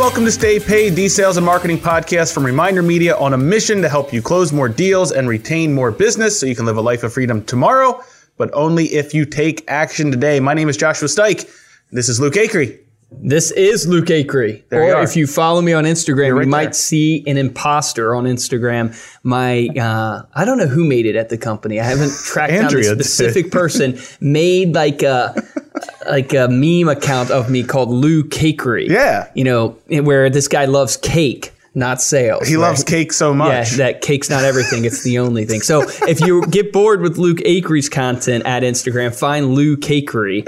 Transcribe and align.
welcome 0.00 0.24
to 0.24 0.32
Stay 0.32 0.58
Paid, 0.58 0.96
the 0.96 1.10
sales 1.10 1.36
and 1.36 1.44
marketing 1.44 1.76
podcast 1.76 2.32
from 2.32 2.46
Reminder 2.46 2.82
Media 2.82 3.14
on 3.18 3.34
a 3.34 3.36
mission 3.36 3.82
to 3.82 3.88
help 3.90 4.14
you 4.14 4.22
close 4.22 4.50
more 4.50 4.66
deals 4.66 5.12
and 5.12 5.28
retain 5.28 5.74
more 5.74 5.90
business 5.90 6.40
so 6.40 6.46
you 6.46 6.56
can 6.56 6.64
live 6.64 6.78
a 6.78 6.80
life 6.80 7.02
of 7.02 7.12
freedom 7.12 7.44
tomorrow, 7.44 8.02
but 8.38 8.48
only 8.54 8.86
if 8.86 9.12
you 9.12 9.26
take 9.26 9.62
action 9.68 10.10
today. 10.10 10.40
My 10.40 10.54
name 10.54 10.70
is 10.70 10.78
Joshua 10.78 11.06
Stike. 11.06 11.54
This 11.92 12.08
is 12.08 12.18
Luke 12.18 12.32
Acree. 12.32 12.78
This 13.12 13.50
is 13.50 13.86
Luke 13.88 14.06
Acree. 14.06 14.62
There 14.68 14.96
or 14.96 15.02
if 15.02 15.16
you 15.16 15.26
follow 15.26 15.60
me 15.60 15.72
on 15.72 15.84
Instagram, 15.84 16.34
right 16.36 16.44
you 16.44 16.50
might 16.50 16.64
there. 16.66 16.72
see 16.74 17.24
an 17.26 17.36
imposter 17.36 18.14
on 18.14 18.24
Instagram. 18.24 18.94
My, 19.24 19.68
uh, 19.78 20.22
I 20.34 20.44
don't 20.44 20.58
know 20.58 20.66
who 20.68 20.84
made 20.84 21.06
it 21.06 21.16
at 21.16 21.28
the 21.28 21.36
company. 21.36 21.80
I 21.80 21.84
haven't 21.84 22.12
tracked 22.24 22.52
down 22.52 22.72
the 22.72 22.82
did. 22.82 23.04
specific 23.04 23.50
person. 23.52 23.98
Made 24.20 24.74
like 24.74 25.02
a 25.02 25.34
like 26.08 26.32
a 26.32 26.48
meme 26.48 26.88
account 26.88 27.30
of 27.30 27.50
me 27.50 27.62
called 27.64 27.90
Lou 27.90 28.22
Cakery. 28.24 28.88
Yeah. 28.88 29.30
you 29.34 29.44
know 29.44 29.70
where 29.88 30.30
this 30.30 30.46
guy 30.48 30.64
loves 30.66 30.96
cake, 30.96 31.52
not 31.74 32.02
sales. 32.02 32.48
He 32.48 32.56
right? 32.56 32.62
loves 32.62 32.84
cake 32.84 33.12
so 33.12 33.32
much. 33.32 33.72
Yeah, 33.72 33.76
that 33.78 34.00
cake's 34.00 34.28
not 34.28 34.44
everything. 34.44 34.84
It's 34.84 35.02
the 35.02 35.18
only 35.18 35.44
thing. 35.44 35.60
So 35.60 35.82
if 36.08 36.20
you 36.20 36.46
get 36.48 36.72
bored 36.72 37.00
with 37.00 37.16
Luke 37.16 37.38
Acree's 37.44 37.88
content 37.88 38.44
at 38.44 38.62
Instagram, 38.62 39.14
find 39.14 39.54
Lou 39.54 39.76
Cakery, 39.76 40.40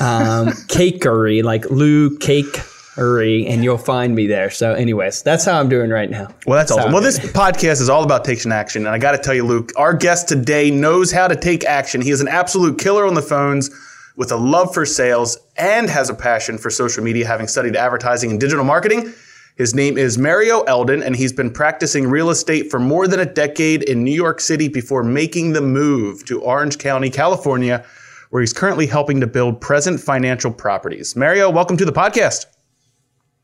um, 0.00 0.48
Cakery, 0.68 1.44
like 1.44 1.70
Lou 1.70 2.18
Cakery, 2.18 3.48
and 3.48 3.62
you'll 3.62 3.78
find 3.78 4.14
me 4.14 4.26
there. 4.26 4.50
So, 4.50 4.72
anyways, 4.72 5.22
that's 5.22 5.44
how 5.44 5.60
I'm 5.60 5.68
doing 5.68 5.90
right 5.90 6.10
now. 6.10 6.28
Well, 6.46 6.58
that's 6.58 6.72
awesome. 6.72 6.92
Well, 6.92 7.02
this 7.02 7.18
podcast 7.18 7.80
is 7.80 7.88
all 7.88 8.02
about 8.02 8.24
taking 8.24 8.50
action. 8.50 8.86
And 8.86 8.94
I 8.94 8.98
got 8.98 9.12
to 9.12 9.18
tell 9.18 9.34
you, 9.34 9.44
Luke, 9.44 9.72
our 9.76 9.94
guest 9.94 10.28
today 10.28 10.70
knows 10.70 11.12
how 11.12 11.28
to 11.28 11.36
take 11.36 11.64
action. 11.64 12.00
He 12.00 12.10
is 12.10 12.20
an 12.20 12.28
absolute 12.28 12.78
killer 12.78 13.06
on 13.06 13.14
the 13.14 13.22
phones 13.22 13.70
with 14.16 14.32
a 14.32 14.36
love 14.36 14.72
for 14.74 14.84
sales 14.86 15.38
and 15.56 15.88
has 15.90 16.08
a 16.10 16.14
passion 16.14 16.58
for 16.58 16.70
social 16.70 17.04
media, 17.04 17.26
having 17.26 17.46
studied 17.46 17.76
advertising 17.76 18.30
and 18.30 18.40
digital 18.40 18.64
marketing. 18.64 19.12
His 19.56 19.74
name 19.74 19.96
is 19.96 20.18
Mario 20.18 20.62
Eldin, 20.64 21.02
and 21.02 21.16
he's 21.16 21.32
been 21.32 21.50
practicing 21.50 22.06
real 22.08 22.28
estate 22.28 22.70
for 22.70 22.78
more 22.78 23.08
than 23.08 23.20
a 23.20 23.24
decade 23.24 23.82
in 23.84 24.04
New 24.04 24.12
York 24.14 24.38
City 24.38 24.68
before 24.68 25.02
making 25.02 25.54
the 25.54 25.62
move 25.62 26.26
to 26.26 26.42
Orange 26.42 26.76
County, 26.76 27.08
California, 27.08 27.82
where 28.28 28.42
he's 28.42 28.52
currently 28.52 28.86
helping 28.86 29.18
to 29.22 29.26
build 29.26 29.62
present 29.62 29.98
financial 29.98 30.52
properties. 30.52 31.16
Mario, 31.16 31.48
welcome 31.48 31.78
to 31.78 31.86
the 31.86 31.92
podcast. 31.92 32.44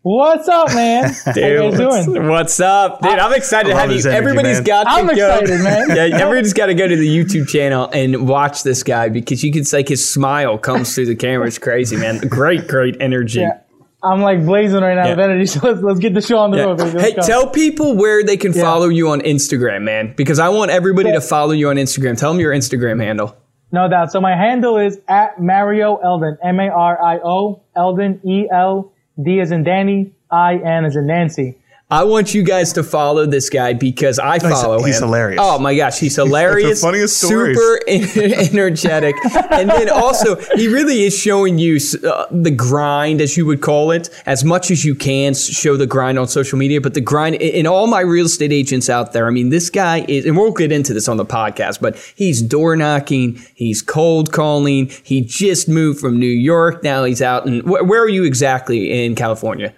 What's 0.02 0.48
up, 0.48 0.68
man? 0.74 1.14
How 1.24 1.32
you 1.34 1.70
guys 1.78 2.04
doing? 2.06 2.28
What's 2.28 2.60
up, 2.60 3.00
dude? 3.00 3.12
I'm 3.18 3.32
excited 3.32 3.70
to 3.70 3.74
love 3.74 3.88
have 3.88 3.90
you. 3.92 4.00
energy, 4.00 4.10
Everybody's 4.14 4.56
man. 4.58 4.64
got 4.64 4.84
to 4.84 4.90
I'm 4.90 5.06
go. 5.06 5.12
excited, 5.12 5.60
man. 5.62 5.88
Yeah, 5.96 6.18
everybody's 6.18 6.52
got 6.52 6.66
to 6.66 6.74
go 6.74 6.86
to 6.88 6.96
the 6.96 7.08
YouTube 7.08 7.48
channel 7.48 7.88
and 7.90 8.28
watch 8.28 8.64
this 8.64 8.82
guy 8.82 9.08
because 9.08 9.42
you 9.42 9.50
can 9.50 9.64
see 9.64 9.78
like 9.78 9.88
his 9.88 10.06
smile 10.06 10.58
comes 10.58 10.94
through 10.94 11.06
the 11.06 11.14
camera. 11.16 11.46
It's 11.46 11.56
crazy, 11.56 11.96
man. 11.96 12.18
Great, 12.28 12.68
great 12.68 12.98
energy. 13.00 13.40
Yeah. 13.40 13.60
I'm 14.04 14.20
like 14.20 14.44
blazing 14.44 14.80
right 14.80 14.94
now 14.94 15.04
Yeah. 15.04 15.10
with 15.10 15.20
energy, 15.20 15.46
so 15.46 15.60
let's, 15.62 15.80
let's 15.82 15.98
get 16.00 16.12
the 16.14 16.20
show 16.20 16.38
on 16.38 16.50
the 16.50 16.58
road. 16.58 16.78
baby. 16.78 16.90
Let's 16.90 17.04
Hey, 17.10 17.14
go. 17.14 17.22
tell 17.22 17.46
people 17.50 17.94
where 17.96 18.24
they 18.24 18.36
can 18.36 18.52
follow 18.52 18.88
you 18.88 19.10
on 19.10 19.20
Instagram, 19.20 19.82
man, 19.82 20.14
because 20.16 20.38
I 20.38 20.48
want 20.48 20.70
everybody 20.72 21.12
to 21.12 21.20
follow 21.20 21.52
you 21.52 21.68
on 21.68 21.76
Instagram. 21.76 22.18
Tell 22.18 22.32
them 22.32 22.40
your 22.40 22.52
Instagram 22.52 23.00
handle. 23.02 23.36
No 23.70 23.88
doubt. 23.88 24.12
So 24.12 24.20
my 24.20 24.36
handle 24.36 24.76
is 24.76 24.98
at 25.08 25.40
Mario 25.40 25.98
Eldin, 26.04 26.36
M-A-R-I-O, 26.42 27.62
Eldin, 27.76 28.20
E-L-D 28.24 29.40
as 29.40 29.50
in 29.50 29.62
Danny, 29.62 30.12
I-N 30.30 30.84
as 30.84 30.96
in 30.96 31.06
Nancy. 31.06 31.58
I 31.92 32.04
want 32.04 32.32
you 32.32 32.42
guys 32.42 32.72
to 32.72 32.82
follow 32.82 33.26
this 33.26 33.50
guy 33.50 33.74
because 33.74 34.18
I 34.18 34.38
follow 34.38 34.78
him. 34.78 34.86
he's 34.86 34.98
hilarious. 34.98 35.38
Oh 35.42 35.58
my 35.58 35.76
gosh, 35.76 35.98
he's 35.98 36.16
hilarious. 36.16 36.80
funniest 36.82 37.18
stories. 37.18 37.54
Super 37.54 37.80
energetic, 38.50 39.14
and 39.50 39.68
then 39.68 39.90
also 39.90 40.36
he 40.56 40.68
really 40.68 41.02
is 41.02 41.14
showing 41.16 41.58
you 41.58 41.78
uh, 42.08 42.24
the 42.30 42.50
grind, 42.50 43.20
as 43.20 43.36
you 43.36 43.44
would 43.44 43.60
call 43.60 43.90
it, 43.90 44.08
as 44.24 44.42
much 44.42 44.70
as 44.70 44.86
you 44.86 44.94
can 44.94 45.34
show 45.34 45.76
the 45.76 45.86
grind 45.86 46.18
on 46.18 46.28
social 46.28 46.58
media. 46.58 46.80
But 46.80 46.94
the 46.94 47.02
grind 47.02 47.34
in 47.34 47.66
all 47.66 47.86
my 47.86 48.00
real 48.00 48.24
estate 48.24 48.52
agents 48.52 48.88
out 48.88 49.12
there, 49.12 49.26
I 49.26 49.30
mean, 49.30 49.50
this 49.50 49.68
guy 49.68 50.06
is, 50.08 50.24
and 50.24 50.34
we'll 50.34 50.52
get 50.52 50.72
into 50.72 50.94
this 50.94 51.08
on 51.08 51.18
the 51.18 51.26
podcast, 51.26 51.82
but 51.82 51.98
he's 52.16 52.40
door 52.40 52.74
knocking, 52.74 53.38
he's 53.54 53.82
cold 53.82 54.32
calling. 54.32 54.90
He 55.02 55.20
just 55.20 55.68
moved 55.68 56.00
from 56.00 56.18
New 56.18 56.24
York. 56.24 56.82
Now 56.82 57.04
he's 57.04 57.20
out. 57.20 57.44
And 57.44 57.60
wh- 57.64 57.86
where 57.86 58.02
are 58.02 58.08
you 58.08 58.24
exactly 58.24 59.04
in 59.04 59.14
California? 59.14 59.74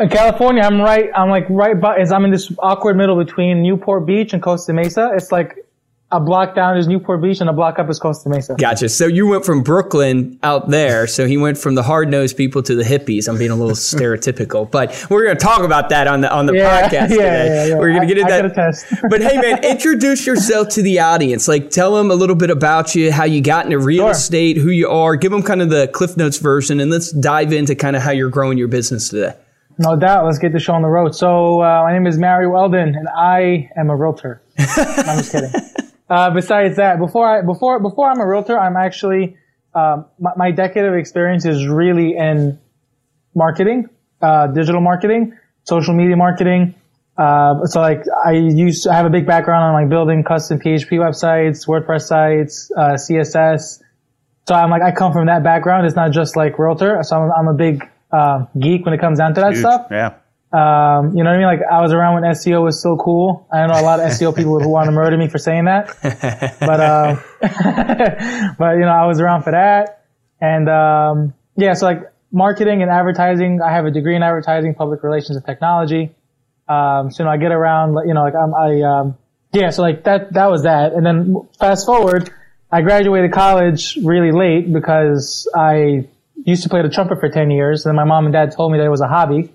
In 0.00 0.08
California, 0.08 0.62
I'm 0.62 0.80
right, 0.80 1.10
I'm 1.14 1.28
like 1.28 1.46
right 1.50 1.78
by, 1.80 1.98
is 1.98 2.10
I'm 2.12 2.24
in 2.24 2.30
this 2.30 2.50
awkward 2.58 2.96
middle 2.96 3.16
between 3.22 3.62
Newport 3.62 4.06
Beach 4.06 4.32
and 4.32 4.42
Costa 4.42 4.72
Mesa. 4.72 5.12
It's 5.14 5.30
like 5.30 5.56
a 6.10 6.18
block 6.18 6.54
down 6.54 6.76
is 6.76 6.88
Newport 6.88 7.22
Beach 7.22 7.40
and 7.40 7.48
a 7.48 7.52
block 7.52 7.78
up 7.78 7.88
is 7.88 7.98
Costa 7.98 8.28
Mesa. 8.28 8.54
Gotcha. 8.58 8.88
So 8.88 9.06
you 9.06 9.26
went 9.28 9.44
from 9.46 9.62
Brooklyn 9.62 10.38
out 10.42 10.68
there. 10.70 11.06
So 11.06 11.26
he 11.26 11.36
went 11.36 11.56
from 11.56 11.74
the 11.74 11.82
hard 11.82 12.10
nosed 12.10 12.36
people 12.36 12.62
to 12.64 12.74
the 12.74 12.82
hippies. 12.82 13.28
I'm 13.28 13.38
being 13.38 13.50
a 13.50 13.54
little 13.54 13.74
stereotypical, 13.76 14.68
but 14.70 15.06
we're 15.08 15.24
going 15.24 15.36
to 15.36 15.42
talk 15.42 15.62
about 15.62 15.88
that 15.90 16.06
on 16.08 16.22
the 16.22 16.32
on 16.32 16.46
the 16.46 16.54
Yeah, 16.54 16.82
podcast 16.88 16.92
yeah, 16.92 17.06
today. 17.06 17.46
yeah, 17.46 17.66
yeah. 17.66 17.78
We're 17.78 17.88
going 17.94 18.06
to 18.08 18.14
get 18.14 18.18
into 18.18 18.48
that. 18.54 19.06
but 19.10 19.20
hey, 19.22 19.36
man, 19.40 19.62
introduce 19.62 20.26
yourself 20.26 20.68
to 20.70 20.82
the 20.82 20.98
audience. 21.00 21.46
Like, 21.48 21.70
tell 21.70 21.94
them 21.94 22.10
a 22.10 22.14
little 22.14 22.36
bit 22.36 22.50
about 22.50 22.94
you, 22.94 23.12
how 23.12 23.24
you 23.24 23.40
got 23.40 23.66
into 23.66 23.78
real 23.78 24.04
Sure. 24.04 24.10
estate, 24.10 24.56
who 24.56 24.70
you 24.70 24.88
are. 24.88 25.16
Give 25.16 25.30
them 25.30 25.42
kind 25.42 25.62
of 25.62 25.68
the 25.70 25.86
Cliff 25.88 26.16
Notes 26.16 26.38
version, 26.38 26.80
and 26.80 26.90
let's 26.90 27.12
dive 27.12 27.52
into 27.52 27.74
kind 27.74 27.94
of 27.94 28.02
how 28.02 28.10
you're 28.10 28.30
growing 28.30 28.58
your 28.58 28.68
business 28.68 29.08
today. 29.10 29.34
No 29.78 29.96
doubt. 29.96 30.24
Let's 30.24 30.38
get 30.38 30.52
the 30.52 30.60
show 30.60 30.74
on 30.74 30.82
the 30.82 30.88
road. 30.88 31.14
So, 31.14 31.62
uh, 31.62 31.82
my 31.84 31.92
name 31.92 32.06
is 32.06 32.18
Mario 32.18 32.50
Eldin, 32.50 32.96
and 32.96 33.08
I 33.08 33.70
am 33.76 33.90
a 33.90 33.96
realtor. 33.96 34.42
No, 34.58 34.84
I'm 35.06 35.18
just 35.18 35.32
kidding. 35.32 35.50
Uh, 36.08 36.30
besides 36.30 36.76
that, 36.76 36.98
before 36.98 37.26
I, 37.26 37.42
before, 37.42 37.80
before 37.80 38.10
I'm 38.10 38.20
a 38.20 38.26
realtor, 38.26 38.58
I'm 38.58 38.76
actually, 38.76 39.36
um, 39.74 40.06
my, 40.18 40.32
my 40.36 40.50
decade 40.50 40.84
of 40.84 40.94
experience 40.94 41.46
is 41.46 41.66
really 41.66 42.16
in 42.16 42.58
marketing, 43.34 43.88
uh, 44.20 44.48
digital 44.48 44.80
marketing, 44.80 45.36
social 45.64 45.94
media 45.94 46.16
marketing. 46.16 46.74
Uh, 47.16 47.64
so 47.64 47.80
like 47.80 48.02
I 48.24 48.32
used, 48.32 48.86
I 48.86 48.94
have 48.94 49.06
a 49.06 49.10
big 49.10 49.26
background 49.26 49.64
on 49.64 49.72
like 49.72 49.88
building 49.88 50.24
custom 50.24 50.58
PHP 50.58 50.92
websites, 50.98 51.66
WordPress 51.66 52.02
sites, 52.02 52.70
uh, 52.76 52.92
CSS. 52.92 53.80
So 54.48 54.54
I'm 54.54 54.70
like, 54.70 54.82
I 54.82 54.92
come 54.92 55.12
from 55.12 55.26
that 55.26 55.42
background. 55.42 55.86
It's 55.86 55.96
not 55.96 56.10
just 56.12 56.36
like 56.36 56.58
realtor. 56.58 56.98
So 57.02 57.16
I'm, 57.16 57.30
I'm 57.32 57.48
a 57.48 57.54
big, 57.54 57.88
uh, 58.12 58.46
geek 58.58 58.84
when 58.84 58.94
it 58.94 59.00
comes 59.00 59.18
down 59.18 59.34
to 59.34 59.40
that 59.40 59.52
Huge. 59.52 59.60
stuff. 59.60 59.86
Yeah. 59.90 60.14
Um, 60.52 61.16
you 61.16 61.24
know 61.24 61.30
what 61.30 61.36
I 61.36 61.38
mean? 61.38 61.46
Like 61.46 61.60
I 61.70 61.80
was 61.80 61.94
around 61.94 62.20
when 62.20 62.24
SEO 62.24 62.62
was 62.62 62.82
so 62.82 62.96
cool. 62.96 63.48
I 63.50 63.66
know 63.66 63.80
a 63.80 63.80
lot 63.80 64.00
of 64.00 64.10
SEO 64.10 64.36
people 64.36 64.60
who 64.60 64.68
want 64.68 64.86
to 64.86 64.92
murder 64.92 65.16
me 65.16 65.28
for 65.28 65.38
saying 65.38 65.64
that, 65.64 65.86
but, 66.60 66.80
uh, 66.80 67.16
but 68.58 68.72
you 68.74 68.80
know, 68.80 68.92
I 68.92 69.06
was 69.06 69.18
around 69.18 69.44
for 69.44 69.52
that. 69.52 70.04
And, 70.42 70.68
um, 70.68 71.34
yeah, 71.56 71.72
so 71.72 71.86
like 71.86 72.12
marketing 72.30 72.82
and 72.82 72.90
advertising, 72.90 73.60
I 73.62 73.72
have 73.72 73.86
a 73.86 73.90
degree 73.90 74.14
in 74.14 74.22
advertising, 74.22 74.74
public 74.74 75.02
relations 75.02 75.36
and 75.36 75.46
technology. 75.46 76.14
Um, 76.68 77.10
so, 77.10 77.22
you 77.22 77.24
know, 77.24 77.30
I 77.30 77.38
get 77.38 77.52
around, 77.52 77.96
you 78.06 78.12
know, 78.12 78.22
like 78.22 78.34
I'm, 78.34 78.54
I, 78.54 78.82
um, 78.82 79.18
yeah, 79.52 79.70
so 79.70 79.82
like 79.82 80.04
that, 80.04 80.34
that 80.34 80.50
was 80.50 80.64
that. 80.64 80.92
And 80.92 81.04
then 81.04 81.48
fast 81.58 81.86
forward, 81.86 82.30
I 82.70 82.82
graduated 82.82 83.32
college 83.32 83.96
really 84.02 84.32
late 84.32 84.70
because 84.72 85.48
I 85.54 86.08
used 86.44 86.62
to 86.62 86.68
play 86.68 86.82
the 86.82 86.88
trumpet 86.88 87.20
for 87.20 87.28
10 87.28 87.50
years. 87.50 87.84
And 87.84 87.90
then 87.90 87.96
my 87.96 88.04
mom 88.04 88.26
and 88.26 88.32
dad 88.32 88.52
told 88.52 88.72
me 88.72 88.78
that 88.78 88.84
it 88.84 88.90
was 88.90 89.00
a 89.00 89.08
hobby. 89.08 89.50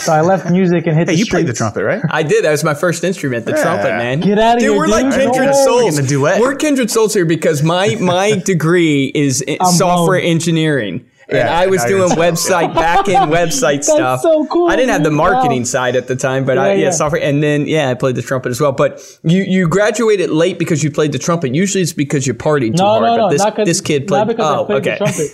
So 0.00 0.12
I 0.12 0.22
left 0.22 0.50
music 0.58 0.86
and 0.86 0.96
hit 0.96 1.08
Hey, 1.08 1.14
the 1.14 1.18
you 1.18 1.26
played 1.26 1.46
the 1.46 1.52
trumpet, 1.52 1.84
right? 1.84 2.02
I 2.10 2.22
did. 2.22 2.44
That 2.44 2.50
was 2.50 2.64
my 2.64 2.74
first 2.74 3.04
instrument, 3.04 3.44
the 3.44 3.52
trumpet, 3.52 3.90
man. 3.90 4.20
Get 4.20 4.38
outta 4.38 4.60
dude, 4.60 4.70
here, 4.70 4.78
We're 4.78 4.86
like 4.86 5.04
dude. 5.10 5.20
kindred 5.20 5.46
No. 5.46 5.64
souls. 5.64 5.90
Getting 5.96 6.04
a 6.06 6.08
duet. 6.08 6.40
We're 6.40 6.54
kindred 6.54 6.90
souls 6.90 7.12
here 7.14 7.26
because 7.26 7.62
my 7.62 7.96
my 8.00 8.36
degree 8.38 9.12
is 9.14 9.42
in 9.42 9.58
software 9.66 10.20
blown. 10.20 10.30
engineering. 10.30 11.04
And 11.28 11.38
Yeah, 11.38 11.56
I 11.58 11.66
was 11.66 11.84
doing 11.84 12.10
website 12.12 12.74
back 12.74 13.06
end 13.08 13.30
website 13.38 13.84
stuff. 13.84 14.22
so 14.22 14.44
cool, 14.46 14.68
I 14.68 14.76
didn't 14.76 14.90
have 14.90 15.04
the 15.04 15.10
marketing 15.10 15.60
Wow. 15.60 15.64
side 15.64 15.96
at 15.96 16.06
the 16.08 16.16
time, 16.16 16.44
but 16.44 16.58
I 16.58 16.68
Yeah, 16.68 16.72
yeah, 16.74 16.84
yeah. 16.86 16.90
software. 16.90 17.22
And 17.22 17.42
then 17.42 17.66
yeah, 17.66 17.90
I 17.90 17.94
played 17.94 18.16
the 18.16 18.22
trumpet 18.22 18.48
as 18.50 18.60
well. 18.62 18.72
But 18.72 19.00
you 19.22 19.42
you 19.42 19.68
graduated 19.68 20.30
late 20.30 20.58
because 20.58 20.82
you 20.82 20.90
played 20.90 21.12
the 21.12 21.18
trumpet. 21.18 21.54
Usually 21.54 21.82
it's 21.82 21.92
because 21.92 22.26
you 22.26 22.32
partied 22.34 22.76
too 22.76 22.82
No, 22.82 22.86
hard. 22.88 23.02
no, 23.02 23.08
but 23.10 23.16
no. 23.18 23.30
this 23.30 23.42
not 23.42 23.56
'cause- 23.56 23.66
this 23.68 23.80
kid 23.82 24.08
played. 24.08 24.20
Not 24.20 24.28
because 24.28 24.56
oh, 24.56 24.62
I 24.64 24.66
played 24.66 24.78
okay. 24.86 24.90
the 24.92 24.96
trumpet. 25.04 25.26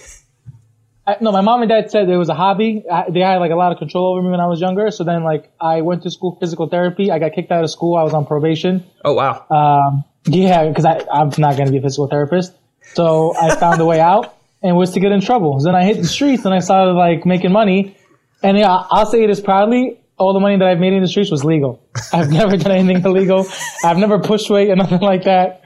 I, 1.08 1.16
no, 1.22 1.32
my 1.32 1.40
mom 1.40 1.62
and 1.62 1.70
dad 1.70 1.90
said 1.90 2.06
it 2.10 2.18
was 2.18 2.28
a 2.28 2.34
hobby. 2.34 2.84
I, 2.92 3.08
they 3.08 3.20
had 3.20 3.38
like 3.38 3.50
a 3.50 3.56
lot 3.56 3.72
of 3.72 3.78
control 3.78 4.12
over 4.12 4.20
me 4.22 4.30
when 4.30 4.40
I 4.40 4.46
was 4.46 4.60
younger. 4.60 4.90
So 4.90 5.04
then, 5.04 5.24
like, 5.24 5.50
I 5.58 5.80
went 5.80 6.02
to 6.02 6.10
school 6.10 6.36
physical 6.38 6.68
therapy. 6.68 7.10
I 7.10 7.18
got 7.18 7.32
kicked 7.32 7.50
out 7.50 7.64
of 7.64 7.70
school. 7.70 7.96
I 7.96 8.02
was 8.02 8.12
on 8.12 8.26
probation. 8.26 8.84
oh 9.06 9.14
wow. 9.14 9.46
Um, 9.48 10.04
yeah, 10.26 10.68
because 10.68 10.84
I'm 10.84 11.30
not 11.38 11.56
going 11.56 11.64
to 11.64 11.72
be 11.72 11.78
a 11.78 11.80
physical 11.80 12.08
therapist. 12.08 12.52
So 12.92 13.34
I 13.40 13.54
found 13.56 13.80
a 13.80 13.86
way 13.86 14.00
out 14.00 14.36
and 14.62 14.76
was 14.76 14.92
to 14.92 15.00
get 15.00 15.10
in 15.10 15.22
trouble. 15.22 15.58
So 15.60 15.64
then 15.64 15.74
I 15.74 15.84
hit 15.84 15.96
the 15.96 16.06
streets 16.06 16.44
and 16.44 16.52
I 16.52 16.58
started 16.58 16.92
like 16.92 17.24
making 17.24 17.52
money. 17.52 17.96
And 18.42 18.58
yeah, 18.58 18.84
I'll 18.90 19.06
say 19.06 19.26
this 19.26 19.40
proudly. 19.40 19.98
All 20.18 20.34
the 20.34 20.40
money 20.40 20.58
that 20.58 20.66
I've 20.68 20.80
made 20.80 20.92
in 20.92 21.00
the 21.00 21.08
streets 21.08 21.30
was 21.30 21.42
legal. 21.42 21.82
I've 22.12 22.30
never 22.40 22.58
done 22.58 22.72
anything 22.72 23.02
illegal. 23.02 23.46
I've 23.82 23.96
never 23.96 24.18
pushed 24.18 24.50
weight 24.50 24.68
or 24.68 24.76
nothing 24.76 25.00
like 25.00 25.24
that. 25.24 25.62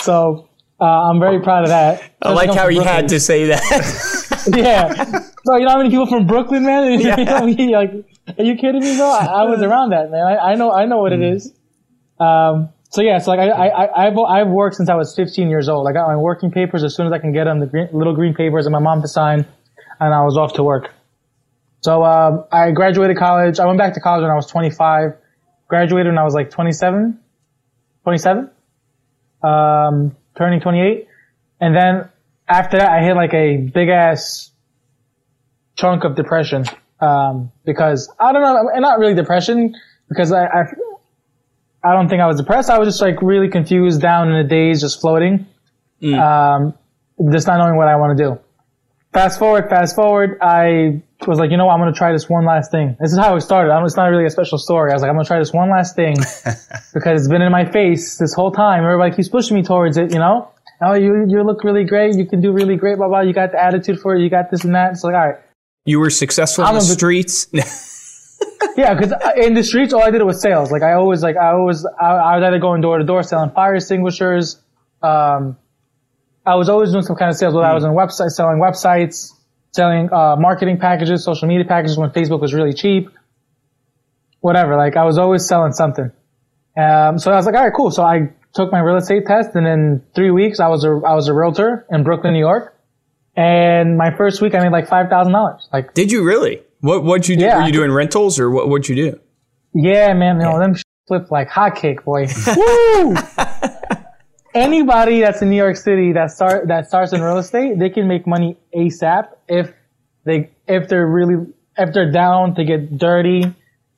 So 0.00 0.50
uh, 0.78 0.84
I'm 0.84 1.18
very 1.18 1.40
proud 1.40 1.62
of 1.62 1.70
that. 1.70 2.02
I 2.20 2.32
like 2.32 2.52
how 2.52 2.68
he 2.68 2.76
had 2.76 3.08
to 3.08 3.20
say 3.20 3.46
that. 3.46 3.62
Yeah. 4.56 5.04
Bro, 5.44 5.56
you 5.58 5.64
know 5.64 5.70
how 5.70 5.78
many 5.78 5.90
people 5.90 6.06
from 6.06 6.26
Brooklyn, 6.26 6.64
man? 6.64 7.00
You 7.00 7.24
know 7.24 7.46
me, 7.46 7.74
like, 7.74 7.90
are 8.38 8.44
you 8.44 8.56
kidding 8.56 8.80
me, 8.80 8.96
bro? 8.96 9.06
I, 9.10 9.24
I 9.26 9.42
was 9.44 9.60
around 9.62 9.90
that, 9.90 10.10
man. 10.10 10.24
I, 10.26 10.52
I 10.52 10.54
know, 10.54 10.72
I 10.72 10.86
know 10.86 10.98
what 10.98 11.12
it 11.12 11.20
is. 11.22 11.52
Um, 12.20 12.68
so 12.90 13.02
yeah, 13.02 13.18
so 13.18 13.30
like 13.32 13.40
I, 13.40 13.48
I, 13.48 13.66
I- 13.84 14.06
I've, 14.06 14.18
I've 14.18 14.48
worked 14.48 14.76
since 14.76 14.88
I 14.88 14.94
was 14.94 15.14
15 15.16 15.48
years 15.48 15.68
old. 15.68 15.88
I 15.88 15.92
got 15.92 16.06
my 16.08 16.16
working 16.16 16.50
papers 16.50 16.84
as 16.84 16.94
soon 16.94 17.06
as 17.06 17.12
I 17.12 17.18
can 17.18 17.32
get 17.32 17.44
them, 17.44 17.58
the 17.60 17.66
green, 17.66 17.88
little 17.92 18.14
green 18.14 18.34
papers 18.34 18.66
and 18.66 18.72
my 18.72 18.78
mom 18.78 19.02
to 19.02 19.08
sign, 19.08 19.46
and 19.98 20.14
I 20.14 20.22
was 20.22 20.36
off 20.36 20.52
to 20.54 20.62
work. 20.62 20.90
So 21.80 22.04
um, 22.04 22.44
I 22.52 22.70
graduated 22.70 23.16
college. 23.16 23.58
I 23.58 23.66
went 23.66 23.78
back 23.78 23.94
to 23.94 24.00
college 24.00 24.22
when 24.22 24.30
I 24.30 24.34
was 24.36 24.46
25. 24.46 25.14
Graduated 25.68 26.12
when 26.12 26.18
I 26.18 26.22
was 26.22 26.34
like 26.34 26.50
27, 26.50 27.18
27, 28.04 28.50
um, 29.42 30.14
turning 30.36 30.60
28. 30.60 31.08
And 31.60 31.74
then 31.74 32.08
after 32.48 32.78
that, 32.78 32.90
I 32.90 33.02
hit 33.02 33.14
like 33.14 33.34
a 33.34 33.56
big 33.56 33.88
ass 33.88 34.50
chunk 35.76 36.04
of 36.04 36.14
depression. 36.14 36.64
Um, 37.00 37.50
because 37.64 38.12
I 38.20 38.32
don't 38.32 38.42
know, 38.42 38.70
not 38.80 39.00
really 39.00 39.14
depression, 39.14 39.74
because 40.08 40.30
I, 40.30 40.44
I, 40.44 40.62
I 41.82 41.94
don't 41.94 42.08
think 42.08 42.22
I 42.22 42.26
was 42.26 42.36
depressed. 42.36 42.70
I 42.70 42.78
was 42.78 42.88
just 42.88 43.02
like 43.02 43.20
really 43.22 43.48
confused, 43.48 44.00
down 44.00 44.30
in 44.30 44.40
the 44.40 44.48
days, 44.48 44.80
just 44.80 45.00
floating. 45.00 45.46
Um, 46.22 46.74
just 47.32 47.46
not 47.46 47.58
knowing 47.58 47.76
what 47.76 47.88
I 47.88 47.96
want 47.96 48.16
to 48.16 48.24
do. 48.24 48.38
Fast 49.12 49.38
forward, 49.38 49.68
fast 49.68 49.94
forward, 49.94 50.38
I 50.40 51.02
was 51.26 51.38
like, 51.38 51.50
you 51.50 51.56
know 51.56 51.66
what, 51.66 51.74
I'm 51.74 51.80
going 51.80 51.92
to 51.92 51.98
try 51.98 52.12
this 52.12 52.28
one 52.28 52.46
last 52.46 52.70
thing. 52.70 52.96
This 52.98 53.12
is 53.12 53.18
how 53.18 53.36
it 53.36 53.42
started. 53.42 53.70
I 53.70 53.76
don't, 53.76 53.84
it's 53.84 53.96
not 53.96 54.06
really 54.06 54.24
a 54.24 54.30
special 54.30 54.56
story. 54.56 54.90
I 54.90 54.94
was 54.94 55.02
like, 55.02 55.10
I'm 55.10 55.16
going 55.16 55.24
to 55.24 55.28
try 55.28 55.38
this 55.38 55.52
one 55.52 55.70
last 55.70 55.94
thing 55.96 56.14
because 56.94 57.20
it's 57.20 57.28
been 57.28 57.42
in 57.42 57.52
my 57.52 57.70
face 57.70 58.16
this 58.16 58.32
whole 58.32 58.52
time. 58.52 58.84
Everybody 58.84 59.14
keeps 59.14 59.28
pushing 59.28 59.56
me 59.56 59.62
towards 59.62 59.98
it, 59.98 60.12
you 60.12 60.18
know? 60.18 60.51
Oh, 60.84 60.94
you, 60.94 61.26
you 61.28 61.42
look 61.44 61.62
really 61.64 61.84
great. 61.84 62.16
You 62.16 62.26
can 62.26 62.40
do 62.40 62.52
really 62.52 62.76
great, 62.76 62.96
blah, 62.96 63.08
blah. 63.08 63.20
You 63.20 63.32
got 63.32 63.52
the 63.52 63.62
attitude 63.62 64.00
for 64.00 64.16
it. 64.16 64.22
You 64.22 64.28
got 64.28 64.50
this 64.50 64.64
and 64.64 64.74
that. 64.74 64.92
It's 64.92 65.04
like, 65.04 65.14
all 65.14 65.28
right. 65.28 65.38
You 65.84 66.00
were 66.00 66.10
successful 66.10 66.64
I'm 66.64 66.70
in 66.70 66.74
the 66.74 66.92
a 66.92 66.94
streets. 66.94 67.46
Yeah, 68.76 68.94
because 68.94 69.12
in 69.36 69.54
the 69.54 69.62
streets, 69.62 69.92
all 69.92 70.02
I 70.02 70.10
did 70.10 70.22
was 70.22 70.40
sales. 70.40 70.70
Like 70.70 70.82
I 70.82 70.94
always, 70.94 71.22
like 71.22 71.36
I 71.36 71.52
always, 71.52 71.84
I, 71.84 72.06
I 72.06 72.36
was 72.36 72.44
either 72.44 72.58
going 72.58 72.80
door 72.80 72.98
to 72.98 73.04
door 73.04 73.22
selling 73.22 73.50
fire 73.50 73.74
extinguishers. 73.74 74.60
Um, 75.02 75.56
I 76.46 76.54
was 76.54 76.68
always 76.68 76.90
doing 76.90 77.02
some 77.02 77.16
kind 77.16 77.30
of 77.30 77.36
sales. 77.36 77.54
Whether 77.54 77.66
I 77.66 77.74
was 77.74 77.84
on 77.84 77.94
website 77.94 78.30
selling 78.30 78.58
websites, 78.58 79.32
selling 79.72 80.12
uh, 80.12 80.36
marketing 80.36 80.78
packages, 80.78 81.24
social 81.24 81.48
media 81.48 81.66
packages 81.66 81.98
when 81.98 82.10
Facebook 82.10 82.40
was 82.40 82.54
really 82.54 82.72
cheap. 82.72 83.10
Whatever. 84.40 84.76
Like 84.76 84.96
I 84.96 85.04
was 85.04 85.18
always 85.18 85.46
selling 85.46 85.72
something. 85.72 86.10
Um, 86.76 87.18
so 87.18 87.30
I 87.30 87.36
was 87.36 87.46
like, 87.46 87.54
all 87.54 87.64
right, 87.64 87.72
cool. 87.74 87.90
So 87.90 88.02
I 88.02 88.32
took 88.54 88.72
my 88.72 88.80
real 88.80 88.96
estate 88.96 89.26
test, 89.26 89.50
and 89.54 89.66
in 89.66 90.02
three 90.14 90.30
weeks, 90.30 90.60
I 90.60 90.68
was 90.68 90.84
a 90.84 90.88
I 90.88 91.14
was 91.14 91.28
a 91.28 91.34
realtor 91.34 91.86
in 91.90 92.04
Brooklyn, 92.04 92.32
New 92.32 92.38
York. 92.40 92.76
And 93.34 93.96
my 93.96 94.14
first 94.14 94.42
week, 94.42 94.54
I 94.54 94.60
made 94.60 94.72
like 94.72 94.88
five 94.88 95.08
thousand 95.08 95.32
dollars. 95.32 95.68
Like 95.72 95.94
Did 95.94 96.12
you 96.12 96.22
really? 96.24 96.62
What 96.80 97.04
what'd 97.04 97.28
you 97.28 97.36
do? 97.36 97.44
Yeah, 97.44 97.58
Were 97.58 97.66
you 97.66 97.72
doing 97.72 97.90
rentals 97.90 98.38
or 98.38 98.50
what 98.50 98.68
what'd 98.68 98.88
you 98.88 98.94
do? 98.96 99.20
Yeah, 99.74 100.12
man, 100.12 100.36
you 100.36 100.42
know, 100.42 100.58
them 100.58 100.74
sh- 100.76 100.82
flip 101.08 101.30
like 101.30 101.48
hotcake, 101.48 102.04
boy. 102.04 102.26
Woo! 102.56 103.16
Anybody 104.54 105.20
that's 105.20 105.40
in 105.40 105.48
New 105.48 105.56
York 105.56 105.76
City 105.76 106.12
that 106.12 106.30
start 106.30 106.68
that 106.68 106.86
starts 106.86 107.14
in 107.14 107.22
real 107.22 107.38
estate, 107.38 107.78
they 107.78 107.88
can 107.88 108.06
make 108.06 108.26
money 108.26 108.58
ASAP 108.76 109.28
if 109.48 109.72
they 110.26 110.50
if 110.68 110.88
they're 110.88 111.06
really 111.06 111.46
if 111.78 111.94
they're 111.94 112.12
down 112.12 112.54
to 112.56 112.64
get 112.64 112.98
dirty, 112.98 113.44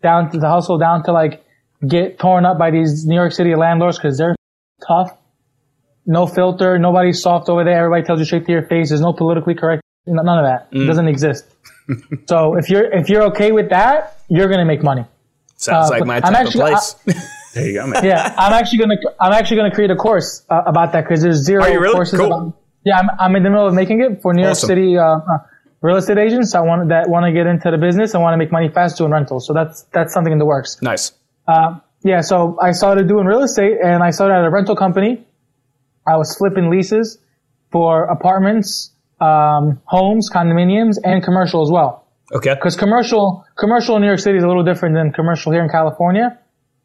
down 0.01 0.31
to 0.31 0.39
the 0.39 0.49
hustle, 0.49 0.79
down 0.79 1.03
to 1.05 1.13
like 1.13 1.45
get 1.87 2.21
torn 2.21 2.47
up 2.47 2.57
by 2.57 2.71
these 2.71 3.05
New 3.05 3.17
York 3.17 3.33
City 3.33 3.57
landlords 3.57 3.99
because 3.99 4.17
they're 4.17 4.37
tough. 4.87 5.17
No 6.07 6.27
filter, 6.27 6.79
nobody's 6.79 7.23
soft 7.23 7.49
over 7.49 7.65
there. 7.65 7.79
Everybody 7.79 8.03
tells 8.05 8.19
you 8.19 8.25
straight 8.27 8.45
to 8.47 8.53
your 8.53 8.67
face. 8.67 8.91
There's 8.91 9.01
no 9.01 9.13
politically 9.13 9.55
correct. 9.55 9.83
None 10.07 10.29
of 10.29 10.45
that. 10.45 10.69
It 10.71 10.85
doesn't 10.85 11.09
exist. 11.09 11.47
so 12.29 12.57
if 12.57 12.69
you're 12.69 12.85
if 12.93 13.09
you're 13.09 13.23
okay 13.25 13.53
with 13.53 13.71
that, 13.71 14.19
you're 14.29 14.49
gonna 14.49 14.65
make 14.67 14.83
money. 14.83 15.05
Sounds 15.57 15.91
Uh, 15.91 15.95
like 15.95 16.05
my 16.07 16.17
I'm 16.17 16.23
type 16.23 16.47
actually- 16.47 16.63
of 16.63 16.69
place. 16.69 16.97
There 17.55 17.69
you 17.69 17.75
go, 17.75 17.87
man. 17.87 18.05
yeah, 18.05 18.35
I'm 18.37 18.53
actually 18.53 18.79
gonna 18.79 18.97
I'm 19.21 19.33
actually 19.33 19.59
gonna 19.59 19.71
create 19.71 19.93
a 19.93 19.95
course 19.95 20.45
uh, 20.51 20.63
about 20.67 20.91
that 20.93 21.03
because 21.05 21.23
there's 21.23 21.37
zero 21.37 21.63
Are 21.63 21.71
you 21.71 21.79
really? 21.79 21.95
courses. 21.95 22.19
Cool. 22.19 22.27
About, 22.33 22.53
yeah, 22.85 22.99
I'm, 22.99 23.09
I'm 23.21 23.37
in 23.37 23.45
the 23.45 23.49
middle 23.51 23.69
of 23.69 23.73
making 23.75 24.01
it 24.01 24.21
for 24.23 24.35
New 24.35 24.43
York 24.43 24.51
Awesome. 24.57 24.67
City 24.67 24.99
uh, 24.99 25.05
uh, 25.05 25.39
real 25.81 25.95
estate 25.97 26.19
agents. 26.19 26.53
I 26.57 26.61
want 26.63 26.89
that 26.89 27.09
want 27.09 27.27
to 27.27 27.33
get 27.33 27.47
into 27.47 27.71
the 27.71 27.79
business 27.79 28.13
and 28.13 28.25
want 28.25 28.35
to 28.35 28.39
make 28.39 28.51
money 28.51 28.69
fast 28.71 28.99
doing 28.99 29.13
rentals. 29.13 29.47
So 29.47 29.53
that's 29.55 29.83
that's 29.93 30.13
something 30.13 30.33
in 30.33 30.41
the 30.41 30.45
works. 30.45 30.83
nice. 30.83 31.13
Uh, 31.47 31.79
yeah, 32.05 32.21
so 32.21 32.59
I 32.61 32.73
started 32.73 33.09
doing 33.09 33.25
real 33.25 33.43
estate 33.43 33.79
and 33.83 34.03
I 34.03 34.11
started 34.11 34.35
at 34.35 34.45
a 34.45 34.51
rental 34.51 34.77
company. 34.77 35.27
I 36.07 36.19
was 36.19 36.37
flipping 36.37 36.71
leases 36.71 37.19
for 37.73 38.05
apartments, 38.05 38.93
um, 39.23 39.81
homes, 39.87 40.31
condominiums, 40.31 40.97
and 41.03 41.25
commercial 41.25 41.63
as 41.63 41.71
well. 41.73 42.07
Okay. 42.31 42.55
Because 42.55 42.77
commercial, 42.77 43.47
commercial 43.59 43.97
in 43.97 44.03
New 44.03 44.09
York 44.09 44.21
City 44.21 44.37
is 44.37 44.45
a 44.45 44.47
little 44.47 44.65
different 44.65 44.95
than 44.95 45.13
commercial 45.13 45.51
here 45.51 45.63
in 45.63 45.71
California. 45.71 46.39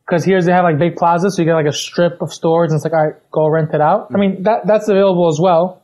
Because 0.07 0.23
here 0.23 0.41
they 0.41 0.53
have 0.53 0.63
like 0.63 0.79
big 0.79 0.95
plazas, 0.95 1.35
so 1.35 1.41
you 1.41 1.45
get 1.45 1.53
like 1.53 1.67
a 1.67 1.73
strip 1.73 2.21
of 2.21 2.33
stores, 2.33 2.71
and 2.71 2.77
it's 2.77 2.85
like, 2.85 2.93
all 2.93 3.05
right, 3.05 3.15
go 3.31 3.47
rent 3.47 3.73
it 3.73 3.81
out. 3.81 4.07
I 4.11 4.17
mean, 4.17 4.41
that 4.43 4.65
that's 4.65 4.87
available 4.87 5.27
as 5.27 5.37
well, 5.39 5.83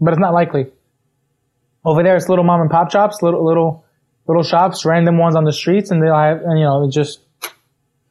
but 0.00 0.12
it's 0.12 0.18
not 0.18 0.34
likely. 0.34 0.66
Over 1.84 2.02
there, 2.02 2.16
it's 2.16 2.28
little 2.28 2.44
mom 2.44 2.60
and 2.62 2.70
pop 2.70 2.90
shops, 2.90 3.22
little 3.22 3.46
little 3.46 3.84
little 4.26 4.42
shops, 4.42 4.84
random 4.84 5.16
ones 5.16 5.36
on 5.36 5.44
the 5.44 5.52
streets, 5.52 5.92
and 5.92 6.02
they'll 6.02 6.12
have, 6.12 6.38
and 6.38 6.58
you 6.58 6.64
know, 6.64 6.90
just 6.92 7.20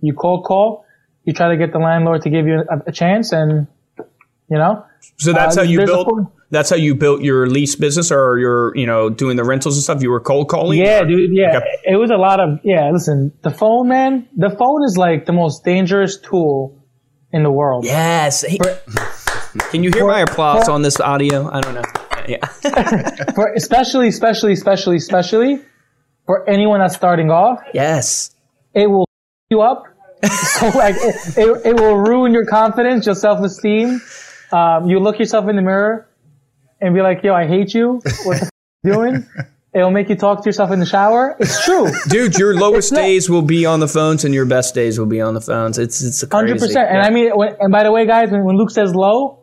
you 0.01 0.13
cold 0.13 0.45
call, 0.45 0.85
you 1.25 1.33
try 1.33 1.49
to 1.49 1.57
get 1.57 1.71
the 1.73 1.79
landlord 1.79 2.21
to 2.23 2.29
give 2.29 2.47
you 2.47 2.59
a, 2.69 2.89
a 2.89 2.91
chance, 2.91 3.31
and 3.31 3.67
you 4.49 4.57
know, 4.57 4.83
So 5.17 5.33
that's 5.33 5.57
Uh, 5.57 5.61
how 5.61 5.67
you 5.67 5.85
built. 5.85 6.07
That's 6.51 6.71
how 6.71 6.77
you 6.77 6.95
built 6.95 7.21
your 7.21 7.45
lease 7.45 7.75
business, 7.75 8.11
or 8.11 8.39
your 8.39 8.75
you 8.75 8.87
know 8.87 9.09
doing 9.09 9.37
the 9.37 9.43
rentals 9.43 9.75
and 9.77 9.83
stuff. 9.83 10.01
You 10.01 10.09
were 10.09 10.19
cold 10.19 10.49
calling. 10.49 10.79
Yeah, 10.79 11.01
or- 11.01 11.05
dude. 11.05 11.31
Yeah, 11.35 11.57
Okay. 11.57 11.65
it 11.85 11.95
was 11.97 12.09
a 12.09 12.17
lot 12.17 12.39
of 12.39 12.59
yeah. 12.63 12.89
Listen, 12.91 13.31
the 13.43 13.51
phone, 13.51 13.87
man. 13.87 14.27
The 14.35 14.49
phone 14.49 14.83
is 14.83 14.97
like 14.97 15.25
the 15.27 15.33
most 15.33 15.63
dangerous 15.63 16.17
tool 16.17 16.75
in 17.31 17.43
the 17.43 17.51
world. 17.51 17.85
Yes. 17.85 18.41
Hey, 18.41 18.57
Can 19.71 19.83
you 19.83 19.91
hear 19.91 20.05
my 20.07 20.21
applause 20.21 20.67
on 20.69 20.81
this 20.81 20.99
audio? 20.99 21.49
I 21.51 21.61
don't 21.61 21.75
know. 21.75 21.83
Yeah. 22.27 22.45
For 23.33 23.51
especially, 23.55 24.07
especially, 24.07 24.53
especially, 24.53 24.97
especially 24.97 25.59
for 26.27 26.47
anyone 26.47 26.79
that's 26.79 26.93
starting 26.95 27.31
off, 27.31 27.59
yes. 27.73 28.35
it 28.75 28.87
will 28.87 29.07
you 29.49 29.61
up. 29.61 29.83
so 30.23 30.67
like 30.69 30.95
it, 30.95 31.37
it, 31.37 31.65
it 31.65 31.79
will 31.79 31.95
ruin 31.95 32.33
your 32.33 32.45
confidence, 32.45 33.05
your 33.05 33.15
self 33.15 33.39
esteem. 33.43 34.01
Um, 34.51 34.89
you 34.89 34.99
look 34.99 35.17
yourself 35.17 35.47
in 35.47 35.55
the 35.55 35.61
mirror 35.61 36.09
and 36.81 36.93
be 36.93 37.01
like, 37.01 37.23
"Yo, 37.23 37.33
I 37.33 37.47
hate 37.47 37.73
you. 37.73 38.01
What 38.23 38.39
the 38.39 38.45
f- 38.45 38.49
you 38.83 38.93
doing?" 38.93 39.25
It'll 39.73 39.91
make 39.91 40.09
you 40.09 40.15
talk 40.15 40.41
to 40.41 40.47
yourself 40.47 40.71
in 40.71 40.79
the 40.79 40.85
shower. 40.85 41.35
It's 41.39 41.63
true. 41.63 41.91
Dude, 42.09 42.35
your 42.39 42.55
lowest 42.55 42.91
days 42.91 43.29
will 43.29 43.43
be 43.43 43.67
on 43.67 43.79
the 43.79 43.87
phones, 43.87 44.25
and 44.25 44.33
your 44.33 44.47
best 44.47 44.73
days 44.73 44.97
will 44.97 45.05
be 45.05 45.21
on 45.21 45.35
the 45.35 45.41
phones. 45.41 45.77
It's 45.77 46.01
it's 46.01 46.23
a. 46.23 46.27
Hundred 46.29 46.57
percent. 46.57 46.89
And 46.89 47.01
I 47.01 47.11
mean, 47.11 47.29
when, 47.35 47.55
and 47.59 47.71
by 47.71 47.83
the 47.83 47.91
way, 47.91 48.07
guys, 48.07 48.31
when, 48.31 48.43
when 48.43 48.57
Luke 48.57 48.71
says 48.71 48.95
low, 48.95 49.38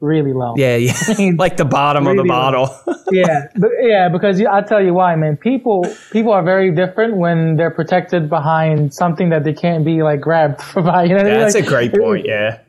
really 0.00 0.32
low. 0.32 0.54
yeah, 0.56 0.76
yeah, 0.76 1.30
like 1.38 1.56
the 1.56 1.64
bottom 1.64 2.06
of 2.06 2.16
the 2.16 2.22
Really 2.22 2.28
bottle. 2.28 2.68
yeah, 3.10 3.48
but 3.56 3.70
yeah, 3.80 4.08
because 4.08 4.42
I'll 4.44 4.64
tell 4.64 4.82
you 4.82 4.94
why, 4.94 5.16
man. 5.16 5.36
People 5.36 5.86
people 6.12 6.32
are 6.32 6.44
very 6.44 6.74
different 6.74 7.16
when 7.16 7.56
they're 7.56 7.70
protected 7.70 8.28
behind 8.28 8.92
something 8.92 9.30
that 9.30 9.44
they 9.44 9.54
can't 9.54 9.84
be 9.84 10.02
like 10.02 10.20
grabbed 10.20 10.60
by. 10.74 11.04
You 11.04 11.10
know 11.10 11.16
what 11.16 11.26
I 11.26 11.30
mean? 11.30 11.40
That's 11.40 11.54
a 11.54 11.62
great 11.62 11.92
point. 11.94 12.26
Yeah. 12.26 12.60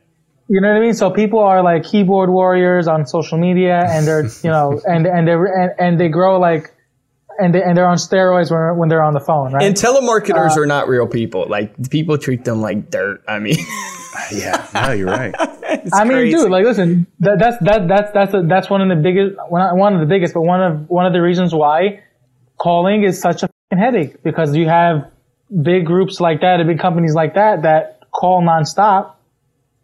You 0.50 0.62
know 0.62 0.69
what 0.69 0.77
I 0.77 0.79
mean? 0.79 0.93
So 0.93 1.12
people 1.12 1.39
are 1.39 1.62
like 1.62 1.84
keyboard 1.84 2.29
warriors 2.29 2.88
on 2.88 3.05
social 3.05 3.38
media, 3.38 3.84
and 3.86 4.07
they're 4.07 4.24
you 4.24 4.50
know, 4.50 4.79
and 4.86 5.05
and 5.05 5.27
they 5.27 5.34
and, 5.34 5.72
and 5.77 6.00
they 6.00 6.07
grow 6.07 6.39
like, 6.39 6.74
and 7.39 7.53
they 7.53 7.62
and 7.63 7.77
they're 7.77 7.88
on 7.88 7.98
steroids 7.98 8.50
when 8.51 8.77
when 8.77 8.89
they're 8.89 9.03
on 9.03 9.13
the 9.13 9.20
phone, 9.20 9.53
right? 9.53 9.63
And 9.63 9.75
telemarketers 9.75 10.58
Uh, 10.58 10.62
are 10.62 10.65
not 10.65 10.88
real 10.88 11.08
people. 11.08 11.46
Like 11.48 11.89
people 11.89 12.17
treat 12.17 12.44
them 12.46 12.62
like 12.62 12.89
dirt. 12.89 13.24
I 13.27 13.39
mean, 13.39 13.58
Yeah, 14.32 14.65
no, 14.74 14.91
you're 14.94 15.08
right. 15.08 15.34
I 15.94 16.03
mean, 16.03 16.13
crazy. 16.13 16.38
dude, 16.38 16.50
like, 16.51 16.65
listen, 16.65 17.06
that, 17.20 17.38
that's 17.39 17.58
that 17.62 17.88
that's 17.88 18.12
that's 18.13 18.34
a, 18.34 18.41
that's 18.48 18.70
one 18.70 18.82
of 18.82 18.89
the 18.89 19.01
biggest, 19.01 19.36
one 19.50 19.62
of- 19.62 19.77
one 19.77 19.94
of 19.94 20.00
the 20.00 20.06
biggest, 20.08 20.34
but 20.34 20.41
one 20.41 20.62
of 20.62 20.89
one 20.89 21.06
of 21.06 21.13
the 21.13 21.22
reasons 21.22 21.53
why 21.53 22.01
calling 22.58 23.03
is 23.03 23.22
such 23.22 23.44
a 23.44 23.50
headache 23.72 24.24
because 24.24 24.56
you 24.56 24.67
have 24.67 25.12
big 25.62 25.86
groups 25.86 26.20
like 26.20 26.41
that, 26.41 26.60
and 26.60 26.67
big 26.67 26.79
companies 26.79 27.13
like 27.13 27.36
that 27.36 27.62
that 27.62 28.00
call 28.12 28.41
nonstop, 28.41 29.13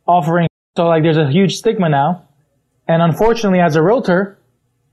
offering. 0.07 0.47
So 0.77 0.87
like, 0.87 1.03
there's 1.03 1.17
a 1.17 1.29
huge 1.29 1.57
stigma 1.57 1.89
now, 1.89 2.27
and 2.87 3.01
unfortunately, 3.03 3.59
as 3.59 3.75
a 3.75 3.83
realtor, 3.83 4.39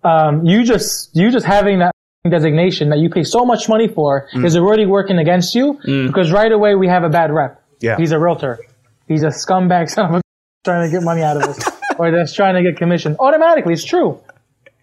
um, 0.04 0.44
you 0.44 0.64
just 0.64 1.16
you 1.16 1.30
just 1.30 1.46
having 1.46 1.78
that 1.78 1.94
designation 2.28 2.90
that 2.90 2.98
you 2.98 3.08
pay 3.08 3.24
so 3.24 3.46
much 3.46 3.66
money 3.68 3.88
for 3.88 4.28
mm. 4.34 4.44
is 4.44 4.54
already 4.54 4.84
working 4.84 5.16
against 5.16 5.54
you 5.54 5.80
mm. 5.86 6.06
because 6.06 6.30
right 6.30 6.52
away 6.52 6.74
we 6.74 6.86
have 6.86 7.02
a 7.02 7.08
bad 7.08 7.32
rep. 7.32 7.62
Yeah. 7.80 7.96
He's 7.96 8.12
a 8.12 8.18
realtor. 8.18 8.58
He's 9.08 9.22
a 9.22 9.28
scumbag 9.28 9.88
son 9.88 10.06
of 10.06 10.14
a 10.16 10.22
trying 10.64 10.86
to 10.86 10.94
get 10.94 11.02
money 11.02 11.22
out 11.22 11.38
of 11.38 11.44
us 11.44 11.66
or 11.98 12.10
that's 12.10 12.34
trying 12.34 12.56
to 12.56 12.62
get 12.62 12.78
commission. 12.78 13.16
Automatically, 13.18 13.72
it's 13.72 13.84
true. 13.84 14.20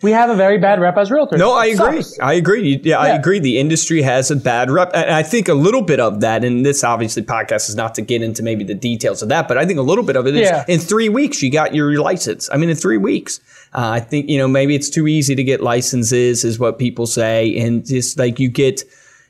We 0.04 0.12
have 0.12 0.30
a 0.30 0.36
very 0.36 0.60
bad 0.60 0.80
rep 0.80 0.96
as 0.98 1.10
realtors. 1.10 1.40
No, 1.40 1.54
I 1.54 1.66
agree. 1.68 2.04
I 2.22 2.34
agree. 2.34 2.80
Yeah, 2.84 3.00
I 3.00 3.08
Yeah. 3.08 3.16
agree. 3.16 3.40
The 3.40 3.58
industry 3.58 4.04
has 4.04 4.30
a 4.30 4.36
bad 4.36 4.70
rep. 4.70 4.92
And 4.94 5.10
I 5.10 5.24
think 5.24 5.48
a 5.50 5.56
little 5.56 5.82
bit 5.82 6.00
of 6.00 6.22
that, 6.22 6.44
and 6.46 6.64
this 6.64 6.84
obviously 6.84 7.24
podcast 7.24 7.68
is 7.68 7.76
not 7.76 7.96
to 7.96 8.04
get 8.04 8.22
into 8.22 8.44
maybe 8.44 8.64
the 8.64 8.76
details 8.76 9.24
of 9.24 9.30
that, 9.30 9.48
but 9.48 9.58
I 9.58 9.66
think 9.66 9.80
a 9.80 9.82
little 9.82 10.04
bit 10.04 10.16
of 10.16 10.28
it 10.28 10.36
is 10.36 10.42
Yeah. 10.42 10.66
in 10.68 10.80
three 10.80 11.10
weeks 11.10 11.42
you 11.42 11.50
got 11.50 11.74
your 11.74 12.00
license. 12.00 12.48
I 12.54 12.58
mean, 12.58 12.70
in 12.70 12.76
three 12.76 12.98
weeks. 12.98 13.40
Uh, 13.74 13.90
I 13.96 14.00
think, 14.00 14.30
you 14.30 14.38
know, 14.38 14.48
maybe 14.48 14.76
it's 14.76 14.90
too 14.90 15.08
easy 15.08 15.36
to 15.36 15.44
get 15.44 15.62
licenses, 15.62 16.46
is 16.46 16.60
what 16.60 16.78
people 16.78 17.08
say. 17.08 17.58
And 17.58 17.86
just 17.86 18.20
like 18.20 18.40
you 18.40 18.50
get, 18.50 18.84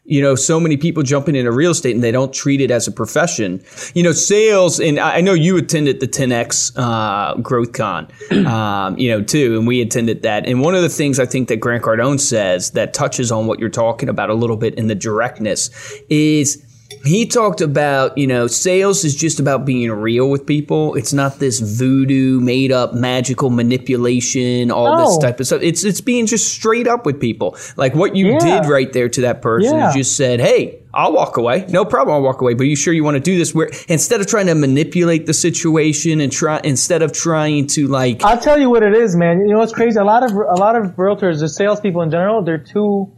You 0.09 0.21
know, 0.21 0.35
so 0.35 0.57
many 0.57 0.77
people 0.77 1.03
jumping 1.03 1.35
into 1.35 1.51
real 1.51 1.71
estate 1.71 1.93
and 1.93 2.01
they 2.01 2.11
don't 2.11 2.33
treat 2.33 2.61
it 2.61 2.71
as 2.71 2.87
a 2.87 2.93
profession. 2.93 3.61
You 3.93 4.03
know, 4.03 4.13
sales, 4.13 4.79
and 4.79 4.99
I 4.99 5.19
know 5.19 5.33
you 5.33 5.57
attended 5.57 5.99
the 5.99 6.07
10X 6.07 6.71
uh, 6.77 7.35
Growth 7.41 7.73
Con, 7.73 8.09
um, 8.47 8.97
you 8.97 9.09
know, 9.09 9.21
too, 9.21 9.57
and 9.57 9.67
we 9.67 9.81
attended 9.81 10.21
that. 10.21 10.47
And 10.47 10.61
one 10.61 10.75
of 10.75 10.81
the 10.81 10.87
things 10.87 11.19
I 11.19 11.25
think 11.25 11.49
that 11.49 11.57
Grant 11.57 11.83
Cardone 11.83 12.21
says 12.21 12.71
that 12.71 12.93
touches 12.93 13.33
on 13.33 13.47
what 13.47 13.59
you're 13.59 13.67
talking 13.67 14.07
about 14.07 14.29
a 14.29 14.33
little 14.33 14.55
bit 14.55 14.75
in 14.75 14.87
the 14.87 14.95
directness 14.95 15.69
is 16.09 16.63
he 17.07 17.25
talked 17.25 17.61
about, 17.61 18.17
you 18.17 18.27
know, 18.27 18.47
sales 18.47 19.03
is 19.03 19.15
just 19.15 19.39
about 19.39 19.65
being 19.65 19.89
real 19.91 20.29
with 20.29 20.45
people. 20.45 20.93
It's 20.95 21.13
not 21.13 21.39
this 21.39 21.59
voodoo, 21.59 22.39
made 22.39 22.71
up, 22.71 22.93
magical 22.93 23.49
manipulation, 23.49 24.69
all 24.71 24.97
this 24.97 25.17
type 25.17 25.39
of 25.39 25.47
stuff. 25.47 25.61
It's 25.63 25.83
it's 25.83 26.01
being 26.01 26.25
just 26.25 26.53
straight 26.53 26.87
up 26.87 27.05
with 27.05 27.19
people. 27.19 27.57
Like 27.77 27.95
what 27.95 28.15
you 28.15 28.27
Yeah. 28.33 28.61
did 28.61 28.69
right 28.69 28.91
there 28.93 29.09
to 29.09 29.21
that 29.21 29.41
person 29.41 29.75
Yeah. 29.77 29.93
just 29.93 30.15
said, 30.15 30.39
"Hey, 30.39 30.79
I'll 30.93 31.13
walk 31.13 31.37
away. 31.37 31.65
No 31.69 31.85
problem, 31.85 32.15
I'll 32.15 32.21
walk 32.21 32.41
away. 32.41 32.53
But 32.53 32.63
are 32.63 32.65
you 32.67 32.75
sure 32.75 32.93
you 32.93 33.03
want 33.03 33.15
to 33.15 33.21
do 33.21 33.37
this?" 33.37 33.55
Where 33.55 33.69
instead 33.87 34.19
of 34.21 34.27
trying 34.27 34.47
to 34.47 34.55
manipulate 34.55 35.25
the 35.25 35.33
situation 35.33 36.19
and 36.21 36.31
try 36.31 36.59
instead 36.63 37.01
of 37.01 37.11
trying 37.11 37.67
to 37.67 37.87
like 37.87 38.23
I'll 38.23 38.37
tell 38.39 38.59
you 38.59 38.69
what 38.69 38.83
it 38.83 38.93
is, 38.93 39.15
man. 39.15 39.39
You 39.41 39.53
know 39.53 39.59
what's 39.59 39.73
crazy? 39.73 39.97
A 39.99 40.03
lot 40.03 40.23
of 40.23 40.31
a 40.31 40.55
lot 40.59 40.75
of 40.75 40.95
realtors, 40.95 41.39
the 41.39 41.49
salespeople 41.49 42.01
in 42.01 42.11
general, 42.11 42.43
they're 42.43 42.57
too 42.57 43.11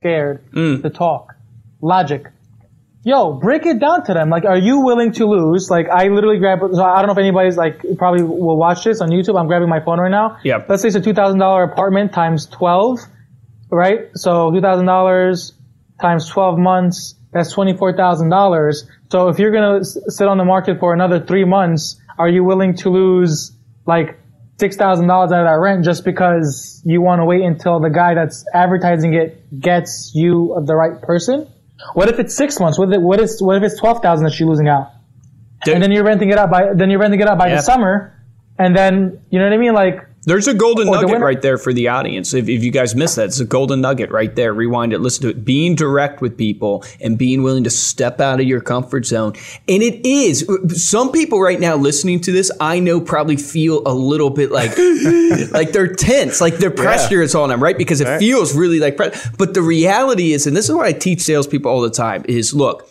scared 0.00 0.40
Mm. 0.54 0.82
to 0.82 0.90
talk. 0.90 1.34
Logic. 1.82 2.22
Yo, 3.06 3.34
break 3.34 3.66
it 3.66 3.78
down 3.80 4.02
to 4.04 4.14
them. 4.14 4.30
Like, 4.30 4.44
are 4.46 4.56
you 4.56 4.80
willing 4.80 5.12
to 5.12 5.26
lose? 5.26 5.68
Like, 5.70 5.88
I 5.90 6.08
literally 6.08 6.38
grab. 6.38 6.60
So 6.72 6.82
I 6.82 6.98
don't 7.00 7.08
know 7.08 7.12
if 7.12 7.18
anybody's 7.18 7.56
like 7.56 7.82
probably 7.98 8.22
will 8.22 8.56
watch 8.56 8.82
this 8.84 9.00
on 9.02 9.10
YouTube. 9.10 9.38
I'm 9.38 9.46
grabbing 9.46 9.68
my 9.68 9.80
phone 9.84 10.00
right 10.00 10.10
now. 10.10 10.38
Yeah. 10.42 10.64
Let's 10.68 10.82
say 10.82 10.88
it's 10.88 10.96
a 10.96 11.02
two 11.02 11.12
thousand 11.12 11.38
dollar 11.38 11.64
apartment 11.64 12.14
times 12.14 12.46
twelve, 12.46 12.98
right? 13.70 14.08
So 14.14 14.50
two 14.52 14.62
thousand 14.62 14.86
dollars 14.86 15.52
times 16.00 16.28
twelve 16.30 16.58
months. 16.58 17.14
That's 17.32 17.52
twenty 17.52 17.76
four 17.76 17.94
thousand 17.94 18.30
dollars. 18.30 18.88
So 19.10 19.28
if 19.28 19.38
you're 19.38 19.52
gonna 19.52 19.80
s- 19.80 19.98
sit 20.08 20.26
on 20.26 20.38
the 20.38 20.44
market 20.44 20.80
for 20.80 20.94
another 20.94 21.20
three 21.20 21.44
months, 21.44 22.00
are 22.18 22.28
you 22.28 22.42
willing 22.42 22.74
to 22.78 22.88
lose 22.90 23.52
like 23.86 24.18
six 24.58 24.76
thousand 24.76 25.08
dollars 25.08 25.30
out 25.30 25.40
of 25.40 25.46
that 25.46 25.60
rent 25.60 25.84
just 25.84 26.06
because 26.06 26.80
you 26.86 27.02
want 27.02 27.20
to 27.20 27.26
wait 27.26 27.42
until 27.42 27.80
the 27.80 27.90
guy 27.90 28.14
that's 28.14 28.46
advertising 28.54 29.12
it 29.12 29.60
gets 29.60 30.12
you 30.14 30.56
the 30.64 30.74
right 30.74 31.02
person? 31.02 31.48
What 31.94 32.08
if 32.08 32.18
it's 32.18 32.34
six 32.34 32.60
months? 32.60 32.78
What 32.78 32.92
if, 32.92 33.00
what 33.00 33.20
is 33.20 33.42
what 33.42 33.56
if 33.56 33.62
it's 33.62 33.78
twelve 33.78 34.00
thousand 34.02 34.24
that 34.26 34.38
you're 34.38 34.48
losing 34.48 34.68
out? 34.68 34.90
Dude. 35.64 35.74
And 35.74 35.82
then 35.82 35.90
you're 35.92 36.04
renting 36.04 36.30
it 36.30 36.38
out 36.38 36.50
by 36.50 36.72
then 36.74 36.90
you're 36.90 37.00
renting 37.00 37.20
it 37.20 37.26
out 37.28 37.38
by 37.38 37.48
Yeah. 37.48 37.56
the 37.56 37.62
summer, 37.62 38.20
and 38.58 38.76
then 38.76 39.20
you 39.30 39.38
know 39.38 39.46
what 39.46 39.54
I 39.54 39.58
mean? 39.58 39.74
Like 39.74 40.06
There's 40.26 40.48
a 40.48 40.54
golden 40.54 40.86
nugget 40.86 41.10
winner- 41.10 41.24
right 41.24 41.40
there 41.40 41.58
for 41.58 41.72
the 41.72 41.88
audience. 41.88 42.32
If, 42.32 42.48
if 42.48 42.64
you 42.64 42.70
guys 42.70 42.94
missed 42.94 43.16
that, 43.16 43.26
it's 43.26 43.40
a 43.40 43.44
golden 43.44 43.80
nugget 43.80 44.10
right 44.10 44.34
there. 44.34 44.52
Rewind 44.52 44.92
it, 44.92 45.00
listen 45.00 45.22
to 45.22 45.28
it. 45.28 45.44
Being 45.44 45.74
direct 45.74 46.20
with 46.20 46.38
people 46.38 46.84
and 47.00 47.18
being 47.18 47.42
willing 47.42 47.64
to 47.64 47.70
step 47.70 48.20
out 48.20 48.40
of 48.40 48.46
your 48.46 48.60
comfort 48.60 49.04
zone. 49.06 49.34
And 49.68 49.82
it 49.82 50.06
is, 50.06 50.48
uh, 50.48 50.68
some 50.68 51.12
people 51.12 51.40
right 51.40 51.60
now 51.60 51.76
listening 51.76 52.20
to 52.22 52.32
this, 52.32 52.50
I 52.60 52.80
know 52.80 53.00
probably 53.00 53.36
feel 53.36 53.82
a 53.86 53.92
little 53.92 54.30
bit 54.30 54.50
like, 54.50 54.70
like 55.52 55.72
they're 55.72 55.94
tense, 55.94 56.40
like 56.40 56.56
their 56.56 56.70
pressure 56.70 57.20
is 57.20 57.34
on 57.34 57.50
them, 57.50 57.62
right? 57.62 57.76
Because 57.76 58.00
it 58.00 58.18
feels 58.18 58.56
really 58.56 58.80
like, 58.80 58.96
but 58.96 59.54
the 59.54 59.62
reality 59.62 60.32
is, 60.32 60.46
and 60.46 60.56
this 60.56 60.68
is 60.68 60.74
what 60.74 60.86
I 60.86 60.92
teach 60.92 61.20
salespeople 61.20 61.70
all 61.70 61.82
the 61.82 61.90
time 61.90 62.24
is 62.28 62.54
look, 62.54 62.88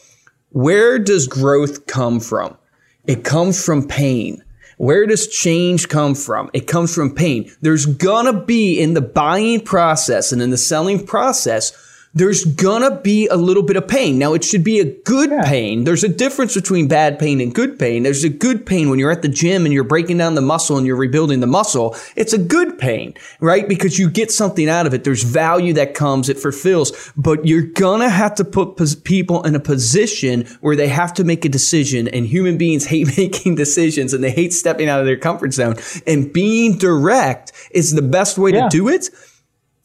where 0.50 1.00
does 1.00 1.28
growth 1.28 1.88
come 1.88 2.20
from? 2.20 2.58
It 3.06 3.24
comes 3.24 3.64
from 3.64 3.88
pain. 3.88 4.44
Where 4.78 5.06
does 5.06 5.28
change 5.28 5.90
come 5.90 6.16
from? 6.16 6.50
It 6.54 6.68
comes 6.68 6.94
from 6.94 7.16
pain. 7.16 7.52
There's 7.62 7.86
gonna 7.86 8.44
be 8.46 8.80
in 8.80 8.94
the 8.94 9.02
buying 9.02 9.62
process 9.62 10.32
and 10.32 10.42
in 10.42 10.50
the 10.50 10.58
selling 10.58 11.06
process, 11.06 11.72
there's 12.16 12.46
gonna 12.46 13.02
be 13.02 13.28
a 13.28 13.36
little 13.36 13.64
bit 13.64 13.76
of 13.76 13.88
pain. 13.88 14.20
Now, 14.20 14.34
it 14.34 14.44
should 14.44 14.64
be 14.64 14.80
a 14.80 14.86
good 14.86 15.32
pain. 15.46 15.84
There's 15.84 16.04
a 16.04 16.08
difference 16.08 16.54
between 16.54 16.88
bad 16.88 17.18
pain 17.18 17.42
and 17.42 17.54
good 17.54 17.80
pain. 17.80 18.04
There's 18.04 18.24
a 18.24 18.30
good 18.30 18.66
pain 18.66 18.90
when 18.92 19.00
you're 19.00 19.10
at 19.12 19.24
the 19.24 19.28
gym 19.28 19.66
and 19.66 19.74
you're 19.74 19.84
breaking 19.84 20.20
down 20.20 20.36
the 20.36 20.42
muscle 20.42 20.78
and 20.78 20.86
you're 20.86 20.96
rebuilding 20.96 21.40
the 21.40 21.48
muscle. 21.48 21.96
It's 22.16 22.32
a 22.32 22.38
good 22.38 22.78
pain, 22.78 23.16
right? 23.40 23.68
Because 23.68 23.98
you 23.98 24.10
get 24.12 24.32
something 24.32 24.70
out 24.70 24.86
of 24.86 24.94
it. 24.94 25.04
There's 25.04 25.24
value 25.24 25.74
that 25.74 25.96
comes, 25.96 26.30
it 26.30 26.38
fulfills, 26.38 27.12
but 27.18 27.48
you're 27.48 27.64
gonna 27.64 28.10
have 28.10 28.36
to 28.36 28.46
put 28.46 28.78
pos- 28.78 28.94
people 28.96 29.42
in 29.44 29.56
a 29.56 29.60
position 29.60 30.46
where 30.62 30.76
they 30.76 30.90
have 30.90 31.14
to 31.16 31.24
make 31.24 31.46
a 31.46 31.50
decision 31.50 32.08
and 32.08 32.28
human 32.28 32.58
beings 32.60 32.86
hate 32.94 33.18
making 33.18 33.56
decisions 33.56 34.14
and 34.14 34.24
they 34.24 34.32
hate 34.32 34.54
stepping 34.54 34.88
out 34.88 35.00
of 35.00 35.08
their 35.08 35.18
comfort 35.18 35.52
zone 35.54 35.76
and 36.06 36.32
being 36.32 36.78
direct 36.78 37.52
is 37.72 37.94
the 37.94 38.02
best 38.04 38.38
way 38.38 38.52
Yeah. 38.52 38.64
to 38.66 38.70
do 38.70 38.88
it. 38.88 39.10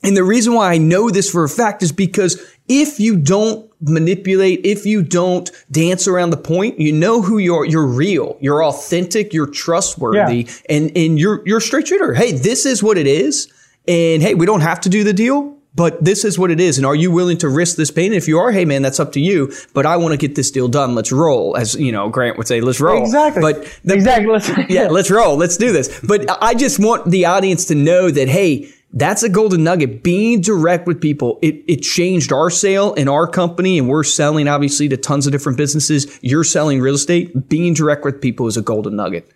And 0.02 0.16
the 0.16 0.22
reason 0.24 0.54
why 0.54 0.72
I 0.72 0.78
know 0.78 1.10
this 1.10 1.28
for 1.30 1.42
a 1.44 1.48
fact 1.48 1.82
is 1.82 1.90
because 1.90 2.40
if 2.68 3.00
you 3.00 3.16
don't 3.16 3.68
manipulate, 3.80 4.60
if 4.64 4.86
you 4.86 5.02
don't 5.02 5.50
dance 5.70 6.06
around 6.06 6.30
the 6.30 6.36
point, 6.36 6.78
you 6.78 6.92
know 6.92 7.20
who 7.22 7.38
you're. 7.38 7.64
You're 7.64 7.86
real. 7.86 8.36
You're 8.40 8.64
authentic. 8.64 9.32
You're 9.32 9.46
trustworthy, 9.50 10.44
Yeah. 10.44 10.52
and 10.68 10.92
and 10.96 11.18
you're 11.18 11.42
you're 11.46 11.58
a 11.58 11.60
straight 11.60 11.88
shooter. 11.88 12.14
Hey, 12.14 12.32
this 12.32 12.64
is 12.64 12.82
what 12.82 12.96
it 12.96 13.06
is, 13.08 13.52
and 13.88 14.22
hey, 14.22 14.34
we 14.34 14.46
don't 14.46 14.60
have 14.60 14.80
to 14.82 14.88
do 14.88 15.02
the 15.04 15.12
deal. 15.12 15.54
But 15.74 16.02
this 16.02 16.24
is 16.24 16.36
what 16.38 16.50
it 16.50 16.58
is. 16.58 16.76
And 16.78 16.84
are 16.86 16.94
you 16.94 17.12
willing 17.12 17.38
to 17.38 17.48
risk 17.48 17.76
this 17.76 17.90
pain? 17.92 18.06
And 18.06 18.16
if 18.16 18.26
you 18.26 18.38
are, 18.40 18.50
hey 18.50 18.64
man, 18.64 18.82
that's 18.82 18.98
up 18.98 19.12
to 19.12 19.20
you. 19.20 19.52
But 19.74 19.86
I 19.86 19.96
want 19.96 20.12
to 20.12 20.16
get 20.16 20.34
this 20.34 20.50
deal 20.50 20.66
done. 20.66 20.96
Let's 20.96 21.12
roll. 21.12 21.56
As 21.56 21.74
you 21.76 21.92
know, 21.92 22.08
Grant 22.08 22.36
would 22.36 22.48
say, 22.48 22.60
let's 22.60 22.80
roll. 22.80 23.00
Exactly. 23.00 23.42
But 23.42 23.78
the, 23.84 23.94
exactly. 23.94 24.26
Let's, 24.32 24.50
yeah, 24.68 24.88
let's 24.88 25.08
roll. 25.08 25.36
Let's 25.36 25.56
do 25.56 25.70
this. 25.70 26.00
But 26.00 26.26
I 26.42 26.54
just 26.54 26.80
want 26.80 27.08
the 27.08 27.26
audience 27.26 27.66
to 27.66 27.76
know 27.76 28.10
that, 28.10 28.28
hey, 28.28 28.68
that's 28.92 29.22
a 29.22 29.28
golden 29.28 29.64
nugget. 29.64 30.02
Being 30.02 30.40
direct 30.40 30.86
with 30.86 31.00
people, 31.00 31.38
it, 31.42 31.62
it 31.68 31.82
changed 31.82 32.32
our 32.32 32.50
sale 32.50 32.94
in 32.94 33.08
our 33.08 33.26
company, 33.26 33.78
and 33.78 33.88
we're 33.88 34.04
selling 34.04 34.48
obviously 34.48 34.88
to 34.88 34.96
tons 34.96 35.26
of 35.26 35.32
different 35.32 35.58
businesses. 35.58 36.18
You're 36.22 36.44
selling 36.44 36.80
real 36.80 36.94
estate. 36.94 37.48
Being 37.48 37.74
direct 37.74 38.04
with 38.04 38.20
people 38.20 38.46
is 38.46 38.56
a 38.56 38.62
golden 38.62 38.96
nugget. 38.96 39.30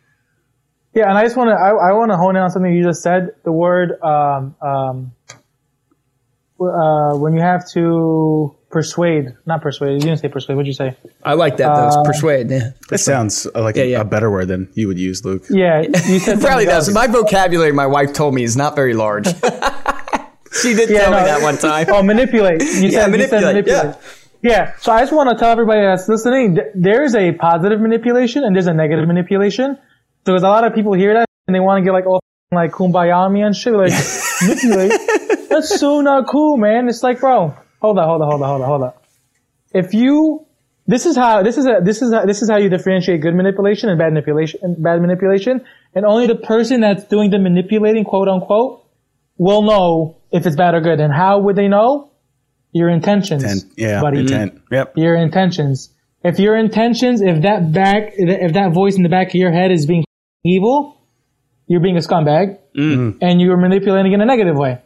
Yeah, 0.94 1.09
and 1.09 1.16
I 1.16 1.23
just 1.23 1.37
want 1.37 1.49
to 1.49 1.54
I, 1.54 1.90
I 1.90 1.92
want 1.92 2.11
to 2.12 2.16
hone 2.16 2.37
in 2.37 2.42
on 2.42 2.50
something 2.50 2.73
you 2.73 2.82
just 2.82 3.02
said. 3.02 3.30
The 3.44 3.52
word 3.52 3.92
um, 4.02 4.54
um, 4.61 5.12
uh, 6.61 7.16
when 7.16 7.35
you 7.35 7.40
have 7.40 7.68
to 7.73 8.56
persuade, 8.72 9.26
not 9.46 9.62
persuade. 9.62 9.92
You 9.94 10.00
didn't 10.00 10.18
say 10.18 10.28
persuade. 10.28 10.56
What'd 10.56 10.66
you 10.66 10.72
say? 10.72 10.96
I 11.22 11.34
like 11.34 11.58
that 11.58 11.68
though. 11.74 11.82
Uh, 11.84 11.86
It's 11.88 12.08
persuade. 12.08 12.50
Yeah. 12.50 12.70
That 12.88 12.98
sounds 12.98 13.46
uh, 13.54 13.62
like 13.62 13.76
Yeah, 13.76 13.82
a, 13.84 13.86
yeah. 13.86 14.00
a 14.00 14.04
better 14.04 14.30
word 14.30 14.48
than 14.48 14.68
you 14.74 14.88
would 14.88 14.98
use, 14.98 15.24
Luke. 15.24 15.44
Yeah, 15.50 15.82
you 15.82 16.18
said 16.18 16.40
Probably 16.48 16.64
does. 16.64 16.88
else. 16.88 16.94
My 16.94 17.06
vocabulary, 17.06 17.72
my 17.72 17.86
wife 17.86 18.12
told 18.12 18.34
me, 18.34 18.42
is 18.42 18.56
not 18.56 18.74
very 18.74 18.94
large. 18.94 19.26
she 20.52 20.74
did 20.74 20.90
Yeah, 20.90 21.02
tell 21.02 21.10
me 21.12 21.24
that 21.26 21.42
one 21.42 21.56
time. 21.68 21.86
Oh, 21.90 22.02
manipulate. 22.02 22.60
You 22.62 22.66
said, 22.68 22.82
You 22.82 22.90
said 22.90 23.10
manipulate, 23.10 23.44
manipulate. 23.44 23.96
Yeah. 24.42 24.74
So 24.78 24.90
I 24.92 25.00
just 25.00 25.12
want 25.12 25.30
to 25.30 25.36
tell 25.36 25.50
everybody 25.50 25.82
that's 25.82 26.08
listening, 26.08 26.56
th- 26.56 26.66
there's 26.74 27.14
a 27.14 27.32
positive 27.32 27.80
manipulation 27.80 28.42
and 28.44 28.54
there's 28.56 28.66
a 28.66 28.74
negative 28.74 29.06
manipulation. 29.06 29.78
Because 30.24 30.42
a 30.42 30.48
lot 30.48 30.64
of 30.64 30.74
people 30.74 30.92
hear 30.94 31.14
that 31.14 31.26
and 31.46 31.54
they 31.54 31.60
want 31.60 31.80
to 31.80 31.84
get 31.84 31.92
like 31.92 32.06
all 32.06 32.20
like 32.52 32.72
kumbaya 32.72 33.30
me 33.32 33.42
and 33.42 33.54
shit. 33.56 33.72
Like, 33.72 33.92
manipulate? 34.42 34.92
That's 35.48 35.78
so 35.80 36.00
not 36.00 36.26
cool, 36.28 36.56
man. 36.56 36.88
It's 36.88 37.02
like, 37.02 37.20
bro, 37.20 37.54
hold 37.82 37.98
on, 37.98 38.06
hold 38.08 38.22
on, 38.22 38.28
hold 38.30 38.42
on, 38.42 38.48
hold 38.48 38.62
on, 38.62 38.68
hold 38.68 38.82
on. 38.84 38.92
If 39.74 39.92
you, 39.92 40.46
this 40.86 41.04
is 41.04 41.16
how, 41.16 41.42
this 41.42 41.58
is 41.58 41.66
a, 41.66 41.80
this 41.82 42.00
is 42.00 42.12
how, 42.14 42.24
this 42.24 42.40
is 42.42 42.48
how 42.48 42.58
you 42.58 42.68
differentiate 42.70 43.20
good 43.20 43.34
manipulation 43.34 43.90
and 43.90 43.98
bad 43.98 44.12
manipulation, 44.12 44.60
and 44.62 44.82
bad 44.82 45.00
manipulation. 45.00 45.64
And 45.94 46.06
only 46.06 46.26
the 46.26 46.36
person 46.36 46.80
that's 46.80 47.04
doing 47.04 47.30
the 47.30 47.38
manipulating, 47.38 48.04
quote 48.04 48.28
unquote, 48.28 48.86
will 49.36 49.62
know 49.62 50.18
if 50.30 50.46
it's 50.46 50.56
bad 50.56 50.74
or 50.74 50.80
good. 50.80 51.00
And 51.00 51.12
how 51.12 51.40
would 51.40 51.56
they 51.56 51.68
know? 51.68 52.10
Your 52.74 52.88
intentions, 52.88 53.44
And 53.44 53.70
yeah, 53.76 54.00
buddy. 54.00 54.20
intent. 54.20 54.54
Mm-hmm. 54.54 54.74
Yep. 54.74 54.92
Your 54.96 55.14
intentions. 55.16 55.90
If 56.24 56.38
your 56.38 56.56
intentions, 56.56 57.20
if 57.20 57.42
that 57.42 57.70
back, 57.70 58.12
if 58.16 58.54
that 58.54 58.72
voice 58.72 58.96
in 58.96 59.02
the 59.02 59.10
back 59.10 59.28
of 59.28 59.34
your 59.34 59.52
head 59.52 59.70
is 59.72 59.84
being 59.84 60.04
evil, 60.44 60.96
you're 61.66 61.82
being 61.82 61.96
a 61.96 62.00
scumbag, 62.00 62.58
mm. 62.74 62.96
Mm. 62.96 63.18
and 63.20 63.40
you're 63.42 63.58
manipulating 63.58 64.12
in 64.12 64.20
a 64.22 64.24
negative 64.24 64.56
way. 64.56 64.80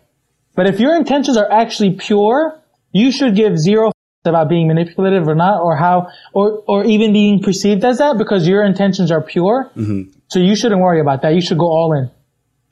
But 0.57 0.67
if 0.67 0.81
your 0.81 0.97
intentions 0.97 1.37
are 1.37 1.49
actually 1.49 1.93
pure, 1.93 2.61
you 3.01 3.09
should 3.17 3.35
give 3.43 3.53
zero 3.69 3.93
about 4.25 4.49
being 4.49 4.67
manipulative 4.73 5.25
or 5.33 5.37
not, 5.45 5.57
or 5.67 5.77
how, 5.77 5.97
or 6.33 6.47
or 6.67 6.85
even 6.95 7.13
being 7.13 7.37
perceived 7.49 7.83
as 7.85 7.99
that, 8.03 8.19
because 8.23 8.43
your 8.53 8.63
intentions 8.65 9.09
are 9.15 9.23
pure. 9.35 9.59
Mm-hmm. 9.77 10.01
So 10.33 10.37
you 10.49 10.55
shouldn't 10.57 10.81
worry 10.87 11.01
about 11.07 11.19
that. 11.23 11.33
You 11.39 11.41
should 11.47 11.61
go 11.67 11.71
all 11.79 11.91
in. 11.99 12.11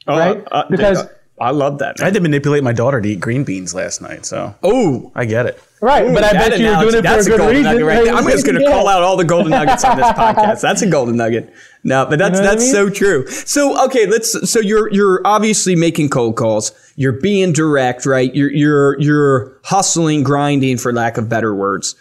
Oh, 0.08 0.18
right? 0.18 0.38
uh, 0.38 0.56
uh 0.58 0.64
Because- 0.74 1.02
uh, 1.04 1.08
I 1.40 1.50
love 1.50 1.78
that. 1.78 2.00
I 2.00 2.04
had 2.04 2.14
to 2.14 2.20
manipulate 2.20 2.62
my 2.62 2.72
daughter 2.72 3.00
to 3.00 3.08
eat 3.08 3.18
green 3.20 3.42
beans 3.42 3.74
last 3.74 4.00
night, 4.00 4.24
so 4.24 4.54
Oh, 4.62 5.10
I 5.16 5.24
get 5.24 5.46
it. 5.46 5.60
Right, 5.80 6.04
but 6.14 6.22
I 6.24 6.32
That 6.32 6.50
bet 6.50 6.60
you 6.60 6.66
were 6.68 6.74
doing 6.76 6.88
it 6.94 6.96
for 6.98 7.02
that's 7.02 7.26
a 7.26 7.30
good 7.30 7.38
golden 7.38 7.56
reason. 7.56 7.72
nugget 7.72 7.86
right 7.86 8.04
there. 8.04 8.14
I'm 8.14 8.24
just 8.30 8.46
going 8.46 8.54
to 8.54 8.62
Yeah. 8.62 8.70
call 8.70 8.88
out 8.88 9.02
all 9.02 9.16
the 9.16 9.24
golden 9.24 9.50
nuggets 9.50 9.84
on 9.84 9.96
this 9.96 10.06
podcast. 10.10 10.60
That's 10.60 10.80
a 10.82 10.86
golden 10.86 11.16
nugget. 11.16 11.52
No, 11.82 12.06
but 12.06 12.18
that's 12.20 12.38
know 12.38 12.44
what 12.44 12.50
I 12.50 12.54
that's 12.54 12.64
mean? 12.64 12.72
so 12.72 12.88
true. 12.88 13.26
So 13.26 13.84
okay, 13.86 14.06
let's. 14.06 14.48
So 14.50 14.60
you're 14.60 14.90
you're 14.92 15.20
obviously 15.26 15.74
making 15.76 16.08
cold 16.10 16.36
calls. 16.36 16.72
You're 16.96 17.12
being 17.20 17.52
direct, 17.52 18.06
right? 18.06 18.32
You're 18.34 18.50
you're 18.52 19.00
you're 19.00 19.58
hustling, 19.64 20.22
grinding, 20.22 20.78
for 20.78 20.92
lack 20.92 21.18
of 21.18 21.28
better 21.28 21.54
words, 21.54 21.94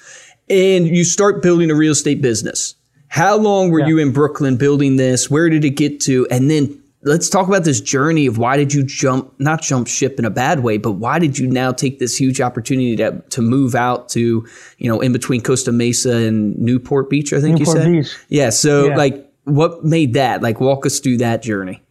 and 0.49 0.87
you 0.87 1.03
start 1.03 1.41
building 1.41 1.71
a 1.71 1.75
real 1.75 1.91
estate 1.93 2.21
business. 2.21 2.75
How 3.09 3.35
long 3.35 3.71
were 3.71 3.79
Yeah. 3.81 3.87
you 3.87 3.97
in 3.97 4.11
Brooklyn 4.11 4.55
building 4.57 4.95
this? 4.95 5.29
Where 5.29 5.49
did 5.49 5.65
it 5.65 5.71
get 5.71 5.99
to? 6.01 6.25
And 6.31 6.49
then 6.49 6.79
let's 7.05 7.29
talk 7.29 7.47
about 7.47 7.63
this 7.63 7.81
journey 7.81 8.25
of 8.27 8.37
why 8.37 8.55
did 8.57 8.73
you 8.73 8.83
jump 8.83 9.33
not 9.39 9.61
jump 9.61 9.87
ship 9.87 10.17
in 10.19 10.25
a 10.25 10.29
bad 10.29 10.61
way 10.61 10.77
but 10.77 10.93
why 10.93 11.19
did 11.19 11.37
you 11.37 11.47
now 11.47 11.71
take 11.71 11.99
this 11.99 12.15
huge 12.17 12.39
opportunity 12.41 12.95
to, 12.95 13.21
to 13.29 13.41
move 13.41 13.75
out 13.75 14.09
to 14.09 14.45
you 14.77 14.89
know 14.89 14.99
in 15.01 15.11
between 15.11 15.41
costa 15.41 15.71
mesa 15.71 16.15
and 16.15 16.57
newport 16.57 17.09
beach 17.09 17.33
i 17.33 17.39
think 17.41 17.59
Newport 17.59 17.77
you 17.77 17.83
said 17.83 17.91
Beach. 17.91 18.17
yeah 18.29 18.49
so 18.49 18.87
Yeah. 18.89 18.95
like 18.97 19.29
what 19.43 19.83
made 19.83 20.13
that 20.13 20.41
like 20.41 20.59
walk 20.61 20.85
us 20.85 20.99
through 20.99 21.17
that 21.17 21.41
journey 21.43 21.81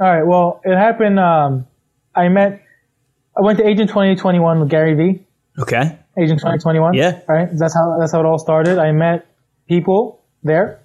All 0.00 0.06
right. 0.08 0.24
Well, 0.26 0.60
it 0.64 0.76
happened. 0.76 1.18
Um, 1.20 1.66
I 2.14 2.28
met. 2.28 2.62
I 3.36 3.40
went 3.40 3.58
to 3.58 3.66
Agent 3.66 3.88
2021 3.88 4.60
with 4.60 4.68
Gary 4.68 4.94
Vee. 4.94 5.24
okay 5.58 5.98
Agent 6.18 6.38
2021. 6.40 6.94
Yeah. 6.94 7.20
Right. 7.28 7.48
That's 7.52 7.74
how 7.74 7.96
that's 7.98 8.12
how 8.12 8.20
it 8.20 8.26
all 8.26 8.38
started. 8.38 8.78
I 8.78 8.92
met 8.92 9.26
people 9.68 10.22
there, 10.42 10.80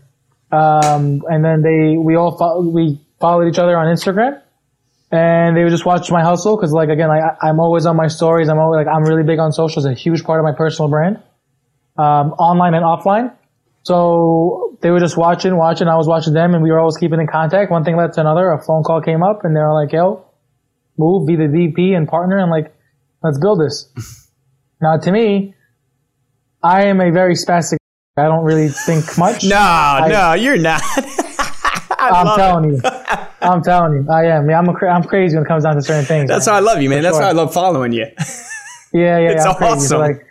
um, 0.52 1.24
and 1.30 1.44
then 1.44 1.62
they 1.62 1.98
we 1.98 2.16
all 2.16 2.38
fo- 2.38 2.62
we 2.62 3.00
followed 3.20 3.48
each 3.48 3.60
other 3.60 3.78
on 3.78 3.88
Instagram, 3.88 4.42
and 5.12 5.56
they 5.56 5.64
would 5.64 5.72
just 5.72 5.86
watch 5.86 6.12
my 6.12 6.24
hustle 6.24 6.56
because 6.56 6.72
like 6.72 6.90
again 6.90 7.08
like 7.08 7.22
I, 7.22 7.50
I'm 7.50 7.60
always 7.60 7.86
on 7.86 7.96
my 7.96 8.08
stories. 8.08 8.50
I'm 8.50 8.60
always 8.60 8.86
like 8.86 8.94
I'm 8.94 9.04
really 9.04 9.24
big 9.24 9.40
on 9.40 9.52
social. 9.52 9.86
It's 9.86 10.00
a 10.00 10.02
huge 10.02 10.24
part 10.24 10.40
of 10.40 10.44
my 10.44 10.54
personal 10.54 10.90
brand, 10.90 11.18
um, 11.98 12.34
online 12.34 12.74
and 12.74 12.84
offline. 12.84 13.34
So 13.84 14.78
they 14.82 14.90
were 14.90 15.00
just 15.00 15.16
watching, 15.16 15.56
watching. 15.56 15.88
I 15.88 15.96
was 15.96 16.08
watching 16.08 16.34
them, 16.34 16.54
and 16.54 16.62
we 16.62 16.72
were 16.72 16.80
always 16.80 16.98
keeping 16.98 17.22
in 17.22 17.28
contact. 17.28 17.72
One 17.72 17.84
thing 17.84 17.96
led 17.96 18.14
to 18.14 18.22
another. 18.22 18.52
A 18.52 18.62
phone 18.62 18.84
call 18.84 19.02
came 19.02 19.24
up, 19.24 19.46
and 19.46 19.56
they 19.56 19.62
were 19.62 19.74
like, 19.74 19.94
"Yo, 19.94 20.26
move, 20.98 21.26
be 21.26 21.36
the 21.36 21.48
VP 21.48 21.94
and 21.94 22.08
partner, 22.08 22.38
and 22.38 22.52
like, 22.52 22.74
let's 23.24 23.40
build 23.40 23.62
this." 23.62 23.90
now, 24.82 24.98
to 24.98 25.12
me, 25.12 25.56
I 26.62 26.86
am 26.86 27.00
a 27.00 27.12
very 27.12 27.36
spastic. 27.36 27.78
I 28.18 28.24
don't 28.24 28.44
really 28.44 28.70
think 28.70 29.18
much. 29.18 29.44
no 29.48 30.08
no 30.10 30.34
you're 30.34 30.58
not 30.58 30.82
I'm 32.00 32.38
telling 32.38 32.74
you. 32.74 32.82
I'm 33.42 33.62
telling 33.64 33.94
you. 33.94 34.12
I 34.12 34.26
am. 34.26 34.50
Yeah, 34.50 34.60
I'm 34.60 34.68
a 34.70 34.74
cra- 34.74 34.94
I'm 34.94 35.04
crazy 35.04 35.36
when 35.36 35.46
it 35.46 35.48
comes 35.48 35.64
down 35.64 35.76
to 35.76 35.82
certain 35.82 36.06
things. 36.06 36.28
that's 36.30 36.46
man. 36.48 36.54
how 36.54 36.58
i 36.58 36.62
love 36.62 36.82
you 36.82 36.90
man 36.90 37.04
that's 37.04 37.16
sure. 37.16 37.24
how 37.24 37.30
i 37.30 37.34
love 37.34 37.54
following 37.54 37.94
you 37.94 38.06
Yeah, 38.94 39.20
yeah, 39.20 39.32
It's 39.32 39.46
yeah. 39.46 39.52
I'm 39.52 39.58
crazy. 39.58 39.88
So, 39.88 40.02
awesome. 40.02 40.16
like, 40.18 40.26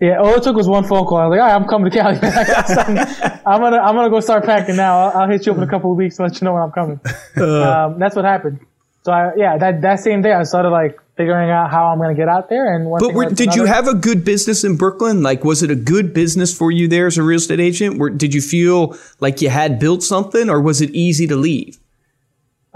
yeah, 0.00 0.18
all 0.18 0.34
it 0.34 0.42
took 0.42 0.56
was 0.56 0.68
one 0.68 0.84
phone 0.84 1.06
call. 1.06 1.18
I 1.18 1.26
was 1.26 1.36
like, 1.36 1.40
all 1.40 1.46
right, 1.46 1.54
I'm 1.54 1.66
coming 1.66 1.90
to 1.90 1.96
Cali. 1.96 2.16
I'm 3.46 3.60
gonna, 3.60 3.78
I'm 3.78 3.94
gonna 3.94 4.10
go 4.10 4.20
start 4.20 4.44
packing 4.44 4.76
now. 4.76 4.98
I'll, 4.98 5.22
I'll 5.22 5.28
hit 5.28 5.46
you 5.46 5.52
up 5.52 5.58
in 5.58 5.64
a 5.64 5.66
couple 5.66 5.90
of 5.90 5.96
weeks 5.96 6.16
to 6.16 6.22
let 6.24 6.40
you 6.40 6.44
know 6.44 6.52
when 6.52 6.62
I'm 6.62 6.72
coming. 6.72 7.00
um, 7.36 7.98
that's 7.98 8.14
what 8.14 8.24
happened. 8.24 8.60
So 9.04 9.12
I, 9.12 9.32
yeah, 9.36 9.56
that 9.56 9.80
that 9.82 10.00
same 10.00 10.20
day 10.20 10.32
I 10.32 10.42
started 10.42 10.70
like 10.70 10.98
figuring 11.16 11.50
out 11.50 11.70
how 11.70 11.86
I'm 11.86 11.98
gonna 11.98 12.14
get 12.14 12.28
out 12.28 12.50
there. 12.50 12.76
And 12.76 12.90
But 12.90 13.06
thing 13.06 13.14
were, 13.14 13.24
led 13.24 13.30
to 13.30 13.34
did 13.36 13.54
you 13.54 13.64
have 13.64 13.88
a 13.88 13.94
good 13.94 14.24
business 14.24 14.64
in 14.64 14.76
Brooklyn? 14.76 15.22
Like, 15.22 15.44
was 15.44 15.62
it 15.62 15.70
a 15.70 15.76
good 15.76 16.12
business 16.12 16.56
for 16.56 16.70
you 16.70 16.88
there 16.88 17.06
as 17.06 17.16
a 17.16 17.22
real 17.22 17.38
estate 17.38 17.60
agent? 17.60 17.98
Were, 17.98 18.10
did 18.10 18.34
you 18.34 18.42
feel 18.42 18.96
like 19.20 19.40
you 19.40 19.48
had 19.48 19.78
built 19.78 20.02
something, 20.02 20.50
or 20.50 20.60
was 20.60 20.80
it 20.82 20.90
easy 20.90 21.26
to 21.28 21.36
leave? 21.36 21.78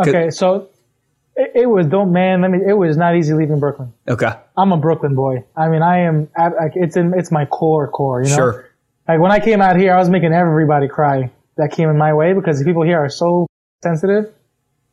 Okay, 0.08 0.30
so 0.30 0.68
it, 1.36 1.52
it 1.54 1.66
was 1.66 1.86
don't 1.86 2.12
man. 2.12 2.42
Let 2.42 2.50
me. 2.50 2.58
It 2.66 2.74
was 2.74 2.96
not 2.96 3.16
easy 3.16 3.34
leaving 3.34 3.60
Brooklyn. 3.60 3.92
Okay, 4.08 4.32
I'm 4.56 4.72
a 4.72 4.76
Brooklyn 4.76 5.14
boy. 5.14 5.44
I 5.56 5.68
mean, 5.68 5.82
I 5.82 6.00
am. 6.00 6.28
Like, 6.36 6.72
it's 6.74 6.96
in. 6.96 7.12
It's 7.16 7.30
my 7.30 7.44
core, 7.46 7.88
core. 7.88 8.22
You 8.22 8.30
know. 8.30 8.36
sure. 8.36 8.70
Like 9.08 9.18
when 9.18 9.32
I 9.32 9.40
came 9.40 9.60
out 9.60 9.76
here, 9.76 9.92
I 9.92 9.98
was 9.98 10.08
making 10.08 10.32
everybody 10.32 10.86
cry 10.86 11.30
that 11.56 11.72
came 11.72 11.88
in 11.88 11.98
my 11.98 12.14
way 12.14 12.32
because 12.32 12.58
the 12.58 12.64
people 12.64 12.82
here 12.82 12.98
are 12.98 13.08
so 13.08 13.46
sensitive. 13.82 14.32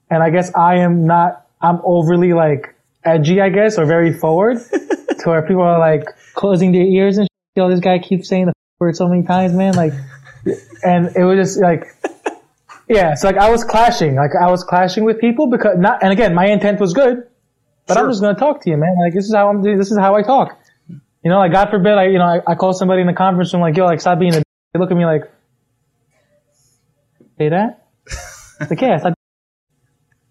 And 0.10 0.24
I 0.24 0.30
guess 0.30 0.54
I 0.56 0.78
am 0.78 1.06
not, 1.06 1.46
I'm 1.62 1.82
overly 1.84 2.34
like 2.34 2.74
edgy, 3.04 3.42
I 3.42 3.50
guess, 3.50 3.78
or 3.78 3.86
very 3.86 4.14
forward 4.14 4.58
to 5.20 5.24
where 5.26 5.42
people 5.44 5.62
are 5.62 5.80
like 5.80 6.06
closing 6.34 6.72
their 6.72 6.84
ears 6.84 7.18
and. 7.18 7.28
Yo, 7.56 7.70
this 7.70 7.80
guy 7.80 7.98
keeps 7.98 8.30
saying 8.30 8.46
the 8.46 8.50
f- 8.52 8.80
word 8.80 8.96
so 8.96 9.08
many 9.08 9.24
times, 9.24 9.52
man. 9.52 9.74
Like, 9.74 9.94
and 10.84 11.16
it 11.16 11.24
was 11.24 11.38
just 11.38 11.60
like, 11.60 11.88
yeah, 12.90 13.12
it's 13.12 13.24
like 13.24 13.38
I 13.38 13.50
was 13.50 13.64
clashing. 13.64 14.16
Like 14.16 14.32
I 14.40 14.50
was 14.50 14.64
clashing 14.64 15.04
with 15.04 15.20
people 15.20 15.50
because 15.50 15.78
not, 15.78 16.02
and 16.02 16.12
again, 16.12 16.34
my 16.34 16.48
intent 16.48 16.80
was 16.80 16.94
good, 16.94 17.28
but 17.86 17.98
I'm 17.98 18.10
just 18.10 18.22
going 18.22 18.34
to 18.34 18.40
talk 18.40 18.62
to 18.64 18.70
you, 18.70 18.78
man. 18.78 18.96
Like 19.04 19.14
this 19.14 19.26
is 19.26 19.34
how 19.34 19.50
I'm. 19.50 19.62
This 19.62 19.92
is 19.92 19.98
how 19.98 20.16
I 20.16 20.22
talk. 20.22 20.58
You 20.88 21.32
know, 21.32 21.40
like 21.40 21.52
God 21.52 21.70
forbid, 21.70 21.94
I 21.94 22.08
you 22.08 22.18
know, 22.18 22.26
I, 22.26 22.52
I 22.52 22.56
call 22.56 22.72
somebody 22.74 23.02
in 23.02 23.08
the 23.08 23.14
conference 23.14 23.54
room 23.54 23.62
like, 23.62 23.76
yo, 23.76 23.86
like 23.86 24.00
stop 24.00 24.20
being 24.20 24.34
a. 24.36 24.44
They 24.74 24.80
look 24.80 24.92
at 24.92 24.98
me 24.98 25.06
like, 25.06 25.24
say 27.38 27.50
that. 27.50 27.88
It's 28.06 28.70
Like 28.70 28.82
yeah, 28.82 28.98
stop. 28.98 29.14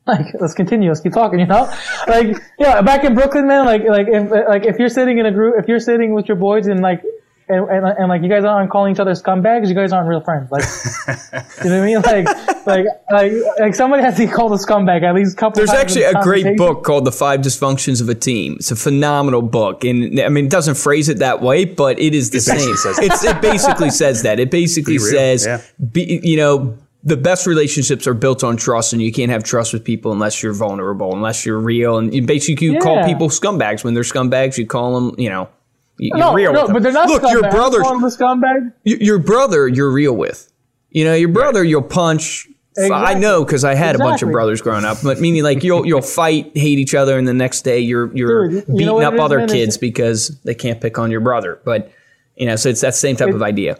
Like 0.06 0.26
let's 0.40 0.54
continue. 0.54 0.88
Let's 0.88 1.00
keep 1.00 1.12
talking. 1.12 1.40
You 1.40 1.46
know, 1.46 1.70
like 2.08 2.38
yeah, 2.58 2.80
back 2.80 3.04
in 3.04 3.14
Brooklyn, 3.14 3.46
man. 3.46 3.66
Like 3.66 3.82
like 3.86 4.06
if 4.08 4.30
like 4.30 4.64
if 4.64 4.78
you're 4.78 4.88
sitting 4.88 5.18
in 5.18 5.26
a 5.26 5.32
group, 5.32 5.56
if 5.58 5.68
you're 5.68 5.80
sitting 5.80 6.14
with 6.14 6.26
your 6.26 6.38
boys 6.38 6.68
and 6.68 6.80
like. 6.80 7.02
And, 7.48 7.68
and, 7.70 7.86
and 7.86 8.08
like 8.08 8.22
you 8.22 8.28
guys 8.28 8.44
aren't 8.44 8.70
calling 8.70 8.92
each 8.92 8.98
other 8.98 9.12
scumbags, 9.12 9.68
you 9.68 9.74
guys 9.74 9.92
aren't 9.92 10.08
real 10.08 10.20
friends. 10.20 10.50
Like, 10.50 10.64
you 11.62 11.70
know 11.70 11.78
what 11.78 11.82
I 11.82 11.86
mean? 11.86 12.02
Like, 12.02 12.66
like, 12.66 12.86
like, 13.08 13.32
like 13.60 13.74
somebody 13.74 14.02
has 14.02 14.16
to 14.16 14.26
be 14.26 14.32
called 14.32 14.52
a 14.52 14.56
scumbag 14.56 15.04
at 15.04 15.14
least 15.14 15.34
a 15.34 15.36
couple. 15.36 15.58
There's 15.58 15.70
times 15.70 15.94
There's 15.94 16.12
actually 16.12 16.20
a 16.20 16.24
great 16.24 16.56
book 16.56 16.82
called 16.82 17.04
The 17.04 17.12
Five 17.12 17.40
Dysfunctions 17.42 18.02
of 18.02 18.08
a 18.08 18.16
Team. 18.16 18.54
It's 18.54 18.72
a 18.72 18.76
phenomenal 18.76 19.42
book. 19.42 19.84
And 19.84 20.18
I 20.20 20.28
mean, 20.28 20.46
it 20.46 20.50
doesn't 20.50 20.74
phrase 20.74 21.08
it 21.08 21.18
that 21.18 21.40
way, 21.40 21.64
but 21.64 22.00
it 22.00 22.14
is 22.14 22.30
the 22.30 22.40
same. 22.40 22.56
basically 22.56 22.76
says 22.76 22.98
It's, 22.98 23.24
it 23.24 23.40
basically 23.40 23.90
says 23.90 24.22
that. 24.22 24.40
It 24.40 24.50
basically 24.50 24.94
Be 24.94 24.98
says, 24.98 25.46
yeah. 25.46 25.62
be, 25.92 26.20
you 26.24 26.36
know, 26.36 26.76
the 27.04 27.16
best 27.16 27.46
relationships 27.46 28.08
are 28.08 28.14
built 28.14 28.42
on 28.42 28.56
trust, 28.56 28.92
and 28.92 29.00
you 29.00 29.12
can't 29.12 29.30
have 29.30 29.44
trust 29.44 29.72
with 29.72 29.84
people 29.84 30.10
unless 30.10 30.42
you're 30.42 30.52
vulnerable, 30.52 31.14
unless 31.14 31.46
you're 31.46 31.60
real. 31.60 31.98
And 31.98 32.10
basically 32.26 32.66
you 32.66 32.80
call 32.80 33.04
people 33.04 33.28
scumbags. 33.28 33.84
When 33.84 33.94
they're 33.94 34.02
scumbags, 34.02 34.58
you 34.58 34.66
call 34.66 35.00
them, 35.00 35.14
you 35.20 35.30
know, 35.30 35.42
you- 35.42 35.48
you're 35.98 36.16
No, 36.18 36.32
real 36.34 36.52
no, 36.52 36.64
with 36.64 36.72
but 36.74 36.82
they're 36.82 36.92
not 36.92 37.08
Look, 37.08 37.22
scumbags. 37.22 37.32
your 37.32 37.50
brother, 37.50 37.80
scumbag. 37.80 38.72
your 38.84 39.18
brother, 39.18 39.68
you're 39.68 39.90
real 39.90 40.14
with. 40.16 40.52
You 40.90 41.04
know, 41.04 41.14
your 41.14 41.28
brother, 41.30 41.62
you'll 41.64 41.82
punch. 41.82 42.46
I 42.92 43.14
know 43.14 43.42
because 43.42 43.64
I 43.64 43.74
had 43.74 43.94
a 43.94 43.98
bunch 43.98 44.20
of 44.22 44.30
brothers 44.30 44.60
growing 44.60 44.84
up, 44.84 44.98
but 45.02 45.18
meaning 45.18 45.42
like 45.42 45.64
you'll 45.64 45.86
you'll 45.86 46.02
fight, 46.02 46.52
hate 46.54 46.78
each 46.78 46.94
other, 46.94 47.16
and 47.18 47.26
the 47.26 47.32
next 47.32 47.62
day 47.62 47.78
you're 47.80 48.14
you're 48.14 48.48
Dude, 48.50 48.64
you 48.68 48.84
know 48.86 48.96
beating 48.98 49.02
up 49.04 49.12
it 49.14 49.16
is, 49.16 49.20
other 49.22 49.38
man? 49.38 49.48
kids 49.48 49.78
because 49.78 50.28
they 50.42 50.54
can't 50.54 50.78
pick 50.80 50.98
on 50.98 51.10
your 51.10 51.20
brother. 51.22 51.58
But 51.64 51.90
you 52.36 52.44
know, 52.46 52.56
so 52.56 52.68
it's 52.68 52.82
that 52.82 52.94
same 52.94 53.16
type 53.16 53.32
of 53.32 53.42
idea. 53.42 53.78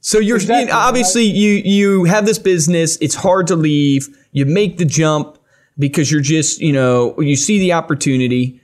So 0.00 0.18
you're 0.18 0.36
Exactly. 0.38 0.72
obviously 0.72 1.22
you 1.24 1.50
you 1.64 2.04
have 2.04 2.26
this 2.26 2.38
business. 2.40 2.98
It's 3.00 3.14
hard 3.14 3.46
to 3.46 3.54
leave. 3.56 4.08
You 4.32 4.44
make 4.44 4.78
the 4.78 4.84
jump 4.84 5.38
because 5.78 6.10
you're 6.10 6.20
just 6.20 6.60
you 6.60 6.72
know 6.72 7.14
you 7.20 7.36
see 7.36 7.60
the 7.60 7.74
opportunity. 7.74 8.60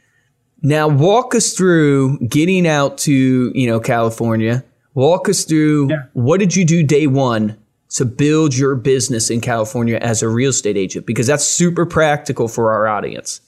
Now 0.62 0.88
walk 0.88 1.35
us 1.35 1.53
through 1.53 2.18
getting 2.20 2.66
out 2.66 2.98
to 2.98 3.53
you 3.55 3.66
know 3.66 3.81
California. 3.81 4.64
Walk 4.94 5.29
us 5.29 5.44
through 5.44 5.88
Yeah. 5.90 5.96
what 6.12 6.38
did 6.38 6.55
you 6.55 6.64
do 6.64 6.83
day 6.83 7.07
one 7.07 7.57
to 7.90 8.05
build 8.05 8.57
your 8.57 8.75
business 8.75 9.29
in 9.31 9.40
California 9.40 9.96
as 10.01 10.22
a 10.22 10.29
real 10.29 10.51
estate 10.51 10.77
agent 10.77 11.05
because 11.07 11.27
that's 11.27 11.44
super 11.44 11.85
practical 11.85 12.48
for 12.48 12.72
our 12.72 12.87
audience. 12.88 13.40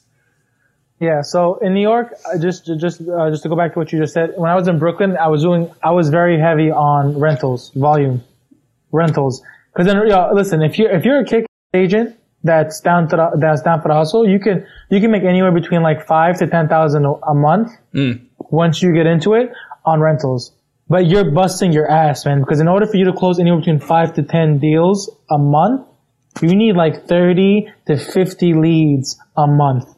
Yeah. 1.00 1.22
So 1.22 1.56
in 1.58 1.74
New 1.74 1.80
York, 1.82 2.14
just 2.40 2.66
just 2.78 3.00
uh, 3.02 3.30
just 3.30 3.42
to 3.44 3.48
go 3.48 3.56
back 3.56 3.72
to 3.74 3.78
what 3.78 3.92
you 3.92 3.98
just 3.98 4.12
said, 4.14 4.32
when 4.36 4.50
I 4.50 4.54
was 4.54 4.68
in 4.68 4.78
Brooklyn, 4.78 5.16
I 5.16 5.28
was 5.28 5.42
doing 5.42 5.70
I 5.82 5.90
was 5.92 6.08
very 6.08 6.38
heavy 6.38 6.70
on 6.70 7.18
rentals 7.18 7.70
volume, 7.74 8.22
rentals. 8.92 9.42
Because 9.72 9.86
then, 9.86 9.96
you 10.02 10.08
know, 10.08 10.30
listen, 10.32 10.62
if 10.62 10.78
you 10.78 10.88
if 10.88 11.04
you're 11.04 11.20
a 11.20 11.24
kick 11.24 11.46
agent 11.74 12.16
that's 12.44 12.80
down 12.80 13.08
to 13.08 13.16
the, 13.16 13.30
that's 13.38 13.62
down 13.62 13.82
for 13.82 13.88
the 13.88 13.94
hustle, 13.94 14.26
you 14.28 14.38
can 14.38 14.66
you 14.94 15.00
can 15.00 15.10
make 15.10 15.24
anywhere 15.24 15.52
between 15.52 15.82
like 15.82 16.06
five 16.06 16.38
to 16.38 16.46
ten 16.46 16.68
thousand 16.68 17.04
a 17.04 17.34
month 17.34 17.72
hmm. 17.92 18.12
once 18.38 18.82
you 18.82 18.94
get 18.94 19.06
into 19.06 19.34
it 19.34 19.50
on 19.84 20.00
rentals. 20.00 20.52
But 20.88 21.06
you're 21.06 21.30
busting 21.30 21.72
your 21.72 21.90
ass, 21.90 22.26
man, 22.26 22.40
because 22.40 22.60
in 22.60 22.68
order 22.68 22.86
for 22.86 22.96
you 22.96 23.06
to 23.06 23.12
close 23.12 23.40
anywhere 23.40 23.60
between 23.60 23.80
five 23.80 24.14
to 24.14 24.22
ten 24.22 24.58
deals 24.58 25.10
a 25.30 25.38
month, 25.38 25.86
you 26.42 26.54
need 26.54 26.76
like 26.76 27.06
thirty 27.06 27.68
to 27.86 27.96
fifty 27.96 28.54
leads 28.54 29.18
a 29.36 29.46
month 29.46 29.88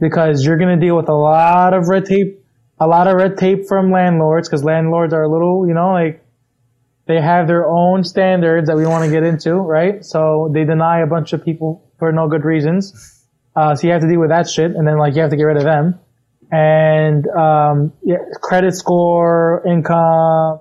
because 0.00 0.44
you're 0.44 0.58
going 0.58 0.78
to 0.78 0.84
deal 0.84 0.96
with 0.96 1.08
a 1.08 1.14
lot 1.14 1.72
of 1.72 1.88
red 1.88 2.04
tape, 2.04 2.44
a 2.80 2.86
lot 2.86 3.06
of 3.06 3.14
red 3.14 3.38
tape 3.38 3.66
from 3.68 3.90
landlords 3.90 4.48
because 4.48 4.64
landlords 4.64 5.14
are 5.14 5.22
a 5.22 5.32
little, 5.32 5.66
you 5.66 5.74
know, 5.74 5.92
like 5.92 6.24
they 7.06 7.20
have 7.20 7.46
their 7.46 7.66
own 7.66 8.02
standards 8.02 8.66
that 8.66 8.76
we 8.76 8.86
want 8.86 9.04
to 9.04 9.10
get 9.10 9.22
into, 9.22 9.54
right? 9.54 10.04
So 10.04 10.50
they 10.52 10.64
deny 10.64 11.00
a 11.00 11.06
bunch 11.06 11.32
of 11.32 11.44
people 11.44 11.90
for 11.98 12.10
no 12.12 12.28
good 12.28 12.44
reasons. 12.44 13.13
Uh, 13.56 13.74
so 13.74 13.86
you 13.86 13.92
have 13.92 14.02
to 14.02 14.08
deal 14.08 14.20
with 14.20 14.30
that 14.30 14.48
shit 14.48 14.72
and 14.72 14.86
then 14.86 14.98
like 14.98 15.14
you 15.14 15.22
have 15.22 15.30
to 15.30 15.36
get 15.36 15.44
rid 15.44 15.56
of 15.56 15.64
them. 15.64 15.98
And, 16.50 17.26
um, 17.28 17.92
yeah, 18.02 18.16
credit 18.40 18.74
score, 18.74 19.62
income, 19.66 20.60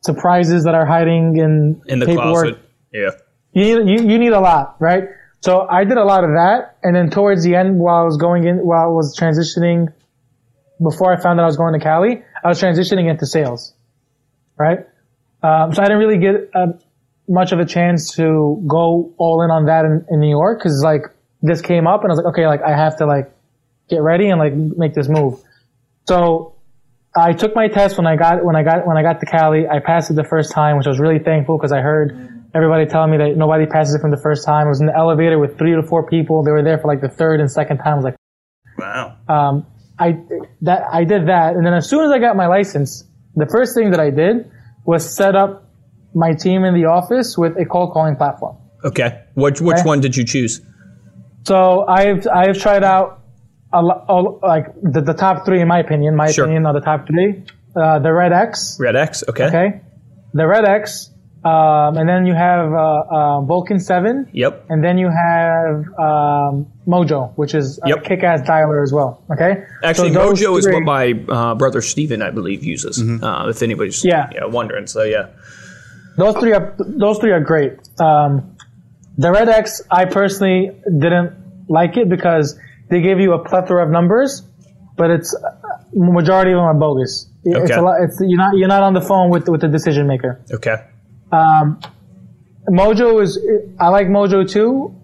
surprises 0.00 0.64
that 0.64 0.74
are 0.74 0.86
hiding 0.86 1.36
in, 1.36 1.82
In 1.86 1.98
the 1.98 2.06
paperwork 2.06 2.56
closet. 2.56 2.58
Yeah. 2.92 3.10
you 3.52 3.84
need, 3.84 3.90
you, 3.90 4.08
you 4.08 4.18
need 4.18 4.32
a 4.32 4.40
lot, 4.40 4.76
right? 4.80 5.04
So 5.40 5.66
I 5.68 5.84
did 5.84 5.98
a 5.98 6.04
lot 6.04 6.24
of 6.24 6.30
that. 6.30 6.78
And 6.82 6.96
then 6.96 7.10
towards 7.10 7.44
the 7.44 7.54
end, 7.54 7.78
while 7.78 8.02
I 8.02 8.04
was 8.04 8.16
going 8.16 8.46
in, 8.46 8.58
while 8.58 8.82
I 8.82 8.86
was 8.86 9.16
transitioning, 9.18 9.92
before 10.82 11.12
I 11.12 11.20
found 11.20 11.38
out 11.40 11.44
I 11.44 11.46
was 11.46 11.56
going 11.56 11.78
to 11.78 11.80
Cali, 11.80 12.22
I 12.42 12.48
was 12.48 12.60
transitioning 12.60 13.10
into 13.10 13.26
sales, 13.26 13.74
right? 14.56 14.78
Um, 15.42 15.72
so 15.72 15.82
I 15.82 15.86
didn't 15.86 15.98
really 15.98 16.18
get 16.18 16.50
uh, 16.54 16.66
much 17.28 17.52
of 17.52 17.58
a 17.58 17.64
chance 17.64 18.14
to 18.16 18.62
go 18.66 19.12
all 19.18 19.42
in 19.42 19.50
on 19.50 19.66
that 19.66 19.84
in, 19.84 20.06
in 20.10 20.20
New 20.20 20.30
York 20.30 20.58
because 20.58 20.82
like 20.82 21.02
this 21.42 21.60
came 21.60 21.86
up 21.86 22.02
and 22.02 22.10
I 22.10 22.14
was 22.14 22.18
like, 22.24 22.32
okay, 22.34 22.46
like 22.46 22.62
I 22.62 22.76
have 22.76 22.96
to 22.98 23.06
like 23.06 23.30
get 23.88 24.02
ready 24.02 24.28
and 24.28 24.38
like 24.38 24.54
make 24.54 24.94
this 24.94 25.08
move. 25.08 25.40
So 26.06 26.54
I 27.16 27.32
took 27.32 27.54
my 27.54 27.68
test 27.68 27.96
when 27.96 28.06
I 28.06 28.16
got 28.16 28.44
when 28.44 28.56
I 28.56 28.62
got 28.62 28.86
when 28.86 28.96
I 28.96 29.02
got 29.02 29.20
to 29.20 29.26
Cali. 29.26 29.66
I 29.68 29.78
passed 29.80 30.10
it 30.10 30.14
the 30.14 30.24
first 30.24 30.52
time, 30.52 30.76
which 30.76 30.86
I 30.86 30.90
was 30.90 30.98
really 31.00 31.18
thankful 31.18 31.56
because 31.56 31.72
I 31.72 31.80
heard 31.80 32.34
everybody 32.54 32.86
telling 32.86 33.10
me 33.10 33.18
that 33.18 33.36
nobody 33.36 33.66
passes 33.66 33.94
it 33.94 34.00
from 34.00 34.10
the 34.10 34.16
first 34.20 34.44
time. 34.44 34.66
I 34.66 34.68
was 34.68 34.80
in 34.80 34.86
the 34.86 34.96
elevator 34.96 35.38
with 35.38 35.58
three 35.58 35.74
to 35.74 35.82
four 35.82 36.06
people. 36.06 36.42
They 36.42 36.50
were 36.50 36.62
there 36.62 36.78
for 36.78 36.88
like 36.88 37.00
the 37.00 37.08
third 37.08 37.40
and 37.40 37.50
second 37.50 37.78
time. 37.78 37.94
I 37.94 37.96
was 37.96 38.04
like, 38.04 38.16
Wow. 38.78 39.16
um, 39.28 39.66
I 39.98 40.18
that 40.62 40.84
I 40.92 41.04
did 41.04 41.28
that, 41.28 41.54
and 41.56 41.66
then 41.66 41.74
as 41.74 41.88
soon 41.88 42.04
as 42.04 42.10
I 42.12 42.18
got 42.18 42.36
my 42.36 42.46
license, 42.46 43.04
the 43.34 43.46
first 43.46 43.74
thing 43.74 43.90
that 43.90 44.00
I 44.00 44.10
did 44.10 44.50
was 44.84 45.08
set 45.14 45.34
up 45.34 45.64
my 46.14 46.32
team 46.32 46.64
in 46.64 46.74
the 46.74 46.86
office 46.86 47.36
with 47.36 47.56
a 47.58 47.64
cold 47.64 47.92
calling 47.92 48.16
platform. 48.16 48.56
Okay. 48.84 49.22
Which 49.34 49.60
which 49.60 49.78
Okay. 49.78 49.86
one 49.88 50.00
did 50.00 50.16
you 50.16 50.24
choose? 50.24 50.60
So 51.44 51.86
I've 51.86 52.26
I've 52.26 52.58
tried 52.58 52.84
out 52.84 53.20
a 53.72 53.82
lo- 53.82 54.04
all, 54.08 54.40
like 54.42 54.66
the, 54.82 55.00
the 55.00 55.14
top 55.14 55.44
three 55.44 55.60
in 55.60 55.68
my 55.68 55.78
opinion. 55.78 56.16
My 56.16 56.30
Sure. 56.30 56.44
opinion 56.44 56.66
are 56.66 56.74
the 56.74 56.80
top 56.80 57.06
three. 57.06 57.44
Uh, 57.76 57.98
the 58.00 58.08
REDX, 58.08 58.80
Red 58.80 58.96
X. 58.96 59.22
Okay. 59.28 59.44
okay, 59.44 59.80
the 60.32 60.42
REDX, 60.42 61.10
um, 61.44 61.96
and 61.96 62.08
then 62.08 62.26
you 62.26 62.34
have 62.34 62.72
uh, 62.72 62.76
uh, 63.10 63.40
Vulcan 63.42 63.78
Seven, 63.78 64.26
Yep. 64.32 64.64
and 64.68 64.82
then 64.82 64.98
you 64.98 65.08
have 65.08 65.76
um, 65.98 66.66
Mojo, 66.88 67.32
which 67.36 67.54
is 67.54 67.78
a 67.84 67.88
Yep. 67.90 68.04
kick-ass 68.04 68.40
dialer 68.48 68.82
as 68.82 68.92
well. 68.92 69.22
Okay, 69.30 69.62
Actually, 69.84 70.12
So 70.12 70.20
those 70.30 70.40
Mojo 70.40 70.58
is 70.58 70.66
what 70.66 70.82
my 70.82 71.12
uh, 71.28 71.54
brother 71.54 71.82
Steven, 71.82 72.20
I 72.22 72.30
believe, 72.30 72.64
uses. 72.64 73.00
Uh, 73.22 73.46
if 73.48 73.62
anybody's 73.62 74.04
Yeah. 74.04 74.28
wondering. 74.46 74.86
So 74.88 75.02
yeah. 75.04 75.26
Those 76.16 76.34
three 76.38 76.52
are 76.54 76.74
those 76.80 77.18
three 77.18 77.30
are 77.30 77.40
great. 77.40 77.78
Um, 78.00 78.56
the 79.18 79.28
REDX, 79.28 79.82
I 79.90 80.04
personally 80.06 80.70
didn't 80.84 81.32
like 81.68 81.96
it 81.96 82.08
because 82.08 82.58
they 82.88 83.00
give 83.02 83.18
you 83.20 83.32
a 83.34 83.44
plethora 83.44 83.84
of 83.84 83.90
numbers, 83.90 84.42
but 84.96 85.10
it's 85.10 85.36
majority 85.92 86.52
of 86.52 86.56
them 86.56 86.64
are 86.64 86.74
bogus. 86.74 87.28
It's 87.44 87.56
Okay. 87.70 87.74
a 87.74 87.82
lot. 87.82 87.96
It's 88.02 88.18
you're 88.20 88.38
not 88.38 88.56
you're 88.56 88.68
not 88.68 88.82
on 88.82 88.94
the 88.94 89.00
phone 89.00 89.30
with 89.30 89.48
with 89.48 89.60
the 89.60 89.68
decision 89.68 90.06
maker. 90.06 90.40
Okay. 90.52 90.76
Um, 91.32 91.80
Mojo 92.68 93.22
is 93.22 93.38
I 93.78 93.88
like 93.88 94.06
Mojo 94.08 94.48
too, 94.48 94.94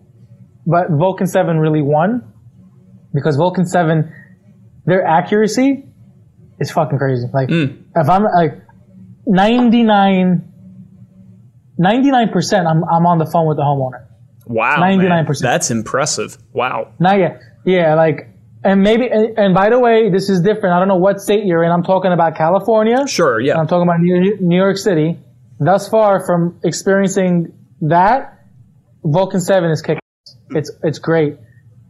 but 0.67 0.91
Vulcan 0.91 1.27
Seven 1.27 1.59
really 1.59 1.83
won 1.83 2.23
because 3.13 3.37
Vulcan 3.37 3.67
Seven, 3.67 4.13
their 4.87 5.05
accuracy 5.05 5.85
is 6.61 6.71
fucking 6.71 6.99
crazy. 6.99 7.27
Like 7.33 7.49
if 7.51 8.09
I'm 8.09 8.25
like 8.25 8.61
99 11.79 12.29
percent, 12.31 12.67
I'm 12.67 12.85
I'm 12.85 13.07
on 13.07 13.19
the 13.19 13.27
phone 13.27 13.47
with 13.47 13.57
the 13.57 13.63
homeowner. 13.63 14.07
Wow. 14.47 14.77
99%. 14.77 15.41
That's 15.41 15.71
impressive. 15.71 16.37
Wow. 16.53 16.93
Not 16.99 17.19
yet. 17.19 17.41
Yeah, 17.65 17.95
like 17.95 18.29
and 18.63 18.83
maybe 18.83 19.09
and, 19.09 19.39
and 19.39 19.55
by 19.55 19.71
the 19.71 19.79
way, 19.79 20.11
this 20.11 20.29
is 20.29 20.41
different. 20.41 20.75
I 20.75 20.79
don't 20.79 20.89
know 20.89 20.97
what 20.97 21.21
state 21.21 21.45
you're 21.45 21.65
in. 21.65 21.71
I'm 21.71 21.83
talking 21.83 22.13
about 22.13 22.37
California. 22.37 23.07
Sure. 23.07 23.41
Yeah. 23.41 23.59
I'm 23.59 23.67
talking 23.67 23.89
about 23.89 24.01
New, 24.01 24.37
New 24.41 24.57
York 24.57 24.77
City. 24.77 25.19
Thus 25.59 25.89
far 25.89 26.25
from 26.27 26.61
experiencing 26.65 27.53
that, 27.83 28.45
Vulcan 29.03 29.41
Seven 29.41 29.71
is 29.71 29.83
kicking. 29.83 30.01
It's 30.51 30.71
it's 30.83 30.99
great, 30.99 31.37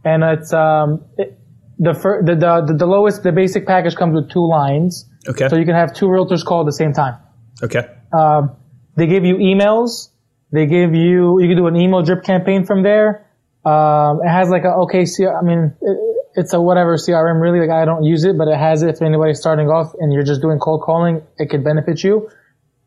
and 0.03 0.23
it's 0.23 0.53
um 0.53 1.03
it, 1.17 1.37
the, 1.79 1.93
fir- 1.93 2.23
the 2.23 2.35
the 2.35 2.73
the 2.73 2.85
lowest 2.85 3.23
the 3.23 3.31
basic 3.31 3.65
package 3.65 3.95
comes 3.95 4.13
with 4.13 4.29
two 4.29 4.47
lines, 4.47 5.09
okay. 5.27 5.49
so 5.49 5.57
you 5.57 5.65
can 5.65 5.75
have 5.75 5.93
two 5.93 6.05
realtors 6.05 6.45
call 6.45 6.61
at 6.61 6.65
the 6.65 6.73
same 6.73 6.93
time. 6.93 7.17
okay. 7.63 7.89
Um, 8.13 8.55
they 8.95 9.07
give 9.07 9.25
you 9.25 9.35
emails. 9.37 10.09
They 10.51 10.65
give 10.65 10.93
you 10.93 11.41
you 11.41 11.47
can 11.47 11.57
do 11.57 11.67
an 11.67 11.75
email 11.75 12.01
drip 12.01 12.23
campaign 12.23 12.65
from 12.65 12.83
there. 12.83 13.27
Um, 13.65 14.21
it 14.23 14.29
has 14.29 14.49
like 14.49 14.63
a 14.63 14.73
okay, 14.83 15.05
C- 15.05 15.25
I 15.25 15.41
mean 15.41 15.75
it, 15.81 15.97
it's 16.35 16.53
a 16.53 16.61
whatever 16.61 16.95
CRM 16.97 17.41
really. 17.41 17.59
Like 17.59 17.69
I 17.69 17.85
don't 17.85 18.03
use 18.03 18.23
it, 18.23 18.37
but 18.37 18.47
it 18.47 18.57
has 18.57 18.83
it 18.83 18.89
if 18.89 19.01
anybody's 19.01 19.39
starting 19.39 19.67
off 19.67 19.93
and 19.99 20.13
you're 20.13 20.23
just 20.23 20.41
doing 20.41 20.59
cold 20.59 20.81
calling, 20.81 21.21
it 21.37 21.49
could 21.49 21.63
benefit 21.63 22.03
you. 22.03 22.29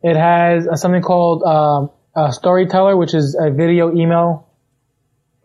It 0.02 0.16
has 0.16 0.66
uh, 0.68 0.76
something 0.76 1.02
called 1.02 1.42
um, 1.42 1.90
a 2.14 2.32
Storyteller, 2.32 2.96
which 2.96 3.14
is 3.14 3.36
a 3.38 3.50
video 3.50 3.94
email 3.94 4.48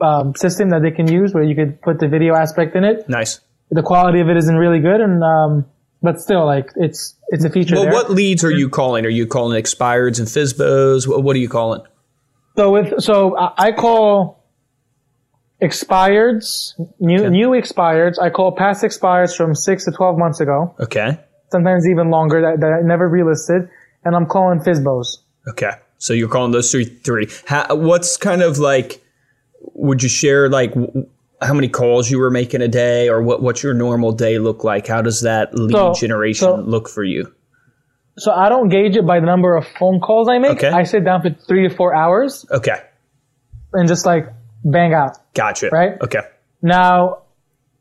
um, 0.02 0.36
system 0.36 0.69
that 0.69 0.82
they 0.82 0.91
can 0.91 1.12
use 1.12 1.34
where 1.34 1.43
you 1.43 1.56
could 1.56 1.82
put 1.82 1.99
the 1.99 2.08
video 2.08 2.36
aspect 2.36 2.76
in 2.76 2.84
it. 2.84 3.08
Nice. 3.10 3.39
The 3.71 3.82
quality 3.82 4.19
of 4.19 4.30
it 4.30 4.38
isn't 4.38 4.56
really 4.56 4.80
good, 4.80 5.02
and 5.02 5.23
um, 5.23 5.65
but 6.04 6.20
still, 6.22 6.46
like 6.46 6.70
it's 6.76 7.16
it's 7.30 7.44
a 7.46 7.50
feature 7.50 7.74
Well, 7.76 7.86
there. 7.86 7.94
what 7.94 8.12
leads 8.12 8.44
are 8.44 8.52
you 8.52 8.70
calling? 8.70 9.06
Are 9.06 9.10
you 9.10 9.26
calling 9.26 9.60
expireds 9.62 10.20
and 10.20 10.28
FSBOs? 10.28 11.08
What, 11.08 11.24
what 11.24 11.36
are 11.36 11.39
you 11.39 11.50
calling? 11.50 11.82
So 12.58 12.72
with 12.72 13.02
so 13.02 13.36
I 13.58 13.72
call 13.72 14.44
expireds, 15.62 16.74
new 17.00 17.22
Okay. 17.22 17.30
new 17.30 17.50
expireds. 17.52 18.20
I 18.22 18.30
call 18.30 18.52
past 18.52 18.84
expireds 18.84 19.36
from 19.36 19.56
six 19.56 19.86
to 19.86 19.92
twelve 19.92 20.18
months 20.18 20.39
ago, 20.39 20.76
Okay. 20.80 21.18
sometimes 21.52 21.88
even 21.88 22.10
longer 22.10 22.42
that, 22.42 22.60
that 22.60 22.74
I 22.74 22.82
never 22.82 23.10
relisted, 23.10 23.70
and 24.04 24.16
I'm 24.16 24.26
calling 24.26 24.60
FSBOs. 24.60 25.18
Okay. 25.48 25.72
So 25.98 26.13
you're 26.13 26.30
calling 26.30 26.52
those 26.52 26.72
three 26.72 26.86
three. 26.86 27.30
How, 27.48 27.76
what's 27.76 28.18
kind 28.18 28.42
of 28.42 28.60
like? 28.60 29.02
Would 29.76 30.04
you 30.04 30.10
share 30.10 30.50
like 30.50 30.74
w- 30.74 31.08
how 31.43 31.53
many 31.53 31.67
calls 31.69 32.10
you 32.10 32.19
were 32.19 32.29
making 32.32 32.62
a 32.62 32.67
day, 32.67 33.10
or 33.10 33.21
what? 33.21 33.41
What's 33.41 33.63
your 33.63 33.73
normal 33.73 34.12
day 34.12 34.39
look 34.39 34.63
like? 34.63 34.88
How 34.88 35.01
does 35.01 35.21
that 35.21 35.53
lead 35.53 35.71
So- 35.71 35.93
generation 35.93 36.45
so- 36.47 36.56
look 36.58 36.89
for 36.89 37.03
you? 37.03 37.32
So 38.17 38.32
I 38.32 38.47
don't 38.49 38.69
gauge 38.69 38.95
it 38.95 39.08
by 39.08 39.19
the 39.19 39.25
number 39.25 39.56
of 39.56 39.65
phone 39.79 39.99
calls 39.99 40.29
I 40.29 40.38
make. 40.38 40.51
Okay. 40.51 40.69
I 40.69 40.84
sit 40.84 41.03
down 41.03 41.23
for 41.23 41.32
three 41.47 41.67
to 41.67 41.75
four 41.75 41.95
hours 41.95 42.45
Okay. 42.51 42.75
and 43.73 43.88
just 43.88 44.06
like 44.06 44.27
bang 44.63 44.93
out. 44.93 45.17
Gotcha. 45.34 45.69
Right? 45.71 45.99
Okay. 45.99 46.19
Now, 46.62 47.23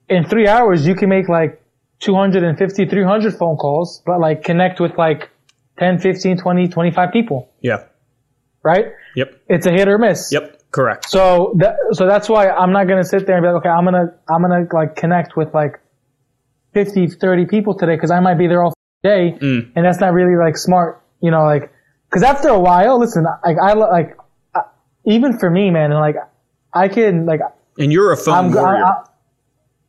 in 0.09 0.25
three 0.25 0.49
hours, 0.49 0.87
you 0.87 0.95
can 0.95 1.11
make 1.11 1.29
like 1.29 1.61
250, 2.01 2.87
300 2.87 3.35
phone 3.35 3.57
calls, 3.57 4.03
but 4.07 4.21
like 4.21 4.43
connect 4.43 4.81
with 4.81 4.97
like 4.97 5.29
10, 5.79 5.99
15, 5.99 6.39
20, 6.39 6.67
25 6.69 7.13
people, 7.13 7.51
Yeah. 7.61 7.85
right? 8.63 8.87
Yep. 9.17 9.35
It's 9.49 9.67
a 9.67 9.71
hit 9.71 9.87
or 9.87 9.99
miss. 9.99 10.33
Yep. 10.33 10.62
Correct. 10.73 11.09
So 11.09 11.55
that, 11.59 11.77
so 11.93 12.07
that's 12.07 12.29
why 12.29 12.49
I'm 12.49 12.73
not 12.73 12.89
gonna 12.89 13.05
sit 13.05 13.27
there 13.27 13.37
and 13.37 13.45
be 13.45 13.49
like, 13.49 13.57
okay, 13.59 13.69
I'm 13.69 13.85
gonna 13.85 14.15
I'm 14.29 14.43
gonna 14.43 14.67
like 14.73 14.97
connect 14.97 15.37
with 15.37 15.53
like 15.55 15.79
50, 16.75 17.09
30 17.09 17.47
people 17.47 17.77
today 17.77 17.95
because 17.95 18.11
I 18.11 18.21
might 18.21 18.39
be 18.39 18.47
there 18.47 18.63
all 18.65 18.73
day, 19.03 19.37
Mm. 19.41 19.73
and 19.77 19.85
that's 19.85 20.01
not 20.01 20.13
really 20.15 20.37
like 20.37 20.57
smart, 20.57 21.03
you 21.21 21.31
know, 21.31 21.45
like 21.45 21.71
because 22.09 22.23
after 22.23 22.49
a 22.49 22.59
while, 22.59 22.99
listen, 22.99 23.25
like 23.45 23.57
I 23.63 23.75
like 23.75 24.17
I, 24.55 24.61
even 25.05 25.39
for 25.39 25.51
me, 25.51 25.71
man, 25.71 25.93
and 25.93 26.01
like 26.01 26.17
I 26.73 26.89
can 26.89 27.27
like 27.27 27.41
And 27.79 27.93
you're 27.93 28.13
a 28.13 28.17
phone 28.17 28.35
I'm 28.47 28.53
warrior. 28.53 28.85
I, 28.85 28.93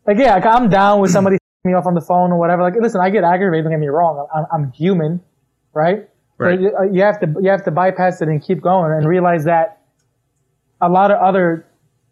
like 0.05 0.17
yeah, 0.17 0.35
like 0.35 0.45
I'm 0.45 0.69
down 0.69 0.99
with 0.99 1.11
somebody 1.11 1.37
me 1.63 1.73
off 1.73 1.85
on 1.85 1.93
the 1.93 2.01
phone 2.01 2.31
or 2.33 2.37
whatever. 2.37 2.61
Like 2.61 2.75
listen, 2.77 2.99
I 2.99 3.09
get 3.09 3.23
aggravated. 3.23 3.63
Don't 3.63 3.71
get 3.71 3.79
me 3.79 3.87
wrong, 3.87 4.27
I'm, 4.35 4.45
I'm 4.51 4.71
human, 4.73 5.21
right? 5.73 6.09
Right. 6.37 6.59
But 6.59 6.93
you 6.93 7.03
have 7.03 7.21
to 7.21 7.27
you 7.41 7.49
have 7.51 7.63
to 7.63 7.71
bypass 7.71 8.21
it 8.21 8.27
and 8.27 8.43
keep 8.43 8.59
going 8.61 8.91
and 8.91 9.07
realize 9.07 9.45
that 9.45 9.79
a 10.83 10.89
lot 10.89 11.11
of 11.11 11.19
other 11.21 11.65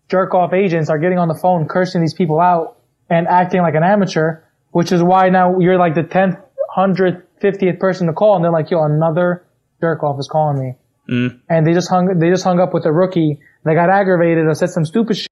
jerk 0.09 0.33
off 0.33 0.53
agents 0.53 0.89
are 0.89 0.97
getting 0.97 1.17
on 1.17 1.27
the 1.27 1.35
phone 1.35 1.67
cursing 1.67 2.01
these 2.01 2.13
people 2.13 2.39
out 2.39 2.77
and 3.09 3.27
acting 3.27 3.61
like 3.61 3.75
an 3.75 3.83
amateur, 3.83 4.41
which 4.71 4.91
is 4.91 5.03
why 5.03 5.29
now 5.29 5.59
you're 5.59 5.77
like 5.77 5.95
the 5.95 6.03
tenth, 6.03 6.37
hundredth, 6.69 7.23
fiftieth 7.41 7.79
person 7.79 8.07
to 8.07 8.13
call, 8.13 8.35
and 8.35 8.43
they're 8.43 8.51
like, 8.51 8.71
"Yo, 8.71 8.81
another 8.83 9.45
jerk 9.81 10.03
off 10.03 10.19
is 10.19 10.27
calling 10.27 10.59
me," 10.59 10.75
mm. 11.09 11.39
and 11.49 11.67
they 11.67 11.73
just 11.73 11.89
hung 11.89 12.19
they 12.19 12.29
just 12.29 12.43
hung 12.43 12.59
up 12.59 12.73
with 12.73 12.85
a 12.85 12.91
rookie 12.91 13.39
that 13.63 13.73
got 13.73 13.89
aggravated 13.89 14.45
or 14.45 14.55
said 14.55 14.69
some 14.69 14.85
stupid 14.85 15.17
shit 15.17 15.31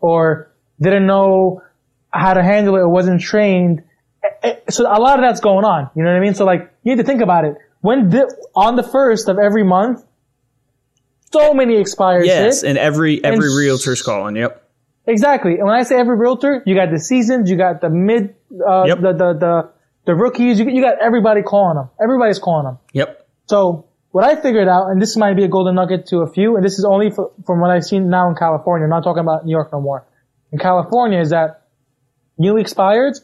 or 0.00 0.50
didn't 0.80 1.06
know 1.06 1.62
how 2.10 2.34
to 2.34 2.42
handle 2.42 2.76
it 2.76 2.80
or 2.80 2.88
wasn't 2.88 3.20
trained. 3.20 3.82
So 4.68 4.84
a 4.84 4.98
lot 4.98 5.18
of 5.18 5.24
that's 5.24 5.40
going 5.40 5.64
on. 5.64 5.90
You 5.94 6.02
know 6.02 6.10
what 6.10 6.16
I 6.16 6.20
mean? 6.20 6.34
So 6.34 6.44
like, 6.44 6.72
you 6.82 6.94
need 6.94 7.00
to 7.00 7.06
think 7.06 7.20
about 7.20 7.44
it. 7.44 7.54
When 7.80 8.10
di- 8.10 8.24
on 8.54 8.76
the 8.76 8.82
first 8.82 9.28
of 9.28 9.38
every 9.38 9.64
month, 9.64 10.04
so 11.32 11.54
many 11.54 11.76
expires 11.78 12.26
yes, 12.26 12.62
and 12.62 12.76
every 12.78 13.22
every 13.24 13.46
And- 13.46 13.56
realtor's 13.56 14.02
calling. 14.02 14.36
Yep. 14.36 14.66
Exactly. 15.06 15.54
And 15.54 15.64
when 15.66 15.74
I 15.74 15.82
say 15.82 15.96
every 15.98 16.16
realtor, 16.16 16.62
you 16.66 16.74
got 16.76 16.90
the 16.92 16.98
seasons, 16.98 17.50
you 17.50 17.56
got 17.56 17.80
the 17.80 17.88
mid, 17.90 18.34
uh, 18.64 18.84
Yep. 18.86 19.00
the, 19.00 19.12
the, 19.12 19.32
the, 19.34 19.70
the 20.04 20.14
rookies, 20.14 20.60
you, 20.60 20.68
you 20.68 20.82
got 20.82 20.98
everybody 21.00 21.42
calling 21.42 21.76
them. 21.76 21.88
Everybody's 22.00 22.38
calling 22.38 22.64
them. 22.66 22.78
Yep. 22.92 23.26
So 23.46 23.86
what 24.12 24.24
I 24.24 24.36
figured 24.40 24.68
out, 24.68 24.88
and 24.90 25.00
this 25.02 25.16
might 25.16 25.34
be 25.34 25.42
a 25.44 25.48
golden 25.48 25.74
nugget 25.74 26.06
to 26.08 26.18
a 26.18 26.30
few, 26.30 26.54
and 26.54 26.64
this 26.64 26.78
is 26.78 26.84
only 26.84 27.10
for, 27.10 27.32
from 27.44 27.60
what 27.60 27.70
I've 27.70 27.82
seen 27.84 28.08
now 28.08 28.28
in 28.28 28.36
California. 28.36 28.84
I'm 28.84 28.90
not 28.90 29.02
talking 29.02 29.22
about 29.22 29.44
New 29.46 29.50
York 29.50 29.72
no 29.72 29.80
more. 29.80 30.06
In 30.52 30.58
California, 30.58 31.18
is 31.20 31.30
that 31.30 31.62
new 32.38 32.54
expireds, 32.54 33.20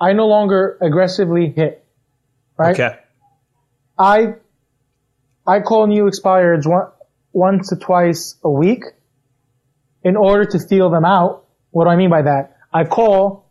I 0.00 0.12
no 0.14 0.26
longer 0.28 0.78
aggressively 0.80 1.52
hit. 1.54 1.84
Right? 2.56 2.78
Okay. 2.78 2.96
I 3.98 4.34
I 5.46 5.60
call 5.60 5.86
new 5.86 6.04
expireds 6.04 6.66
one, 6.66 6.88
once 7.36 7.70
or 7.72 7.76
twice 7.76 8.36
a 8.42 8.50
week 8.50 8.82
in 10.02 10.16
order 10.16 10.44
to 10.44 10.58
feel 10.58 10.88
them 10.90 11.04
out. 11.04 11.44
What 11.70 11.84
do 11.84 11.90
I 11.90 11.96
mean 11.96 12.10
by 12.10 12.22
that? 12.22 12.56
I 12.72 12.84
call 12.84 13.46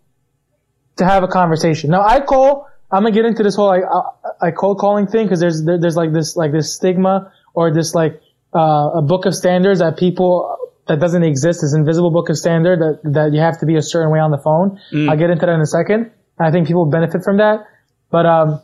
to 0.98 1.06
have 1.06 1.24
a 1.24 1.28
conversation. 1.28 1.92
Now 1.92 2.02
I 2.02 2.20
call. 2.20 2.68
I'm 2.92 3.04
gonna 3.04 3.14
get 3.14 3.26
into 3.26 3.44
this 3.44 3.56
whole 3.56 3.68
like 3.68 3.84
I, 3.84 4.48
I 4.48 4.52
cold 4.52 4.80
calling 4.80 5.08
thing 5.08 5.26
because 5.26 5.40
there's 5.40 5.64
there, 5.64 5.80
there's 5.80 5.96
like 5.96 6.14
this 6.14 6.36
like 6.36 6.52
this 6.52 6.76
stigma 6.76 7.32
or 7.54 7.72
this 7.74 7.94
like 7.94 8.22
uh, 8.56 9.02
a 9.02 9.02
book 9.02 9.26
of 9.26 9.36
standards 9.36 9.80
that 9.80 9.98
people 9.98 10.58
that 10.88 11.00
doesn't 11.00 11.24
exist. 11.24 11.62
This 11.62 11.76
invisible 11.76 12.12
book 12.12 12.30
of 12.30 12.38
standard 12.38 12.80
that 12.80 13.14
that 13.14 13.34
you 13.34 13.42
have 13.42 13.60
to 13.60 13.66
be 13.66 13.76
a 13.76 13.82
certain 13.82 14.12
way 14.12 14.20
on 14.20 14.32
the 14.32 14.38
phone. 14.38 14.80
I'll 15.10 15.18
get 15.18 15.30
into 15.30 15.46
that 15.46 15.54
in 15.54 15.62
a 15.62 15.66
second. 15.66 16.12
I 16.40 16.52
think 16.52 16.68
people 16.68 16.86
benefit 16.86 17.24
from 17.24 17.38
that, 17.38 17.68
but 18.10 18.26
um, 18.26 18.62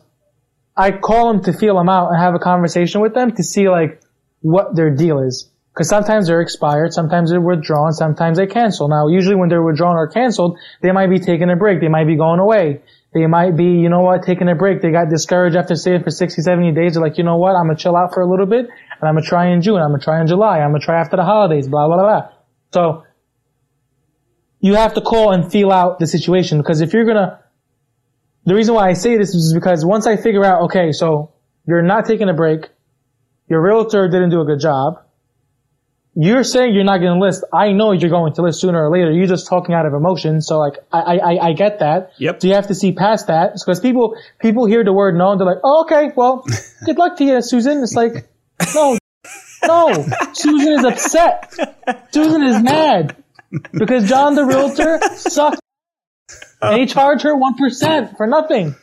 I 0.76 0.90
call 0.92 1.32
them 1.32 1.42
to 1.44 1.52
feel 1.52 1.76
them 1.76 1.88
out 1.88 2.08
and 2.10 2.18
have 2.18 2.34
a 2.34 2.38
conversation 2.38 3.00
with 3.00 3.14
them 3.14 3.30
to 3.36 3.42
see 3.42 3.68
like 3.68 4.01
what 4.42 4.76
their 4.76 4.90
deal 4.94 5.18
is. 5.20 5.48
Because 5.72 5.88
sometimes 5.88 6.26
they're 6.26 6.42
expired, 6.42 6.92
sometimes 6.92 7.30
they're 7.30 7.40
withdrawn, 7.40 7.92
sometimes 7.92 8.36
they 8.36 8.46
cancel. 8.46 8.88
Now, 8.88 9.08
usually 9.08 9.36
when 9.36 9.48
they're 9.48 9.62
withdrawn 9.62 9.96
or 9.96 10.06
canceled, 10.06 10.58
they 10.82 10.92
might 10.92 11.08
be 11.08 11.18
taking 11.18 11.48
a 11.48 11.56
break. 11.56 11.80
They 11.80 11.88
might 11.88 12.06
be 12.06 12.16
going 12.16 12.40
away. 12.40 12.82
They 13.14 13.26
might 13.26 13.56
be, 13.56 13.64
you 13.64 13.88
know 13.88 14.00
what, 14.00 14.22
taking 14.22 14.48
a 14.48 14.54
break. 14.54 14.82
They 14.82 14.90
got 14.90 15.08
discouraged 15.08 15.56
after 15.56 15.74
staying 15.74 16.02
for 16.02 16.10
60, 16.10 16.42
70 16.42 16.72
days. 16.72 16.94
They're 16.94 17.02
like, 17.02 17.16
you 17.16 17.24
know 17.24 17.38
what, 17.38 17.56
I'm 17.56 17.66
gonna 17.66 17.76
chill 17.76 17.96
out 17.96 18.12
for 18.12 18.22
a 18.22 18.26
little 18.30 18.46
bit, 18.46 18.66
and 18.66 19.08
I'm 19.08 19.14
gonna 19.14 19.26
try 19.26 19.48
in 19.48 19.62
June, 19.62 19.80
I'm 19.80 19.90
gonna 19.90 20.02
try 20.02 20.20
in 20.20 20.26
July, 20.26 20.60
I'm 20.60 20.72
gonna 20.72 20.84
try 20.84 21.00
after 21.00 21.16
the 21.16 21.24
holidays, 21.24 21.68
blah, 21.68 21.86
blah, 21.86 21.96
blah, 21.96 22.20
blah. 22.20 22.28
So, 22.72 23.04
you 24.60 24.74
have 24.74 24.94
to 24.94 25.00
call 25.00 25.32
and 25.32 25.50
feel 25.50 25.72
out 25.72 25.98
the 25.98 26.06
situation, 26.06 26.58
because 26.58 26.80
if 26.80 26.92
you're 26.92 27.04
gonna, 27.04 27.40
the 28.44 28.54
reason 28.54 28.74
why 28.74 28.88
I 28.88 28.92
say 28.94 29.16
this 29.16 29.34
is 29.34 29.52
because 29.54 29.84
once 29.84 30.06
I 30.06 30.16
figure 30.16 30.44
out, 30.44 30.62
okay, 30.64 30.92
so, 30.92 31.32
you're 31.66 31.82
not 31.82 32.06
taking 32.06 32.28
a 32.28 32.34
break, 32.34 32.70
your 33.52 33.60
realtor 33.60 34.08
didn't 34.08 34.30
do 34.30 34.40
a 34.40 34.46
good 34.46 34.60
job, 34.60 35.04
you're 36.14 36.42
saying 36.42 36.74
you're 36.74 36.84
not 36.84 36.98
going 36.98 37.18
to 37.18 37.24
list. 37.24 37.44
I 37.52 37.72
know 37.72 37.92
you're 37.92 38.08
going 38.08 38.32
to 38.32 38.42
list 38.42 38.62
sooner 38.62 38.82
or 38.82 38.90
later. 38.90 39.10
You're 39.12 39.26
just 39.26 39.46
talking 39.46 39.74
out 39.74 39.84
of 39.84 39.92
emotion. 39.92 40.40
So 40.40 40.58
like, 40.58 40.78
I, 40.90 41.18
I, 41.18 41.48
I 41.48 41.52
get 41.52 41.80
that. 41.80 42.12
Yep. 42.16 42.40
So 42.40 42.48
you 42.48 42.54
have 42.54 42.68
to 42.68 42.74
see 42.74 42.92
past 42.92 43.26
that 43.26 43.52
because 43.54 43.80
people, 43.80 44.16
people 44.40 44.64
hear 44.64 44.84
the 44.84 44.92
word 44.92 45.16
no 45.16 45.32
and 45.32 45.40
they're 45.40 45.46
like, 45.46 45.60
oh, 45.62 45.82
okay, 45.82 46.12
well, 46.16 46.46
good 46.86 46.96
luck 46.96 47.18
to 47.18 47.24
you, 47.24 47.42
Susan. 47.42 47.82
It's 47.82 47.94
like, 47.94 48.26
no, 48.74 48.96
no, 49.66 50.06
Susan 50.32 50.72
is 50.72 50.84
upset. 50.84 51.54
Susan 52.10 52.42
is 52.42 52.62
mad 52.62 53.22
because 53.72 54.08
John 54.08 54.34
the 54.34 54.44
realtor 54.46 54.98
sucked. 55.14 55.60
And 56.62 56.76
he 56.76 56.84
oh. 56.84 56.86
charged 56.86 57.24
her 57.24 57.36
1% 57.36 58.16
for 58.16 58.26
nothing. 58.26 58.74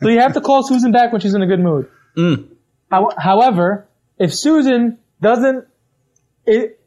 So 0.00 0.08
you 0.08 0.20
have 0.20 0.34
to 0.34 0.42
call 0.42 0.62
Susan 0.62 0.92
back 0.92 1.12
when 1.12 1.22
she's 1.22 1.34
in 1.34 1.42
a 1.42 1.46
good 1.46 1.60
mood. 1.60 1.88
How, 2.16 2.57
however, 2.90 3.88
if 4.18 4.34
Susan 4.34 4.98
doesn't 5.20 5.66
it 6.46 6.80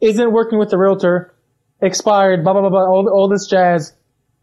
isn't 0.00 0.32
working 0.32 0.58
with 0.58 0.70
the 0.70 0.78
realtor, 0.78 1.34
expired, 1.80 2.42
blah 2.44 2.52
blah 2.52 2.62
blah 2.62 2.70
blah, 2.70 2.86
all, 2.86 3.08
all 3.08 3.28
this 3.28 3.46
jazz, 3.46 3.94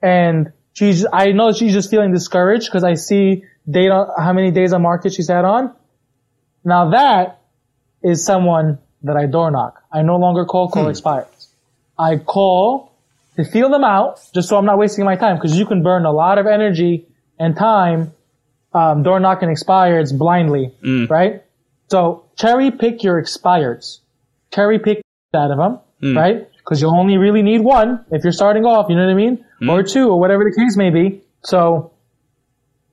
and 0.02 0.52
she's 0.74 1.06
I 1.12 1.32
know 1.32 1.52
she's 1.52 1.74
just 1.74 1.90
feeling 1.90 2.14
discouraged 2.14 2.68
because 2.68 2.84
I 2.84 2.96
see 2.96 3.44
data 3.70 4.08
how 4.18 4.34
many 4.34 4.52
days 4.52 4.74
on 4.74 4.82
market 4.82 5.14
she's 5.14 5.28
had 5.28 5.46
on. 5.46 5.74
Now 6.64 6.92
that 6.92 7.42
is 8.04 8.26
someone 8.26 8.80
that 9.04 9.16
I 9.16 9.26
door 9.26 9.52
knock. 9.52 9.84
I 9.92 10.02
no 10.02 10.18
longer 10.18 10.46
call 10.46 10.70
call 10.70 10.86
hmm. 10.86 10.90
expired. 10.90 11.28
I 11.98 12.18
call 12.18 12.92
to 13.36 13.44
feel 13.44 13.70
them 13.70 13.84
out, 13.84 14.20
just 14.34 14.50
so 14.50 14.58
I'm 14.58 14.66
not 14.66 14.78
wasting 14.78 15.06
my 15.06 15.16
time, 15.16 15.36
because 15.36 15.58
you 15.58 15.66
can 15.66 15.84
burn 15.84 16.06
a 16.06 16.12
lot 16.12 16.38
of 16.38 16.48
energy 16.48 17.06
and 17.38 17.56
time 17.56 18.14
um, 18.76 19.04
door 19.04 19.20
knocking 19.20 19.50
expireds 19.50 20.12
blindly, 20.18 20.66
right? 21.10 21.44
So 21.90 22.26
cherry 22.36 22.72
pick 22.72 23.04
your 23.04 23.22
expireds 23.24 24.00
cherry 24.56 24.80
pick 24.80 25.02
out 25.34 25.52
of 25.52 25.58
them, 25.58 25.80
right? 26.18 26.48
Because 26.58 26.82
you 26.82 26.88
only 26.88 27.18
really 27.18 27.42
need 27.42 27.62
one 27.62 28.06
if 28.12 28.24
you're 28.24 28.34
starting 28.34 28.64
off, 28.66 28.86
you 28.90 28.96
know 28.96 29.06
what 29.06 29.12
I 29.12 29.16
mean? 29.16 29.46
Or 29.70 29.84
two, 29.84 30.10
or 30.10 30.20
whatever 30.20 30.44
the 30.44 30.56
case 30.56 30.78
may 30.78 30.90
be. 30.90 31.22
So 31.44 31.92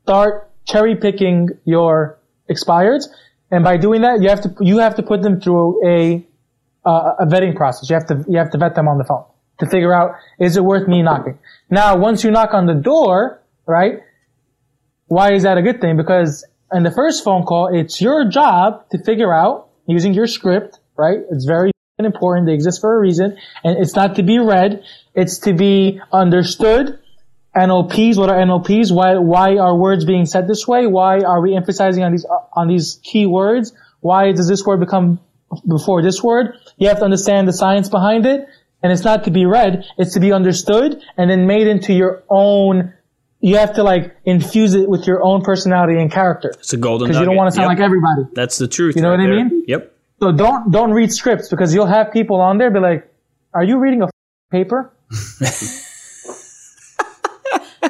start 0.05 0.51
cherry 0.67 0.97
picking 0.97 1.49
your 1.65 2.19
expireds. 2.51 3.05
And 3.51 3.63
by 3.65 3.77
doing 3.77 4.03
that, 4.03 4.23
you 4.23 4.29
have 4.29 4.43
to, 4.43 4.55
you 4.61 4.79
have 4.79 4.97
to 4.97 5.03
put 5.03 5.23
them 5.23 5.41
through 5.41 5.87
a, 5.87 6.27
uh, 6.85 7.15
a 7.21 7.27
vetting 7.27 7.55
process. 7.55 7.89
You 7.89 7.95
have 7.95 8.07
to, 8.09 8.25
you 8.29 8.39
have 8.39 8.51
to 8.53 8.59
vet 8.59 8.75
them 8.75 8.89
on 8.89 8.99
the 8.99 9.05
phone 9.05 9.25
to 9.61 9.67
figure 9.67 9.95
out, 9.95 10.17
is 10.39 10.57
it 10.57 10.65
worth 10.65 10.89
me 10.89 11.03
knocking? 11.03 11.39
Now, 11.71 11.97
once 11.97 12.25
you 12.25 12.31
knock 12.31 12.55
on 12.55 12.67
the 12.67 12.75
door, 12.75 13.41
right? 13.67 14.01
Why 15.13 15.35
is 15.35 15.43
that 15.43 15.59
a 15.59 15.63
good 15.63 15.83
thing? 15.83 15.99
Because 15.99 16.43
in 16.73 16.85
the 16.85 16.91
first 16.91 17.23
phone 17.23 17.43
call, 17.43 17.69
it's 17.71 18.01
your 18.01 18.31
job 18.31 18.89
to 18.93 19.05
figure 19.05 19.31
out 19.31 19.69
using 19.87 20.15
your 20.15 20.27
script, 20.27 20.81
right? 20.97 21.19
It's 21.31 21.45
very 21.45 21.71
important. 21.99 22.47
They 22.47 22.55
exist 22.55 22.81
for 22.81 22.97
a 22.97 22.99
reason. 22.99 23.37
And 23.63 23.77
it's 23.77 23.95
not 23.95 24.15
to 24.15 24.23
be 24.23 24.39
read. 24.39 24.83
It's 25.15 25.37
to 25.41 25.53
be 25.53 26.01
understood. 26.11 26.99
NLPs, 27.55 28.17
what 28.17 28.31
are 28.31 28.39
NLPs? 28.39 28.91
Why, 28.91 29.19
why 29.19 29.59
are 29.59 29.77
words 29.77 30.07
being 30.07 30.25
said 30.25 30.49
this 30.49 30.67
way? 30.67 30.87
Why 30.87 31.21
are 31.21 31.43
we 31.43 31.55
emphasizing 31.55 32.03
on 32.05 32.13
these, 32.13 32.25
on 32.55 32.69
these 32.69 32.99
key 33.03 33.27
words? 33.27 33.75
Why 34.01 34.33
does 34.33 34.49
this 34.49 34.65
word 34.65 34.81
become 34.81 35.21
before 35.69 36.01
this 36.01 36.23
word? 36.23 36.55
You 36.79 36.89
have 36.89 37.01
to 37.01 37.05
understand 37.05 37.47
the 37.47 37.53
science 37.53 37.91
behind 37.91 38.25
it. 38.25 38.49
And 38.83 38.91
it's 38.91 39.05
not 39.05 39.25
to 39.25 39.31
be 39.31 39.45
read. 39.45 39.85
It's 39.99 40.15
to 40.15 40.21
be 40.21 40.33
understood 40.33 41.03
and 41.19 41.31
then 41.31 41.47
made 41.47 41.67
into 41.67 41.93
your 41.93 42.25
own 42.31 42.95
you 43.43 43.57
have 43.59 43.75
to 43.75 43.83
like 43.83 44.17
infuse 44.25 44.73
it 44.75 44.89
with 44.89 45.07
your 45.07 45.23
own 45.23 45.43
personality 45.43 46.01
and 46.01 46.11
character. 46.11 46.51
It's 46.59 46.73
a 46.73 46.77
golden 46.79 47.09
Because 47.09 47.21
you 47.21 47.27
don't 47.27 47.37
want 47.37 47.51
to 47.51 47.55
sound 47.57 47.69
Yep. 47.71 47.79
like 47.79 47.85
everybody. 47.85 48.23
That's 48.35 48.57
the 48.57 48.69
truth. 48.69 48.97
You 48.97 49.03
know 49.03 49.11
right 49.11 49.19
what 49.29 49.39
I 49.39 49.45
mean? 49.45 49.65
Yep. 49.69 49.93
So 50.21 50.33
don't 50.33 50.71
don't 50.71 50.93
read 50.93 51.13
scripts 51.13 51.49
because 51.51 51.75
you'll 51.75 51.87
have 51.87 52.13
people 52.13 52.41
on 52.41 52.57
there 52.59 52.71
be 52.71 52.79
like, 52.79 53.13
"Are 53.53 53.65
you 53.65 53.79
reading 53.79 54.03
a 54.03 54.09
paper?" 54.51 54.93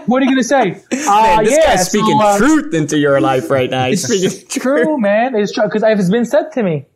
what 0.07 0.23
are 0.23 0.25
you 0.25 0.31
gonna 0.31 0.43
say? 0.43 0.71
Uh, 1.07 1.23
Man, 1.23 1.45
this 1.45 1.53
yeah, 1.57 1.67
guy's 1.77 1.87
speaking 1.89 2.19
so, 2.19 2.25
uh, 2.27 2.39
truth 2.39 2.75
into 2.75 2.99
your 2.99 3.21
life 3.21 3.51
right 3.51 3.71
now. 3.71 3.87
He's 3.87 4.03
speaking 4.07 4.47
True, 4.61 4.99
man. 4.99 5.35
It's 5.35 5.53
true 5.53 5.65
because 5.65 5.83
it's 5.85 6.11
been 6.11 6.25
said 6.25 6.51
to 6.53 6.63
me. 6.63 6.87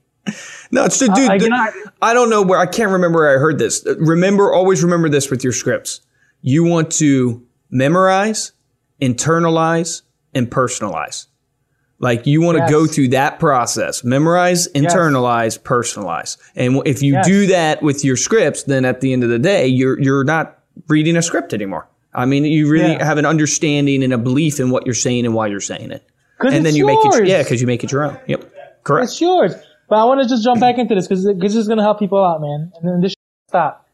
No, 0.72 0.84
it's 0.86 0.98
the 0.98 1.06
dude. 1.08 1.30
I- 1.30 1.38
the- 1.38 1.50
I- 1.52 2.10
I 2.10 2.14
don't 2.14 2.30
know 2.30 2.42
where 2.42 2.58
I 2.58 2.66
can't 2.66 2.90
remember 2.90 3.18
where 3.20 3.36
I 3.36 3.38
heard 3.38 3.58
this. 3.58 3.86
Remember, 3.98 4.52
always 4.52 4.82
remember 4.82 5.08
this 5.08 5.30
with 5.30 5.44
your 5.44 5.52
scripts. 5.52 6.00
You 6.42 6.64
want 6.64 6.90
to 6.92 7.45
memorize, 7.70 8.52
internalize, 9.00 10.02
and 10.34 10.50
personalize. 10.50 11.26
Like 11.98 12.26
you 12.26 12.42
want 12.42 12.56
to 12.58 12.62
Yes. 12.64 12.70
go 12.70 12.86
through 12.86 13.08
that 13.08 13.38
process, 13.38 14.04
memorize, 14.04 14.68
internalize, 14.74 15.58
personalize. 15.58 16.36
And 16.54 16.82
if 16.84 17.02
you 17.02 17.14
Yes. 17.14 17.26
do 17.26 17.46
that 17.46 17.82
with 17.82 18.04
your 18.04 18.16
scripts, 18.16 18.64
then 18.64 18.84
at 18.84 19.00
the 19.00 19.12
end 19.14 19.24
of 19.24 19.30
the 19.30 19.38
day, 19.38 19.66
you're 19.66 19.98
you're 20.00 20.24
not 20.24 20.58
reading 20.88 21.16
a 21.16 21.22
script 21.22 21.54
anymore. 21.54 21.88
I 22.14 22.26
mean, 22.26 22.44
you 22.44 22.68
really 22.70 22.92
Yeah. 22.92 23.04
have 23.04 23.16
an 23.16 23.24
understanding 23.24 24.02
and 24.02 24.12
a 24.12 24.18
belief 24.18 24.60
in 24.60 24.70
what 24.70 24.84
you're 24.86 24.94
saying 24.94 25.24
and 25.24 25.34
why 25.34 25.46
you're 25.46 25.60
saying 25.60 25.90
it. 25.90 26.02
And 26.40 26.66
then 26.66 26.74
you 26.74 26.84
make 26.84 26.98
it, 26.98 27.14
yours. 27.14 27.28
yeah, 27.28 27.42
because 27.42 27.62
you 27.62 27.66
make 27.66 27.82
it 27.82 27.90
your 27.90 28.04
own. 28.04 28.18
Yep, 28.26 28.44
correct. 28.84 29.04
It's 29.04 29.20
yours. 29.20 29.54
But 29.88 29.96
I 29.96 30.04
want 30.04 30.20
to 30.22 30.28
just 30.28 30.44
jump 30.44 30.60
back 30.60 30.76
into 30.78 30.94
this 30.94 31.06
because 31.08 31.24
this 31.24 31.54
is 31.56 31.66
going 31.66 31.78
to 31.78 31.82
help 31.84 31.98
people 31.98 32.22
out, 32.22 32.42
man. 32.42 32.72
And 32.78 32.88
then 32.92 33.00
this 33.00 33.14
stop. 33.48 33.86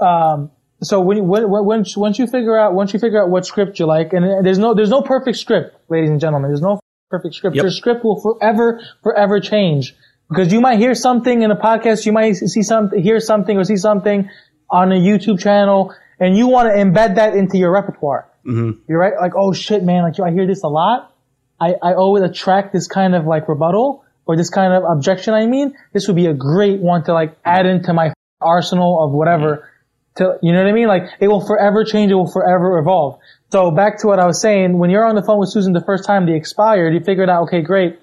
Um, 0.00 0.52
so 0.82 1.00
when, 1.00 1.16
you- 1.18 1.22
when, 1.24 1.48
when, 1.50 1.64
once 1.64 1.96
once 1.96 2.18
you 2.18 2.26
figure 2.26 2.56
out, 2.58 2.74
once 2.74 2.92
you 2.92 2.98
figure 3.00 3.22
out 3.22 3.30
what 3.30 3.46
script 3.46 3.78
you 3.78 3.86
like, 3.86 4.12
and 4.12 4.44
there's 4.44 4.58
no, 4.58 4.74
there's 4.74 4.90
no 4.90 5.02
perfect 5.02 5.38
script, 5.38 5.76
ladies 5.88 6.10
and 6.10 6.20
gentlemen. 6.20 6.50
There's 6.50 6.60
no 6.62 6.80
perfect 7.10 7.34
script. 7.34 7.56
Yep. 7.56 7.62
Your 7.62 7.70
script 7.70 8.04
will 8.04 8.20
forever, 8.20 8.80
forever 9.02 9.40
change 9.40 9.94
because 10.28 10.52
you 10.52 10.60
might 10.60 10.78
hear 10.78 10.94
something 10.94 11.42
in 11.42 11.50
a 11.50 11.56
podcast, 11.56 12.04
you 12.06 12.12
might 12.12 12.32
see 12.34 12.62
something, 12.62 13.02
hear 13.02 13.18
something 13.18 13.56
or 13.56 13.64
see 13.64 13.76
something 13.76 14.28
on 14.70 14.92
a 14.92 14.96
YouTube 14.96 15.40
channel, 15.40 15.94
and 16.20 16.36
you 16.36 16.48
want 16.48 16.68
to 16.68 16.74
embed 16.74 17.14
that 17.16 17.34
into 17.34 17.56
your 17.56 17.72
repertoire. 17.72 18.28
Mm-hmm. 18.46 18.80
You're 18.88 18.98
right. 18.98 19.14
Like, 19.18 19.32
oh 19.36 19.52
shit, 19.52 19.82
man. 19.82 20.02
Like, 20.02 20.18
yo, 20.18 20.24
I 20.24 20.30
hear 20.32 20.46
this 20.46 20.62
a 20.62 20.68
lot. 20.68 21.14
I, 21.60 21.74
I 21.82 21.94
always 21.94 22.22
attract 22.22 22.72
this 22.72 22.86
kind 22.86 23.14
of 23.14 23.24
like 23.24 23.48
rebuttal 23.48 24.04
or 24.26 24.36
this 24.36 24.50
kind 24.50 24.72
of 24.74 24.84
objection. 24.84 25.34
I 25.34 25.46
mean, 25.46 25.74
this 25.92 26.06
would 26.06 26.16
be 26.16 26.26
a 26.26 26.34
great 26.34 26.80
one 26.80 27.02
to 27.04 27.12
like 27.14 27.36
add 27.44 27.66
into 27.66 27.92
my 27.94 28.12
arsenal 28.40 29.02
of 29.02 29.12
whatever. 29.12 29.56
Mm-hmm. 29.56 29.64
To 30.18 30.38
you 30.42 30.52
know 30.52 30.62
what 30.62 30.68
I 30.68 30.72
mean? 30.72 30.88
Like 30.88 31.04
it 31.20 31.28
will 31.28 31.44
forever 31.44 31.84
change. 31.84 32.10
It 32.12 32.14
will 32.14 32.30
forever 32.30 32.78
evolve. 32.78 33.18
So 33.50 33.70
back 33.70 33.98
to 34.00 34.06
what 34.06 34.18
I 34.18 34.26
was 34.26 34.40
saying. 34.40 34.78
When 34.78 34.90
you're 34.90 35.06
on 35.06 35.14
the 35.14 35.22
phone 35.22 35.38
with 35.38 35.50
Susan 35.50 35.72
the 35.72 35.84
first 35.84 36.04
time, 36.04 36.26
the 36.26 36.34
expired, 36.34 36.92
you 36.92 37.00
figured 37.00 37.30
out, 37.30 37.44
okay, 37.44 37.62
great. 37.62 37.98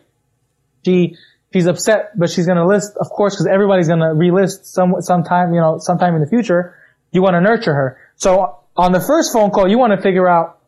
She 0.86 1.18
she's 1.54 1.68
upset, 1.68 2.18
but 2.18 2.30
she's 2.30 2.48
gonna 2.48 2.66
list, 2.66 2.94
of 3.00 3.10
course, 3.10 3.36
because 3.36 3.48
everybody's 3.48 3.88
gonna 3.88 4.14
relist 4.14 4.66
some 4.66 4.96
sometime, 5.00 5.54
you 5.54 5.60
know, 5.60 5.78
sometime 5.80 6.16
in 6.16 6.22
the 6.22 6.28
future. 6.28 6.78
You 7.12 7.22
want 7.22 7.36
to 7.36 7.42
nurture 7.42 7.74
her. 7.74 7.98
So 8.16 8.60
on 8.76 8.92
the 8.92 9.00
first 9.00 9.32
phone 9.32 9.52
call, 9.52 9.70
you 9.70 9.78
want 9.78 9.94
to 9.94 10.02
figure 10.02 10.28
out, 10.28 10.60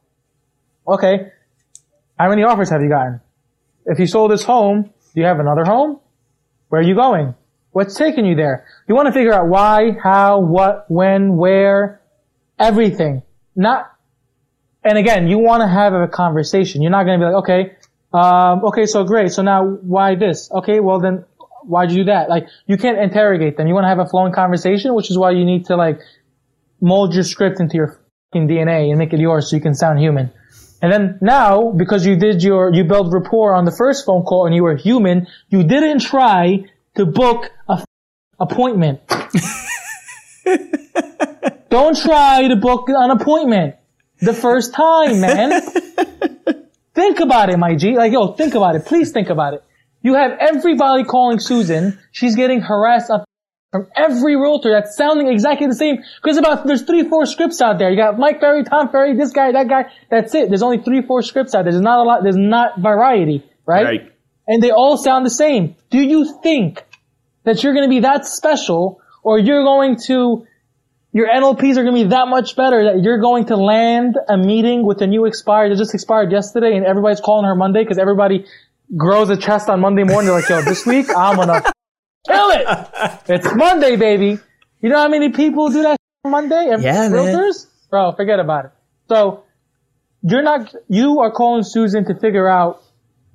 okay, 0.87 1.31
how 2.17 2.29
many 2.29 2.43
offers 2.43 2.69
have 2.69 2.81
you 2.81 2.89
gotten? 2.89 3.21
If 3.85 3.99
you 3.99 4.07
sold 4.07 4.31
this 4.31 4.43
home, 4.43 4.83
do 4.83 5.21
you 5.21 5.25
have 5.25 5.39
another 5.39 5.65
home? 5.65 5.99
Where 6.69 6.81
are 6.81 6.83
you 6.83 6.95
going? 6.95 7.35
What's 7.77 7.93
taking 7.93 8.25
you 8.25 8.33
there? 8.33 8.65
You 8.87 8.95
want 8.95 9.05
to 9.05 9.11
figure 9.11 9.31
out 9.31 9.49
why, 9.49 9.91
how, 10.01 10.39
what, 10.39 10.89
when, 10.89 11.37
where, 11.37 12.01
everything. 12.57 13.21
Not, 13.55 13.93
and 14.83 14.97
again, 14.97 15.27
you 15.27 15.37
want 15.37 15.61
to 15.61 15.67
have 15.67 15.93
a 15.93 16.07
conversation. 16.07 16.81
You're 16.81 16.89
not 16.89 17.03
going 17.03 17.19
to 17.19 17.23
be 17.23 17.31
like, 17.31 17.43
okay, 17.43 17.75
um, 18.11 18.65
okay, 18.65 18.87
so 18.87 19.03
great. 19.03 19.29
So 19.29 19.43
now 19.43 19.63
why 19.63 20.15
this? 20.15 20.49
Okay, 20.51 20.79
well 20.79 20.99
then 20.99 21.23
why'd 21.65 21.91
you 21.91 21.97
do 21.97 22.03
that? 22.05 22.29
Like, 22.29 22.47
you 22.65 22.77
can't 22.77 22.97
interrogate 22.97 23.57
them. 23.57 23.67
You 23.67 23.75
want 23.75 23.83
to 23.83 23.89
have 23.89 23.99
a 23.99 24.07
flowing 24.07 24.33
conversation, 24.33 24.95
which 24.95 25.11
is 25.11 25.17
why 25.19 25.29
you 25.29 25.45
need 25.45 25.65
to 25.65 25.75
like 25.75 25.99
mold 26.81 27.13
your 27.13 27.25
script 27.25 27.59
into 27.59 27.75
your 27.75 28.01
DNA 28.33 28.89
and 28.89 28.97
make 28.97 29.13
it 29.13 29.19
yours 29.19 29.51
so 29.51 29.55
you 29.55 29.61
can 29.61 29.75
sound 29.75 29.99
human. 29.99 30.31
And 30.81 30.91
then 30.91 31.19
now, 31.21 31.71
because 31.73 32.07
you 32.07 32.15
did 32.15 32.41
your, 32.41 32.73
you 32.73 32.85
built 32.85 33.13
rapport 33.13 33.53
on 33.53 33.65
the 33.65 33.71
first 33.71 34.03
phone 34.03 34.23
call 34.23 34.47
and 34.47 34.55
you 34.55 34.63
were 34.63 34.75
human, 34.75 35.27
you 35.49 35.63
didn't 35.63 35.99
try 35.99 36.65
to 36.97 37.05
book 37.05 37.51
a 37.69 37.73
f- 37.73 37.85
appointment. 38.39 39.01
Don't 41.69 41.97
try 41.97 42.47
to 42.47 42.55
book 42.55 42.89
an 42.89 43.11
appointment 43.11 43.75
the 44.19 44.33
first 44.33 44.73
time, 44.73 45.21
man. 45.21 45.61
think 46.95 47.19
about 47.19 47.49
it, 47.49 47.57
my 47.57 47.75
G. 47.75 47.95
Like, 47.95 48.11
yo, 48.11 48.33
think 48.33 48.55
about 48.55 48.75
it. 48.75 48.85
Please 48.85 49.11
think 49.11 49.29
about 49.29 49.53
it. 49.53 49.63
You 50.01 50.15
have 50.15 50.31
everybody 50.39 51.03
calling 51.03 51.39
Susan. 51.39 51.99
She's 52.11 52.35
getting 52.35 52.61
harassed 52.61 53.11
up 53.11 53.25
from 53.71 53.87
every 53.95 54.35
realtor 54.35 54.71
that's 54.71 54.95
sounding 54.95 55.27
exactly 55.27 55.67
the 55.67 55.75
same. 55.75 55.97
Because 56.21 56.37
about 56.37 56.65
there's 56.65 56.83
three, 56.83 57.07
four 57.07 57.25
scripts 57.25 57.61
out 57.61 57.77
there. 57.77 57.91
You 57.91 57.97
got 57.97 58.17
Mike 58.17 58.39
Ferry, 58.39 58.63
Tom 58.63 58.89
Ferry, 58.89 59.15
this 59.15 59.33
guy, 59.33 59.51
that 59.51 59.67
guy. 59.67 59.91
That's 60.09 60.33
it. 60.33 60.49
There's 60.49 60.63
only 60.63 60.79
three, 60.79 61.01
four 61.01 61.21
scripts 61.21 61.53
out 61.53 61.63
there. 61.63 61.73
There's 61.73 61.83
not 61.83 61.99
a 61.99 62.03
lot. 62.03 62.23
There's 62.23 62.37
not 62.37 62.79
variety, 62.79 63.43
right? 63.65 63.83
Right. 63.83 64.13
And 64.47 64.63
they 64.63 64.71
all 64.71 64.97
sound 64.97 65.25
the 65.25 65.29
same. 65.29 65.75
Do 65.89 65.99
you 65.99 66.39
think 66.41 66.86
that 67.47 67.63
you're 67.63 67.73
going 67.73 67.87
to 67.87 67.89
be 67.89 68.01
that 68.01 68.25
special, 68.25 68.99
or 69.23 69.39
you're 69.39 69.63
going 69.63 69.97
to 70.07 70.45
your 71.13 71.27
NLPs 71.29 71.77
are 71.77 71.83
going 71.83 71.95
to 71.95 72.03
be 72.03 72.09
that 72.09 72.27
much 72.27 72.55
better 72.55 72.83
that 72.93 73.01
you're 73.01 73.19
going 73.19 73.45
to 73.45 73.55
land 73.55 74.17
a 74.29 74.37
meeting 74.37 74.85
with 74.85 75.01
a 75.01 75.07
new 75.07 75.25
expired 75.25 75.71
that 75.71 75.77
just 75.77 75.93
expired 75.95 76.31
yesterday, 76.31 76.75
and 76.75 76.85
everybody's 76.85 77.21
calling 77.21 77.45
her 77.45 77.55
Monday 77.55 77.81
because 77.81 77.97
everybody 77.97 78.45
grows 78.95 79.29
a 79.29 79.37
chest 79.37 79.69
on 79.69 79.79
Monday 79.79 80.03
morning. 80.03 80.27
They're 80.29 80.39
like, 80.41 80.49
"Yo, 80.49 80.61
this 80.61 80.85
week 80.85 81.07
I'm 81.09 81.37
gonna 81.37 81.61
kill 82.27 82.49
it. 82.51 82.67
It's 83.29 83.47
Monday, 83.55 83.95
baby." 83.95 84.37
You 84.81 84.89
know 84.89 84.97
how 84.97 85.07
many 85.07 85.31
people 85.31 85.69
do 85.69 85.81
that 85.83 85.97
on 86.25 86.31
Monday? 86.31 86.69
And 86.71 86.83
Yeah, 86.83 87.07
man. 87.09 87.11
realtors, 87.11 87.65
bro, 87.89 88.11
forget 88.15 88.39
about 88.39 88.65
it. 88.65 88.71
So 89.09 89.43
you're 90.21 90.43
not. 90.43 90.73
You 90.89 91.19
are 91.21 91.31
calling 91.31 91.63
Susan 91.65 92.05
to 92.05 92.19
figure 92.19 92.47
out 92.49 92.83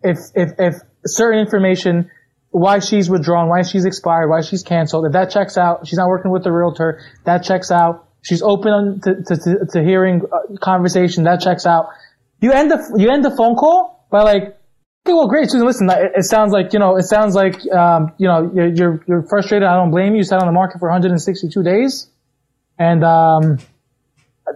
if 0.02 0.18
if 0.34 0.50
if 0.58 0.74
certain 1.06 1.40
information 1.40 2.10
why 2.52 2.78
she's 2.78 3.08
withdrawn, 3.08 3.48
why 3.48 3.62
she's 3.62 3.86
expired, 3.86 4.28
why 4.28 4.42
she's 4.42 4.62
canceled. 4.62 5.06
If 5.06 5.12
that 5.12 5.30
checks 5.30 5.56
out, 5.56 5.86
she's 5.86 5.98
not 5.98 6.08
working 6.08 6.30
with 6.30 6.44
the 6.44 6.52
realtor. 6.52 7.00
That 7.24 7.42
checks 7.42 7.70
out. 7.70 8.08
She's 8.20 8.42
open 8.42 9.00
to, 9.00 9.22
to, 9.22 9.66
to, 9.72 9.82
hearing 9.82 10.20
uh, 10.30 10.56
conversation. 10.60 11.24
That 11.24 11.40
checks 11.40 11.66
out. 11.66 11.88
You 12.40 12.52
end 12.52 12.70
the 12.70 12.94
you 12.96 13.10
end 13.10 13.24
the 13.24 13.34
phone 13.34 13.56
call 13.56 14.06
by 14.10 14.22
like, 14.22 14.42
okay, 14.42 15.14
well, 15.14 15.28
great, 15.28 15.50
Susan. 15.50 15.66
Listen, 15.66 15.90
it, 15.90 16.12
it 16.16 16.24
sounds 16.24 16.52
like 16.52 16.72
you 16.72 16.78
know, 16.78 16.96
it 16.96 17.04
sounds 17.04 17.34
like 17.34 17.54
um, 17.72 18.12
you 18.18 18.28
know, 18.28 18.52
you're, 18.54 18.68
you're 18.68 19.04
you're 19.08 19.22
frustrated. 19.28 19.66
I 19.66 19.74
don't 19.74 19.90
blame 19.90 20.12
you. 20.12 20.18
You 20.18 20.24
sat 20.24 20.40
on 20.40 20.46
the 20.46 20.52
market 20.52 20.78
for 20.78 20.88
162 20.88 21.62
days, 21.62 22.10
and 22.78 23.02
um, 23.02 23.58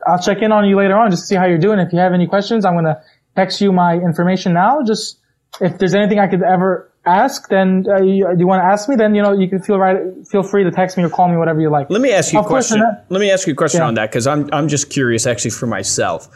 I'll 0.06 0.22
check 0.22 0.42
in 0.42 0.52
on 0.52 0.68
you 0.68 0.76
later 0.76 0.96
on 0.96 1.10
just 1.10 1.24
to 1.24 1.26
see 1.26 1.34
how 1.34 1.46
you're 1.46 1.58
doing. 1.58 1.80
If 1.80 1.92
you 1.92 1.98
have 1.98 2.12
any 2.12 2.28
questions, 2.28 2.64
I'm 2.64 2.74
gonna 2.74 3.02
text 3.34 3.60
you 3.60 3.72
my 3.72 3.94
information 3.94 4.52
now. 4.52 4.82
Just 4.86 5.18
if 5.60 5.78
there's 5.78 5.94
anything 5.94 6.20
I 6.20 6.28
could 6.28 6.42
ever 6.42 6.92
ask, 7.06 7.48
then 7.48 7.84
uh, 7.88 8.00
you, 8.02 8.26
you 8.38 8.46
want 8.46 8.60
to 8.60 8.64
ask 8.64 8.88
me, 8.88 8.96
then 8.96 9.14
you 9.14 9.22
know 9.22 9.32
you 9.32 9.48
can 9.48 9.60
feel 9.62 9.78
right, 9.78 9.98
feel 10.30 10.42
free 10.42 10.64
to 10.64 10.70
text 10.70 10.96
me 10.96 11.04
or 11.04 11.08
call 11.10 11.28
me, 11.28 11.36
whatever 11.36 11.60
you 11.60 11.70
like. 11.70 11.88
Let 11.90 12.00
me 12.02 12.12
ask 12.12 12.32
you 12.32 12.38
a 12.38 12.42
Of 12.42 12.48
course, 12.48 12.68
question. 12.68 12.80
that- 12.80 13.06
Let 13.08 13.20
me 13.20 13.30
ask 13.30 13.46
you 13.46 13.52
a 13.52 13.56
question 13.56 13.80
Yeah. 13.80 13.86
on 13.88 13.94
that 13.94 14.10
because 14.10 14.26
I'm 14.26 14.48
I'm 14.52 14.68
just 14.68 14.90
curious 14.90 15.26
actually 15.26 15.52
for 15.52 15.66
myself. 15.66 16.28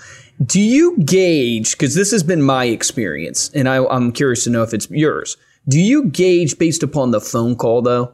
Do 0.45 0.61
you 0.61 0.97
gauge 1.05 1.73
because 1.73 1.95
this 1.95 2.11
has 2.13 2.23
been 2.23 2.43
my 2.43 2.65
experience, 2.67 3.51
and 3.55 3.69
I, 3.69 3.85
I'm 3.87 4.13
curious 4.13 4.45
to 4.45 4.51
know 4.51 4.63
if 4.63 4.73
it's 4.73 4.89
yours. 4.91 5.37
Do 5.69 5.79
you 5.79 6.05
gauge 6.07 6.59
based 6.59 6.83
upon 6.83 7.11
the 7.11 7.21
phone 7.21 7.57
call 7.57 7.83
though? 7.83 8.13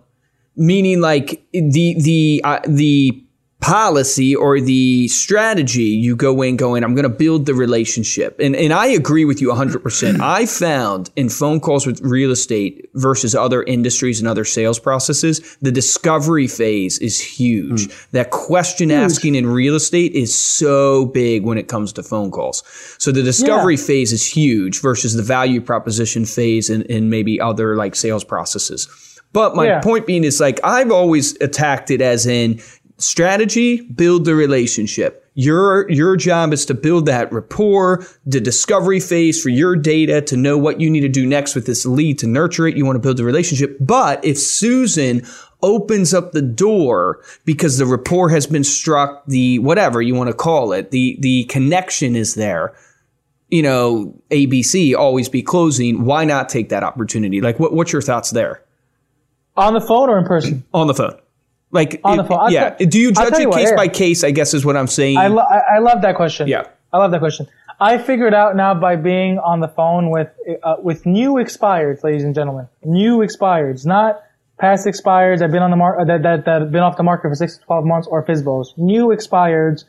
Meaning 0.56 1.00
like 1.00 1.44
the 1.52 1.94
the 2.00 2.40
uh, 2.42 2.60
the 2.66 3.22
policy 3.60 4.36
or 4.36 4.60
the 4.60 5.08
strategy 5.08 5.82
you 5.84 6.14
go 6.14 6.42
in 6.42 6.56
going 6.56 6.84
i'm 6.84 6.94
going 6.94 7.02
to 7.02 7.08
build 7.08 7.46
the 7.46 7.54
relationship. 7.54 8.38
And 8.38 8.54
and 8.54 8.72
i 8.72 8.86
agree 8.86 9.24
with 9.24 9.40
you 9.40 9.48
100% 9.48 10.20
i 10.38 10.44
found 10.46 11.10
in 11.16 11.28
phone 11.30 11.58
calls 11.60 11.86
with 11.86 12.00
real 12.02 12.30
estate 12.30 12.88
versus 12.94 13.34
other 13.34 13.62
industries 13.62 14.20
and 14.20 14.28
other 14.28 14.44
sales 14.44 14.78
processes 14.78 15.56
the 15.62 15.72
discovery 15.72 16.46
phase 16.46 16.98
is 16.98 17.20
huge. 17.20 17.86
Hmm. 17.86 17.92
That 18.12 18.30
question 18.30 18.90
asking 18.90 19.34
in 19.34 19.46
real 19.46 19.74
estate 19.74 20.12
is 20.12 20.36
so 20.36 21.06
big 21.06 21.44
when 21.44 21.58
it 21.58 21.68
comes 21.68 21.92
to 21.94 22.02
phone 22.02 22.30
calls. 22.30 22.62
So 22.98 23.10
the 23.10 23.22
discovery 23.22 23.76
phase 23.76 24.12
is 24.12 24.26
huge 24.26 24.80
versus 24.80 25.14
the 25.14 25.22
value 25.22 25.60
proposition 25.60 26.24
phase 26.24 26.70
in, 26.70 26.82
in 26.82 27.10
maybe 27.10 27.40
other 27.40 27.76
like 27.76 27.94
sales 27.94 28.24
processes. 28.24 28.88
But 29.32 29.56
my 29.56 29.66
Yeah. 29.66 29.80
point 29.80 30.06
being 30.06 30.24
is 30.24 30.40
like 30.40 30.60
I've 30.62 30.90
always 30.90 31.36
attacked 31.40 31.90
it 31.90 32.00
as 32.00 32.26
in 32.26 32.60
strategy, 32.98 33.82
build 33.82 34.24
the 34.24 34.34
relationship. 34.34 35.22
Your 35.34 35.90
your 35.90 36.16
job 36.16 36.52
is 36.52 36.64
to 36.66 36.74
build 36.74 37.06
that 37.06 37.30
rapport, 37.32 38.06
the 38.24 38.40
discovery 38.40 39.00
phase 39.00 39.42
for 39.42 39.50
your 39.50 39.76
data 39.76 40.22
to 40.22 40.36
know 40.36 40.56
what 40.56 40.80
you 40.80 40.88
need 40.88 41.00
to 41.00 41.08
do 41.08 41.26
next 41.26 41.54
with 41.54 41.66
this 41.66 41.84
lead 41.84 42.18
to 42.20 42.26
nurture 42.26 42.66
it. 42.66 42.76
You 42.76 42.86
want 42.86 42.96
to 42.96 43.00
build 43.00 43.18
the 43.18 43.24
relationship. 43.24 43.76
But 43.78 44.24
if 44.24 44.38
Susan 44.38 45.26
opens 45.62 46.14
up 46.14 46.32
the 46.32 46.42
door 46.42 47.20
because 47.44 47.76
the 47.76 47.86
rapport 47.86 48.30
has 48.30 48.46
been 48.46 48.64
struck, 48.64 49.24
the 49.26 49.58
whatever 49.58 50.00
you 50.00 50.14
want 50.14 50.28
to 50.28 50.34
call 50.34 50.72
it, 50.72 50.90
the 50.90 51.18
the 51.20 51.44
connection 51.44 52.16
is 52.16 52.34
there. 52.34 52.74
You 53.50 53.62
know, 53.62 54.20
ABC 54.30 54.96
always 54.96 55.28
be 55.28 55.42
closing. 55.42 56.04
Why 56.04 56.24
not 56.24 56.48
take 56.48 56.70
that 56.70 56.82
opportunity? 56.82 57.40
Like, 57.40 57.60
what, 57.60 57.72
what's 57.72 57.92
your 57.92 58.02
thoughts 58.02 58.30
there? 58.30 58.62
on 59.56 59.74
the 59.74 59.80
phone 59.80 60.10
or 60.10 60.18
in 60.18 60.24
person. 60.24 60.64
on 60.74 60.86
the 60.86 60.94
phone. 60.94 61.18
Like 61.76 62.00
On 62.02 62.16
the 62.16 62.24
phone. 62.24 62.50
Yeah. 62.50 62.74
Do 62.76 62.98
you 62.98 63.12
judge 63.12 63.32
it 63.34 63.40
you 63.40 63.48
what, 63.48 63.58
case 63.58 63.70
yeah. 63.70 63.76
by 63.76 63.88
case? 63.88 64.24
I 64.24 64.30
guess 64.32 64.54
is 64.54 64.64
what 64.64 64.76
I'm 64.76 64.86
saying. 64.86 65.18
I, 65.18 65.28
lo- 65.28 65.44
I, 65.48 65.76
I 65.76 65.78
love 65.78 66.02
that 66.02 66.16
question. 66.16 66.48
Yeah. 66.48 66.66
I 66.92 66.98
love 66.98 67.10
that 67.10 67.20
question. 67.20 67.46
I 67.78 67.98
figured 67.98 68.32
out 68.32 68.56
now 68.56 68.74
by 68.74 68.96
being 68.96 69.38
on 69.38 69.60
the 69.60 69.68
phone 69.68 70.10
with 70.10 70.28
uh, 70.62 70.76
with 70.78 71.04
new 71.04 71.34
expireds, 71.34 72.02
ladies 72.02 72.24
and 72.24 72.34
gentlemen, 72.34 72.68
new 72.82 73.18
expireds, 73.18 73.84
not 73.84 74.22
past 74.58 74.86
expireds 74.86 75.42
I've 75.42 75.52
been 75.52 75.62
on 75.62 75.70
the 75.70 75.76
mar- 75.76 76.02
that, 76.06 76.22
that 76.22 76.46
that 76.46 76.62
have 76.62 76.72
been 76.72 76.82
off 76.82 76.96
the 76.96 77.02
market 77.02 77.28
for 77.28 77.34
six 77.34 77.58
to 77.58 77.64
twelve 77.64 77.84
months 77.84 78.08
or 78.08 78.24
FSBOs. 78.24 78.78
New 78.78 79.08
expireds, 79.08 79.84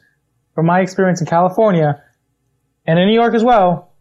from 0.54 0.66
my 0.66 0.82
experience 0.82 1.22
in 1.22 1.28
California 1.28 2.04
and 2.86 3.00
in 3.00 3.08
New 3.08 3.14
York 3.14 3.34
as 3.34 3.44
well, 3.44 3.94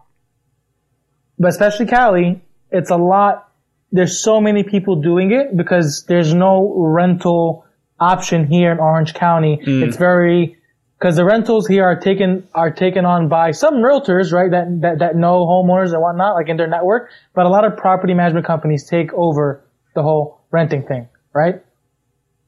but 1.38 1.48
especially 1.48 1.86
Cali, 1.86 2.42
it's 2.70 2.90
a 2.90 2.96
lot. 2.96 3.52
There's 3.92 4.20
so 4.20 4.40
many 4.40 4.64
people 4.64 4.96
doing 5.00 5.30
it 5.30 5.56
because 5.56 6.04
there's 6.08 6.34
no 6.34 6.74
rental 6.76 7.65
option 7.98 8.46
here 8.46 8.72
in 8.72 8.78
Orange 8.78 9.14
County. 9.14 9.60
Mm. 9.64 9.86
It's 9.86 9.96
very 9.96 10.56
because 10.98 11.16
the 11.16 11.24
rentals 11.24 11.66
here 11.66 11.84
are 11.84 11.98
taken 11.98 12.48
are 12.54 12.70
taken 12.70 13.04
on 13.04 13.28
by 13.28 13.50
some 13.50 13.74
realtors, 13.74 14.32
right? 14.32 14.50
That, 14.50 14.80
that 14.82 14.98
that 15.00 15.16
know 15.16 15.46
homeowners 15.46 15.92
and 15.92 16.00
whatnot, 16.00 16.34
like 16.34 16.48
in 16.48 16.56
their 16.56 16.68
network. 16.68 17.10
But 17.34 17.46
a 17.46 17.48
lot 17.48 17.64
of 17.64 17.76
property 17.76 18.14
management 18.14 18.46
companies 18.46 18.88
take 18.88 19.12
over 19.12 19.64
the 19.94 20.02
whole 20.02 20.40
renting 20.50 20.86
thing, 20.86 21.08
right? 21.34 21.62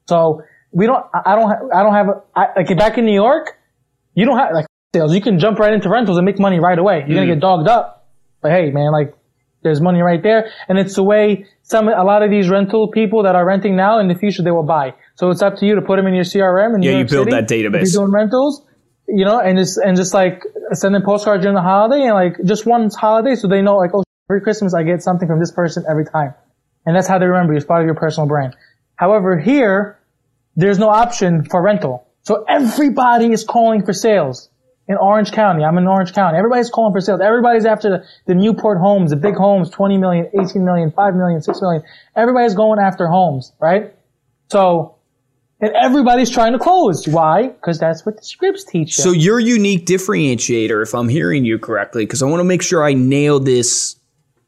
So 0.07 0.43
we 0.71 0.85
don't. 0.85 1.05
I 1.13 1.35
don't. 1.35 1.49
ha- 1.49 1.79
I 1.79 1.83
don't 1.83 1.93
have. 1.93 2.07
A, 2.07 2.21
I, 2.35 2.45
like 2.57 2.77
back 2.77 2.97
in 2.97 3.05
New 3.05 3.13
York, 3.13 3.57
you 4.15 4.25
don't 4.25 4.37
have 4.37 4.53
like 4.53 4.65
sales. 4.93 5.13
You 5.13 5.21
can 5.21 5.39
jump 5.39 5.59
right 5.59 5.73
into 5.73 5.89
rentals 5.89 6.17
and 6.17 6.25
make 6.25 6.39
money 6.39 6.59
right 6.59 6.77
away. 6.77 7.05
You're 7.07 7.15
gonna 7.15 7.27
mm. 7.27 7.35
get 7.35 7.39
dogged 7.39 7.67
up, 7.67 8.07
but 8.41 8.51
hey, 8.51 8.71
man, 8.71 8.91
like 8.91 9.13
there's 9.61 9.81
money 9.81 10.01
right 10.01 10.21
there, 10.23 10.51
and 10.67 10.77
it's 10.77 10.95
the 10.95 11.03
way 11.03 11.45
some 11.63 11.87
a 11.87 12.03
lot 12.03 12.23
of 12.23 12.29
these 12.29 12.49
rental 12.49 12.89
people 12.89 13.23
that 13.23 13.35
are 13.35 13.45
renting 13.45 13.75
now 13.75 13.99
in 13.99 14.07
the 14.07 14.15
future 14.15 14.41
they 14.41 14.51
will 14.51 14.63
buy. 14.63 14.93
So 15.15 15.29
it's 15.29 15.41
up 15.41 15.57
to 15.57 15.65
you 15.65 15.75
to 15.75 15.81
put 15.81 15.97
them 15.97 16.07
in 16.07 16.13
your 16.13 16.23
CRM 16.23 16.75
and 16.75 16.83
Yeah, 16.83 16.99
you 16.99 17.05
build 17.05 17.29
that 17.31 17.47
database. 17.47 17.81
If 17.81 17.93
you're 17.93 18.03
doing 18.03 18.11
rentals, 18.11 18.65
you 19.07 19.25
know, 19.25 19.39
and 19.39 19.57
just 19.57 19.77
and 19.77 19.97
just 19.97 20.13
like 20.13 20.43
send 20.71 20.95
them 20.95 21.03
postcards 21.03 21.41
during 21.41 21.55
the 21.55 21.61
holiday 21.61 22.03
and 22.03 22.13
like 22.13 22.37
just 22.45 22.65
one 22.65 22.89
holiday 22.89 23.35
so 23.35 23.47
they 23.47 23.61
know 23.61 23.77
like 23.77 23.91
oh 23.93 24.03
every 24.29 24.41
Christmas 24.41 24.73
I 24.73 24.83
get 24.83 25.01
something 25.01 25.27
from 25.27 25.39
this 25.39 25.51
person 25.51 25.83
every 25.89 26.05
time, 26.05 26.33
and 26.85 26.95
that's 26.95 27.07
how 27.07 27.19
they 27.19 27.25
remember 27.25 27.53
you. 27.53 27.57
It's 27.57 27.65
part 27.65 27.81
of 27.81 27.85
your 27.85 27.95
personal 27.95 28.27
brand. 28.27 28.55
However, 28.95 29.39
here 29.39 29.99
there's 30.55 30.79
no 30.79 30.89
option 30.89 31.43
for 31.43 31.61
rental, 31.61 32.07
so 32.21 32.45
everybody 32.47 33.31
is 33.31 33.43
calling 33.43 33.85
for 33.85 33.93
sales. 33.93 34.49
In 34.89 34.97
Orange 34.97 35.31
County, 35.31 35.63
I'm 35.63 35.77
in 35.77 35.85
Orange 35.87 36.13
County. 36.13 36.35
Everybody's 36.35 36.71
calling 36.71 36.91
for 36.91 36.99
sales. 36.99 37.21
Everybody's 37.21 37.63
after 37.63 37.89
the, 37.91 38.05
the 38.25 38.33
Newport 38.33 38.79
homes, 38.79 39.11
the 39.11 39.17
big 39.17 39.35
homes, 39.35 39.69
20 39.69 39.99
million, 39.99 40.27
18 40.33 40.65
million, 40.65 40.91
5 40.91 41.15
million, 41.15 41.43
6 41.43 41.61
million. 41.61 41.83
Everybody's 42.15 42.55
going 42.55 42.79
after 42.79 43.07
homes, 43.07 43.53
right? 43.59 43.93
So, 44.51 44.95
and 45.61 45.71
everybody's 45.75 46.31
trying 46.31 46.53
to 46.53 46.59
close. 46.59 47.07
Why? 47.07 47.49
Because 47.49 47.77
that's 47.77 48.03
what 48.03 48.17
the 48.17 48.23
scripts 48.23 48.63
teach 48.63 48.97
you. 48.97 49.03
so 49.03 49.11
your 49.11 49.39
unique 49.39 49.85
differentiator, 49.85 50.81
if 50.81 50.95
I'm 50.95 51.07
hearing 51.07 51.45
you 51.45 51.59
correctly, 51.59 52.05
because 52.07 52.23
I 52.23 52.25
want 52.25 52.39
to 52.39 52.43
make 52.45 52.63
sure 52.63 52.83
I 52.83 52.93
nail 52.95 53.39
this 53.39 53.95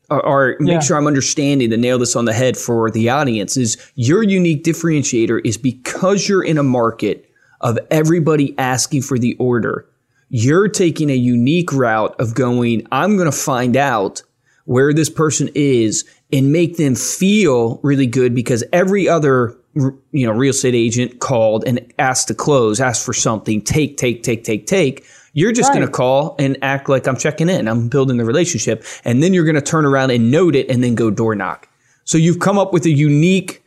or, 0.09 0.25
or 0.25 0.55
make 0.59 0.73
Yeah. 0.73 0.79
sure 0.79 0.97
I'm 0.97 1.05
understanding 1.05 1.69
to 1.69 1.77
nail 1.77 1.99
this 1.99 2.15
on 2.15 2.25
the 2.25 2.33
head 2.33 2.57
for 2.57 2.89
the 2.89 3.09
audience 3.09 3.57
is 3.57 3.77
your 3.93 4.23
unique 4.23 4.63
differentiator 4.63 5.39
is 5.45 5.57
because 5.57 6.27
you're 6.27 6.43
in 6.43 6.57
a 6.57 6.63
market 6.63 7.29
of 7.61 7.77
everybody 7.91 8.57
asking 8.57 9.03
for 9.03 9.19
the 9.19 9.35
order. 9.35 9.85
You're 10.33 10.69
taking 10.69 11.09
a 11.09 11.15
unique 11.15 11.73
route 11.73 12.15
of 12.19 12.33
going, 12.33 12.87
I'm 12.91 13.17
going 13.17 13.29
to 13.29 13.37
find 13.37 13.75
out 13.75 14.23
where 14.63 14.93
this 14.93 15.09
person 15.09 15.49
is 15.55 16.05
and 16.31 16.53
make 16.53 16.77
them 16.77 16.95
feel 16.95 17.81
really 17.83 18.07
good 18.07 18.33
because 18.33 18.63
every 18.71 19.09
other 19.09 19.57
you 19.73 20.25
know 20.25 20.31
real 20.31 20.51
estate 20.51 20.75
agent 20.75 21.19
called 21.19 21.63
and 21.65 21.79
asked 21.97 22.27
to 22.27 22.33
close 22.33 22.81
asked 22.81 23.05
for 23.05 23.13
something 23.13 23.61
take 23.61 23.97
take 23.97 24.23
take 24.23 24.43
take 24.43 24.65
take. 24.67 25.05
You're 25.33 25.53
just 25.53 25.71
going 25.71 25.85
to 25.85 25.91
call 25.91 26.35
and 26.39 26.57
act 26.61 26.89
like 26.89 27.07
i'm 27.07 27.15
checking 27.17 27.49
in. 27.49 27.67
I'm 27.67 27.87
building 27.89 28.17
the 28.17 28.25
relationship. 28.25 28.85
And 29.05 29.21
then 29.21 29.33
you're 29.33 29.45
going 29.45 29.55
to 29.55 29.61
turn 29.61 29.85
around 29.85 30.11
and 30.11 30.31
note 30.31 30.55
it 30.55 30.69
and 30.69 30.83
then 30.83 30.95
go 30.95 31.09
door 31.11 31.35
knock. 31.35 31.67
So 32.03 32.17
you've 32.17 32.39
come 32.39 32.57
up 32.57 32.73
with 32.73 32.85
a 32.85 32.89
unique 32.89 33.63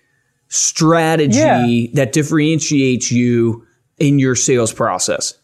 strategy 0.49 1.39
Yeah. 1.39 1.87
that 1.95 2.13
differentiates 2.13 3.11
you 3.11 3.67
in 3.99 4.19
your 4.19 4.35
sales 4.35 4.73
process 4.73 5.35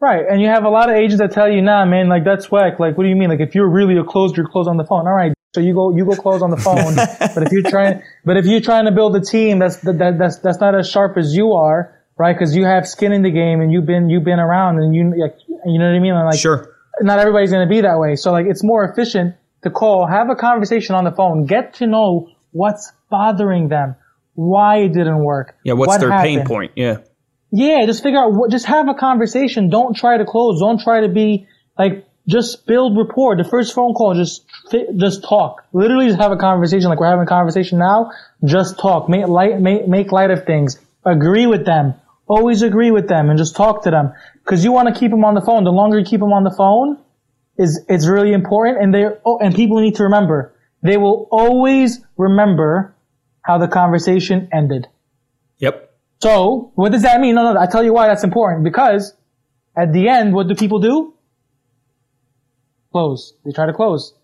right. 0.00 0.24
And 0.28 0.40
you 0.40 0.48
have 0.48 0.64
a 0.64 0.68
lot 0.70 0.90
of 0.90 0.96
agents 0.96 1.18
that 1.18 1.32
tell 1.32 1.48
you, 1.50 1.62
nah, 1.62 1.84
man, 1.84 2.08
like 2.08 2.24
that's 2.24 2.50
whack. 2.50 2.78
Like, 2.78 2.96
what 2.96 3.04
do 3.04 3.10
you 3.10 3.16
mean? 3.16 3.30
Like, 3.30 3.40
if 3.40 3.54
you're 3.54 3.68
really 3.68 3.96
a 3.96 4.04
closer, 4.04 4.36
you're 4.36 4.48
closed 4.48 4.68
on 4.68 4.76
the 4.76 4.84
phone. 4.84 5.06
All 5.06 5.14
right. 5.14 5.32
so 5.54 5.60
you 5.60 5.74
go 5.74 5.94
you 5.96 6.04
go 6.04 6.14
close 6.16 6.42
on 6.42 6.50
the 6.50 6.56
phone. 6.56 6.94
but 7.34 7.42
if 7.44 7.52
you're 7.52 7.62
trying, 7.62 8.02
but 8.24 8.36
if 8.36 8.46
you're 8.46 8.60
trying 8.60 8.86
to 8.86 8.92
build 8.92 9.16
a 9.16 9.20
team 9.20 9.58
that's 9.58 9.76
that, 9.78 10.16
that's 10.18 10.38
that's 10.38 10.60
not 10.60 10.74
as 10.74 10.88
sharp 10.90 11.16
as 11.16 11.34
you 11.34 11.52
are, 11.52 12.00
right? 12.18 12.34
Because 12.34 12.54
you 12.54 12.64
have 12.64 12.86
skin 12.88 13.12
in 13.12 13.22
the 13.22 13.30
game 13.30 13.60
and 13.60 13.72
you've 13.72 13.86
been 13.86 14.08
you've 14.10 14.24
been 14.24 14.40
around 14.40 14.78
and 14.78 14.94
you 14.94 15.14
like 15.20 15.36
you 15.66 15.78
know 15.78 15.86
what 15.86 15.96
I 15.96 15.98
mean? 16.00 16.14
Like 16.14 16.38
Sure. 16.38 16.74
not 17.00 17.18
everybody's 17.18 17.50
going 17.50 17.66
to 17.66 17.72
be 17.72 17.80
that 17.82 17.98
way. 17.98 18.16
So 18.16 18.32
like 18.32 18.46
it's 18.46 18.62
more 18.62 18.84
efficient 18.84 19.36
to 19.62 19.70
call, 19.70 20.06
have 20.06 20.28
a 20.28 20.34
conversation 20.36 20.94
on 20.94 21.04
the 21.04 21.12
phone, 21.12 21.46
get 21.46 21.74
to 21.74 21.86
know 21.86 22.28
what's 22.52 22.92
bothering 23.10 23.68
them, 23.68 23.96
why 24.34 24.78
it 24.78 24.88
didn't 24.92 25.24
work. 25.24 25.56
Yeah. 25.64 25.72
What's 25.74 25.88
what 25.88 26.00
their 26.00 26.10
pain 26.20 26.44
point? 26.44 26.72
Yeah. 26.76 26.98
Yeah, 27.56 27.86
just 27.86 28.02
figure 28.02 28.18
out 28.18 28.32
what, 28.32 28.50
just 28.50 28.66
have 28.66 28.88
a 28.88 28.94
conversation. 28.94 29.70
Don't 29.70 29.94
try 29.94 30.18
to 30.18 30.24
close. 30.24 30.58
Don't 30.58 30.80
try 30.80 31.02
to 31.02 31.08
be 31.08 31.46
like, 31.78 32.04
just 32.26 32.66
build 32.66 32.98
rapport. 32.98 33.36
The 33.36 33.44
first 33.44 33.72
phone 33.74 33.94
call, 33.94 34.14
just, 34.14 34.44
just 34.96 35.22
talk. 35.22 35.64
Literally 35.72 36.08
just 36.08 36.18
have 36.18 36.32
a 36.32 36.36
conversation 36.36 36.88
like 36.88 36.98
we're 36.98 37.08
having 37.08 37.22
a 37.22 37.28
conversation 37.28 37.78
now. 37.78 38.10
Just 38.44 38.80
talk. 38.80 39.08
Make 39.08 39.28
light, 39.28 39.60
make, 39.60 39.86
make 39.86 40.10
light 40.10 40.32
of 40.32 40.44
things. 40.46 40.80
Agree 41.04 41.46
with 41.46 41.64
them. 41.64 41.94
Always 42.26 42.62
agree 42.62 42.90
with 42.90 43.06
them 43.06 43.30
and 43.30 43.38
just 43.38 43.54
talk 43.54 43.84
to 43.84 43.90
them. 43.90 44.14
Cause 44.44 44.64
you 44.64 44.72
want 44.72 44.92
to 44.92 44.98
keep 44.98 45.12
them 45.12 45.24
on 45.24 45.34
the 45.34 45.40
phone. 45.40 45.62
The 45.62 45.70
longer 45.70 46.00
you 46.00 46.04
keep 46.04 46.18
them 46.18 46.32
on 46.32 46.42
the 46.42 46.54
phone 46.58 46.98
is, 47.56 47.84
it's 47.88 48.08
really 48.08 48.32
important. 48.32 48.82
And 48.82 48.92
they, 48.92 49.04
oh, 49.24 49.38
and 49.38 49.54
people 49.54 49.80
need 49.80 49.94
to 49.96 50.04
remember, 50.04 50.56
they 50.82 50.96
will 50.96 51.28
always 51.30 52.00
remember 52.16 52.96
how 53.42 53.58
the 53.58 53.68
conversation 53.68 54.48
ended. 54.52 54.88
So, 56.24 56.72
what 56.74 56.90
does 56.90 57.02
that 57.02 57.20
mean? 57.20 57.34
No, 57.34 57.52
no, 57.52 57.60
I 57.60 57.66
tell 57.66 57.82
you 57.84 57.92
why 57.92 58.06
that's 58.08 58.24
important. 58.24 58.64
Because 58.64 59.12
at 59.76 59.92
the 59.92 60.08
end, 60.08 60.32
what 60.32 60.48
do 60.48 60.54
people 60.54 60.78
do? 60.78 61.12
Close. 62.92 63.34
They 63.44 63.52
try 63.52 63.66
to 63.66 63.74
close. 63.74 64.14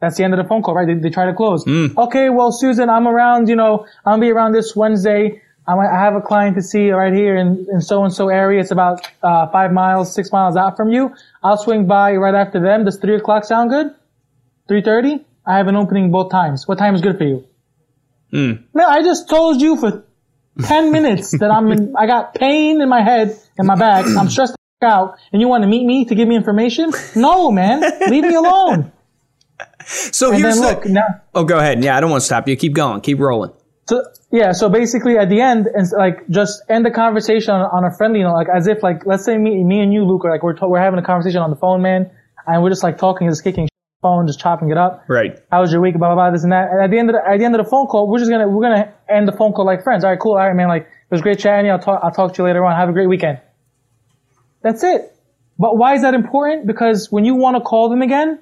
That's 0.00 0.16
the 0.16 0.24
end 0.24 0.32
of 0.32 0.38
the 0.42 0.48
phone 0.48 0.62
call, 0.62 0.74
right? 0.74 0.86
They, 0.86 0.94
they 0.94 1.10
try 1.10 1.26
to 1.26 1.34
close. 1.34 1.64
Okay, 1.98 2.30
well, 2.30 2.50
Susan, 2.50 2.88
I'm 2.88 3.06
around, 3.06 3.50
you 3.50 3.56
know, 3.56 3.84
I'll 4.06 4.18
be 4.18 4.30
around 4.30 4.52
this 4.52 4.74
Wednesday. 4.74 5.42
I 5.68 5.74
might- 5.74 5.90
I 5.96 6.00
have 6.02 6.14
a 6.14 6.22
client 6.22 6.56
to 6.56 6.62
see 6.62 6.90
right 6.90 7.12
here 7.12 7.36
in, 7.36 7.66
in 7.70 7.82
so-and-so 7.82 8.28
area. 8.30 8.60
It's 8.60 8.70
about, 8.70 9.06
uh, 9.22 9.48
five 9.48 9.70
miles, 9.70 10.14
six 10.14 10.32
miles 10.32 10.56
out 10.56 10.78
from 10.78 10.88
you. 10.88 11.14
I'll 11.42 11.58
swing 11.58 11.86
by 11.86 12.16
right 12.16 12.34
after 12.34 12.58
them. 12.58 12.86
Does 12.86 12.96
three 12.96 13.16
o'clock 13.16 13.44
sound 13.44 13.68
good? 13.68 13.88
3.30? 14.70 15.22
I 15.44 15.58
have 15.58 15.66
an 15.68 15.76
opening 15.76 16.10
both 16.10 16.30
times. 16.30 16.66
What 16.66 16.78
time 16.78 16.94
is 16.94 17.02
good 17.02 17.18
for 17.18 17.24
you? 17.24 17.44
Man, 18.74 18.86
I 18.88 19.02
just 19.02 19.28
told 19.28 19.60
you 19.60 19.76
for 19.76 20.04
10 20.60 20.92
minutes 20.92 21.38
that 21.38 21.50
I'm 21.50 21.70
in, 21.72 21.94
I 21.96 22.06
got 22.06 22.34
pain 22.34 22.80
in 22.80 22.88
my 22.88 23.02
head 23.02 23.38
and 23.56 23.66
my 23.66 23.76
back. 23.76 24.04
I'm 24.06 24.28
stressed 24.28 24.56
out 24.82 25.18
and 25.32 25.40
you 25.40 25.48
want 25.48 25.62
to 25.62 25.68
meet 25.68 25.84
me 25.86 26.04
to 26.06 26.14
give 26.14 26.28
me 26.28 26.36
information? 26.36 26.92
No, 27.14 27.50
man. 27.50 27.80
Leave 28.08 28.24
me 28.24 28.34
alone. 28.34 28.92
So 29.86 30.32
And 30.32 30.42
here's 30.42 30.60
then 30.60 30.80
the. 30.80 30.88
now, 30.88 31.06
oh, 31.34 31.44
go 31.44 31.58
ahead. 31.58 31.82
Yeah, 31.82 31.96
I 31.96 32.00
don't 32.00 32.10
want 32.10 32.20
to 32.20 32.26
stop 32.26 32.48
you. 32.48 32.56
Keep 32.56 32.74
going. 32.74 33.00
Keep 33.00 33.18
rolling. 33.20 33.52
so, 33.88 34.02
yeah, 34.30 34.52
so 34.52 34.68
basically 34.68 35.18
at 35.18 35.28
the 35.28 35.40
end, 35.40 35.66
and 35.66 35.86
like 35.96 36.28
just 36.28 36.62
end 36.68 36.84
the 36.86 36.90
conversation 36.90 37.52
on, 37.52 37.62
on 37.62 37.84
a 37.84 37.94
friendly 37.96 38.22
note, 38.22 38.34
like 38.34 38.48
as 38.54 38.66
if 38.66 38.82
like, 38.82 39.06
let's 39.06 39.24
say 39.24 39.36
me, 39.36 39.62
me 39.64 39.80
and 39.80 39.92
you, 39.92 40.04
Luke, 40.04 40.24
are 40.24 40.30
like, 40.30 40.42
we're, 40.42 40.56
we're 40.68 40.80
having 40.80 40.98
a 40.98 41.02
conversation 41.04 41.40
on 41.40 41.50
the 41.50 41.56
phone, 41.56 41.82
man, 41.82 42.10
and 42.46 42.62
we're 42.62 42.70
just 42.70 42.82
like 42.82 42.98
talking, 42.98 43.26
and 43.26 43.32
just 43.32 43.44
kicking 43.44 43.64
shit 43.64 43.68
on 43.68 43.68
the 43.68 43.71
phone, 44.02 44.26
just 44.26 44.40
chopping 44.40 44.70
it 44.70 44.76
up. 44.76 45.04
Right. 45.08 45.38
How 45.50 45.60
was 45.62 45.72
your 45.72 45.80
week? 45.80 45.96
Blah, 45.96 46.08
blah, 46.08 46.16
blah, 46.16 46.30
this 46.30 46.42
and 46.42 46.52
that. 46.52 46.70
And 46.70 46.82
at 46.82 46.90
the 46.90 46.98
end 46.98 47.08
of 47.08 47.14
the, 47.14 47.22
at 47.26 47.38
the 47.38 47.44
end 47.44 47.54
of 47.54 47.64
the 47.64 47.70
phone 47.70 47.86
call, 47.86 48.10
we're 48.10 48.18
just 48.18 48.30
gonna, 48.30 48.48
we're 48.48 48.62
gonna 48.62 48.92
end 49.08 49.26
the 49.26 49.32
phone 49.32 49.52
call 49.52 49.64
like 49.64 49.82
friends. 49.82 50.04
All 50.04 50.10
right, 50.10 50.18
cool. 50.18 50.32
All 50.32 50.38
right, 50.38 50.54
man. 50.54 50.68
Like, 50.68 50.82
it 50.82 51.10
was 51.10 51.22
great 51.22 51.38
chatting. 51.38 51.70
I'll 51.70 51.78
talk, 51.78 52.00
I'll 52.02 52.10
talk 52.10 52.34
to 52.34 52.42
you 52.42 52.46
later 52.46 52.64
on. 52.64 52.76
Have 52.76 52.88
a 52.88 52.92
great 52.92 53.08
weekend. 53.08 53.40
That's 54.60 54.82
it. 54.84 55.16
But 55.58 55.78
why 55.78 55.94
is 55.94 56.02
that 56.02 56.14
important? 56.14 56.66
Because 56.66 57.10
when 57.10 57.24
you 57.24 57.36
want 57.36 57.56
to 57.56 57.62
call 57.62 57.88
them 57.88 58.02
again, 58.02 58.40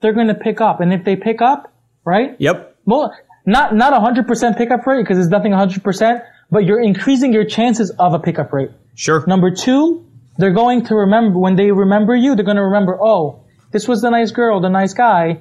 they're 0.00 0.12
gonna 0.12 0.34
pick 0.34 0.60
up. 0.60 0.80
And 0.80 0.92
if 0.92 1.04
they 1.04 1.16
pick 1.16 1.40
up, 1.40 1.72
right? 2.04 2.36
Yep. 2.38 2.76
Well, 2.84 3.16
not, 3.46 3.74
not 3.74 3.92
a 3.92 4.00
hundred 4.00 4.26
percent 4.26 4.58
pickup 4.58 4.86
rate 4.86 5.02
because 5.02 5.16
there's 5.16 5.28
nothing 5.28 5.52
a 5.52 5.56
hundred 5.56 5.82
percent, 5.84 6.22
but 6.50 6.64
you're 6.64 6.82
increasing 6.82 7.32
your 7.32 7.44
chances 7.44 7.90
of 7.98 8.14
a 8.14 8.18
pickup 8.18 8.52
rate. 8.52 8.70
Sure. 8.94 9.24
Number 9.26 9.50
two, 9.50 10.04
they're 10.38 10.52
going 10.52 10.84
to 10.86 10.94
remember, 10.94 11.38
when 11.38 11.56
they 11.56 11.70
remember 11.70 12.14
you, 12.14 12.34
they're 12.34 12.44
going 12.44 12.56
to 12.56 12.64
remember, 12.64 12.98
oh, 13.00 13.44
this 13.72 13.86
was 13.88 14.00
the 14.02 14.10
nice 14.10 14.30
girl, 14.30 14.60
the 14.60 14.68
nice 14.70 14.94
guy 14.94 15.40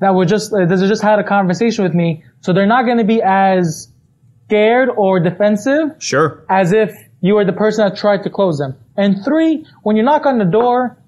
that 0.00 0.14
would 0.14 0.28
just, 0.28 0.52
uh, 0.52 0.66
that 0.66 0.78
just 0.88 1.02
had 1.02 1.18
a 1.18 1.24
conversation 1.24 1.84
with 1.84 1.94
me. 1.94 2.24
So 2.40 2.52
they're 2.52 2.66
not 2.66 2.84
going 2.84 2.98
to 2.98 3.04
be 3.04 3.22
as 3.22 3.88
scared 4.46 4.88
or 4.96 5.20
defensive 5.20 5.90
Sure. 5.98 6.44
as 6.50 6.72
if 6.72 6.90
you 7.20 7.34
were 7.34 7.44
the 7.44 7.52
person 7.52 7.88
that 7.88 7.96
tried 7.96 8.22
to 8.24 8.30
close 8.30 8.58
them. 8.58 8.76
And 8.96 9.24
three, 9.24 9.66
when 9.82 9.96
you 9.96 10.02
knock 10.02 10.26
on 10.26 10.38
the 10.38 10.44
door, 10.44 10.98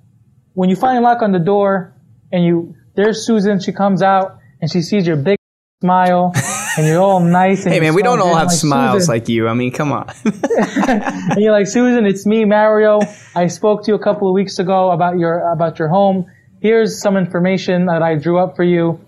when 0.54 0.70
you 0.70 0.76
finally 0.76 1.02
knock 1.02 1.20
on 1.22 1.32
the 1.32 1.38
door 1.38 1.94
and 2.32 2.44
you, 2.44 2.74
there's 2.94 3.26
Susan, 3.26 3.60
she 3.60 3.72
comes 3.72 4.02
out 4.02 4.38
and 4.60 4.70
she 4.70 4.80
sees 4.82 5.06
your 5.06 5.16
big 5.16 5.36
smile 5.82 6.32
and 6.78 6.86
you're 6.86 7.00
all 7.02 7.20
nice. 7.20 7.64
And 7.64 7.74
Hey 7.74 7.80
man, 7.80 7.94
we 7.94 8.02
don't 8.02 8.20
all 8.20 8.34
have 8.34 8.48
like, 8.48 8.56
smiles 8.56 9.02
"Susan, 9.02 9.14
like 9.14 9.28
you. 9.28 9.46
I 9.48 9.52
mean, 9.54 9.70
come 9.72 9.92
on. 9.92 10.08
and 10.24 11.36
you're 11.42 11.52
like, 11.52 11.66
Susan, 11.66 12.06
it's 12.06 12.24
me, 12.24 12.44
Mario. 12.46 13.00
I 13.34 13.48
spoke 13.48 13.84
to 13.84 13.90
you 13.92 13.94
a 13.94 14.02
couple 14.02 14.28
of 14.28 14.34
weeks 14.34 14.58
ago 14.58 14.90
about 14.92 15.18
your 15.18 15.52
about 15.52 15.78
your 15.78 15.88
home. 15.88 16.26
Here's 16.60 17.00
some 17.00 17.16
information 17.16 17.86
that 17.86 18.02
I 18.02 18.16
drew 18.16 18.38
up 18.38 18.56
for 18.56 18.64
you. 18.64 19.04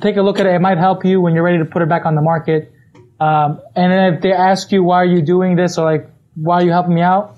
Take 0.00 0.16
a 0.16 0.22
look 0.22 0.38
at 0.38 0.46
it. 0.46 0.54
It 0.54 0.60
might 0.60 0.78
help 0.78 1.04
you 1.04 1.20
when 1.20 1.34
you're 1.34 1.44
ready 1.44 1.58
to 1.58 1.64
put 1.64 1.82
it 1.82 1.88
back 1.88 2.06
on 2.06 2.14
the 2.14 2.22
market. 2.22 2.72
Um, 3.20 3.60
and 3.76 3.92
then 3.92 4.14
if 4.14 4.22
they 4.22 4.32
ask 4.32 4.72
you 4.72 4.82
why 4.82 4.96
are 4.96 5.06
you 5.06 5.22
doing 5.22 5.54
this 5.54 5.78
or 5.78 5.84
like 5.84 6.10
why 6.34 6.56
are 6.56 6.64
you 6.64 6.70
helping 6.70 6.94
me 6.94 7.02
out, 7.02 7.36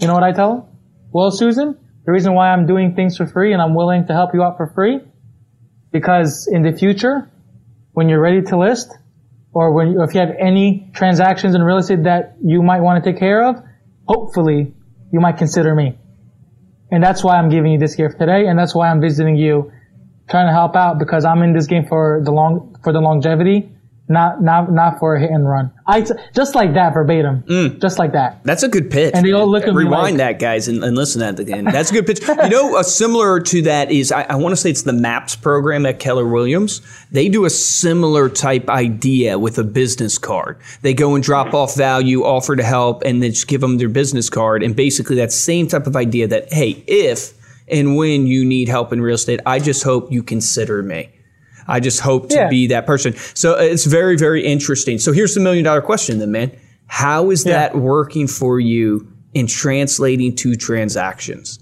you 0.00 0.06
know 0.06 0.14
what 0.14 0.22
I 0.22 0.32
tell 0.32 0.54
them? 0.54 0.64
Well, 1.12 1.30
Susan, 1.30 1.76
the 2.06 2.12
reason 2.12 2.34
why 2.34 2.50
I'm 2.50 2.66
doing 2.66 2.94
things 2.94 3.16
for 3.16 3.26
free 3.26 3.52
and 3.52 3.60
I'm 3.60 3.74
willing 3.74 4.06
to 4.06 4.12
help 4.12 4.30
you 4.34 4.42
out 4.42 4.56
for 4.56 4.72
free, 4.74 5.00
because 5.92 6.48
in 6.50 6.62
the 6.62 6.72
future, 6.72 7.30
when 7.92 8.08
you're 8.08 8.20
ready 8.20 8.42
to 8.42 8.58
list, 8.58 8.92
or 9.52 9.74
when 9.74 9.96
if 10.00 10.14
you 10.14 10.20
have 10.20 10.30
any 10.38 10.90
transactions 10.94 11.54
in 11.54 11.62
real 11.62 11.78
estate 11.78 12.04
that 12.04 12.36
you 12.42 12.62
might 12.62 12.80
want 12.80 13.02
to 13.02 13.10
take 13.10 13.18
care 13.18 13.44
of, 13.48 13.56
hopefully 14.06 14.72
you 15.12 15.20
might 15.20 15.36
consider 15.38 15.74
me. 15.74 15.98
And 16.90 17.02
that's 17.02 17.22
why 17.22 17.36
I'm 17.36 17.48
giving 17.48 17.72
you 17.72 17.78
this 17.78 17.94
gift 17.94 18.18
today, 18.18 18.46
and 18.46 18.58
that's 18.58 18.74
why 18.74 18.90
I'm 18.90 19.00
visiting 19.00 19.36
you, 19.36 19.72
trying 20.28 20.46
to 20.46 20.52
help 20.52 20.74
out 20.74 20.98
because 20.98 21.24
I'm 21.24 21.42
in 21.42 21.52
this 21.52 21.66
game 21.66 21.86
for 21.86 22.20
the 22.24 22.32
long 22.32 22.76
for 22.82 22.92
the 22.92 23.00
longevity, 23.00 23.70
not 24.10 24.42
not 24.42 24.72
not 24.72 24.98
for 24.98 25.14
a 25.14 25.20
hit 25.20 25.30
and 25.30 25.48
run. 25.48 25.70
I 25.86 26.02
t- 26.02 26.14
just 26.34 26.56
like 26.56 26.74
that 26.74 26.92
verbatim, 26.92 27.44
mm. 27.44 27.80
just 27.80 27.98
like 27.98 28.12
that. 28.12 28.42
That's 28.42 28.64
a 28.64 28.68
good 28.68 28.90
pitch. 28.90 29.14
And 29.14 29.24
they 29.24 29.32
all 29.32 29.48
look 29.48 29.62
at 29.62 29.68
me 29.68 29.84
Rewind 29.84 30.18
like- 30.18 30.38
that, 30.38 30.38
guys, 30.40 30.66
and, 30.66 30.82
and 30.82 30.96
listen 30.96 31.20
to 31.20 31.32
that 31.32 31.40
again. 31.40 31.64
That's 31.64 31.90
a 31.90 31.94
good 31.94 32.06
pitch. 32.06 32.20
you 32.26 32.48
know, 32.48 32.76
a 32.76 32.82
similar 32.82 33.38
to 33.40 33.62
that 33.62 33.92
is 33.92 34.10
I, 34.10 34.22
I 34.22 34.34
want 34.34 34.52
to 34.52 34.56
say 34.56 34.70
it's 34.70 34.82
the 34.82 34.92
MAPS 34.92 35.36
program 35.36 35.86
at 35.86 36.00
Keller 36.00 36.26
Williams. 36.26 36.82
They 37.12 37.28
do 37.28 37.44
a 37.44 37.50
similar 37.50 38.28
type 38.28 38.68
idea 38.68 39.38
with 39.38 39.58
a 39.58 39.64
business 39.64 40.18
card. 40.18 40.58
They 40.82 40.92
go 40.92 41.14
and 41.14 41.22
drop 41.22 41.54
off 41.54 41.76
value, 41.76 42.24
offer 42.24 42.56
to 42.56 42.64
help, 42.64 43.02
and 43.04 43.22
then 43.22 43.30
just 43.30 43.46
give 43.46 43.60
them 43.60 43.78
their 43.78 43.88
business 43.88 44.28
card. 44.28 44.64
And 44.64 44.74
basically, 44.74 45.16
that 45.16 45.30
same 45.30 45.68
type 45.68 45.86
of 45.86 45.94
idea 45.94 46.26
that 46.26 46.52
hey, 46.52 46.82
if 46.88 47.32
and 47.68 47.96
when 47.96 48.26
you 48.26 48.44
need 48.44 48.68
help 48.68 48.92
in 48.92 49.00
real 49.00 49.14
estate, 49.14 49.38
I 49.46 49.60
just 49.60 49.84
hope 49.84 50.10
you 50.10 50.24
consider 50.24 50.82
me. 50.82 51.10
I 51.70 51.80
just 51.80 52.00
hope 52.00 52.28
to 52.30 52.34
Yeah. 52.34 52.48
be 52.48 52.66
that 52.68 52.86
person. 52.86 53.14
So 53.34 53.54
uh, 53.54 53.58
it's 53.62 53.84
very, 53.86 54.16
very 54.16 54.44
interesting. 54.44 54.98
So 54.98 55.12
here's 55.12 55.34
the 55.34 55.40
million 55.40 55.64
dollar 55.64 55.80
question 55.82 56.18
then, 56.18 56.32
man. 56.32 56.50
How 56.86 57.30
is 57.30 57.46
Yeah. 57.46 57.52
that 57.52 57.76
working 57.78 58.26
for 58.26 58.58
you 58.60 59.06
in 59.34 59.46
translating 59.46 60.34
to 60.36 60.56
transactions? 60.56 61.58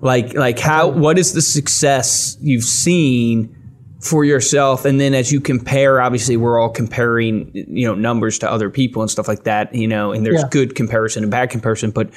Like, 0.00 0.34
like 0.34 0.58
how, 0.58 0.88
what 0.88 1.18
is 1.18 1.32
the 1.32 1.42
success 1.42 2.36
you've 2.40 2.64
seen 2.64 3.54
for 4.00 4.24
yourself? 4.24 4.84
And 4.84 5.00
then 5.00 5.12
as 5.14 5.32
you 5.32 5.40
compare, 5.40 6.00
obviously 6.00 6.36
we're 6.36 6.58
all 6.60 6.68
comparing, 6.70 7.50
you 7.54 7.86
know, 7.86 7.94
numbers 7.94 8.38
to 8.40 8.50
other 8.50 8.70
people 8.70 9.02
and 9.02 9.10
stuff 9.10 9.26
like 9.28 9.44
that, 9.44 9.74
you 9.74 9.88
know, 9.88 10.12
and 10.12 10.24
there's 10.24 10.40
Yeah. 10.42 10.48
good 10.50 10.74
comparison 10.76 11.24
and 11.24 11.30
bad 11.32 11.50
comparison, 11.50 11.90
but 11.90 12.10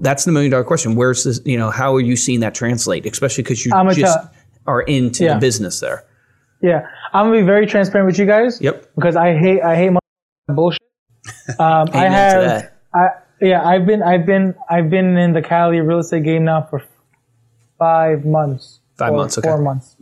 that's 0.00 0.24
the 0.24 0.32
million 0.32 0.50
dollar 0.50 0.64
question. 0.64 0.96
Where's 0.96 1.22
this, 1.24 1.40
you 1.44 1.56
know, 1.58 1.70
how 1.70 1.94
are 1.94 2.00
you 2.00 2.16
seeing 2.16 2.40
that 2.40 2.54
translate? 2.54 3.06
Especially 3.06 3.42
because 3.42 3.64
you 3.64 3.72
I'm 3.74 3.86
just 3.94 4.00
tell- 4.16 4.30
are 4.66 4.82
into 4.82 5.26
the 5.26 5.36
business 5.36 5.80
there. 5.80 6.04
Yeah, 6.62 6.86
I'm 7.12 7.26
gonna 7.26 7.40
be 7.40 7.46
very 7.46 7.66
transparent 7.66 8.06
with 8.06 8.18
you 8.18 8.26
guys. 8.26 8.60
Yep. 8.60 8.94
Because 8.94 9.16
I 9.16 9.34
hate 9.36 9.62
I 9.62 9.76
hate 9.76 9.90
my 9.90 10.00
bullshit. 10.48 10.80
Um, 11.58 11.88
I 11.92 12.08
have. 12.08 12.70
I 12.94 13.08
yeah 13.40 13.66
I've 13.66 13.84
been 13.86 14.02
I've 14.02 14.24
been 14.24 14.54
I've 14.68 14.88
been 14.88 15.16
in 15.16 15.32
the 15.32 15.42
Cali 15.42 15.80
real 15.80 15.98
estate 15.98 16.24
game 16.24 16.44
now 16.44 16.66
for 16.68 16.82
five 17.78 18.24
months. 18.24 18.80
Five 18.96 19.14
months, 19.14 19.38
okay. 19.38 19.48
Four 19.48 19.62
months. 19.62 19.96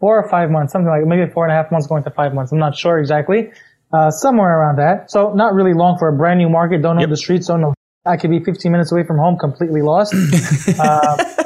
Four 0.00 0.22
or 0.22 0.28
five 0.28 0.50
months, 0.50 0.72
something 0.72 0.88
like 0.88 1.04
maybe 1.06 1.30
four 1.30 1.44
and 1.44 1.52
a 1.52 1.54
half 1.54 1.70
months 1.70 1.86
going 1.86 2.04
to 2.04 2.10
five 2.10 2.34
months. 2.34 2.52
I'm 2.52 2.58
not 2.58 2.76
sure 2.76 2.98
exactly. 2.98 3.50
Uh, 3.92 4.10
somewhere 4.10 4.60
around 4.60 4.76
that. 4.76 5.10
So 5.10 5.32
not 5.34 5.54
really 5.54 5.74
long 5.74 5.98
for 5.98 6.08
a 6.08 6.12
brand 6.12 6.38
new 6.38 6.48
market. 6.48 6.82
Don't 6.82 6.96
know 6.96 7.06
the 7.06 7.16
streets. 7.16 7.46
Don't 7.46 7.60
know. 7.60 7.74
I 8.04 8.16
could 8.16 8.30
be 8.30 8.42
15 8.42 8.70
minutes 8.70 8.92
away 8.92 9.04
from 9.04 9.18
home, 9.18 9.38
completely 9.38 9.82
lost. 9.82 10.14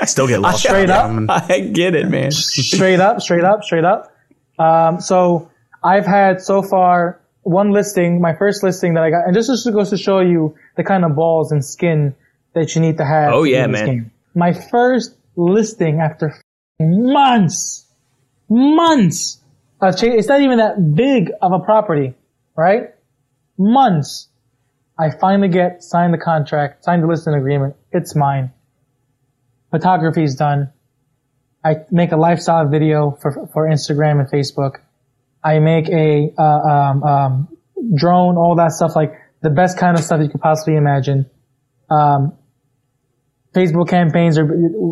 I 0.00 0.04
still 0.04 0.26
get 0.26 0.40
lost. 0.40 0.62
straight 0.62 0.90
up. 0.90 1.10
I 1.28 1.60
get 1.60 1.94
it, 1.94 2.08
man. 2.08 2.30
straight 2.32 3.00
up, 3.00 3.20
straight 3.20 3.44
up, 3.44 3.64
straight 3.64 3.84
up. 3.84 4.12
Um, 4.58 5.00
so 5.00 5.50
I've 5.82 6.06
had 6.06 6.40
so 6.40 6.62
far 6.62 7.20
one 7.42 7.72
listing, 7.72 8.20
my 8.20 8.34
first 8.34 8.62
listing 8.62 8.94
that 8.94 9.02
I 9.02 9.10
got, 9.10 9.26
and 9.26 9.34
this 9.34 9.46
just 9.48 9.70
goes 9.72 9.90
to 9.90 9.96
show 9.96 10.20
you 10.20 10.56
the 10.76 10.84
kind 10.84 11.04
of 11.04 11.14
balls 11.14 11.52
and 11.52 11.64
skin 11.64 12.14
that 12.54 12.74
you 12.74 12.80
need 12.80 12.98
to 12.98 13.04
have. 13.04 13.32
Oh, 13.32 13.44
yeah, 13.44 13.66
man. 13.66 13.86
game. 13.86 14.10
My 14.34 14.52
first 14.52 15.16
listing 15.36 16.00
after 16.00 16.34
months 16.80 17.88
months 18.48 19.38
of 19.80 19.94
It's 20.02 20.28
not 20.28 20.40
even 20.40 20.58
that 20.58 20.94
big 20.94 21.30
of 21.40 21.52
a 21.52 21.60
property, 21.60 22.14
right? 22.56 22.94
Months. 23.56 24.28
I 24.98 25.10
finally 25.20 25.48
get 25.48 25.82
signed 25.82 26.12
the 26.12 26.18
contract, 26.18 26.84
signed 26.84 27.02
the 27.02 27.06
listing 27.06 27.34
agreement. 27.34 27.76
It's 27.92 28.16
mine. 28.16 28.52
Photography's 29.70 30.34
done. 30.34 30.72
I 31.64 31.76
make 31.90 32.12
a 32.12 32.16
lifestyle 32.16 32.68
video 32.68 33.10
for 33.20 33.48
for 33.52 33.68
Instagram 33.68 34.20
and 34.20 34.30
Facebook. 34.30 34.78
I 35.42 35.58
make 35.58 35.88
a 35.88 36.32
uh, 36.38 36.42
um, 36.42 37.02
um, 37.02 37.48
drone, 37.94 38.36
all 38.36 38.56
that 38.56 38.72
stuff, 38.72 38.96
like 38.96 39.12
the 39.42 39.50
best 39.50 39.78
kind 39.78 39.96
of 39.96 40.04
stuff 40.04 40.20
you 40.20 40.28
could 40.28 40.40
possibly 40.40 40.76
imagine. 40.76 41.26
Um, 41.90 42.36
Facebook 43.54 43.88
campaigns 43.88 44.38
are 44.38 44.46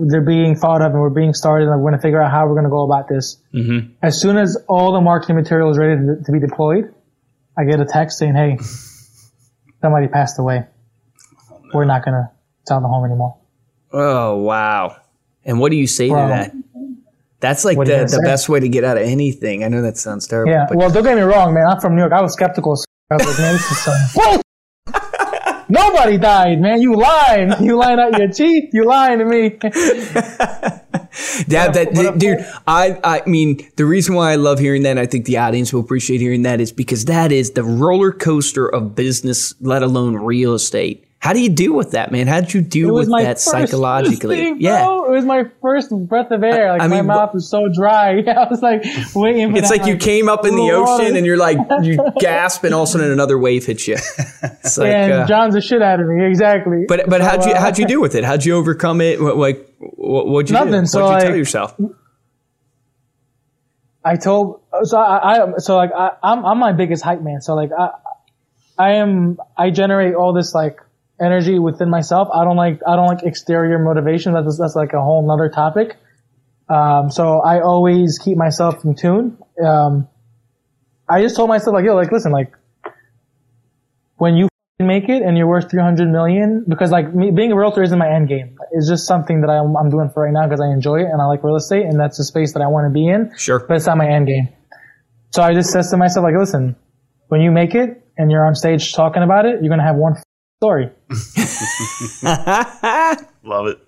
they're 0.08 0.24
being 0.24 0.56
thought 0.56 0.80
of 0.82 0.92
and 0.92 1.00
we're 1.00 1.10
being 1.10 1.34
started 1.34 1.68
and 1.68 1.76
we're 1.76 1.90
going 1.90 2.00
to 2.00 2.02
figure 2.02 2.22
out 2.22 2.30
how 2.30 2.46
we're 2.46 2.54
going 2.54 2.64
to 2.64 2.70
go 2.70 2.84
about 2.84 3.08
this. 3.08 3.42
Mm-hmm. 3.54 3.92
As 4.02 4.20
soon 4.20 4.36
as 4.36 4.56
all 4.68 4.92
the 4.92 5.00
marketing 5.00 5.36
material 5.36 5.70
is 5.70 5.78
ready 5.78 5.96
to, 5.96 6.24
to, 6.24 6.32
be 6.32 6.40
deployed, 6.40 6.92
I 7.56 7.64
get 7.64 7.80
a 7.80 7.84
text 7.84 8.18
saying, 8.18 8.34
"Hey, 8.34 8.58
somebody 9.82 10.08
passed 10.08 10.38
away. 10.38 10.64
Oh, 11.50 11.60
no. 11.62 11.70
We're 11.74 11.84
not 11.84 12.04
going 12.04 12.14
to 12.14 12.30
sell 12.66 12.80
the 12.80 12.88
home 12.88 13.04
anymore." 13.04 13.38
Oh 13.92 14.36
wow! 14.36 14.96
And 15.44 15.60
what 15.60 15.70
do 15.70 15.76
you 15.76 15.86
say 15.86 16.08
to 16.08 16.14
that? 16.14 16.52
That's 17.40 17.64
like 17.64 17.76
the, 17.76 17.84
the 17.84 18.22
best 18.24 18.48
way 18.48 18.60
to 18.60 18.68
get 18.68 18.82
out 18.82 18.96
of 18.96 19.04
anything. 19.04 19.62
I 19.62 19.68
know 19.68 19.82
that 19.82 19.98
sounds 19.98 20.26
terrible. 20.26 20.52
Yeah. 20.52 20.66
well, 20.72 20.90
don't 20.90 21.04
get 21.04 21.16
me 21.16 21.22
wrong, 21.22 21.52
man. 21.54 21.66
I'm 21.66 21.80
from 21.80 21.94
New 21.94 22.00
York. 22.00 22.12
I 22.12 22.22
was 22.22 22.32
skeptical. 22.32 22.76
I 23.10 23.14
was 23.14 23.26
like, 23.26 23.38
man, 23.38 23.52
this 23.52 23.70
is 23.70 23.78
some 23.84 24.42
Nobody 25.68 26.16
died, 26.16 26.60
man. 26.60 26.80
You 26.80 26.94
lying. 26.94 27.52
You 27.62 27.76
lying 27.76 27.98
out 27.98 28.18
your 28.18 28.28
teeth. 28.28 28.70
You 28.72 28.84
lying 28.84 29.18
to 29.18 29.24
me. 29.24 29.58
Yeah, 31.48 31.68
that, 31.68 32.16
dude, 32.18 32.46
I, 32.66 32.98
I 33.02 33.22
mean, 33.26 33.66
the 33.76 33.86
reason 33.86 34.14
why 34.14 34.32
I 34.32 34.36
love 34.36 34.58
hearing 34.58 34.82
that, 34.82 34.98
I 34.98 35.06
think 35.06 35.24
the 35.24 35.38
audience 35.38 35.72
will 35.72 35.80
appreciate 35.80 36.20
hearing 36.20 36.42
that, 36.42 36.60
is 36.60 36.72
because 36.72 37.06
that 37.06 37.32
is 37.32 37.52
the 37.52 37.62
roller 37.64 38.12
coaster 38.12 38.66
of 38.66 38.94
business, 38.94 39.54
let 39.60 39.82
alone 39.82 40.16
real 40.16 40.52
estate. 40.52 41.05
How 41.18 41.32
do 41.32 41.40
you 41.40 41.48
deal 41.48 41.74
with 41.74 41.92
that, 41.92 42.12
man? 42.12 42.26
How 42.26 42.40
did 42.40 42.54
you 42.54 42.60
deal 42.60 42.94
with 42.94 43.08
that 43.10 43.40
psychologically? 43.40 44.36
Thing, 44.36 44.60
yeah, 44.60 44.84
it 44.84 45.10
was 45.10 45.24
my 45.24 45.44
first 45.60 45.90
breath 45.90 46.30
of 46.30 46.44
air. 46.44 46.72
Like 46.72 46.82
I 46.82 46.88
mean, 46.88 47.06
my 47.06 47.14
mouth 47.16 47.34
was 47.34 47.48
so 47.48 47.68
dry. 47.68 48.20
I 48.26 48.48
was 48.48 48.62
like 48.62 48.84
waiting. 49.14 49.56
it's 49.56 49.70
like 49.70 49.86
you 49.86 49.96
came 49.96 50.28
up 50.28 50.44
in 50.46 50.54
the 50.54 50.70
ocean 50.72 51.16
and 51.16 51.26
you're 51.26 51.36
like 51.36 51.58
you 51.82 51.98
gasp, 52.20 52.64
and 52.64 52.74
all 52.74 52.82
of 52.82 52.88
a 52.88 52.92
sudden 52.92 53.10
another 53.10 53.38
wave 53.38 53.66
hits 53.66 53.88
you. 53.88 53.96
It's 54.66 54.78
like, 54.78 54.92
and 54.92 55.12
uh, 55.12 55.26
John's 55.26 55.54
the 55.54 55.60
shit 55.60 55.80
out 55.80 56.00
of 56.00 56.08
me, 56.08 56.24
exactly. 56.24 56.84
But 56.86 57.08
but 57.08 57.20
how'd 57.20 57.44
you 57.44 57.52
uh, 57.52 57.60
how'd 57.60 57.78
you 57.78 57.86
deal 57.86 58.00
with 58.00 58.14
it? 58.14 58.24
How'd 58.24 58.44
you 58.44 58.54
overcome 58.56 59.00
it? 59.00 59.20
What, 59.20 59.36
like 59.36 59.74
what, 59.78 60.26
what'd 60.26 60.50
you 60.50 60.54
nothing. 60.54 60.82
Do? 60.82 60.86
So 60.86 61.04
what'd 61.04 61.10
you 61.10 61.14
like, 61.14 61.24
tell 61.24 61.36
yourself? 61.36 61.80
I 64.04 64.16
told 64.16 64.60
so 64.84 64.98
I, 64.98 65.46
I 65.46 65.58
so 65.58 65.76
like 65.76 65.90
I, 65.92 66.12
I'm 66.22 66.44
I'm 66.44 66.58
my 66.58 66.72
biggest 66.72 67.02
hype 67.02 67.22
man. 67.22 67.40
So 67.40 67.54
like 67.54 67.70
I 67.76 67.90
I 68.78 68.92
am 68.94 69.38
I 69.56 69.70
generate 69.70 70.14
all 70.14 70.32
this 70.32 70.54
like 70.54 70.80
energy 71.20 71.58
within 71.58 71.90
myself. 71.90 72.28
I 72.34 72.44
don't 72.44 72.56
like, 72.56 72.80
I 72.86 72.96
don't 72.96 73.06
like 73.06 73.22
exterior 73.22 73.78
motivation. 73.78 74.34
That's, 74.34 74.58
that's 74.58 74.76
like 74.76 74.92
a 74.92 75.00
whole 75.00 75.26
nother 75.26 75.48
topic. 75.48 75.96
Um, 76.68 77.10
so 77.10 77.40
I 77.40 77.60
always 77.60 78.18
keep 78.18 78.36
myself 78.36 78.84
in 78.84 78.94
tune. 78.94 79.38
Um, 79.64 80.08
I 81.08 81.22
just 81.22 81.36
told 81.36 81.48
myself 81.48 81.74
like, 81.74 81.84
yo, 81.84 81.94
like, 81.94 82.10
listen, 82.10 82.32
like, 82.32 82.52
when 84.16 84.36
you 84.36 84.48
make 84.78 85.08
it 85.08 85.22
and 85.22 85.38
you're 85.38 85.46
worth 85.46 85.70
300 85.70 86.08
million, 86.08 86.64
because 86.68 86.90
like 86.90 87.14
me, 87.14 87.30
being 87.30 87.52
a 87.52 87.56
realtor 87.56 87.82
isn't 87.82 87.98
my 87.98 88.08
end 88.08 88.28
game. 88.28 88.58
It's 88.72 88.88
just 88.88 89.06
something 89.06 89.40
that 89.40 89.48
I'm, 89.48 89.76
I'm 89.76 89.90
doing 89.90 90.10
for 90.12 90.24
right 90.24 90.32
now 90.32 90.46
because 90.46 90.60
I 90.60 90.72
enjoy 90.72 91.00
it 91.00 91.06
and 91.06 91.20
I 91.20 91.26
like 91.26 91.42
real 91.44 91.56
estate 91.56 91.84
and 91.84 91.98
that's 91.98 92.18
the 92.18 92.24
space 92.24 92.52
that 92.54 92.60
I 92.60 92.66
want 92.66 92.86
to 92.86 92.92
be 92.92 93.08
in. 93.08 93.32
Sure. 93.36 93.60
But 93.60 93.76
it's 93.76 93.86
not 93.86 93.96
my 93.96 94.08
end 94.08 94.26
game. 94.26 94.48
So 95.30 95.42
I 95.42 95.54
just 95.54 95.70
says 95.70 95.90
to 95.90 95.96
myself 95.96 96.24
like, 96.24 96.34
listen, 96.38 96.76
when 97.28 97.40
you 97.40 97.50
make 97.50 97.74
it 97.74 98.06
and 98.18 98.30
you're 98.30 98.46
on 98.46 98.54
stage 98.54 98.92
talking 98.92 99.22
about 99.22 99.46
it, 99.46 99.62
you're 99.62 99.68
going 99.68 99.80
to 99.80 99.86
have 99.86 99.96
one 99.96 100.14
story. 100.58 100.90
Love 103.44 103.66
it. 103.66 103.78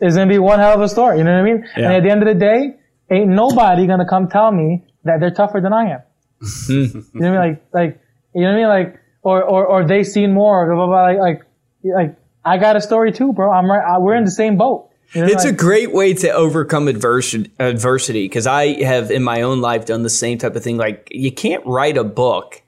It's 0.00 0.14
gonna 0.14 0.28
be 0.28 0.38
one 0.38 0.60
hell 0.60 0.74
of 0.74 0.80
a 0.80 0.88
story. 0.88 1.18
You 1.18 1.24
know 1.24 1.32
what 1.32 1.40
I 1.40 1.42
mean? 1.42 1.64
Yeah. 1.76 1.86
And 1.86 1.94
at 1.94 2.02
the 2.04 2.10
end 2.10 2.22
of 2.22 2.28
the 2.28 2.34
day, 2.34 2.76
ain't 3.10 3.28
nobody 3.28 3.88
gonna 3.88 4.06
come 4.08 4.28
tell 4.28 4.52
me 4.52 4.84
that 5.02 5.18
they're 5.18 5.32
tougher 5.32 5.60
than 5.60 5.72
I 5.72 5.90
am. 5.90 6.02
you 6.68 7.04
know 7.14 7.32
what 7.32 7.40
I 7.40 7.48
mean? 7.48 7.58
Like, 7.72 7.74
like, 7.74 8.00
you 8.34 8.42
know 8.42 8.52
what 8.52 8.54
I 8.54 8.58
mean? 8.58 8.68
Like, 8.68 9.00
or, 9.22 9.42
or, 9.42 9.66
or 9.66 9.84
they 9.84 10.04
seen 10.04 10.32
more, 10.32 10.66
blah, 10.66 10.76
blah, 10.76 10.86
blah, 10.86 11.02
like, 11.02 11.18
like, 11.18 11.42
like, 11.82 12.16
I 12.44 12.58
got 12.58 12.76
a 12.76 12.80
story 12.80 13.10
too, 13.10 13.32
bro. 13.32 13.50
I'm 13.50 13.68
right. 13.68 13.82
I, 13.82 13.98
we're 13.98 14.14
in 14.14 14.24
the 14.24 14.30
same 14.30 14.56
boat. 14.56 14.90
You 15.12 15.22
know, 15.22 15.26
it's 15.26 15.44
like, 15.44 15.54
a 15.54 15.56
great 15.56 15.92
way 15.92 16.14
to 16.14 16.30
overcome 16.30 16.86
adversity 16.86 17.50
adversity 17.58 18.26
because 18.26 18.46
I 18.46 18.84
have 18.84 19.10
in 19.10 19.24
my 19.24 19.42
own 19.42 19.60
life 19.60 19.86
done 19.86 20.04
the 20.04 20.10
same 20.10 20.38
type 20.38 20.54
of 20.54 20.62
thing. 20.62 20.76
Like 20.76 21.08
you 21.10 21.32
can't 21.32 21.66
write 21.66 21.96
a 21.96 22.04
book 22.04 22.62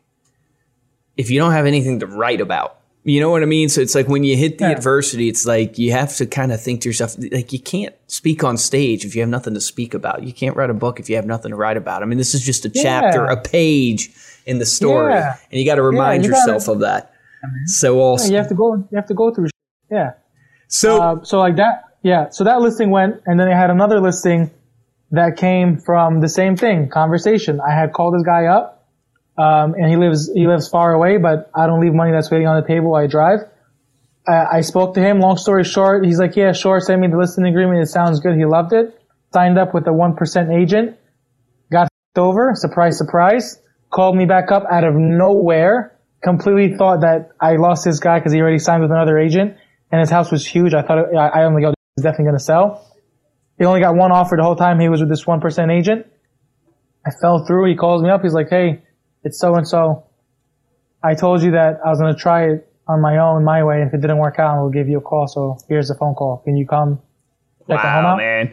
if 1.17 1.31
you 1.31 1.39
don't 1.39 1.53
have 1.53 1.67
anything 1.67 2.01
to 2.01 2.07
write 2.07 2.41
about. 2.41 2.80
You 3.03 3.21
know 3.21 3.31
what 3.31 3.43
I 3.43 3.47
mean? 3.47 3.71
So 3.71 3.81
it's 3.81 3.95
like 3.95 4.09
when 4.09 4.25
you 4.25 4.37
hit 4.37 4.59
the 4.59 4.67
yeah. 4.67 4.73
adversity, 4.73 5.29
it's 5.29 5.47
like 5.47 5.79
you 5.79 5.93
have 5.93 6.15
to 6.17 6.27
kind 6.27 6.53
of 6.53 6.61
think 6.61 6.83
to 6.83 6.89
yourself, 6.91 7.17
like 7.33 7.51
you 7.51 7.59
can't 7.59 7.95
speak 8.09 8.45
on 8.45 8.59
stage 8.59 9.07
if 9.07 9.15
you 9.15 9.23
have 9.23 9.31
nothing 9.31 9.55
to 9.55 9.61
speak 9.61 9.95
about. 9.95 10.23
You 10.23 10.35
can't 10.35 10.55
write 10.55 10.69
a 10.69 10.75
book 10.75 11.01
if 11.01 11.09
you 11.09 11.17
have 11.17 11.25
nothing 11.25 11.51
to 11.51 11.57
write 11.57 11.79
about. 11.79 12.03
I 12.03 12.07
mean, 12.07 12.19
this 12.19 12.35
is 12.35 12.45
just 12.45 12.67
a 12.67 12.69
chapter, 12.69 13.25
a 13.25 13.41
page 13.41 14.11
in 14.45 14.59
the 14.59 14.67
story, 14.67 15.15
yeah. 15.15 15.37
and 15.51 15.59
you 15.59 15.65
got 15.65 15.77
to 15.77 15.83
remind 15.83 16.25
you 16.25 16.31
yourself 16.31 16.67
gotta, 16.67 16.73
of 16.73 16.81
that. 16.81 17.15
So 17.65 18.01
also, 18.01 18.31
you 18.31 18.37
have 18.37 18.49
to 18.49 18.55
go. 18.55 18.77
You 18.77 18.97
have 18.97 19.07
to 19.07 19.15
go 19.15 19.33
through. 19.33 19.49
Yeah. 19.91 20.13
So 20.69 21.03
uh, 21.03 21.25
so 21.25 21.39
like 21.39 21.57
that. 21.57 21.85
Yeah. 22.03 22.29
So 22.29 22.45
that 22.45 22.61
listing 22.61 22.91
went, 22.91 23.23
and 23.25 23.41
then 23.41 23.49
they 23.49 23.55
had 23.55 23.71
another 23.71 24.01
listing 24.01 24.51
that 25.11 25.39
came 25.39 25.79
from 25.79 26.21
the 26.21 26.29
same 26.29 26.55
thing, 26.55 26.91
conversation. 26.91 27.61
I 27.67 27.75
had 27.75 27.95
called 27.95 28.15
this 28.15 28.23
guy 28.23 28.45
up 28.45 28.80
um, 29.41 29.73
and 29.75 29.89
he 29.91 29.97
lives 29.97 30.31
he 30.35 30.47
lives 30.47 30.69
far 30.69 30.93
away, 30.93 31.17
but 31.17 31.51
I 31.55 31.67
don't 31.67 31.81
leave 31.81 31.95
money 31.95 32.13
that's 32.13 32.31
waiting 32.31 32.47
on 32.47 32.61
the 32.61 32.67
table. 32.69 32.95
I 32.95 33.07
drive. 33.07 33.41
Uh, 34.29 34.45
I 34.53 34.61
spoke 34.61 34.95
to 34.95 35.01
him. 35.01 35.19
Long 35.19 35.39
story 35.39 35.65
short, 35.65 36.05
he's 36.05 36.19
like, 36.19 36.37
"Yeah, 36.37 36.53
sure. 36.53 36.79
Send 36.79 37.01
me 37.01 37.09
the 37.09 37.17
listing 37.17 37.47
agreement. 37.47 37.81
It 37.81 37.87
sounds 37.87 38.21
good." 38.21 38.37
He 38.37 38.45
loved 38.45 38.75
it. 38.75 39.01
Signed 39.33 39.59
up 39.59 39.73
with 39.73 39.87
a 39.87 39.95
one 39.95 40.15
percent 40.15 40.51
agent. 40.53 40.99
Got 41.73 41.89
over. 42.19 42.53
Surprise, 42.55 42.99
surprise. 42.99 43.59
Called 43.91 44.15
me 44.15 44.27
back 44.27 44.53
up 44.53 44.65
out 44.71 44.85
of 44.85 44.95
nowhere. 44.95 45.99
Completely 46.23 46.77
thought 46.77 47.01
that 47.01 47.31
I 47.41 47.57
lost 47.57 47.83
this 47.87 47.99
guy 47.99 48.19
because 48.19 48.35
he 48.35 48.43
already 48.43 48.59
signed 48.59 48.83
with 48.83 48.91
another 48.91 49.19
agent, 49.19 49.57
and 49.91 50.01
his 50.01 50.11
house 50.11 50.31
was 50.31 50.47
huge. 50.47 50.75
I 50.75 50.83
thought 50.83 50.99
it, 50.99 51.17
I, 51.17 51.41
I 51.41 51.45
only 51.45 51.63
got 51.63 51.75
he's 51.97 52.03
definitely 52.03 52.27
going 52.27 52.39
to 52.39 52.45
sell. 52.45 52.87
He 53.59 53.65
only 53.65 53.81
got 53.81 53.95
one 53.95 54.13
offer 54.13 54.37
the 54.37 54.43
whole 54.43 54.57
time 54.57 54.81
he 54.81 54.91
was 54.91 55.01
with 55.01 55.09
this 55.09 55.27
one 55.27 55.41
percent 55.41 55.71
agent. 55.71 56.07
I 57.07 57.11
fell 57.23 57.47
through. 57.47 57.71
He 57.71 57.75
calls 57.75 58.03
me 58.03 58.11
up. 58.11 58.21
He's 58.21 58.35
like, 58.35 58.51
"Hey." 58.51 58.83
It's 59.25 59.39
so 59.39 59.55
and 59.55 59.67
so. 59.67 60.05
I 61.03 61.15
told 61.15 61.43
you 61.43 61.53
that 61.53 61.81
I 61.85 61.89
was 61.89 61.99
going 61.99 62.15
to 62.15 62.21
try 62.21 62.45
it 62.51 62.71
on 62.87 63.01
my 63.01 63.19
own, 63.19 63.45
my 63.45 63.65
way. 63.65 63.83
If 63.83 63.95
it 63.95 64.01
didn't 64.01 64.19
work 64.19 64.39
out, 64.39 64.61
we'll 64.61 64.71
give 64.71 64.89
you 64.89 64.99
a 64.99 65.01
call. 65.01 65.27
So 65.27 65.59
here's 65.69 65.89
the 65.89 65.95
phone 65.95 66.15
call. 66.15 66.39
Can 66.45 66.57
you 66.57 66.67
come? 66.67 67.01
Wow, 67.67 68.17
man. 68.17 68.53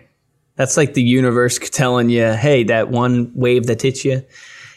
That's 0.55 0.77
like 0.77 0.93
the 0.93 1.03
universe 1.03 1.57
telling 1.59 2.09
you, 2.09 2.33
hey, 2.33 2.63
that 2.65 2.89
one 2.89 3.31
wave 3.35 3.67
that 3.67 3.81
hits 3.81 4.05
you, 4.05 4.23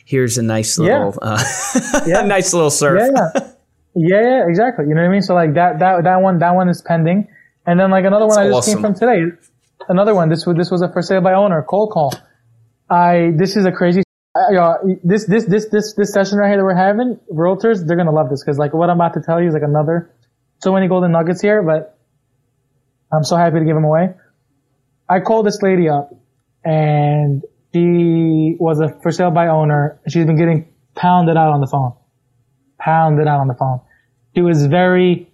here's 0.05 0.39
a 0.39 0.43
nice 0.43 0.79
little, 0.79 1.15
yeah. 1.23 1.29
Uh, 1.37 1.45
yeah. 2.07 2.23
nice 2.23 2.53
little 2.53 2.71
surf. 2.71 3.01
Yeah, 3.01 3.31
yeah. 3.35 3.51
yeah, 3.95 4.23
yeah, 4.23 4.49
exactly. 4.49 4.87
You 4.89 4.95
know 4.95 5.03
what 5.03 5.09
I 5.09 5.13
mean? 5.13 5.23
So 5.23 5.35
like 5.35 5.55
that, 5.55 5.79
that, 5.79 6.05
that 6.05 6.17
one, 6.21 6.39
that 6.39 6.55
one 6.55 6.69
is 6.69 6.83
pending. 6.83 7.29
And 7.67 7.79
then 7.79 7.91
like 7.91 8.05
another 8.05 8.27
That's 8.27 8.37
one 8.37 8.47
I 8.47 8.49
just 8.49 8.57
awesome. 8.57 8.75
came 8.75 8.83
from 8.83 8.95
today. 8.95 9.37
Another 9.89 10.15
one. 10.15 10.29
This 10.29 10.47
was, 10.47 10.57
this 10.57 10.71
was 10.71 10.83
a 10.83 10.93
for 10.93 11.03
sale 11.03 11.21
by 11.21 11.35
owner, 11.35 11.65
cold 11.69 11.93
call. 11.93 12.15
I, 12.91 13.33
this 13.37 13.57
is 13.57 13.65
a 13.65 13.73
crazy 13.73 14.03
uh, 14.35 14.75
this 15.03 15.27
this 15.27 15.45
this 15.47 15.69
this 15.69 15.95
this 15.95 16.13
session 16.13 16.39
right 16.39 16.49
here 16.49 16.57
that 16.57 16.65
we're 16.65 16.75
having, 16.75 17.19
realtors, 17.33 17.87
they're 17.87 17.97
gonna 17.97 18.13
love 18.13 18.31
this 18.31 18.45
because 18.45 18.59
like 18.59 18.73
what 18.73 18.89
I'm 18.89 18.97
about 18.97 19.15
to 19.15 19.21
tell 19.21 19.41
you 19.41 19.49
is 19.49 19.55
like 19.55 19.63
another 19.63 20.13
so 20.63 20.73
many 20.73 20.89
golden 20.89 21.13
nuggets 21.13 21.41
here, 21.41 21.63
but 21.63 21.99
I'm 23.13 23.25
so 23.25 23.37
happy 23.37 23.59
to 23.59 23.65
give 23.65 23.75
them 23.75 23.85
away. 23.85 24.15
I 25.09 25.21
called 25.21 25.47
this 25.47 25.63
lady 25.63 25.89
up, 25.89 26.15
and 26.65 27.43
she 27.75 28.57
was 28.61 28.81
a 28.81 28.97
for 29.03 29.11
sale 29.11 29.31
by 29.31 29.49
owner. 29.49 30.01
She's 30.09 30.27
been 30.27 30.37
getting 30.37 30.73
pounded 30.95 31.37
out 31.37 31.53
on 31.53 31.61
the 31.61 31.67
phone, 31.67 31.95
pounded 32.79 33.27
out 33.27 33.41
on 33.41 33.49
the 33.49 33.55
phone. 33.55 33.81
She 34.35 34.43
was 34.43 34.67
very. 34.67 35.27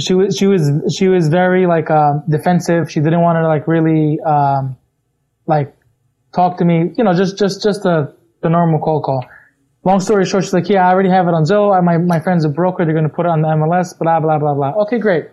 She 0.00 0.14
was 0.14 0.36
she 0.36 0.46
was 0.48 0.92
she 0.98 1.06
was 1.06 1.28
very 1.28 1.66
like 1.66 1.88
uh, 1.90 2.14
defensive. 2.28 2.90
She 2.90 2.98
didn't 2.98 3.20
want 3.20 3.36
to 3.36 3.46
like 3.46 3.68
really 3.68 4.18
um, 4.20 4.76
like 5.46 5.76
talk 6.34 6.58
to 6.58 6.64
me, 6.64 6.92
you 6.96 7.04
know, 7.04 7.14
just, 7.14 7.38
just, 7.38 7.62
just 7.62 7.82
the, 7.82 8.14
the 8.42 8.48
normal 8.48 8.80
cold 8.80 9.04
call. 9.04 9.24
Long 9.84 10.00
story 10.00 10.24
short, 10.24 10.44
she's 10.44 10.52
like, 10.52 10.68
yeah, 10.68 10.88
I 10.88 10.92
already 10.92 11.10
have 11.10 11.28
it 11.28 11.34
on 11.34 11.44
Zillow. 11.44 11.82
My, 11.84 11.98
my 11.98 12.20
friend's 12.20 12.44
a 12.44 12.48
broker. 12.48 12.84
They're 12.84 12.94
going 12.94 13.08
to 13.08 13.14
put 13.14 13.26
it 13.26 13.28
on 13.28 13.42
the 13.42 13.48
MLS, 13.48 13.98
blah, 13.98 14.18
blah, 14.18 14.38
blah, 14.38 14.54
blah. 14.54 14.82
Okay, 14.84 14.98
great. 14.98 15.26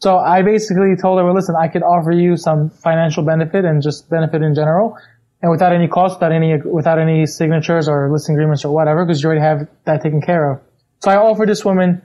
So 0.00 0.18
I 0.18 0.42
basically 0.42 0.94
told 1.00 1.18
her, 1.18 1.24
well, 1.24 1.34
listen, 1.34 1.56
I 1.58 1.68
could 1.68 1.82
offer 1.82 2.12
you 2.12 2.36
some 2.36 2.70
financial 2.70 3.24
benefit 3.24 3.64
and 3.64 3.82
just 3.82 4.08
benefit 4.08 4.42
in 4.42 4.54
general. 4.54 4.96
And 5.40 5.50
without 5.50 5.72
any 5.72 5.88
cost, 5.88 6.16
without 6.16 6.32
any, 6.32 6.56
without 6.64 6.98
any 6.98 7.26
signatures 7.26 7.88
or 7.88 8.10
listing 8.12 8.34
agreements 8.34 8.64
or 8.64 8.74
whatever, 8.74 9.04
because 9.04 9.22
you 9.22 9.28
already 9.28 9.42
have 9.42 9.68
that 9.86 10.02
taken 10.02 10.20
care 10.20 10.52
of. 10.52 10.60
So 11.00 11.10
I 11.10 11.16
offered 11.16 11.48
this 11.48 11.64
woman 11.64 12.02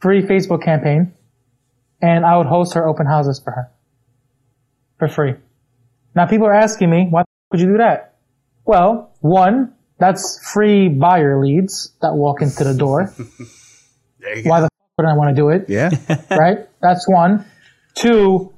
free 0.00 0.22
Facebook 0.22 0.62
campaign 0.62 1.12
and 2.00 2.24
I 2.24 2.36
would 2.36 2.46
host 2.46 2.74
her 2.74 2.86
open 2.86 3.06
houses 3.06 3.40
for 3.42 3.50
her 3.50 3.70
for 4.98 5.08
free. 5.08 5.34
Now 6.14 6.26
people 6.26 6.46
are 6.46 6.54
asking 6.54 6.90
me, 6.90 7.08
why 7.10 7.23
would 7.54 7.60
you 7.60 7.68
do 7.68 7.78
that? 7.78 8.16
Well, 8.64 9.12
one, 9.20 9.74
that's 10.00 10.40
free 10.52 10.88
buyer 10.88 11.40
leads 11.40 11.92
that 12.02 12.14
walk 12.14 12.42
into 12.42 12.64
the 12.64 12.74
door. 12.74 13.14
There 14.18 14.42
go. 14.42 14.50
Why 14.50 14.60
the 14.60 14.64
f- 14.64 14.70
would 14.96 15.06
I 15.06 15.14
want 15.14 15.36
to 15.36 15.40
do 15.42 15.50
it? 15.50 15.66
Yeah. 15.68 15.90
right? 16.30 16.66
That's 16.80 17.06
one. 17.06 17.44
Two, 17.94 18.54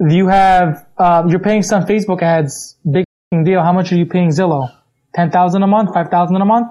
you 0.00 0.26
have 0.26 0.86
uh, 0.98 1.22
you're 1.28 1.38
paying 1.38 1.62
some 1.62 1.84
Facebook 1.84 2.20
ads. 2.20 2.76
Big 2.84 3.04
deal. 3.44 3.62
How 3.62 3.72
much 3.72 3.92
are 3.92 3.96
you 3.96 4.06
paying 4.06 4.30
Zillow? 4.30 4.70
Ten 5.14 5.30
thousand 5.30 5.62
a 5.62 5.68
month? 5.68 5.94
Five 5.94 6.08
thousand 6.10 6.34
a 6.34 6.44
month? 6.44 6.66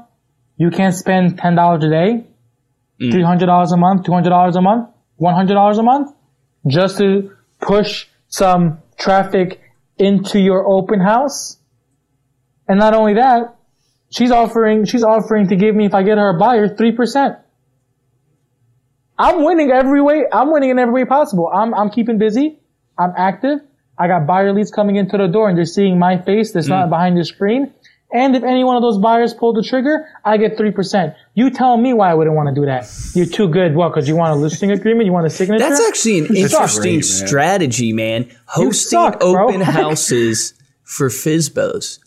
You 0.57 0.71
can't 0.71 0.93
spend 0.93 1.37
ten 1.37 1.55
dollars 1.55 1.85
a 1.85 1.89
day, 1.89 2.25
three 2.99 3.23
hundred 3.23 3.45
dollars 3.45 3.71
a 3.71 3.77
month, 3.77 4.03
two 4.05 4.11
hundred 4.11 4.31
dollars 4.31 4.57
a 4.57 4.61
month, 4.61 4.89
one 5.15 5.33
hundred 5.33 5.53
dollars 5.53 5.77
a 5.77 5.83
month, 5.83 6.13
just 6.67 6.97
to 6.97 7.31
push 7.61 8.07
some 8.27 8.79
traffic 8.97 9.62
into 10.03 10.39
your 10.39 10.67
open 10.67 10.99
house. 10.99 11.57
And 12.67 12.79
not 12.79 12.93
only 12.93 13.15
that, 13.15 13.55
she's 14.09 14.31
offering 14.31 14.85
she's 14.85 15.03
offering 15.03 15.47
to 15.49 15.55
give 15.55 15.75
me 15.75 15.85
if 15.85 15.93
I 15.93 16.03
get 16.03 16.17
her 16.17 16.35
a 16.35 16.39
buyer 16.39 16.67
three 16.67 16.91
percent. 16.91 17.35
I'm 19.17 19.43
winning 19.43 19.71
every 19.71 20.01
way. 20.01 20.23
I'm 20.31 20.51
winning 20.51 20.69
in 20.71 20.79
every 20.79 20.93
way 20.93 21.05
possible. 21.05 21.49
I'm 21.53 21.73
I'm 21.73 21.89
keeping 21.89 22.17
busy. 22.17 22.59
I'm 22.97 23.13
active. 23.17 23.59
I 23.97 24.07
got 24.07 24.25
buyer 24.25 24.53
leads 24.53 24.71
coming 24.71 24.95
into 24.95 25.17
the 25.17 25.27
door 25.27 25.49
and 25.49 25.57
they're 25.57 25.65
seeing 25.65 25.99
my 25.99 26.17
face 26.17 26.51
that's 26.51 26.67
mm. 26.67 26.69
not 26.69 26.89
behind 26.89 27.17
the 27.17 27.25
screen. 27.25 27.73
And 28.13 28.35
if 28.35 28.43
any 28.43 28.63
one 28.63 28.75
of 28.75 28.83
those 28.83 28.99
buyers 28.99 29.33
pull 29.33 29.53
the 29.53 29.63
trigger, 29.63 30.07
I 30.23 30.37
get 30.37 30.55
3%. 30.55 31.15
You 31.33 31.49
tell 31.49 31.77
me 31.77 31.93
why 31.93 32.11
I 32.11 32.13
wouldn't 32.13 32.35
want 32.35 32.47
to 32.47 32.53
do 32.55 32.65
that. 32.67 32.87
You're 33.15 33.25
too 33.25 33.47
good. 33.49 33.75
Well, 33.75 33.91
Cause 33.91 34.07
you 34.07 34.15
want 34.15 34.33
a 34.33 34.35
listing 34.35 34.69
agreement? 34.71 35.07
You 35.07 35.11
want 35.13 35.25
a 35.25 35.31
signature? 35.31 35.67
That's 35.67 35.81
actually 35.87 36.19
an 36.19 36.25
You 36.35 36.43
interesting 36.43 36.93
man. 36.97 37.03
strategy, 37.03 37.91
man. 37.91 38.29
Hosting 38.45 38.89
suck, 38.99 39.23
open 39.23 39.61
houses 39.61 40.53
for 40.83 41.09
FSBOs. 41.09 41.97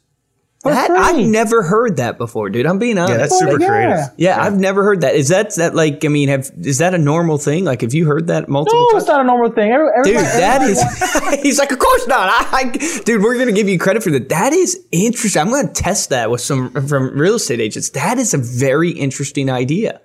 For 0.68 0.74
That, 0.74 0.86
free. 0.88 0.96
I've 0.98 1.26
never 1.26 1.62
heard 1.62 1.96
that 1.96 2.18
before, 2.18 2.50
dude. 2.50 2.66
I'm 2.66 2.78
being 2.78 2.98
honest. 2.98 3.12
Yeah, 3.12 3.16
that's 3.18 3.38
super 3.38 3.60
yeah. 3.60 3.68
creative. 3.68 3.98
Yeah, 4.16 4.42
I've 4.42 4.58
never 4.58 4.82
heard 4.84 5.00
that. 5.02 5.14
Is 5.14 5.28
that 5.28 5.54
that 5.56 5.74
like? 5.74 6.04
I 6.04 6.08
mean, 6.08 6.28
have 6.28 6.50
is 6.62 6.78
that 6.78 6.94
a 6.94 6.98
normal 6.98 7.38
thing? 7.38 7.64
Like, 7.64 7.80
have 7.82 7.94
you 7.94 8.06
heard 8.06 8.26
that 8.28 8.48
multiple 8.48 8.78
No, 8.80 8.90
times? 8.92 9.02
it's 9.02 9.08
not 9.08 9.20
a 9.20 9.24
normal 9.24 9.50
thing. 9.52 9.70
Every, 9.72 9.88
Dude, 10.04 10.16
everybody- 10.16 10.74
that 10.74 11.38
he's 11.42 11.58
like, 11.58 11.72
of 11.72 11.78
course 11.78 12.06
not. 12.06 12.28
I, 12.28 12.58
I, 12.58 12.64
dude, 13.04 13.22
we're 13.22 13.38
gonna 13.38 13.52
give 13.52 13.68
you 13.68 13.78
credit 13.78 14.02
for 14.02 14.10
that. 14.10 14.28
That 14.28 14.52
is 14.52 14.78
interesting. 14.92 15.40
I'm 15.42 15.50
gonna 15.50 15.72
test 15.72 16.10
that 16.10 16.30
with 16.30 16.40
some 16.40 16.70
from 16.86 17.18
real 17.18 17.34
estate 17.36 17.60
agents. 17.60 17.90
That 17.90 18.18
is 18.18 18.34
a 18.34 18.38
very 18.38 18.90
interesting 18.90 19.50
idea. 19.50 20.00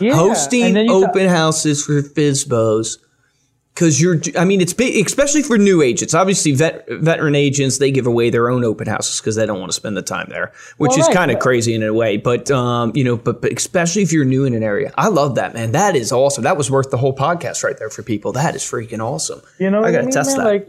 Yeah. 0.00 0.14
Hosting 0.14 0.64
And 0.64 0.76
then 0.76 0.90
open 0.90 1.26
houses 1.28 1.84
for 1.84 2.02
FSBOs. 2.02 2.98
Because 3.76 4.00
you're, 4.00 4.18
I 4.38 4.46
mean, 4.46 4.62
it's 4.62 4.72
big, 4.72 5.04
especially 5.04 5.42
for 5.42 5.58
new 5.58 5.82
agents. 5.82 6.14
Obviously, 6.14 6.52
vet, 6.52 6.88
veteran 6.88 7.34
agents 7.34 7.76
they 7.76 7.90
give 7.90 8.06
away 8.06 8.30
their 8.30 8.48
own 8.48 8.64
open 8.64 8.86
houses 8.86 9.20
because 9.20 9.36
they 9.36 9.44
don't 9.44 9.60
want 9.60 9.70
to 9.70 9.76
spend 9.76 9.98
the 9.98 10.02
time 10.02 10.28
there, 10.30 10.52
which 10.78 10.92
Well, 10.92 11.00
is 11.00 11.06
right, 11.08 11.14
kind 11.14 11.30
of 11.30 11.40
crazy 11.40 11.74
in 11.74 11.82
a 11.82 11.92
way. 11.92 12.16
But 12.16 12.50
um, 12.50 12.92
you 12.94 13.04
know, 13.04 13.18
but, 13.18 13.42
but 13.42 13.52
especially 13.52 14.00
if 14.00 14.12
you're 14.12 14.24
new 14.24 14.46
in 14.46 14.54
an 14.54 14.62
area, 14.62 14.94
I 14.96 15.08
love 15.08 15.34
that 15.34 15.52
man. 15.52 15.72
That 15.72 15.94
is 15.94 16.10
awesome. 16.10 16.44
That 16.44 16.56
was 16.56 16.70
worth 16.70 16.90
the 16.90 16.96
whole 16.96 17.14
podcast 17.14 17.62
right 17.64 17.78
there 17.78 17.90
for 17.90 18.02
people. 18.02 18.32
That 18.32 18.56
is 18.56 18.62
freaking 18.62 19.00
awesome. 19.00 19.42
You 19.60 19.70
know, 19.70 19.84
I 19.84 19.92
gotta 19.92 20.04
mean, 20.04 20.10
test 20.10 20.38
man? 20.38 20.46
that. 20.46 20.52
Like, 20.52 20.68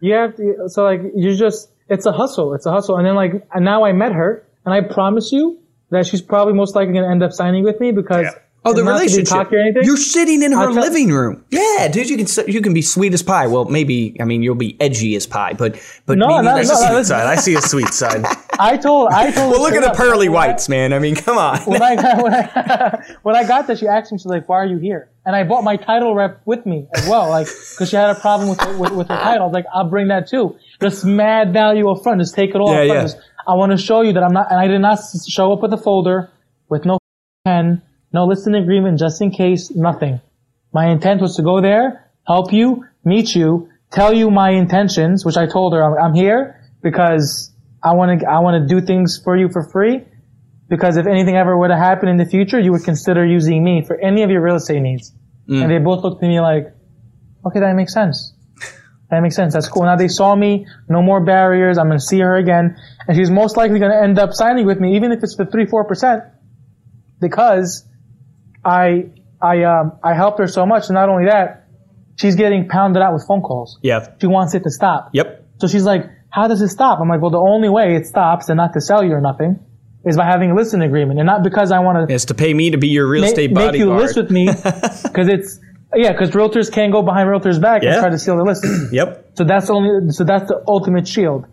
you 0.00 0.12
have 0.12 0.36
to. 0.36 0.68
So 0.68 0.84
like, 0.84 1.00
you 1.14 1.34
just. 1.34 1.70
It's 1.88 2.04
a 2.04 2.12
hustle. 2.12 2.52
It's 2.52 2.66
a 2.66 2.70
hustle. 2.70 2.98
And 2.98 3.06
then 3.06 3.14
like, 3.14 3.32
and 3.54 3.64
now 3.64 3.86
I 3.86 3.92
met 3.92 4.12
her, 4.12 4.46
and 4.66 4.74
I 4.74 4.82
promise 4.82 5.32
you 5.32 5.58
that 5.88 6.06
she's 6.06 6.20
probably 6.20 6.52
most 6.52 6.74
likely 6.74 6.92
going 6.92 7.04
to 7.06 7.10
end 7.10 7.22
up 7.22 7.32
signing 7.32 7.64
with 7.64 7.80
me 7.80 7.92
because. 7.92 8.24
Yeah. 8.24 8.42
Oh, 8.66 8.72
the 8.72 8.82
not 8.84 8.98
to 8.98 8.98
be 8.98 9.04
relationship. 9.06 9.52
or 9.52 9.58
anything, 9.58 9.82
You're 9.84 9.96
sitting 9.96 10.42
in 10.42 10.52
her 10.52 10.72
tell- 10.72 10.82
living 10.82 11.10
room. 11.10 11.44
Yeah, 11.50 11.88
dude, 11.88 12.08
you 12.10 12.16
can 12.16 12.26
you 12.52 12.60
can 12.60 12.74
be 12.74 12.82
sweet 12.82 13.14
as 13.14 13.22
pie. 13.22 13.46
Well, 13.46 13.64
maybe 13.66 14.16
I 14.20 14.24
mean 14.24 14.42
you'll 14.42 14.54
be 14.56 14.76
edgy 14.80 15.14
as 15.16 15.26
pie, 15.26 15.52
but 15.54 15.80
but 16.06 16.18
No, 16.18 16.26
maybe 16.28 16.44
no, 16.46 16.54
that's 16.56 16.68
no, 16.68 16.88
no, 16.88 16.94
Sweet 16.96 17.06
side. 17.06 17.26
I 17.26 17.36
see 17.36 17.54
a 17.54 17.62
sweet 17.62 17.94
side. 17.94 18.24
I 18.58 18.76
told. 18.76 19.10
I 19.12 19.30
told. 19.30 19.52
well, 19.52 19.62
look 19.62 19.74
at 19.74 19.82
the 19.82 19.96
pearly 19.96 20.28
I- 20.28 20.30
whites, 20.30 20.68
man. 20.68 20.92
I 20.92 20.98
mean, 20.98 21.14
come 21.14 21.38
on. 21.38 21.58
when 21.60 21.80
I 21.82 21.94
got 21.96 22.22
when 22.22 22.34
I, 22.34 23.02
when 23.22 23.36
I 23.36 23.44
got 23.46 23.66
there, 23.66 23.76
she 23.76 23.86
asked 23.86 24.10
me, 24.12 24.18
she's 24.18 24.26
like, 24.26 24.48
"Why 24.48 24.56
are 24.58 24.66
you 24.66 24.78
here?" 24.78 25.10
And 25.24 25.34
I 25.34 25.42
bought 25.44 25.64
my 25.64 25.76
title 25.76 26.14
rep 26.14 26.40
with 26.44 26.64
me 26.66 26.86
as 26.94 27.08
well, 27.08 27.28
like 27.30 27.46
because 27.46 27.88
she 27.90 27.96
had 27.96 28.10
a 28.10 28.18
problem 28.20 28.48
with, 28.48 28.60
with 28.78 28.92
with 28.92 29.08
her 29.08 29.16
title. 29.16 29.42
I 29.42 29.46
was 29.46 29.54
like, 29.54 29.66
"I'll 29.74 29.88
bring 29.88 30.08
that 30.08 30.26
too." 30.28 30.56
Just 30.80 31.04
mad 31.04 31.52
value 31.52 31.88
up 31.90 32.02
front. 32.02 32.20
Just 32.20 32.34
take 32.34 32.50
it 32.50 32.56
all. 32.60 32.72
Yeah, 32.72 32.82
yeah. 32.82 33.02
Just, 33.02 33.18
I 33.48 33.54
want 33.54 33.72
to 33.72 33.78
show 33.78 34.00
you 34.00 34.12
that 34.14 34.22
I'm 34.24 34.32
not, 34.32 34.50
and 34.50 34.58
I 34.58 34.66
did 34.66 34.80
not 34.80 34.98
show 35.28 35.52
up 35.52 35.62
with 35.62 35.72
a 35.72 35.76
folder 35.78 36.30
with 36.68 36.84
no 36.84 36.98
pen, 37.44 37.80
no 38.16 38.24
listing 38.26 38.54
agreement, 38.54 38.98
just 38.98 39.20
in 39.20 39.30
case, 39.30 39.70
nothing. 39.88 40.20
My 40.72 40.86
intent 40.94 41.20
was 41.20 41.36
to 41.36 41.42
go 41.42 41.60
there, 41.60 42.10
help 42.26 42.52
you, 42.52 42.84
meet 43.04 43.34
you, 43.34 43.68
tell 43.92 44.12
you 44.12 44.30
my 44.30 44.50
intentions, 44.50 45.24
which 45.26 45.36
I 45.36 45.46
told 45.46 45.74
her 45.74 45.82
I'm, 45.86 45.94
I'm 46.04 46.14
here 46.14 46.40
because 46.82 47.52
I 47.82 47.92
want 47.98 48.20
to 48.20 48.26
I 48.36 48.38
want 48.40 48.54
to 48.60 48.74
do 48.74 48.84
things 48.84 49.20
for 49.22 49.36
you 49.36 49.48
for 49.54 49.62
free 49.72 49.96
because 50.68 50.96
if 50.96 51.06
anything 51.06 51.36
ever 51.36 51.56
were 51.56 51.68
to 51.68 51.76
happen 51.88 52.08
in 52.08 52.16
the 52.16 52.26
future, 52.26 52.58
you 52.58 52.72
would 52.72 52.84
consider 52.84 53.24
using 53.24 53.62
me 53.62 53.84
for 53.86 53.96
any 54.00 54.22
of 54.22 54.30
your 54.30 54.42
real 54.42 54.56
estate 54.56 54.80
needs. 54.80 55.12
Mm. 55.48 55.62
And 55.62 55.70
they 55.70 55.78
both 55.78 56.02
looked 56.02 56.22
at 56.22 56.28
me 56.28 56.40
like, 56.40 56.74
okay, 57.46 57.60
that 57.60 57.74
makes 57.76 57.92
sense. 57.92 58.34
That 59.10 59.20
makes 59.20 59.36
sense. 59.36 59.52
That's 59.54 59.68
cool. 59.68 59.84
Now 59.84 59.94
they 59.94 60.08
saw 60.08 60.34
me, 60.34 60.66
no 60.88 61.00
more 61.00 61.24
barriers. 61.24 61.78
I'm 61.78 61.86
going 61.86 61.98
to 61.98 62.04
see 62.04 62.18
her 62.18 62.36
again. 62.36 62.76
And 63.06 63.16
she's 63.16 63.30
most 63.30 63.56
likely 63.56 63.78
going 63.78 63.92
to 63.92 64.02
end 64.02 64.18
up 64.18 64.30
signing 64.32 64.66
with 64.66 64.80
me, 64.80 64.96
even 64.96 65.12
if 65.12 65.22
it's 65.22 65.36
for 65.36 65.46
three, 65.46 65.66
four 65.66 65.84
percent, 65.84 66.24
because 67.20 67.84
I, 68.66 69.10
I, 69.40 69.62
um, 69.64 69.92
I 70.02 70.14
helped 70.14 70.38
her 70.40 70.46
so 70.48 70.66
much. 70.66 70.88
And 70.88 70.94
not 70.94 71.08
only 71.08 71.26
that, 71.26 71.68
she's 72.16 72.34
getting 72.34 72.68
pounded 72.68 73.02
out 73.02 73.12
with 73.14 73.24
phone 73.26 73.40
calls. 73.42 73.78
yeah. 73.82 74.06
She 74.20 74.26
wants 74.26 74.54
it 74.54 74.62
to 74.64 74.70
stop. 74.70 75.10
Yep. 75.12 75.44
So 75.58 75.68
she's 75.68 75.84
like, 75.84 76.02
how 76.30 76.48
does 76.48 76.60
it 76.60 76.68
stop? 76.68 76.98
I'm 77.00 77.08
like, 77.08 77.20
well, 77.22 77.30
the 77.30 77.38
only 77.38 77.68
way 77.68 77.94
it 77.96 78.06
stops 78.06 78.48
and 78.48 78.56
not 78.56 78.72
to 78.74 78.80
sell 78.80 79.04
you 79.04 79.12
or 79.12 79.20
nothing 79.20 79.58
is 80.04 80.16
by 80.16 80.24
having 80.24 80.50
a 80.50 80.54
listing 80.54 80.82
agreement 80.82 81.18
and 81.18 81.26
not 81.26 81.42
because 81.42 81.72
I 81.72 81.78
want 81.80 82.08
to 82.08 82.14
It's 82.14 82.26
to 82.26 82.34
pay 82.34 82.52
me 82.54 82.70
to 82.70 82.78
be 82.78 82.88
your 82.88 83.08
real 83.08 83.22
make, 83.22 83.30
estate 83.32 83.52
make 83.52 83.74
you 83.74 83.92
list 83.94 84.16
with 84.16 84.30
me 84.30 84.46
because 85.02 85.28
it's, 85.28 85.58
yeah, 85.94 86.12
because 86.12 86.30
realtors 86.30 86.70
can't 86.70 86.92
go 86.92 87.02
behind 87.02 87.28
realtors' 87.28 87.60
back 87.60 87.82
Yeah. 87.82 87.92
and 87.94 88.00
try 88.00 88.10
to 88.10 88.18
steal 88.18 88.36
the 88.36 88.42
listing. 88.44 88.88
Yep. 88.92 89.30
So 89.36 89.44
that's 89.44 89.66
the 89.68 89.72
only, 89.74 90.10
so 90.12 90.24
that's 90.24 90.48
the 90.48 90.62
ultimate 90.68 91.06
shield. 91.08 91.46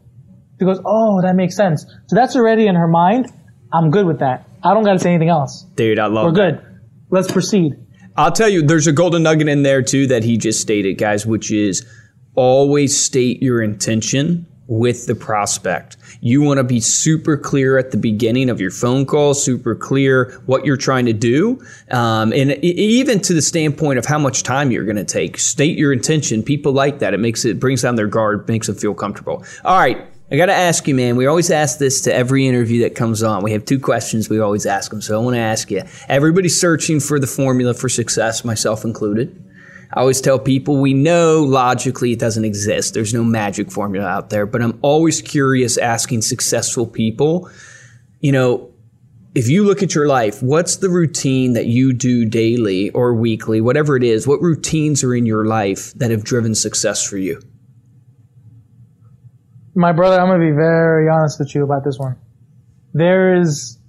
She 0.59 0.65
goes, 0.65 0.79
oh, 0.85 1.21
that 1.21 1.35
makes 1.35 1.55
sense. 1.55 1.85
So 2.07 2.15
that's 2.15 2.35
already 2.35 2.67
in 2.67 2.75
her 2.75 2.87
mind. 2.87 3.31
I'm 3.73 3.89
good 3.89 4.05
with 4.05 4.19
that. 4.19 4.47
I 4.63 4.73
don't 4.73 4.83
got 4.83 4.93
to 4.93 4.99
say 4.99 5.09
anything 5.09 5.29
else. 5.29 5.63
Dude, 5.75 5.97
I 5.99 6.05
love 6.07 6.25
We're 6.25 6.31
that. 6.51 6.61
good. 6.61 6.72
Let's 7.13 7.31
proceed. 7.31 7.75
I'll 8.17 8.31
tell 8.31 8.49
you, 8.49 8.63
there's 8.63 8.87
a 8.87 8.91
golden 8.91 9.21
nugget 9.21 9.47
in 9.47 9.61
there 9.61 9.83
too 9.83 10.07
that 10.07 10.23
he 10.23 10.35
just 10.35 10.59
stated, 10.59 10.95
guys, 10.95 11.27
which 11.27 11.51
is 11.51 11.85
always 12.33 12.99
state 12.99 13.39
your 13.39 13.61
intention 13.61 14.47
with 14.65 15.05
the 15.05 15.13
prospect. 15.13 15.95
You 16.21 16.41
want 16.41 16.57
to 16.57 16.63
be 16.63 16.79
super 16.79 17.37
clear 17.37 17.77
at 17.77 17.91
the 17.91 17.97
beginning 17.97 18.49
of 18.49 18.59
your 18.59 18.71
phone 18.71 19.05
call, 19.05 19.35
super 19.35 19.75
clear 19.75 20.41
what 20.47 20.65
you're 20.65 20.75
trying 20.75 21.05
to 21.05 21.13
do, 21.13 21.63
um, 21.91 22.33
and 22.33 22.53
even 22.63 23.19
to 23.21 23.35
the 23.35 23.43
standpoint 23.43 23.99
of 23.99 24.07
how 24.07 24.17
much 24.17 24.41
time 24.41 24.71
you're 24.71 24.85
going 24.85 24.95
to 24.95 25.05
take. 25.05 25.37
State 25.37 25.77
your 25.77 25.93
intention. 25.93 26.41
People 26.41 26.71
like 26.71 26.97
that. 26.97 27.13
It 27.13 27.19
makes 27.19 27.45
it 27.45 27.59
brings 27.59 27.83
down 27.83 27.93
their 27.93 28.07
guard, 28.07 28.47
makes 28.47 28.65
them 28.65 28.75
feel 28.75 28.95
comfortable. 28.95 29.45
All 29.63 29.77
right. 29.77 30.07
I 30.33 30.35
got 30.35 30.47
to 30.47 30.53
ask 30.53 30.87
you, 30.87 30.95
man. 30.95 31.15
We 31.15 31.27
always 31.27 31.51
ask 31.51 31.77
this 31.77 32.01
to 32.01 32.13
every 32.13 32.47
interview 32.47 32.81
that 32.81 32.95
comes 32.95 33.21
on. 33.21 33.43
We 33.43 33.51
have 33.51 33.65
two 33.65 33.79
questions 33.79 34.29
we 34.29 34.39
always 34.39 34.65
ask 34.65 34.89
them. 34.89 34.99
So 34.99 35.15
I 35.15 35.23
want 35.23 35.35
to 35.35 35.39
ask 35.39 35.69
you 35.69 35.83
everybody's 36.09 36.59
searching 36.59 36.99
for 36.99 37.19
the 37.19 37.27
formula 37.27 37.75
for 37.75 37.87
success, 37.87 38.43
myself 38.43 38.83
included. 38.83 39.39
I 39.93 39.99
always 39.99 40.19
tell 40.21 40.39
people 40.39 40.81
we 40.81 40.95
know 40.95 41.43
logically 41.43 42.13
it 42.13 42.19
doesn't 42.19 42.45
exist. 42.45 42.95
There's 42.95 43.13
no 43.13 43.23
magic 43.23 43.71
formula 43.71 44.07
out 44.07 44.31
there, 44.31 44.47
but 44.47 44.63
I'm 44.63 44.79
always 44.81 45.21
curious 45.21 45.77
asking 45.77 46.23
successful 46.23 46.87
people, 46.87 47.47
you 48.19 48.31
know, 48.31 48.71
if 49.35 49.47
you 49.47 49.63
look 49.63 49.83
at 49.83 49.93
your 49.93 50.07
life, 50.07 50.41
what's 50.41 50.77
the 50.77 50.89
routine 50.89 51.53
that 51.53 51.67
you 51.67 51.93
do 51.93 52.25
daily 52.25 52.89
or 52.89 53.13
weekly, 53.13 53.61
whatever 53.61 53.95
it 53.95 54.03
is, 54.03 54.25
what 54.25 54.41
routines 54.41 55.03
are 55.03 55.13
in 55.13 55.27
your 55.27 55.45
life 55.45 55.93
that 55.93 56.09
have 56.09 56.23
driven 56.23 56.55
success 56.55 57.07
for 57.07 57.17
you? 57.17 57.39
My 59.75 59.91
brother, 59.91 60.19
I'm 60.19 60.27
going 60.27 60.39
to 60.39 60.45
be 60.45 60.51
very 60.55 61.09
honest 61.09 61.39
with 61.39 61.53
you 61.55 61.63
about 61.63 61.83
this 61.83 61.97
one. 61.97 62.15
There 62.93 63.39
is, 63.39 63.79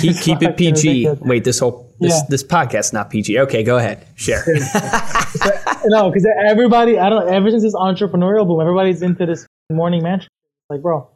Keep, 0.00 0.16
keep 0.20 0.42
it 0.42 0.56
PG. 0.56 1.08
Wait, 1.20 1.44
this 1.44 1.58
whole 1.60 1.94
this 2.00 2.12
Yeah. 2.12 2.20
this 2.28 2.42
podcast's 2.44 2.92
not 2.92 3.08
PG. 3.08 3.38
Okay, 3.40 3.62
go 3.62 3.78
ahead. 3.78 4.06
Share. 4.16 4.42
no, 5.86 6.10
because 6.10 6.26
everybody, 6.44 6.98
I 6.98 7.08
don't, 7.08 7.28
ever 7.32 7.50
since 7.50 7.62
this 7.62 7.74
entrepreneurial 7.74 8.46
boom, 8.46 8.60
everybody's 8.60 9.00
into 9.02 9.26
this 9.26 9.46
morning 9.70 10.02
mantra. 10.02 10.28
Like, 10.68 10.82
bro, 10.82 11.08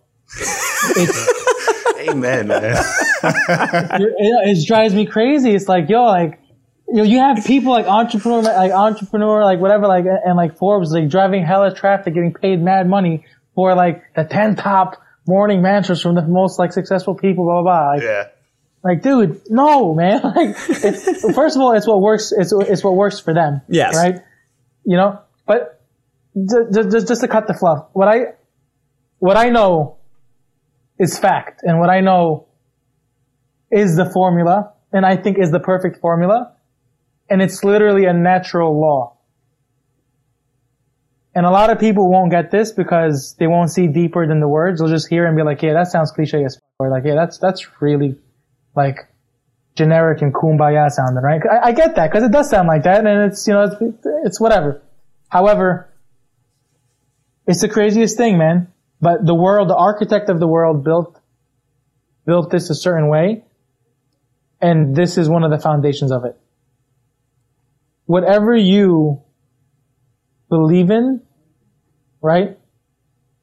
it's, 0.96 1.28
Amen, 2.08 2.46
man. 2.48 2.62
it, 2.64 4.14
it 4.18 4.66
drives 4.66 4.94
me 4.94 5.04
crazy. 5.04 5.54
It's 5.54 5.68
like, 5.68 5.88
yo, 5.88 6.04
like, 6.04 6.38
you 6.88 6.94
know, 6.96 7.02
you 7.02 7.18
have 7.18 7.44
people 7.44 7.72
like 7.72 7.86
entrepreneur, 7.86 8.42
like 8.42 8.72
entrepreneur, 8.72 9.44
like 9.44 9.58
whatever, 9.60 9.86
like, 9.86 10.04
and 10.06 10.36
like 10.36 10.56
Forbes, 10.56 10.90
like 10.90 11.08
driving 11.08 11.44
hella 11.44 11.74
traffic, 11.74 12.14
getting 12.14 12.32
paid 12.32 12.60
mad 12.62 12.88
money 12.88 13.24
for 13.54 13.74
like 13.74 14.02
the 14.14 14.24
10 14.24 14.56
top 14.56 14.96
morning 15.26 15.60
mantras 15.60 16.00
from 16.00 16.14
the 16.14 16.22
most 16.26 16.58
like 16.58 16.72
successful 16.72 17.14
people, 17.14 17.44
blah, 17.44 17.62
blah, 17.62 17.62
blah. 17.62 17.90
Like, 17.92 18.02
Yeah. 18.02 18.24
like, 18.82 19.02
dude, 19.02 19.40
no, 19.50 19.94
man. 19.94 20.22
Like, 20.34 20.56
it's, 20.68 21.34
first 21.34 21.56
of 21.56 21.62
all, 21.62 21.72
it's 21.72 21.86
what 21.86 22.00
works, 22.00 22.32
it's, 22.36 22.52
it's 22.52 22.82
what 22.82 22.94
works 22.94 23.20
for 23.20 23.34
them. 23.34 23.60
Yes. 23.68 23.94
Right? 23.94 24.16
You 24.84 24.96
know, 24.96 25.20
but 25.46 25.80
just, 26.34 26.90
just, 26.90 27.08
just 27.08 27.20
to 27.20 27.28
cut 27.28 27.46
the 27.46 27.54
fluff, 27.54 27.88
what 27.92 28.08
I, 28.08 28.32
what 29.18 29.36
I 29.36 29.50
know 29.50 29.96
is 30.98 31.18
fact 31.18 31.60
and 31.64 31.78
what 31.80 31.90
I 31.90 32.00
know 32.00 32.46
is 33.70 33.96
the 33.96 34.08
formula 34.10 34.72
and 34.92 35.04
I 35.04 35.16
think 35.16 35.38
is 35.38 35.50
the 35.50 35.60
perfect 35.60 36.00
formula. 36.00 36.54
And 37.30 37.42
it's 37.42 37.62
literally 37.62 38.06
a 38.06 38.12
natural 38.12 38.80
law. 38.80 39.18
And 41.34 41.46
a 41.46 41.50
lot 41.50 41.70
of 41.70 41.78
people 41.78 42.10
won't 42.10 42.30
get 42.30 42.50
this 42.50 42.72
because 42.72 43.36
they 43.38 43.46
won't 43.46 43.70
see 43.70 43.86
deeper 43.86 44.26
than 44.26 44.40
the 44.40 44.48
words. 44.48 44.80
They'll 44.80 44.88
just 44.88 45.08
hear 45.08 45.26
and 45.26 45.36
be 45.36 45.42
like, 45.42 45.62
yeah, 45.62 45.74
that 45.74 45.86
sounds 45.88 46.10
cliche 46.10 46.44
as 46.44 46.56
fuck. 46.56 46.62
Or 46.80 46.90
like, 46.90 47.04
yeah, 47.04 47.14
that's, 47.14 47.38
that's 47.38 47.80
really 47.80 48.16
like 48.74 49.08
generic 49.76 50.22
and 50.22 50.34
kumbaya 50.34 50.90
sounding, 50.90 51.22
right? 51.22 51.40
I, 51.48 51.68
I 51.68 51.72
get 51.72 51.94
that 51.94 52.10
because 52.10 52.24
it 52.24 52.32
does 52.32 52.50
sound 52.50 52.66
like 52.66 52.82
that 52.84 53.06
and 53.06 53.30
it's, 53.30 53.46
you 53.46 53.52
know, 53.52 53.64
it's, 53.64 54.06
it's 54.24 54.40
whatever. 54.40 54.82
However, 55.28 55.92
it's 57.46 57.60
the 57.60 57.68
craziest 57.68 58.16
thing, 58.16 58.36
man. 58.38 58.72
But 59.00 59.24
the 59.24 59.34
world, 59.34 59.68
the 59.68 59.76
architect 59.76 60.30
of 60.30 60.40
the 60.40 60.48
world 60.48 60.82
built, 60.82 61.20
built 62.26 62.50
this 62.50 62.68
a 62.68 62.74
certain 62.74 63.08
way. 63.08 63.44
And 64.60 64.96
this 64.96 65.18
is 65.18 65.28
one 65.28 65.44
of 65.44 65.52
the 65.52 65.58
foundations 65.58 66.10
of 66.10 66.24
it. 66.24 66.36
Whatever 68.08 68.56
you 68.56 69.20
believe 70.48 70.90
in, 70.90 71.20
right, 72.22 72.56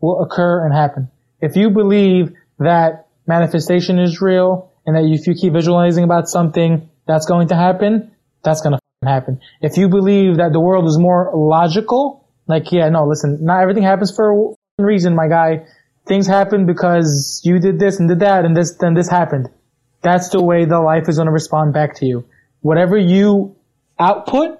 will 0.01 0.24
occur 0.24 0.66
and 0.66 0.74
happen. 0.74 1.11
If 1.39 1.55
you 1.55 1.70
believe 1.70 2.34
that 2.57 3.05
manifestation 3.28 3.99
is 3.99 4.20
real 4.22 4.72
and 4.84 4.95
that 4.95 5.03
if 5.03 5.28
you 5.28 5.36
keep 5.36 5.53
visualizing 5.53 6.03
about 6.03 6.28
something, 6.30 6.89
that's 7.07 7.28
going 7.28 7.49
to 7.49 7.55
happen, 7.55 8.09
that's 8.43 8.61
going 8.61 8.74
to 8.74 8.80
happen. 9.07 9.39
If 9.61 9.78
you 9.78 9.88
believe 9.88 10.38
that 10.38 10.51
the 10.51 10.59
world 10.59 10.88
is 10.88 10.97
more 10.97 11.32
logical, 11.36 12.28
like, 12.47 12.72
yeah, 12.72 12.89
no, 12.89 13.05
listen, 13.05 13.45
not 13.45 13.61
everything 13.61 13.84
happens 13.84 14.16
for 14.16 14.55
a 14.80 14.84
reason, 14.84 15.13
my 15.13 15.28
guy. 15.28 15.68
Things 16.07 16.26
happen 16.26 16.66
because 16.66 17.39
you 17.43 17.59
did 17.59 17.78
this 17.78 17.99
and 17.99 18.09
did 18.09 18.22
that 18.22 18.45
and 18.45 18.57
this, 18.57 18.74
then 18.78 18.95
this 18.95 19.09
happened. 19.09 19.47
That's 20.01 20.30
the 20.30 20.41
way 20.41 20.66
the 20.66 20.80
life 20.80 21.07
is 21.07 21.18
going 21.18 21.28
to 21.28 21.32
respond 21.32 21.72
back 21.72 21.97
to 21.97 22.07
you. 22.07 22.26
Whatever 22.61 22.97
you 22.97 23.57
output 24.00 24.60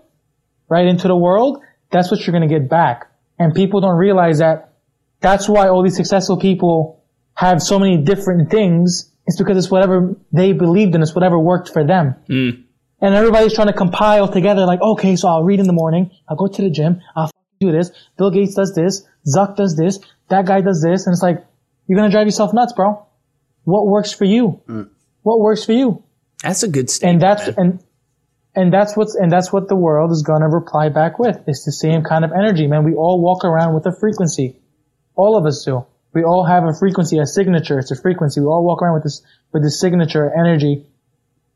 right 0.70 0.86
into 0.86 1.08
the 1.08 1.16
world, 1.16 1.62
that's 1.92 2.12
what 2.12 2.26
you're 2.26 2.38
going 2.38 2.48
to 2.48 2.54
get 2.54 2.70
back. 2.70 3.12
And 3.38 3.54
people 3.54 3.82
don't 3.82 3.98
realize 3.98 4.40
that 4.40 4.74
that's 5.20 5.50
why 5.50 5.68
all 5.68 5.84
these 5.84 5.96
successful 5.96 6.38
people 6.38 7.04
have 7.34 7.62
so 7.62 7.80
many 7.80 7.98
different 7.98 8.50
things. 8.50 9.12
It's 9.26 9.38
because 9.38 9.58
it's 9.58 9.72
whatever 9.72 10.16
they 10.32 10.54
believed 10.54 10.96
in. 10.96 11.02
It's 11.02 11.16
whatever 11.16 11.38
worked 11.40 11.70
for 11.70 11.86
them. 11.86 12.16
Mm. 12.30 12.64
And 13.02 13.16
everybody's 13.16 13.54
trying 13.54 13.68
to 13.68 13.74
compile 13.74 14.28
together 14.28 14.66
like, 14.66 14.82
okay, 14.82 15.16
so 15.16 15.28
I'll 15.28 15.44
read 15.44 15.60
in 15.60 15.68
the 15.68 15.74
morning. 15.74 16.12
I'll 16.30 16.38
go 16.38 16.48
to 16.48 16.62
the 16.62 16.70
gym. 16.70 17.02
I'll 17.16 17.30
do 17.60 17.72
this. 17.72 17.92
Bill 18.18 18.32
Gates 18.32 18.56
does 18.56 18.74
this. 18.74 19.06
Zuck 19.36 19.56
does 19.56 19.76
this. 19.76 20.00
That 20.30 20.46
guy 20.46 20.62
does 20.62 20.82
this. 20.82 21.06
And 21.06 21.14
it's 21.14 21.22
like, 21.22 21.46
you're 21.88 21.98
going 21.98 22.10
to 22.10 22.16
drive 22.16 22.28
yourself 22.28 22.54
nuts, 22.54 22.74
bro. 22.74 23.06
What 23.64 23.88
works 23.88 24.14
for 24.14 24.26
you? 24.26 24.62
Mm. 24.68 24.90
What 25.24 25.40
works 25.40 25.66
for 25.66 25.74
you? 25.74 26.04
That's 26.42 26.64
a 26.64 26.68
good 26.68 26.90
statement. 26.90 27.16
And 27.16 27.22
that's, 27.22 27.48
man. 27.48 27.56
and, 27.58 27.84
and 28.56 28.72
that's 28.72 28.96
what's, 28.96 29.16
and 29.16 29.32
that's 29.32 29.52
what 29.52 29.68
the 29.68 29.76
world 29.76 30.12
is 30.12 30.24
going 30.24 30.42
to 30.42 30.48
reply 30.48 30.90
back 30.90 31.20
with. 31.20 31.38
It's 31.48 31.66
the 31.66 31.72
same 31.72 32.04
kind 32.04 32.24
of 32.24 32.32
energy, 32.32 32.68
man. 32.68 32.84
We 32.84 32.94
all 32.94 33.22
walk 33.22 33.44
around 33.44 33.76
with 33.76 33.86
a 33.86 33.92
frequency. 33.92 34.58
All 35.16 35.38
of 35.38 35.46
us 35.46 35.64
do. 35.66 35.86
We 36.14 36.24
all 36.24 36.46
have 36.46 36.64
a 36.64 36.74
frequency, 36.74 37.20
a 37.20 37.26
signature. 37.26 37.80
It's 37.80 37.92
a 37.92 38.02
frequency. 38.02 38.40
We 38.40 38.48
all 38.48 38.64
walk 38.64 38.82
around 38.82 38.94
with 38.94 39.04
this, 39.04 39.22
with 39.52 39.64
this 39.64 39.80
signature 39.80 40.32
energy 40.34 40.86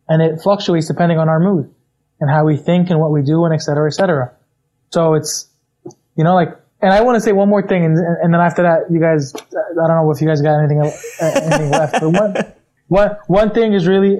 and 0.09 0.21
it 0.21 0.41
fluctuates 0.41 0.87
depending 0.87 1.19
on 1.19 1.29
our 1.29 1.39
mood 1.39 1.73
and 2.19 2.29
how 2.29 2.43
we 2.43 2.57
think 2.57 2.89
and 2.89 2.99
what 2.99 3.11
we 3.11 3.21
do 3.21 3.45
and 3.45 3.53
et 3.53 3.61
cetera, 3.61 3.87
et 3.87 3.93
cetera. 3.93 4.33
So 4.91 5.13
it's, 5.13 5.47
you 6.17 6.23
know, 6.23 6.33
like, 6.33 6.49
and 6.81 6.91
I 6.91 7.01
want 7.01 7.15
to 7.15 7.21
say 7.21 7.31
one 7.31 7.47
more 7.47 7.65
thing, 7.65 7.85
and, 7.85 7.97
and 7.97 8.33
then 8.33 8.41
after 8.41 8.63
that, 8.63 8.91
you 8.91 8.99
guys, 8.99 9.33
I 9.35 9.87
don't 9.87 10.05
know 10.05 10.11
if 10.11 10.21
you 10.21 10.27
guys 10.27 10.41
got 10.41 10.59
anything, 10.59 10.81
uh, 10.81 10.91
anything 11.21 11.69
left, 11.69 11.99
but 11.99 12.09
one, 12.09 12.35
one, 12.87 13.17
one 13.27 13.53
thing 13.53 13.73
is 13.73 13.85
really, 13.85 14.17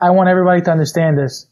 I 0.00 0.10
want 0.10 0.28
everybody 0.28 0.62
to 0.62 0.70
understand 0.70 1.18
this. 1.18 1.46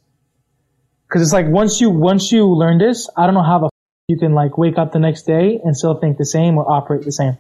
Cause 1.09 1.23
it's 1.23 1.33
like 1.33 1.47
once 1.47 1.81
you, 1.81 1.91
once 1.91 2.33
you 2.33 2.47
learn 2.47 2.79
this, 2.79 3.09
I 3.17 3.27
don't 3.27 3.35
know 3.35 3.43
how 3.43 3.59
the 3.61 3.67
f- 3.67 3.71
you 4.09 4.19
can 4.19 4.35
like 4.35 4.59
wake 4.59 4.77
up 4.79 4.93
the 4.93 4.99
next 4.99 5.23
day 5.23 5.61
and 5.63 5.77
still 5.77 5.99
think 6.01 6.19
the 6.19 6.27
same 6.27 6.59
or 6.59 6.71
operate 6.71 7.05
the 7.05 7.13
same. 7.13 7.39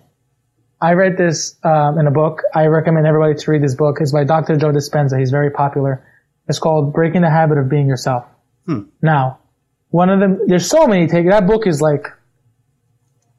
I 0.80 0.92
read 0.92 1.16
this, 1.16 1.56
um, 1.64 1.98
in 1.98 2.06
a 2.06 2.10
book. 2.10 2.42
I 2.54 2.66
recommend 2.66 3.06
everybody 3.06 3.34
to 3.34 3.50
read 3.50 3.62
this 3.62 3.74
book. 3.74 3.96
It's 4.00 4.12
by 4.12 4.24
Dr. 4.24 4.56
Joe 4.56 4.72
Dispenza. 4.72 5.18
He's 5.18 5.30
very 5.30 5.50
popular. 5.50 6.06
It's 6.48 6.58
called 6.58 6.92
Breaking 6.92 7.22
the 7.22 7.30
Habit 7.30 7.58
of 7.58 7.68
Being 7.68 7.88
Yourself. 7.88 8.24
Hmm. 8.66 8.82
Now, 9.02 9.38
one 9.88 10.10
of 10.10 10.20
them, 10.20 10.40
there's 10.46 10.68
so 10.68 10.86
many 10.86 11.06
take, 11.06 11.28
that 11.30 11.46
book 11.46 11.66
is 11.66 11.80
like, 11.80 12.06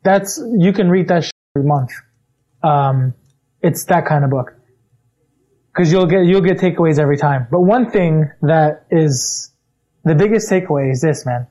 that's, 0.03 0.41
you 0.57 0.73
can 0.73 0.89
read 0.89 1.07
that 1.09 1.30
every 1.55 1.67
month. 1.67 1.91
Um, 2.63 3.13
it's 3.61 3.86
that 3.86 4.05
kind 4.05 4.23
of 4.23 4.30
book. 4.30 4.53
Cause 5.75 5.91
you'll 5.91 6.07
get, 6.07 6.25
you'll 6.25 6.41
get 6.41 6.57
takeaways 6.57 6.97
every 6.97 7.17
time. 7.17 7.47
But 7.51 7.61
one 7.61 7.91
thing 7.91 8.32
that 8.41 8.88
is 8.89 9.51
the 10.10 10.16
biggest 10.16 10.49
takeaway 10.49 10.91
is 10.91 11.01
this, 11.01 11.26
man. 11.26 11.47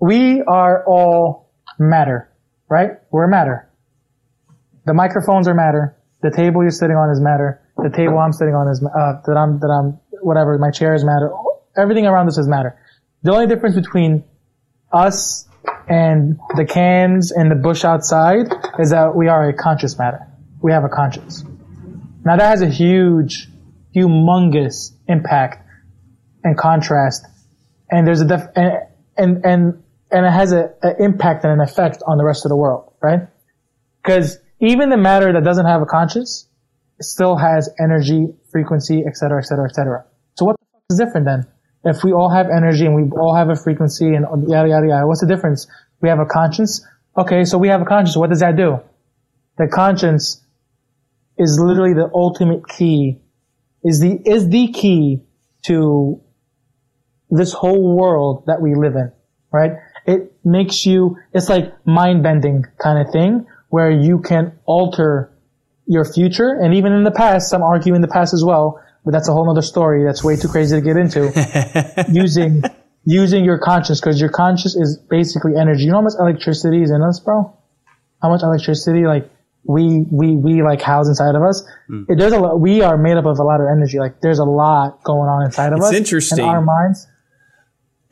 We 0.00 0.42
are 0.42 0.84
all 0.86 1.50
matter, 1.78 2.30
right? 2.68 2.90
We're 3.10 3.26
matter. 3.26 3.68
The 4.84 4.94
microphones 4.94 5.48
are 5.48 5.54
matter. 5.54 5.96
The 6.22 6.30
table 6.30 6.62
you're 6.62 6.70
sitting 6.70 6.96
on 6.96 7.10
is 7.10 7.20
matter. 7.20 7.62
The 7.76 7.90
table 7.90 8.18
I'm 8.18 8.32
sitting 8.32 8.54
on 8.54 8.68
is, 8.68 8.82
uh, 8.82 9.20
that 9.26 9.36
I'm, 9.36 9.58
that 9.60 9.68
I'm, 9.68 10.00
whatever, 10.22 10.56
my 10.58 10.70
chair 10.70 10.94
is 10.94 11.04
matter. 11.04 11.30
Everything 11.76 12.06
around 12.06 12.28
us 12.28 12.38
is 12.38 12.48
matter. 12.48 12.78
The 13.22 13.32
only 13.32 13.46
difference 13.46 13.74
between 13.74 14.24
us 14.92 15.48
and 15.88 16.38
the 16.56 16.64
cans 16.64 17.32
and 17.32 17.50
the 17.50 17.54
bush 17.54 17.84
outside 17.84 18.46
is 18.78 18.90
that 18.90 19.14
we 19.14 19.28
are 19.28 19.48
a 19.48 19.52
conscious 19.52 19.98
matter. 19.98 20.26
We 20.62 20.72
have 20.72 20.84
a 20.84 20.88
conscience. 20.88 21.44
Now 22.24 22.36
that 22.36 22.48
has 22.48 22.62
a 22.62 22.68
huge, 22.68 23.48
humongous 23.94 24.92
impact 25.06 25.65
and 26.46 26.56
contrast. 26.56 27.26
And 27.90 28.06
there's 28.06 28.20
a 28.20 28.26
def- 28.26 28.52
and, 28.54 28.72
and, 29.16 29.44
and, 29.44 29.82
and 30.10 30.26
it 30.26 30.32
has 30.32 30.52
an 30.52 30.70
impact 30.98 31.44
and 31.44 31.52
an 31.52 31.60
effect 31.60 32.02
on 32.06 32.16
the 32.18 32.24
rest 32.24 32.46
of 32.46 32.50
the 32.50 32.56
world, 32.56 32.92
right? 33.02 33.22
Because 34.02 34.38
even 34.60 34.88
the 34.88 34.96
matter 34.96 35.32
that 35.32 35.44
doesn't 35.44 35.66
have 35.66 35.82
a 35.82 35.86
conscience 35.86 36.48
still 37.00 37.36
has 37.36 37.68
energy, 37.78 38.28
frequency, 38.52 39.02
et 39.06 39.16
cetera, 39.16 39.38
et 39.42 39.46
cetera, 39.46 39.68
et 39.68 39.74
cetera. 39.74 40.04
So 40.36 40.44
what 40.46 40.56
the 40.58 40.66
fuck 40.72 40.82
is 40.90 40.98
different 40.98 41.26
then? 41.26 41.46
If 41.84 42.02
we 42.02 42.12
all 42.12 42.30
have 42.30 42.46
energy 42.46 42.86
and 42.86 42.94
we 42.94 43.02
all 43.18 43.34
have 43.34 43.50
a 43.50 43.56
frequency 43.56 44.14
and 44.14 44.24
yada, 44.48 44.68
yada, 44.68 44.86
yada, 44.88 45.06
what's 45.06 45.20
the 45.20 45.26
difference? 45.26 45.66
We 46.00 46.08
have 46.08 46.20
a 46.20 46.24
conscience. 46.24 46.86
Okay, 47.18 47.44
so 47.44 47.58
we 47.58 47.68
have 47.68 47.82
a 47.82 47.84
conscience. 47.84 48.16
What 48.16 48.30
does 48.30 48.40
that 48.40 48.56
do? 48.56 48.80
The 49.58 49.68
conscience 49.68 50.44
is 51.36 51.60
literally 51.62 51.94
the 51.94 52.10
ultimate 52.14 52.66
key, 52.68 53.20
is 53.84 54.00
the, 54.00 54.18
is 54.24 54.48
the 54.48 54.72
key 54.72 55.22
to 55.66 56.22
this 57.30 57.52
whole 57.52 57.96
world 57.96 58.44
that 58.46 58.60
we 58.60 58.74
live 58.74 58.94
in, 58.94 59.12
right? 59.52 59.72
It 60.06 60.32
makes 60.44 60.86
you, 60.86 61.18
it's 61.32 61.48
like 61.48 61.74
mind 61.86 62.22
bending 62.22 62.64
kind 62.82 63.04
of 63.04 63.12
thing 63.12 63.46
where 63.68 63.90
you 63.90 64.20
can 64.20 64.58
alter 64.64 65.32
your 65.86 66.04
future. 66.04 66.50
And 66.60 66.74
even 66.74 66.92
in 66.92 67.04
the 67.04 67.10
past, 67.10 67.50
some 67.50 67.62
argue 67.62 67.94
in 67.94 68.00
the 68.00 68.08
past 68.08 68.32
as 68.32 68.44
well, 68.44 68.80
but 69.04 69.12
that's 69.12 69.28
a 69.28 69.32
whole 69.32 69.50
other 69.50 69.62
story. 69.62 70.04
That's 70.04 70.22
way 70.22 70.36
too 70.36 70.48
crazy 70.48 70.76
to 70.76 70.82
get 70.82 70.96
into. 70.96 71.32
using, 72.12 72.62
using 73.04 73.44
your 73.44 73.58
conscience, 73.58 74.00
cause 74.00 74.20
your 74.20 74.30
conscience 74.30 74.76
is 74.76 74.96
basically 74.96 75.56
energy. 75.56 75.84
You 75.84 75.90
know 75.90 75.98
how 75.98 76.02
much 76.02 76.14
electricity 76.18 76.82
is 76.82 76.90
in 76.90 77.02
us, 77.02 77.20
bro? 77.20 77.56
How 78.22 78.30
much 78.30 78.42
electricity, 78.42 79.06
like, 79.06 79.30
we, 79.68 80.06
we, 80.10 80.36
we 80.36 80.62
like 80.62 80.80
house 80.80 81.08
inside 81.08 81.34
of 81.34 81.42
us. 81.42 81.66
Mm. 81.90 82.08
It, 82.08 82.18
there's 82.18 82.32
a 82.32 82.38
lot, 82.38 82.60
we 82.60 82.82
are 82.82 82.96
made 82.96 83.16
up 83.16 83.26
of 83.26 83.38
a 83.38 83.42
lot 83.42 83.60
of 83.60 83.66
energy. 83.66 83.98
Like 83.98 84.20
there's 84.20 84.38
a 84.38 84.44
lot 84.44 85.02
going 85.02 85.28
on 85.28 85.44
inside 85.44 85.72
of 85.72 85.78
It's 85.78 85.88
us. 85.88 85.94
interesting. 85.94 86.44
In 86.44 86.44
our 86.44 86.62
minds. 86.62 87.06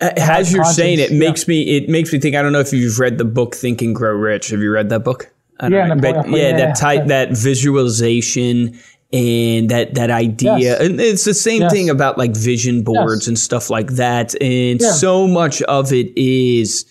Uh, 0.05 0.13
as 0.17 0.53
you're 0.53 0.65
saying, 0.65 0.99
it 1.01 1.11
yeah. 1.11 1.19
makes 1.19 1.47
me 1.49 1.77
it 1.77 1.89
makes 1.89 2.13
me 2.13 2.19
think. 2.19 2.37
I 2.37 2.43
don't 2.43 2.53
know 2.53 2.61
if 2.61 2.73
you've 2.73 2.99
read 2.99 3.19
the 3.19 3.25
book 3.25 3.55
Think 3.55 3.83
and 3.83 3.95
Grow 3.95 4.13
Rich. 4.13 4.49
Have 4.51 4.61
you 4.61 4.71
read 4.71 4.89
that 4.91 5.05
book? 5.05 5.31
Yeah, 5.63 5.87
know. 5.95 5.97
But 5.97 6.29
yeah, 6.31 6.37
yeah, 6.37 6.57
that 6.59 6.77
type, 6.77 7.07
that 7.07 7.37
visualization, 7.37 8.79
and 9.13 9.69
that 9.71 9.95
that 9.95 10.11
idea, 10.11 10.59
Yes. 10.59 10.81
and 10.81 11.01
it's 11.01 11.25
the 11.25 11.35
same 11.35 11.63
Yes. 11.63 11.73
thing 11.73 11.91
about 11.91 12.19
like 12.19 12.37
vision 12.37 12.83
boards 12.83 13.23
Yes. 13.23 13.29
and 13.29 13.39
stuff 13.39 13.71
like 13.71 13.93
that. 13.93 14.35
And 14.43 14.81
Yeah. 14.81 14.91
so 14.93 15.27
much 15.29 15.63
of 15.63 15.93
it 15.93 16.13
is, 16.17 16.85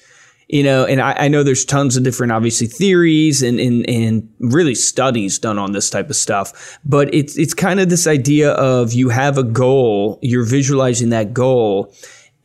you 0.48 0.64
know, 0.64 0.86
and 0.86 1.02
I, 1.02 1.16
I 1.20 1.28
know 1.28 1.44
there's 1.44 1.66
tons 1.66 1.98
of 1.98 2.04
different, 2.04 2.32
obviously, 2.32 2.68
theories 2.68 3.42
and, 3.44 3.60
and 3.60 3.88
and 3.90 4.30
really 4.40 4.76
studies 4.76 5.38
done 5.40 5.60
on 5.60 5.74
this 5.74 5.90
type 5.90 6.10
of 6.10 6.16
stuff. 6.16 6.80
But 6.86 7.14
it's 7.14 7.38
it's 7.38 7.54
kind 7.54 7.80
of 7.82 7.90
this 7.90 8.08
idea 8.08 8.52
of 8.52 8.94
you 8.94 9.10
have 9.10 9.38
a 9.38 9.44
goal, 9.44 10.20
you're 10.22 10.46
visualizing 10.46 11.10
that 11.10 11.34
goal, 11.34 11.94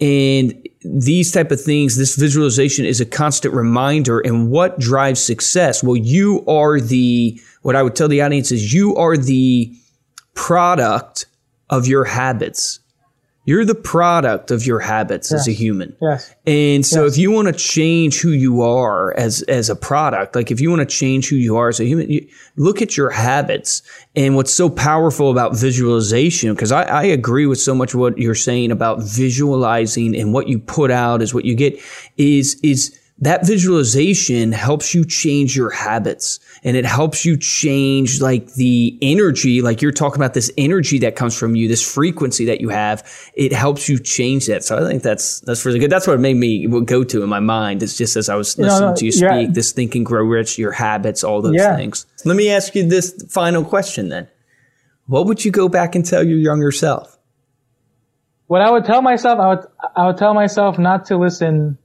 and 0.00 0.68
these 0.82 1.32
type 1.32 1.50
of 1.50 1.60
things 1.60 1.96
this 1.96 2.14
visualization 2.14 2.84
is 2.84 3.00
a 3.00 3.06
constant 3.06 3.52
reminder. 3.52 4.20
And 4.20 4.50
what 4.50 4.78
drives 4.78 5.22
success? 5.22 5.82
Well 5.82 5.96
you 5.96 6.44
are 6.46 6.80
the 6.80 7.40
what 7.62 7.76
i 7.76 7.82
would 7.82 7.96
tell 7.96 8.08
the 8.08 8.22
audience 8.22 8.52
is 8.52 8.72
you 8.72 8.94
are 8.96 9.16
the 9.16 9.74
product 10.34 11.26
of 11.70 11.86
your 11.86 12.04
habits 12.04 12.80
You're 13.48 13.64
the 13.64 13.74
product 13.74 14.50
of 14.50 14.66
your 14.66 14.78
habits 14.78 15.32
as 15.32 15.48
a 15.48 15.52
human. 15.52 15.96
Yes. 16.02 16.34
And 16.46 16.84
so 16.84 17.06
if 17.06 17.16
you 17.16 17.30
want 17.30 17.48
to 17.48 17.54
change 17.54 18.20
who 18.20 18.28
you 18.28 18.60
are 18.60 19.14
as 19.14 19.40
as 19.44 19.70
a 19.70 19.74
product, 19.74 20.36
like 20.36 20.50
if 20.50 20.60
you 20.60 20.68
want 20.68 20.80
to 20.80 20.96
change 20.96 21.30
who 21.30 21.36
you 21.36 21.56
are 21.56 21.70
as 21.70 21.80
a 21.80 21.86
human, 21.86 22.10
you 22.10 22.28
look 22.56 22.82
at 22.82 22.98
your 22.98 23.08
habits. 23.08 23.80
And 24.14 24.36
what's 24.36 24.52
so 24.52 24.68
powerful 24.68 25.30
about 25.30 25.56
visualization, 25.56 26.52
because 26.52 26.72
I, 26.72 26.82
I 26.82 27.04
agree 27.04 27.46
with 27.46 27.58
so 27.58 27.74
much 27.74 27.94
what 27.94 28.18
you're 28.18 28.34
saying 28.34 28.70
about 28.70 29.02
visualizing 29.02 30.14
and 30.14 30.34
what 30.34 30.46
you 30.46 30.58
put 30.58 30.90
out 30.90 31.22
is 31.22 31.32
what 31.32 31.46
you 31.46 31.54
get, 31.54 31.80
is 32.18 32.60
is 32.62 33.00
that 33.18 33.46
visualization 33.46 34.52
helps 34.52 34.94
you 34.94 35.06
change 35.06 35.56
your 35.56 35.70
habits 35.70 36.38
and 36.64 36.76
it 36.76 36.84
helps 36.84 37.24
you 37.24 37.36
change 37.36 38.20
like 38.20 38.54
the 38.54 38.98
energy 39.02 39.62
like 39.62 39.80
you're 39.82 39.92
talking 39.92 40.16
about 40.16 40.34
this 40.34 40.50
energy 40.58 40.98
that 40.98 41.16
comes 41.16 41.36
from 41.38 41.54
you 41.54 41.68
this 41.68 41.82
frequency 41.94 42.44
that 42.46 42.60
you 42.60 42.68
have 42.68 43.08
it 43.34 43.52
helps 43.52 43.88
you 43.88 43.98
change 43.98 44.46
that. 44.46 44.64
So 44.64 44.76
i 44.78 44.88
think 44.88 45.02
that's 45.02 45.40
that's 45.40 45.64
really 45.64 45.78
good. 45.78 45.90
That's 45.90 46.06
what 46.06 46.18
made 46.20 46.36
me 46.36 46.66
go 46.84 47.04
to 47.04 47.22
in 47.22 47.28
my 47.28 47.40
mind 47.40 47.82
it's 47.82 47.96
just 47.96 48.16
as 48.16 48.28
i 48.28 48.34
was 48.34 48.58
listening 48.58 48.90
no, 48.90 48.96
to 48.96 49.04
you 49.04 49.12
speak 49.12 49.52
this 49.54 49.72
think 49.72 49.94
and 49.94 50.04
grow 50.04 50.24
rich 50.24 50.58
your 50.58 50.72
habits 50.72 51.24
all 51.24 51.42
those 51.42 51.54
Yeah. 51.54 51.76
things. 51.76 52.06
Let 52.24 52.36
me 52.36 52.50
ask 52.50 52.74
you 52.74 52.86
this 52.88 53.14
final 53.30 53.64
question 53.64 54.08
then. 54.08 54.28
What 55.06 55.26
would 55.26 55.44
you 55.44 55.50
go 55.50 55.68
back 55.68 55.94
and 55.94 56.04
tell 56.04 56.22
your 56.22 56.38
younger 56.38 56.70
self? 56.72 57.16
What 58.46 58.60
I 58.62 58.70
would 58.70 58.84
tell 58.84 59.02
myself, 59.02 59.38
I 59.38 59.48
would, 59.48 59.66
I 59.96 60.06
would 60.06 60.16
tell 60.16 60.34
myself 60.34 60.78
not 60.78 61.06
to 61.06 61.16
listen, 61.16 61.78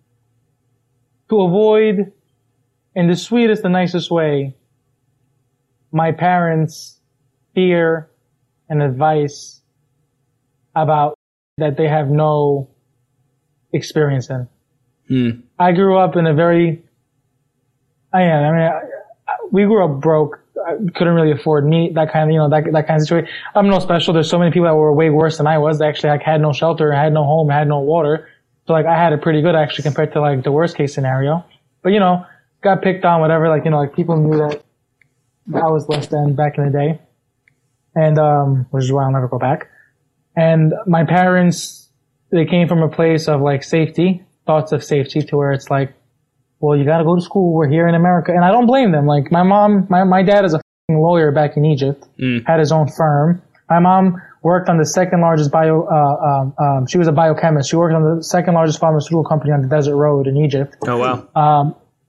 to 1.30 1.42
avoid, 1.42 2.12
in 2.96 3.08
the 3.08 3.16
sweetest 3.16 3.64
and 3.64 3.74
nicest 3.74 4.10
way, 4.12 4.56
my 5.94 6.12
parents' 6.12 7.00
fear 7.56 8.10
and 8.70 8.82
advice 8.82 9.62
about 10.76 11.18
that 11.58 11.78
they 11.78 11.88
have 11.88 12.10
no 12.10 12.70
experience 13.72 14.30
in. 14.30 14.48
Hmm. 15.08 15.30
I 15.60 15.72
grew 15.72 15.98
up 15.98 16.16
in 16.16 16.26
a 16.26 16.34
very, 16.34 16.84
I 18.12 18.24
am, 18.24 18.44
I 18.44 18.52
mean, 18.52 18.62
I, 18.62 18.68
I- 19.32 19.48
we 19.52 19.64
grew 19.66 19.84
up 19.86 20.02
broke. 20.02 20.40
I 20.66 20.76
couldn't 20.96 21.14
really 21.14 21.32
afford 21.32 21.66
meat, 21.68 21.94
that 21.96 22.12
kind 22.12 22.30
of, 22.30 22.34
you 22.34 22.40
know, 22.40 22.50
that, 22.50 22.64
that 22.72 22.88
kind 22.88 22.98
of 23.02 23.06
situation. 23.08 23.30
I'm 23.54 23.68
no 23.68 23.80
special. 23.80 24.14
There's 24.14 24.30
so 24.30 24.40
many 24.40 24.52
people 24.52 24.66
that 24.68 24.76
were 24.76 24.94
way 24.94 25.10
worse 25.10 25.38
than 25.38 25.46
I 25.46 25.58
was. 25.58 25.78
They 25.80 25.86
actually 25.88 26.12
like 26.12 26.22
had 26.22 26.40
no 26.42 26.54
shelter, 26.54 26.92
had 26.92 27.12
no 27.14 27.24
home, 27.24 27.50
had 27.50 27.68
no 27.68 27.80
water. 27.80 28.30
So 28.66 28.74
like 28.74 28.86
I 28.86 28.96
had 28.96 29.12
it 29.14 29.22
pretty 29.22 29.42
good 29.42 29.56
actually 29.56 29.84
compared 29.84 30.14
to 30.14 30.22
like 30.22 30.44
the 30.44 30.52
worst 30.52 30.78
case 30.78 30.94
scenario. 30.94 31.44
But 31.82 31.90
you 31.92 32.00
know, 32.00 32.26
got 32.64 32.82
picked 32.82 33.04
on, 33.04 33.20
whatever. 33.20 33.50
Like, 33.50 33.66
you 33.66 33.72
know, 33.72 33.78
like 33.80 33.94
people 33.94 34.16
knew 34.16 34.38
that 34.38 34.63
I 35.54 35.70
was 35.70 35.88
less 35.90 36.08
than 36.08 36.36
back 36.36 36.58
in 36.58 36.66
the 36.66 36.72
day. 36.72 37.00
And, 37.96 38.18
um, 38.18 38.66
which 38.72 38.86
is 38.86 38.92
why 38.92 39.04
I'll 39.04 39.12
never 39.12 39.28
go 39.28 39.38
back. 39.38 39.70
And 40.36 40.74
my 40.88 41.04
parents, 41.04 41.90
they 42.32 42.46
came 42.46 42.68
from 42.68 42.82
a 42.82 42.90
place 42.90 43.28
of 43.28 43.42
like 43.42 43.64
safety, 43.64 44.24
thoughts 44.48 44.72
of 44.72 44.84
safety 44.84 45.22
to 45.22 45.38
where 45.38 45.52
it's 45.52 45.70
like, 45.70 45.94
well, 46.60 46.78
you 46.78 46.86
gotta 46.86 47.04
go 47.04 47.16
to 47.16 47.22
school. 47.22 47.54
We're 47.54 47.70
here 47.70 47.88
in 47.88 47.94
America. 47.94 48.32
And 48.32 48.44
I 48.44 48.52
don't 48.52 48.66
blame 48.66 48.92
them. 48.92 49.06
Like 49.06 49.32
my 49.32 49.44
mom, 49.44 49.86
my, 49.90 50.04
my 50.06 50.24
dad 50.24 50.46
is 50.46 50.54
a 50.54 50.58
f***ing 50.58 50.98
lawyer 51.00 51.32
back 51.32 51.56
in 51.58 51.66
Egypt, 51.66 52.08
had 52.48 52.60
his 52.60 52.72
own 52.72 52.88
firm. 52.88 53.42
My 53.70 53.80
mom 53.80 54.22
worked 54.42 54.70
on 54.70 54.78
the 54.78 54.86
second 54.86 55.22
largest 55.22 55.52
bio, 55.52 55.84
uh, 55.84 56.26
um, 56.26 56.54
um, 56.60 56.88
she 56.88 56.98
was 56.98 57.08
a 57.08 57.12
biochemist. 57.12 57.70
She 57.70 57.76
worked 57.76 57.94
on 57.96 58.18
the 58.18 58.24
second 58.24 58.56
largest 58.56 58.80
pharmaceutical 58.80 59.24
company 59.24 59.52
on 59.52 59.62
the 59.62 59.68
desert 59.68 59.96
road 59.96 60.26
in 60.28 60.38
Egypt. 60.38 60.76
oh 60.88 60.98
wow 60.98 61.28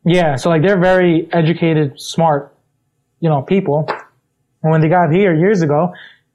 Yeah, 0.04 0.36
so 0.36 0.50
like 0.50 0.62
they're 0.62 0.80
very 0.80 1.28
educated, 1.32 2.00
smart, 2.00 2.53
you 3.24 3.30
know, 3.30 3.40
people. 3.40 3.86
And 4.62 4.70
when 4.70 4.82
they 4.82 4.88
got 4.90 5.10
here 5.10 5.34
years 5.34 5.62
ago, 5.62 5.94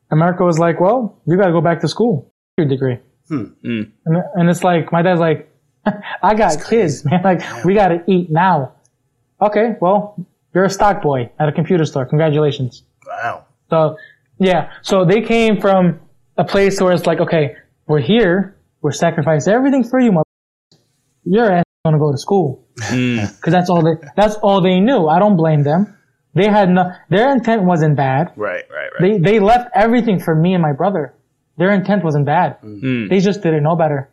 America 0.09 0.43
was 0.43 0.57
like, 0.57 0.81
well, 0.81 1.21
you 1.27 1.37
gotta 1.37 1.51
go 1.51 1.61
back 1.61 1.81
to 1.81 1.87
school, 1.87 2.33
your 2.57 2.67
degree. 2.67 2.97
Hmm, 3.27 3.43
hmm. 3.61 3.81
And, 4.07 4.17
and 4.33 4.49
it's 4.49 4.63
like, 4.63 4.91
my 4.91 5.03
dad's 5.03 5.19
like, 5.19 5.53
I 6.23 6.33
got 6.33 6.65
kids, 6.67 7.05
man. 7.05 7.21
Like, 7.23 7.63
we 7.63 7.75
gotta 7.75 8.03
eat 8.07 8.31
now. 8.31 8.73
Okay, 9.39 9.75
well, 9.79 10.25
you're 10.55 10.63
a 10.63 10.69
stock 10.69 11.03
boy 11.03 11.29
at 11.39 11.47
a 11.47 11.51
computer 11.51 11.85
store. 11.85 12.07
Congratulations. 12.07 12.83
Wow. 13.05 13.45
So, 13.69 13.97
yeah. 14.39 14.71
So 14.81 15.05
they 15.05 15.21
came 15.21 15.61
from 15.61 15.99
a 16.37 16.43
place 16.43 16.81
where 16.81 16.91
it's 16.91 17.05
like, 17.05 17.19
okay, 17.19 17.55
we're 17.85 18.01
here. 18.01 18.57
We're 18.81 18.93
sacrificing 18.93 19.53
everything 19.53 19.83
for 19.83 19.99
you, 19.99 20.11
mother. 20.11 20.25
Your 21.23 21.51
ass 21.51 21.65
is 21.67 21.81
gonna 21.85 21.99
go 21.99 22.11
to 22.11 22.17
school. 22.17 22.65
Hmm. 22.79 23.19
Cause 23.41 23.53
that's 23.53 23.69
all 23.69 23.83
they, 23.83 23.95
that's 24.15 24.37
all 24.37 24.59
they 24.59 24.79
knew. 24.79 25.07
I 25.07 25.19
don't 25.19 25.37
blame 25.37 25.61
them. 25.61 25.95
They 26.33 26.47
had 26.47 26.69
no, 26.69 26.91
their 27.09 27.31
intent 27.31 27.63
wasn't 27.63 27.95
bad. 27.95 28.33
Right, 28.35 28.63
right, 28.69 28.89
right. 28.99 29.21
They, 29.23 29.31
they 29.31 29.39
left 29.39 29.71
everything 29.73 30.19
for 30.19 30.35
me 30.35 30.53
and 30.53 30.61
my 30.61 30.73
brother. 30.73 31.13
Their 31.57 31.71
intent 31.71 32.03
wasn't 32.03 32.25
bad. 32.25 32.61
Mm. 32.61 32.81
Mm. 32.81 33.09
They 33.09 33.19
just 33.19 33.41
didn't 33.41 33.63
know 33.63 33.75
better. 33.75 34.09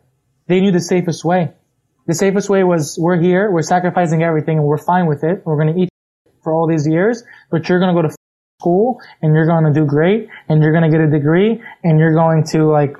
They 0.47 0.59
knew 0.59 0.71
the 0.71 0.81
safest 0.81 1.23
way. 1.23 1.51
The 2.07 2.15
safest 2.15 2.49
way 2.49 2.63
was 2.63 2.97
we're 2.99 3.19
here, 3.21 3.51
we're 3.51 3.61
sacrificing 3.61 4.23
everything, 4.23 4.57
and 4.57 4.65
we're 4.65 4.77
fine 4.77 5.07
with 5.07 5.23
it. 5.23 5.43
We're 5.45 5.57
gonna 5.57 5.77
eat 5.77 5.89
for 6.41 6.53
all 6.53 6.67
these 6.67 6.87
years, 6.87 7.23
but 7.51 7.67
you're 7.67 7.79
gonna 7.79 7.93
go 7.93 8.01
to 8.01 8.15
school 8.59 8.99
and 9.21 9.33
you're 9.33 9.45
gonna 9.45 9.73
do 9.73 9.85
great 9.85 10.29
and 10.49 10.63
you're 10.63 10.73
gonna 10.73 10.89
get 10.89 11.01
a 11.01 11.09
degree 11.09 11.61
and 11.83 11.99
you're 11.99 12.13
going 12.13 12.43
to 12.45 12.65
like, 12.65 12.95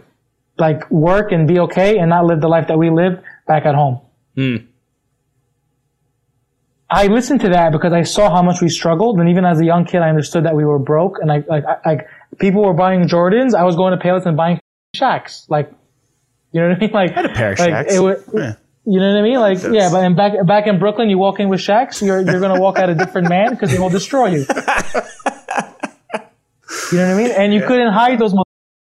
like 0.57 0.89
work 0.91 1.31
and 1.31 1.47
be 1.47 1.59
okay 1.59 1.97
and 1.97 2.09
not 2.09 2.25
live 2.25 2.41
the 2.41 2.47
life 2.47 2.67
that 2.67 2.77
we 2.77 2.89
lived 2.89 3.23
back 3.47 3.65
at 3.65 3.75
home. 3.75 4.01
Mm. 4.35 4.67
I 6.89 7.07
listened 7.07 7.41
to 7.41 7.49
that 7.49 7.71
because 7.73 7.91
I 7.93 8.03
saw 8.03 8.29
how 8.29 8.41
much 8.41 8.61
we 8.61 8.69
struggled, 8.69 9.19
and 9.19 9.27
even 9.29 9.43
as 9.45 9.59
a 9.59 9.65
young 9.65 9.83
kid, 9.85 10.01
I 10.01 10.09
understood 10.09 10.45
that 10.45 10.55
we 10.55 10.63
were 10.63 10.79
broke, 10.79 11.17
and 11.21 11.31
I 11.31 11.43
like 11.47 11.65
I, 11.65 11.77
like 11.89 12.07
people 12.39 12.63
were 12.63 12.73
buying 12.73 13.07
Jordans. 13.07 13.53
I 13.55 13.63
was 13.63 13.75
going 13.75 13.97
to 13.97 14.03
Payless 14.03 14.25
and 14.25 14.37
buying 14.37 14.59
Shaqs, 14.95 15.49
like 15.49 15.71
you 16.53 16.61
know 16.61 16.69
what 16.69 16.77
I 16.77 16.79
mean? 16.79 16.91
Like 16.93 17.11
I 17.11 17.13
had 17.21 17.25
a 17.25 17.33
pair 17.33 17.51
of 17.53 17.59
like, 17.59 17.69
Shaqs. 17.87 17.91
it 17.91 17.99
wa- 17.99 18.39
Yeah. 18.41 18.53
You 18.89 19.01
know 19.01 19.09
what 19.11 19.19
I 19.19 19.21
mean? 19.21 19.39
Like 19.39 19.57
That's- 19.59 19.73
yeah, 19.75 19.89
but 19.91 20.05
in 20.05 20.15
back 20.15 20.33
back 20.47 20.65
in 20.67 20.79
Brooklyn, 20.79 21.09
you 21.09 21.17
walk 21.17 21.41
in 21.41 21.49
with 21.49 21.59
Shaqs, 21.59 22.01
you're 22.05 22.21
you're 22.21 22.39
gonna 22.39 22.59
walk 22.61 22.79
out 22.79 22.89
a 22.89 22.95
different 22.95 23.27
man 23.27 23.49
because 23.49 23.69
they 23.71 23.79
will 23.79 23.89
destroy 23.89 24.27
you. 24.27 24.45
You 26.91 26.97
know 26.99 27.07
what 27.07 27.15
I 27.15 27.23
mean? 27.27 27.31
And 27.31 27.53
you 27.53 27.65
couldn't 27.65 27.91
hide 27.93 28.17
those 28.19 28.33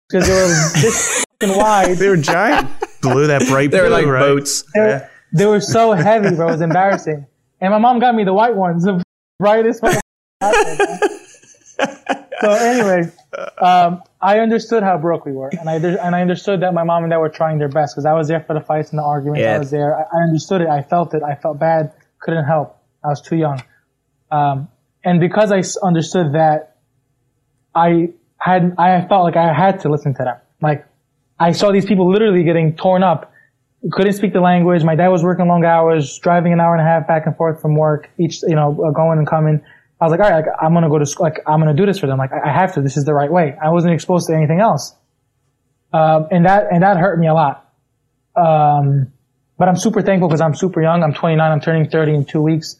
because 0.09 0.29
they 0.29 0.33
were 0.35 0.81
this 0.81 1.25
fucking 1.41 1.57
wide. 1.57 1.97
They 1.97 2.09
were 2.09 2.17
giant. 2.17 2.69
Blue, 3.03 3.27
that 3.29 3.47
bright 3.49 3.71
they're 3.71 3.87
blue, 3.87 3.93
like 3.97 4.07
right? 4.07 4.21
boats 4.21 4.63
They 4.75 4.81
were, 4.81 5.11
they 5.33 5.47
were 5.47 5.61
so 5.61 5.93
heavy, 5.93 6.35
bro. 6.35 6.49
It 6.49 6.53
was 6.53 6.61
embarrassing. 6.61 7.27
And 7.61 7.73
my 7.73 7.79
mom 7.79 7.99
got 7.99 8.15
me 8.15 8.25
the 8.25 8.35
white 8.35 8.55
ones, 8.55 8.85
the 8.85 9.03
brightest. 9.39 9.81
so 12.41 12.51
anyway, 12.51 13.11
um, 13.59 14.03
I 14.21 14.41
understood 14.41 14.83
how 14.83 14.99
broke 14.99 15.25
we 15.25 15.33
were, 15.33 15.49
and 15.49 15.69
I 15.69 15.77
and 15.77 16.15
I 16.15 16.21
understood 16.21 16.61
that 16.63 16.75
my 16.75 16.85
mom 16.85 17.05
and 17.05 17.11
dad 17.11 17.19
were 17.19 17.29
trying 17.29 17.59
their 17.59 17.69
best 17.69 17.95
because 17.95 18.05
I 18.07 18.13
was 18.13 18.29
there 18.29 18.41
for 18.41 18.55
the 18.55 18.61
fights 18.61 18.91
and 18.91 18.99
the 18.99 19.05
arguments. 19.05 19.41
Yeah. 19.41 19.57
I 19.57 19.59
was 19.59 19.71
there. 19.71 19.99
I, 19.99 20.03
I 20.03 20.23
understood 20.25 20.61
it. 20.61 20.69
I 20.69 20.83
felt 20.83 21.15
it. 21.15 21.23
I 21.23 21.35
felt 21.35 21.59
bad. 21.59 21.93
Couldn't 22.21 22.45
help. 22.45 22.79
I 23.05 23.09
was 23.09 23.23
too 23.23 23.37
young. 23.37 23.63
Um, 24.31 24.69
and 25.05 25.21
because 25.21 25.53
I 25.53 25.63
understood 25.87 26.33
that, 26.35 26.77
I 27.75 28.11
had 28.39 28.75
I 28.79 29.07
felt 29.07 29.25
like 29.25 29.37
I 29.37 29.53
had 29.55 29.81
to 29.81 29.89
listen 29.89 30.15
to 30.15 30.25
them. 30.25 30.37
Like 30.61 30.87
I 31.39 31.53
saw 31.53 31.73
these 31.73 31.87
people 31.87 32.11
literally 32.11 32.45
getting 32.45 32.77
torn 32.77 33.03
up 33.03 33.33
couldn't 33.91 34.15
speak 34.15 34.33
the 34.33 34.41
language. 34.41 34.83
My 34.83 34.95
dad 34.95 35.09
was 35.09 35.23
working 35.23 35.47
long 35.49 35.65
hours, 35.65 36.19
driving 36.19 36.53
an 36.53 36.61
hour 36.61 36.75
and 36.75 36.81
a 36.81 36.85
half 36.85 37.07
back 37.07 37.27
and 37.27 37.37
forth 37.37 37.61
from 37.61 37.77
work, 37.77 38.11
each, 38.19 38.43
you 38.43 38.55
know, 38.55 38.73
uh, 38.85 38.91
going 38.91 39.19
and 39.19 39.27
coming. 39.27 39.63
I 40.01 40.05
was 40.05 40.11
like, 40.11 40.21
all 40.21 40.31
right, 40.31 40.45
like, 40.45 40.55
I'm 40.61 40.73
going 40.73 40.85
to 40.85 40.91
go 40.91 40.99
to 40.99 41.07
school. 41.07 41.25
Like, 41.25 41.41
I'm 41.47 41.61
going 41.61 41.75
to 41.75 41.81
do 41.81 41.87
this 41.87 41.99
for 41.99 42.07
them. 42.07 42.19
Like, 42.19 42.33
I 42.33 42.51
I 42.51 42.53
have 42.53 42.75
to. 42.75 42.83
This 42.83 42.97
is 42.97 43.05
the 43.05 43.15
right 43.15 43.31
way. 43.31 43.57
I 43.63 43.71
wasn't 43.71 43.95
exposed 43.95 44.27
to 44.29 44.35
anything 44.35 44.61
else. 44.61 44.95
Um, 45.93 46.29
and 46.31 46.45
that, 46.47 46.67
and 46.71 46.83
that 46.83 46.97
hurt 46.97 47.19
me 47.19 47.29
a 47.29 47.35
lot. 47.35 47.73
Um, 48.35 49.13
but 49.59 49.69
I'm 49.69 49.77
super 49.77 50.03
thankful 50.03 50.29
because 50.29 50.43
I'm 50.43 50.55
super 50.55 50.83
young. 50.83 51.03
I'm 51.03 51.15
29. 51.15 51.41
I'm 51.41 51.61
turning 51.61 51.89
30 51.89 52.15
in 52.15 52.25
two 52.27 52.43
weeks. 52.43 52.77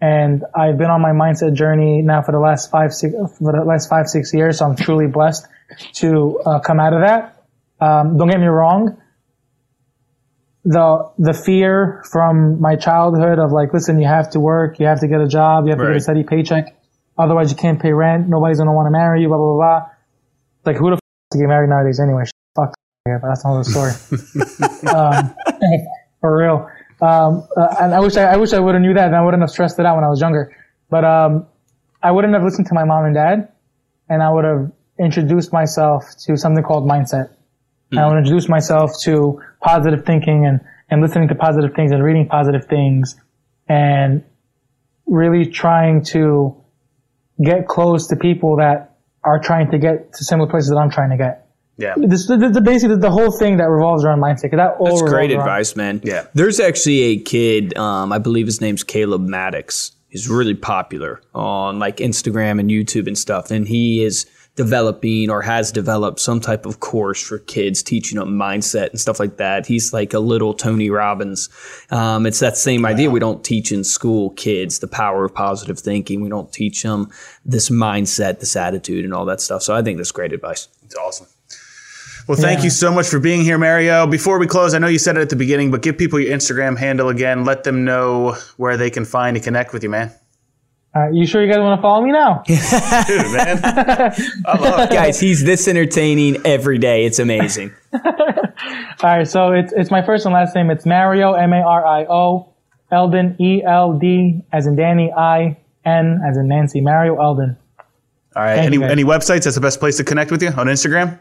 And 0.00 0.44
I've 0.54 0.78
been 0.78 0.90
on 0.90 1.00
my 1.00 1.10
mindset 1.10 1.54
journey 1.54 2.02
now 2.02 2.22
for 2.22 2.32
the 2.32 2.38
last 2.38 2.70
five, 2.70 2.92
six, 2.92 3.14
for 3.38 3.52
the 3.52 3.64
last 3.64 3.88
five, 3.88 4.06
six 4.06 4.32
years. 4.34 4.58
So 4.58 4.66
I'm 4.66 4.76
truly 4.76 5.06
blessed 5.06 5.46
to 5.94 6.38
uh, 6.44 6.60
come 6.60 6.78
out 6.78 6.92
of 6.92 7.00
that. 7.00 7.42
Um, 7.80 8.18
don't 8.18 8.28
get 8.28 8.38
me 8.38 8.46
wrong 8.46 9.00
the 10.64 11.10
the 11.18 11.32
fear 11.32 12.02
from 12.10 12.60
my 12.60 12.76
childhood 12.76 13.38
of 13.38 13.52
like, 13.52 13.72
listen, 13.72 14.00
you 14.00 14.06
have 14.06 14.30
to 14.30 14.40
work, 14.40 14.78
you 14.80 14.86
have 14.86 15.00
to 15.00 15.08
get 15.08 15.20
a 15.20 15.28
job, 15.28 15.64
you 15.64 15.70
have 15.70 15.78
to 15.78 15.86
get 15.86 15.96
a 15.96 16.00
steady 16.00 16.24
paycheck, 16.24 16.76
otherwise 17.16 17.50
you 17.50 17.56
can't 17.56 17.80
pay 17.80 17.92
rent. 17.92 18.28
Nobody's 18.28 18.58
gonna 18.58 18.74
want 18.74 18.86
to 18.86 18.90
marry 18.90 19.22
you. 19.22 19.28
Blah 19.28 19.38
blah 19.38 19.54
blah. 19.54 19.80
blah. 19.80 19.90
Like 20.66 20.76
who 20.76 20.90
the 20.90 20.96
f- 20.96 21.00
to 21.32 21.38
get 21.38 21.48
married 21.48 21.70
nowadays 21.70 22.00
anyway? 22.00 22.24
Fuck 22.54 22.74
yeah, 23.06 23.18
but 23.20 23.28
that's 23.28 23.44
another 23.44 23.64
story. 23.64 23.92
um, 24.94 25.34
for 26.20 26.36
real. 26.36 26.70
Um, 27.00 27.46
uh, 27.56 27.76
and 27.80 27.94
I 27.94 28.00
wish 28.00 28.16
I, 28.16 28.24
I 28.24 28.36
wish 28.36 28.52
I 28.52 28.58
would 28.58 28.74
have 28.74 28.82
knew 28.82 28.94
that, 28.94 29.06
and 29.06 29.16
I 29.16 29.22
wouldn't 29.24 29.42
have 29.42 29.50
stressed 29.50 29.78
it 29.78 29.86
out 29.86 29.94
when 29.94 30.04
I 30.04 30.08
was 30.08 30.20
younger. 30.20 30.54
But 30.90 31.04
um, 31.04 31.46
I 32.02 32.10
wouldn't 32.10 32.34
have 32.34 32.42
listened 32.42 32.66
to 32.66 32.74
my 32.74 32.84
mom 32.84 33.04
and 33.04 33.14
dad, 33.14 33.52
and 34.08 34.22
I 34.22 34.30
would 34.30 34.44
have 34.44 34.72
introduced 34.98 35.52
myself 35.52 36.04
to 36.26 36.36
something 36.36 36.64
called 36.64 36.88
mindset. 36.88 37.30
And 37.90 38.00
I 38.00 38.06
would 38.06 38.18
introduce 38.18 38.48
myself 38.48 38.90
to 39.04 39.40
positive 39.62 40.04
thinking 40.04 40.46
and, 40.46 40.60
and 40.90 41.02
listening 41.02 41.28
to 41.28 41.34
positive 41.34 41.74
things 41.74 41.92
and 41.92 42.02
reading 42.02 42.28
positive 42.28 42.66
things 42.66 43.16
and 43.68 44.24
really 45.06 45.46
trying 45.46 46.02
to 46.04 46.56
get 47.42 47.66
close 47.66 48.08
to 48.08 48.16
people 48.16 48.56
that 48.56 48.96
are 49.24 49.38
trying 49.40 49.70
to 49.70 49.78
get 49.78 50.12
to 50.12 50.24
similar 50.24 50.48
places 50.48 50.70
that 50.70 50.76
I'm 50.76 50.90
trying 50.90 51.10
to 51.10 51.16
get. 51.16 51.46
Yeah. 51.76 51.94
This, 51.96 52.26
the, 52.26 52.36
the, 52.36 52.60
basically 52.60 52.96
the 52.96 53.10
whole 53.10 53.30
thing 53.30 53.58
that 53.58 53.68
revolves 53.68 54.04
around 54.04 54.20
mindset. 54.20 54.50
That 54.50 54.76
all 54.80 54.86
That's 54.86 55.02
great 55.02 55.30
revolves 55.30 55.34
around- 55.34 55.40
advice, 55.40 55.76
man. 55.76 56.00
Yeah. 56.02 56.26
There's 56.34 56.58
actually 56.58 57.00
a 57.02 57.18
kid, 57.20 57.76
um, 57.78 58.12
I 58.12 58.18
believe 58.18 58.46
his 58.46 58.60
name's 58.60 58.82
Caleb 58.82 59.22
Maddox. 59.22 59.92
He's 60.08 60.28
really 60.28 60.54
popular 60.54 61.20
on 61.34 61.78
like 61.78 61.98
Instagram 61.98 62.58
and 62.58 62.70
YouTube 62.70 63.06
and 63.06 63.16
stuff. 63.16 63.50
And 63.50 63.68
he 63.68 64.02
is 64.02 64.26
developing 64.58 65.30
or 65.30 65.40
has 65.40 65.70
developed 65.70 66.18
some 66.18 66.40
type 66.40 66.66
of 66.66 66.80
course 66.80 67.22
for 67.22 67.38
kids 67.38 67.80
teaching 67.80 68.18
them 68.18 68.30
mindset 68.36 68.90
and 68.90 68.98
stuff 68.98 69.20
like 69.20 69.36
that. 69.36 69.66
He's 69.66 69.92
like 69.92 70.12
a 70.12 70.18
little 70.18 70.52
Tony 70.52 70.90
Robbins. 70.90 71.48
Um, 71.92 72.26
it's 72.26 72.40
that 72.40 72.56
same 72.56 72.84
idea. 72.84 73.08
We 73.08 73.20
don't 73.20 73.44
teach 73.44 73.70
in 73.70 73.84
school 73.84 74.30
kids 74.30 74.80
the 74.80 74.88
power 74.88 75.24
of 75.24 75.32
positive 75.32 75.78
thinking. 75.78 76.22
We 76.22 76.28
don't 76.28 76.52
teach 76.52 76.82
them 76.82 77.08
this 77.44 77.70
mindset, 77.70 78.40
this 78.40 78.56
attitude 78.56 79.04
and 79.04 79.14
all 79.14 79.24
that 79.26 79.40
stuff. 79.40 79.62
So 79.62 79.76
I 79.76 79.82
think 79.82 79.96
that's 79.96 80.10
great 80.10 80.32
advice. 80.32 80.66
It's 80.84 80.96
awesome. 80.96 81.28
Well, 82.26 82.36
thank 82.36 82.58
Yeah. 82.58 82.64
you 82.64 82.70
so 82.70 82.92
much 82.92 83.06
for 83.06 83.20
being 83.20 83.42
here, 83.42 83.58
Mario. 83.58 84.08
Before 84.08 84.40
we 84.40 84.48
close, 84.48 84.74
I 84.74 84.78
know 84.80 84.88
you 84.88 84.98
said 84.98 85.16
it 85.16 85.20
at 85.20 85.30
the 85.30 85.36
beginning, 85.36 85.70
but 85.70 85.82
give 85.82 85.96
people 85.96 86.18
your 86.18 86.36
Instagram 86.36 86.76
handle 86.76 87.08
again. 87.08 87.44
Let 87.44 87.62
them 87.62 87.84
know 87.84 88.36
where 88.56 88.76
they 88.76 88.90
can 88.90 89.04
find 89.04 89.36
and 89.36 89.44
connect 89.44 89.72
with 89.72 89.84
you, 89.84 89.88
man. 89.88 90.10
All 90.94 91.02
right, 91.02 91.14
you 91.14 91.26
sure 91.26 91.44
you 91.44 91.52
guys 91.52 91.60
want 91.60 91.78
to 91.78 91.82
follow 91.82 92.02
me 92.02 92.12
now? 92.12 92.42
Dude, 92.46 92.58
man. 93.32 93.60
I 94.46 94.58
love 94.58 94.80
it. 94.80 94.90
Guys, 94.90 95.20
he's 95.20 95.44
this 95.44 95.68
entertaining 95.68 96.38
every 96.46 96.78
day. 96.78 97.04
It's 97.04 97.18
amazing. 97.18 97.72
All 97.92 98.00
right, 99.02 99.28
so 99.28 99.52
it's 99.52 99.72
it's 99.74 99.90
my 99.90 100.02
first 100.04 100.24
and 100.24 100.34
last 100.34 100.54
name. 100.54 100.70
It's 100.70 100.86
Mario 100.86 101.34
M 101.34 101.52
A 101.52 101.60
R 101.62 101.86
I 101.86 102.04
O 102.06 102.48
Eldin 102.90 103.38
E 103.38 103.62
L 103.64 103.98
D 103.98 104.40
as 104.52 104.66
in 104.66 104.76
Danny 104.76 105.12
I 105.12 105.58
N 105.84 106.20
as 106.26 106.36
in 106.38 106.48
Nancy 106.48 106.80
Mario 106.80 107.16
Eldin. 107.16 107.56
All 108.34 108.42
right. 108.42 108.56
Thank 108.56 108.74
Any, 108.74 108.82
any 108.84 109.04
websites? 109.04 109.44
That's 109.44 109.54
the 109.54 109.60
best 109.60 109.80
place 109.80 109.96
to 109.98 110.04
connect 110.04 110.30
with 110.30 110.42
you 110.42 110.48
on 110.48 110.66
Instagram? 110.66 111.18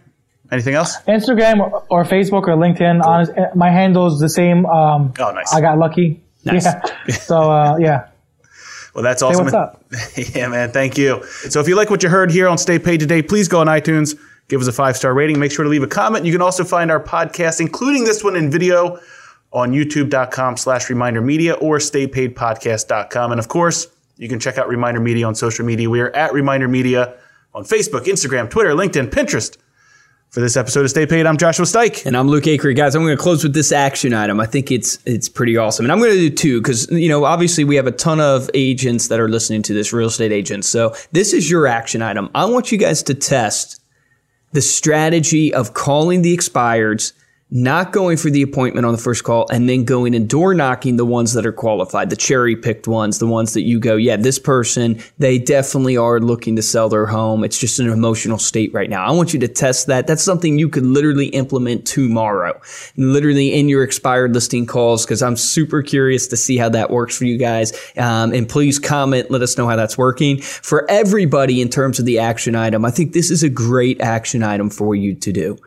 Anything 0.51 0.76
else? 0.76 0.97
Instagram 1.07 1.59
or, 1.59 1.84
or 1.89 2.03
Facebook 2.05 2.43
or 2.47 2.55
LinkedIn. 2.55 3.03
Honest, 3.03 3.32
eh, 3.36 3.47
my 3.53 3.70
handle 3.70 4.07
is 4.07 4.20
the 4.20 4.30
same. 4.30 4.65
Um, 4.65 5.13
Oh, 5.20 5.32
nice. 5.32 5.53
I 5.53 5.59
got 5.61 5.78
lucky. 5.78 6.24
Nice. 6.45 6.65
Yeah. 6.65 6.82
So 7.15 7.51
uh, 7.51 7.78
yeah. 7.80 8.07
Well, 8.98 9.04
that's 9.04 9.22
awesome. 9.22 9.45
what's 9.45 9.54
up? 9.54 9.84
yeah, 10.34 10.48
man. 10.48 10.72
Thank 10.72 10.98
you. 10.98 11.24
So 11.50 11.60
if 11.60 11.68
you 11.68 11.76
like 11.76 11.91
what 11.91 12.02
you 12.02 12.10
heard 12.10 12.32
here 12.32 12.48
on 12.48 12.58
Stay 12.58 12.80
Paid 12.80 13.00
Today, 13.00 13.22
please 13.22 13.48
go 13.48 13.60
on 13.60 13.68
iTunes, 13.68 14.18
give 14.48 14.60
us 14.60 14.66
a 14.66 14.72
five 14.72 14.98
star 14.98 15.14
rating. 15.14 15.38
Make 15.38 15.52
sure 15.52 15.62
to 15.62 15.70
leave 15.70 15.84
a 15.84 15.88
comment. 15.88 16.26
You 16.26 16.32
can 16.32 16.41
also 16.41 16.64
find 16.64 16.89
our 16.89 17.00
podcast, 17.00 17.62
including 17.62 18.06
this 18.06 18.24
one 18.24 18.36
in 18.36 18.50
video, 18.50 19.00
on 19.54 19.72
youtube.com 19.72 20.58
slash 20.58 20.89
reminder 20.89 21.22
media 21.22 21.54
or 21.54 21.78
staypaidpodcast.com. 21.78 23.32
And 23.32 23.38
of 23.38 23.48
course, 23.48 23.86
you 24.18 24.28
can 24.28 24.39
check 24.39 24.58
out 24.58 24.68
Reminder 24.68 25.00
Media 25.00 25.28
on 25.28 25.36
social 25.36 25.64
media. 25.64 25.88
We 25.91 26.00
are 26.00 26.10
at 26.16 26.34
Reminder 26.34 26.68
Media 26.68 27.14
on 27.54 27.66
Facebook, 27.66 28.06
Instagram, 28.06 28.50
Twitter, 28.50 28.72
LinkedIn, 28.72 29.12
Pinterest. 29.12 29.58
For 30.30 30.41
this 30.41 30.57
episode 30.57 30.84
of 30.84 30.89
Stay 30.89 31.05
Paid, 31.05 31.25
I'm 31.25 31.38
Joshua 31.38 31.65
Stike. 31.65 32.05
And 32.05 32.17
I'm 32.17 32.28
Luke 32.28 32.43
Acree. 32.43 32.75
Guys, 32.75 32.95
I'm 32.95 33.01
going 33.01 33.15
to 33.15 33.21
close 33.21 33.43
with 33.43 33.53
this 33.53 33.71
action 33.71 34.13
item. 34.13 34.41
I 34.41 34.45
think 34.45 34.71
it's 34.71 34.99
it's 35.05 35.30
pretty 35.30 35.55
awesome. 35.55 35.86
And 35.86 35.91
I'm 35.91 35.99
going 35.99 36.11
to 36.11 36.17
do 36.17 36.30
two 36.30 36.61
because, 36.61 36.91
you 36.91 37.07
know, 37.07 37.23
obviously 37.23 37.63
we 37.63 37.78
have 37.78 37.88
a 37.88 37.93
ton 37.93 38.19
of 38.19 38.49
agents 38.53 39.07
that 39.07 39.21
are 39.21 39.30
listening 39.30 39.61
to 39.63 39.73
this, 39.73 39.93
real 39.93 40.09
estate 40.09 40.34
agents. 40.34 40.67
So 40.67 40.93
this 41.13 41.32
is 41.32 41.49
your 41.49 41.65
action 41.65 42.01
item. 42.01 42.30
I 42.36 42.43
want 42.43 42.73
you 42.73 42.78
guys 42.78 43.01
to 43.03 43.13
test 43.13 43.82
the 44.51 44.61
strategy 44.61 45.53
of 45.53 45.73
calling 45.73 46.23
the 46.23 46.36
expireds, 46.36 47.13
not 47.50 47.93
going 47.93 48.18
for 48.18 48.30
the 48.30 48.41
appointment 48.41 48.86
on 48.86 48.91
the 48.91 48.98
first 48.98 49.24
call, 49.24 49.48
and 49.50 49.70
then 49.70 49.86
going 49.86 50.14
and 50.14 50.28
door 50.28 50.54
knocking 50.54 50.98
the 50.98 51.06
ones 51.06 51.34
that 51.34 51.45
are 51.45 51.54
qualified, 51.54 52.10
the 52.10 52.16
cherry 52.16 52.56
picked 52.56 52.88
ones, 52.88 53.20
the 53.20 53.28
ones 53.28 53.54
that 53.54 53.62
you 53.62 53.80
go, 53.80 53.95
yeah, 53.95 54.18
this 54.18 54.38
person, 54.38 55.02
they 55.18 55.39
definitely 55.39 55.95
are 55.95 56.20
looking 56.20 56.58
to 56.58 56.62
sell 56.62 56.89
their 56.89 57.06
home. 57.06 57.45
It's 57.45 57.58
just 57.58 57.80
an 57.80 57.88
emotional 57.88 58.38
state 58.38 58.74
right 58.74 58.89
now. 58.89 59.06
I 59.06 59.12
want 59.12 59.34
you 59.34 59.39
to 59.39 59.48
test 59.48 59.88
that. 59.88 60.08
That's 60.08 60.24
something 60.24 60.60
you 60.60 60.68
could 60.68 60.86
literally 60.86 61.28
implement 61.28 61.88
tomorrow, 61.88 62.60
literally 62.98 63.58
in 63.58 63.70
your 63.70 63.84
expired 63.84 64.34
listing 64.34 64.66
calls, 64.66 65.06
because 65.06 65.22
I'm 65.22 65.38
super 65.38 65.82
curious 65.82 66.28
to 66.28 66.38
see 66.38 66.58
how 66.58 66.68
that 66.70 66.89
works 66.89 67.18
for 67.18 67.24
you 67.24 67.38
guys. 67.38 67.72
Um, 67.95 68.34
and 68.34 68.50
please 68.50 68.78
comment, 68.78 69.32
let 69.32 69.41
us 69.41 69.58
know 69.58 69.68
how 69.70 69.78
that's 69.78 69.98
working. 69.98 70.41
For 70.41 70.89
everybody 70.91 71.62
in 71.62 71.70
terms 71.70 71.98
of 71.98 72.06
the 72.06 72.20
action 72.20 72.56
item, 72.56 72.84
I 72.84 72.91
think 72.91 73.14
this 73.14 73.32
is 73.32 73.41
a 73.41 73.50
great 73.50 74.02
action 74.02 74.43
item 74.43 74.70
for 74.70 74.95
you 74.95 75.16
to 75.16 75.32
do 75.32 75.58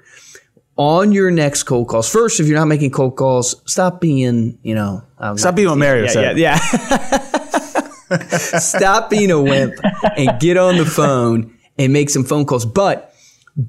on 0.80 1.12
your 1.12 1.30
next 1.30 1.64
cold 1.64 1.88
calls. 1.88 2.10
First, 2.10 2.40
if 2.40 2.46
you're 2.46 2.58
not 2.58 2.64
making 2.64 2.90
cold 2.90 3.14
calls, 3.14 3.62
stop 3.70 4.00
being, 4.00 4.58
you 4.62 4.74
know, 4.74 5.02
I'm 5.18 5.36
Stop 5.36 5.54
being 5.54 5.68
what 5.68 5.76
Mario 5.76 6.06
said. 6.06 6.38
yeah, 6.38 6.58
yeah. 6.64 8.18
stop 8.38 9.10
being 9.10 9.30
a 9.30 9.38
wimp 9.38 9.74
and 10.16 10.40
get 10.40 10.56
on 10.56 10.78
the 10.78 10.86
phone 10.86 11.54
and 11.78 11.92
make 11.92 12.08
some 12.08 12.24
phone 12.24 12.46
calls. 12.46 12.64
But 12.64 13.12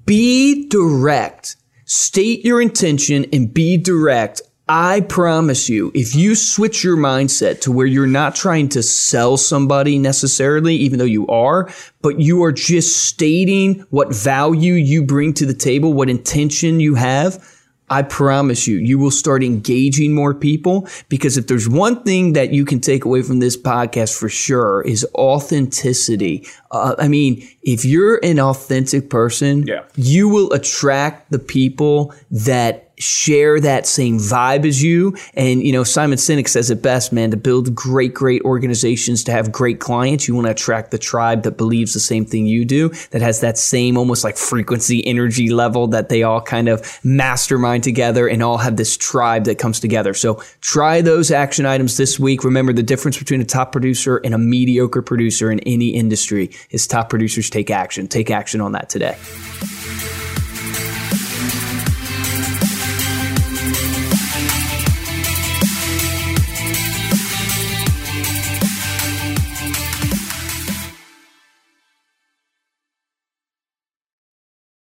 be 0.05 0.69
direct. 0.69 1.57
State 1.83 2.45
your 2.45 2.61
intention 2.61 3.25
and 3.33 3.53
be 3.53 3.75
direct. 3.75 4.41
I 4.73 5.01
promise 5.01 5.67
you, 5.67 5.91
if 5.93 6.15
you 6.15 6.33
switch 6.33 6.81
your 6.81 6.95
mindset 6.95 7.59
to 7.61 7.73
where 7.73 7.85
you're 7.85 8.07
not 8.07 8.35
trying 8.35 8.69
to 8.69 8.81
sell 8.81 9.35
somebody 9.35 9.99
necessarily, 9.99 10.75
even 10.77 10.97
though 10.97 11.03
you 11.03 11.27
are, 11.27 11.69
but 12.01 12.21
you 12.21 12.41
are 12.43 12.53
just 12.53 13.05
stating 13.05 13.81
what 13.89 14.15
value 14.15 14.75
you 14.75 15.03
bring 15.03 15.33
to 15.33 15.45
the 15.45 15.53
table, 15.53 15.91
what 15.91 16.09
intention 16.09 16.79
you 16.79 16.95
have, 16.95 17.45
I 17.89 18.03
promise 18.03 18.65
you, 18.65 18.77
you 18.77 18.97
will 18.97 19.11
start 19.11 19.43
engaging 19.43 20.13
more 20.13 20.33
people 20.33 20.87
because 21.09 21.35
if 21.35 21.47
there's 21.47 21.67
one 21.67 22.03
thing 22.03 22.31
that 22.33 22.53
you 22.53 22.63
can 22.63 22.79
take 22.79 23.03
away 23.03 23.23
from 23.23 23.39
this 23.39 23.57
podcast 23.57 24.17
for 24.17 24.29
sure 24.29 24.83
is 24.83 25.05
authenticity. 25.15 26.47
Uh, 26.71 26.95
I 26.97 27.09
mean, 27.09 27.45
if 27.61 27.83
you're 27.83 28.21
an 28.23 28.39
authentic 28.39 29.09
person, 29.09 29.67
Yeah. 29.67 29.83
you 29.97 30.29
will 30.29 30.53
attract 30.53 31.31
the 31.31 31.39
people 31.39 32.13
that 32.31 32.90
share 33.01 33.59
that 33.59 33.87
same 33.87 34.17
vibe 34.17 34.65
as 34.65 34.81
you. 34.81 35.15
And, 35.33 35.63
you 35.63 35.71
know, 35.71 35.83
Simon 35.83 36.17
Sinek 36.17 36.47
says 36.47 36.69
it 36.69 36.81
best, 36.81 37.11
man, 37.11 37.31
to 37.31 37.37
build 37.37 37.73
great, 37.73 38.13
great 38.13 38.41
organizations, 38.43 39.23
to 39.25 39.31
have 39.31 39.51
great 39.51 39.79
clients, 39.79 40.27
you 40.27 40.35
want 40.35 40.47
to 40.47 40.51
attract 40.51 40.91
the 40.91 40.97
tribe 40.97 41.43
that 41.43 41.57
believes 41.57 41.93
the 41.93 41.99
same 41.99 42.25
thing 42.25 42.45
you 42.45 42.65
do, 42.65 42.89
that 43.11 43.21
has 43.21 43.41
that 43.41 43.57
same 43.57 43.97
almost 43.97 44.23
like 44.23 44.37
frequency 44.37 45.05
energy 45.05 45.49
level 45.49 45.87
that 45.87 46.09
they 46.09 46.23
all 46.23 46.41
kind 46.41 46.69
of 46.69 46.99
mastermind 47.03 47.83
together 47.83 48.27
and 48.27 48.43
all 48.43 48.57
have 48.57 48.77
this 48.77 48.97
tribe 48.97 49.45
that 49.45 49.57
comes 49.57 49.79
together. 49.79 50.13
So 50.13 50.41
try 50.61 51.01
those 51.01 51.31
action 51.31 51.65
items 51.65 51.97
this 51.97 52.19
week. 52.19 52.43
Remember 52.43 52.73
the 52.73 52.83
difference 52.83 53.17
between 53.17 53.41
a 53.41 53.45
top 53.45 53.71
producer 53.71 54.17
and 54.17 54.33
a 54.33 54.37
mediocre 54.37 55.01
producer 55.01 55.51
in 55.51 55.59
any 55.61 55.89
industry 55.89 56.51
is 56.69 56.87
top 56.87 57.09
producers 57.09 57.49
take 57.49 57.71
action. 57.71 58.07
Take 58.07 58.29
action 58.29 58.61
on 58.61 58.73
that 58.73 58.89
today. 58.89 59.17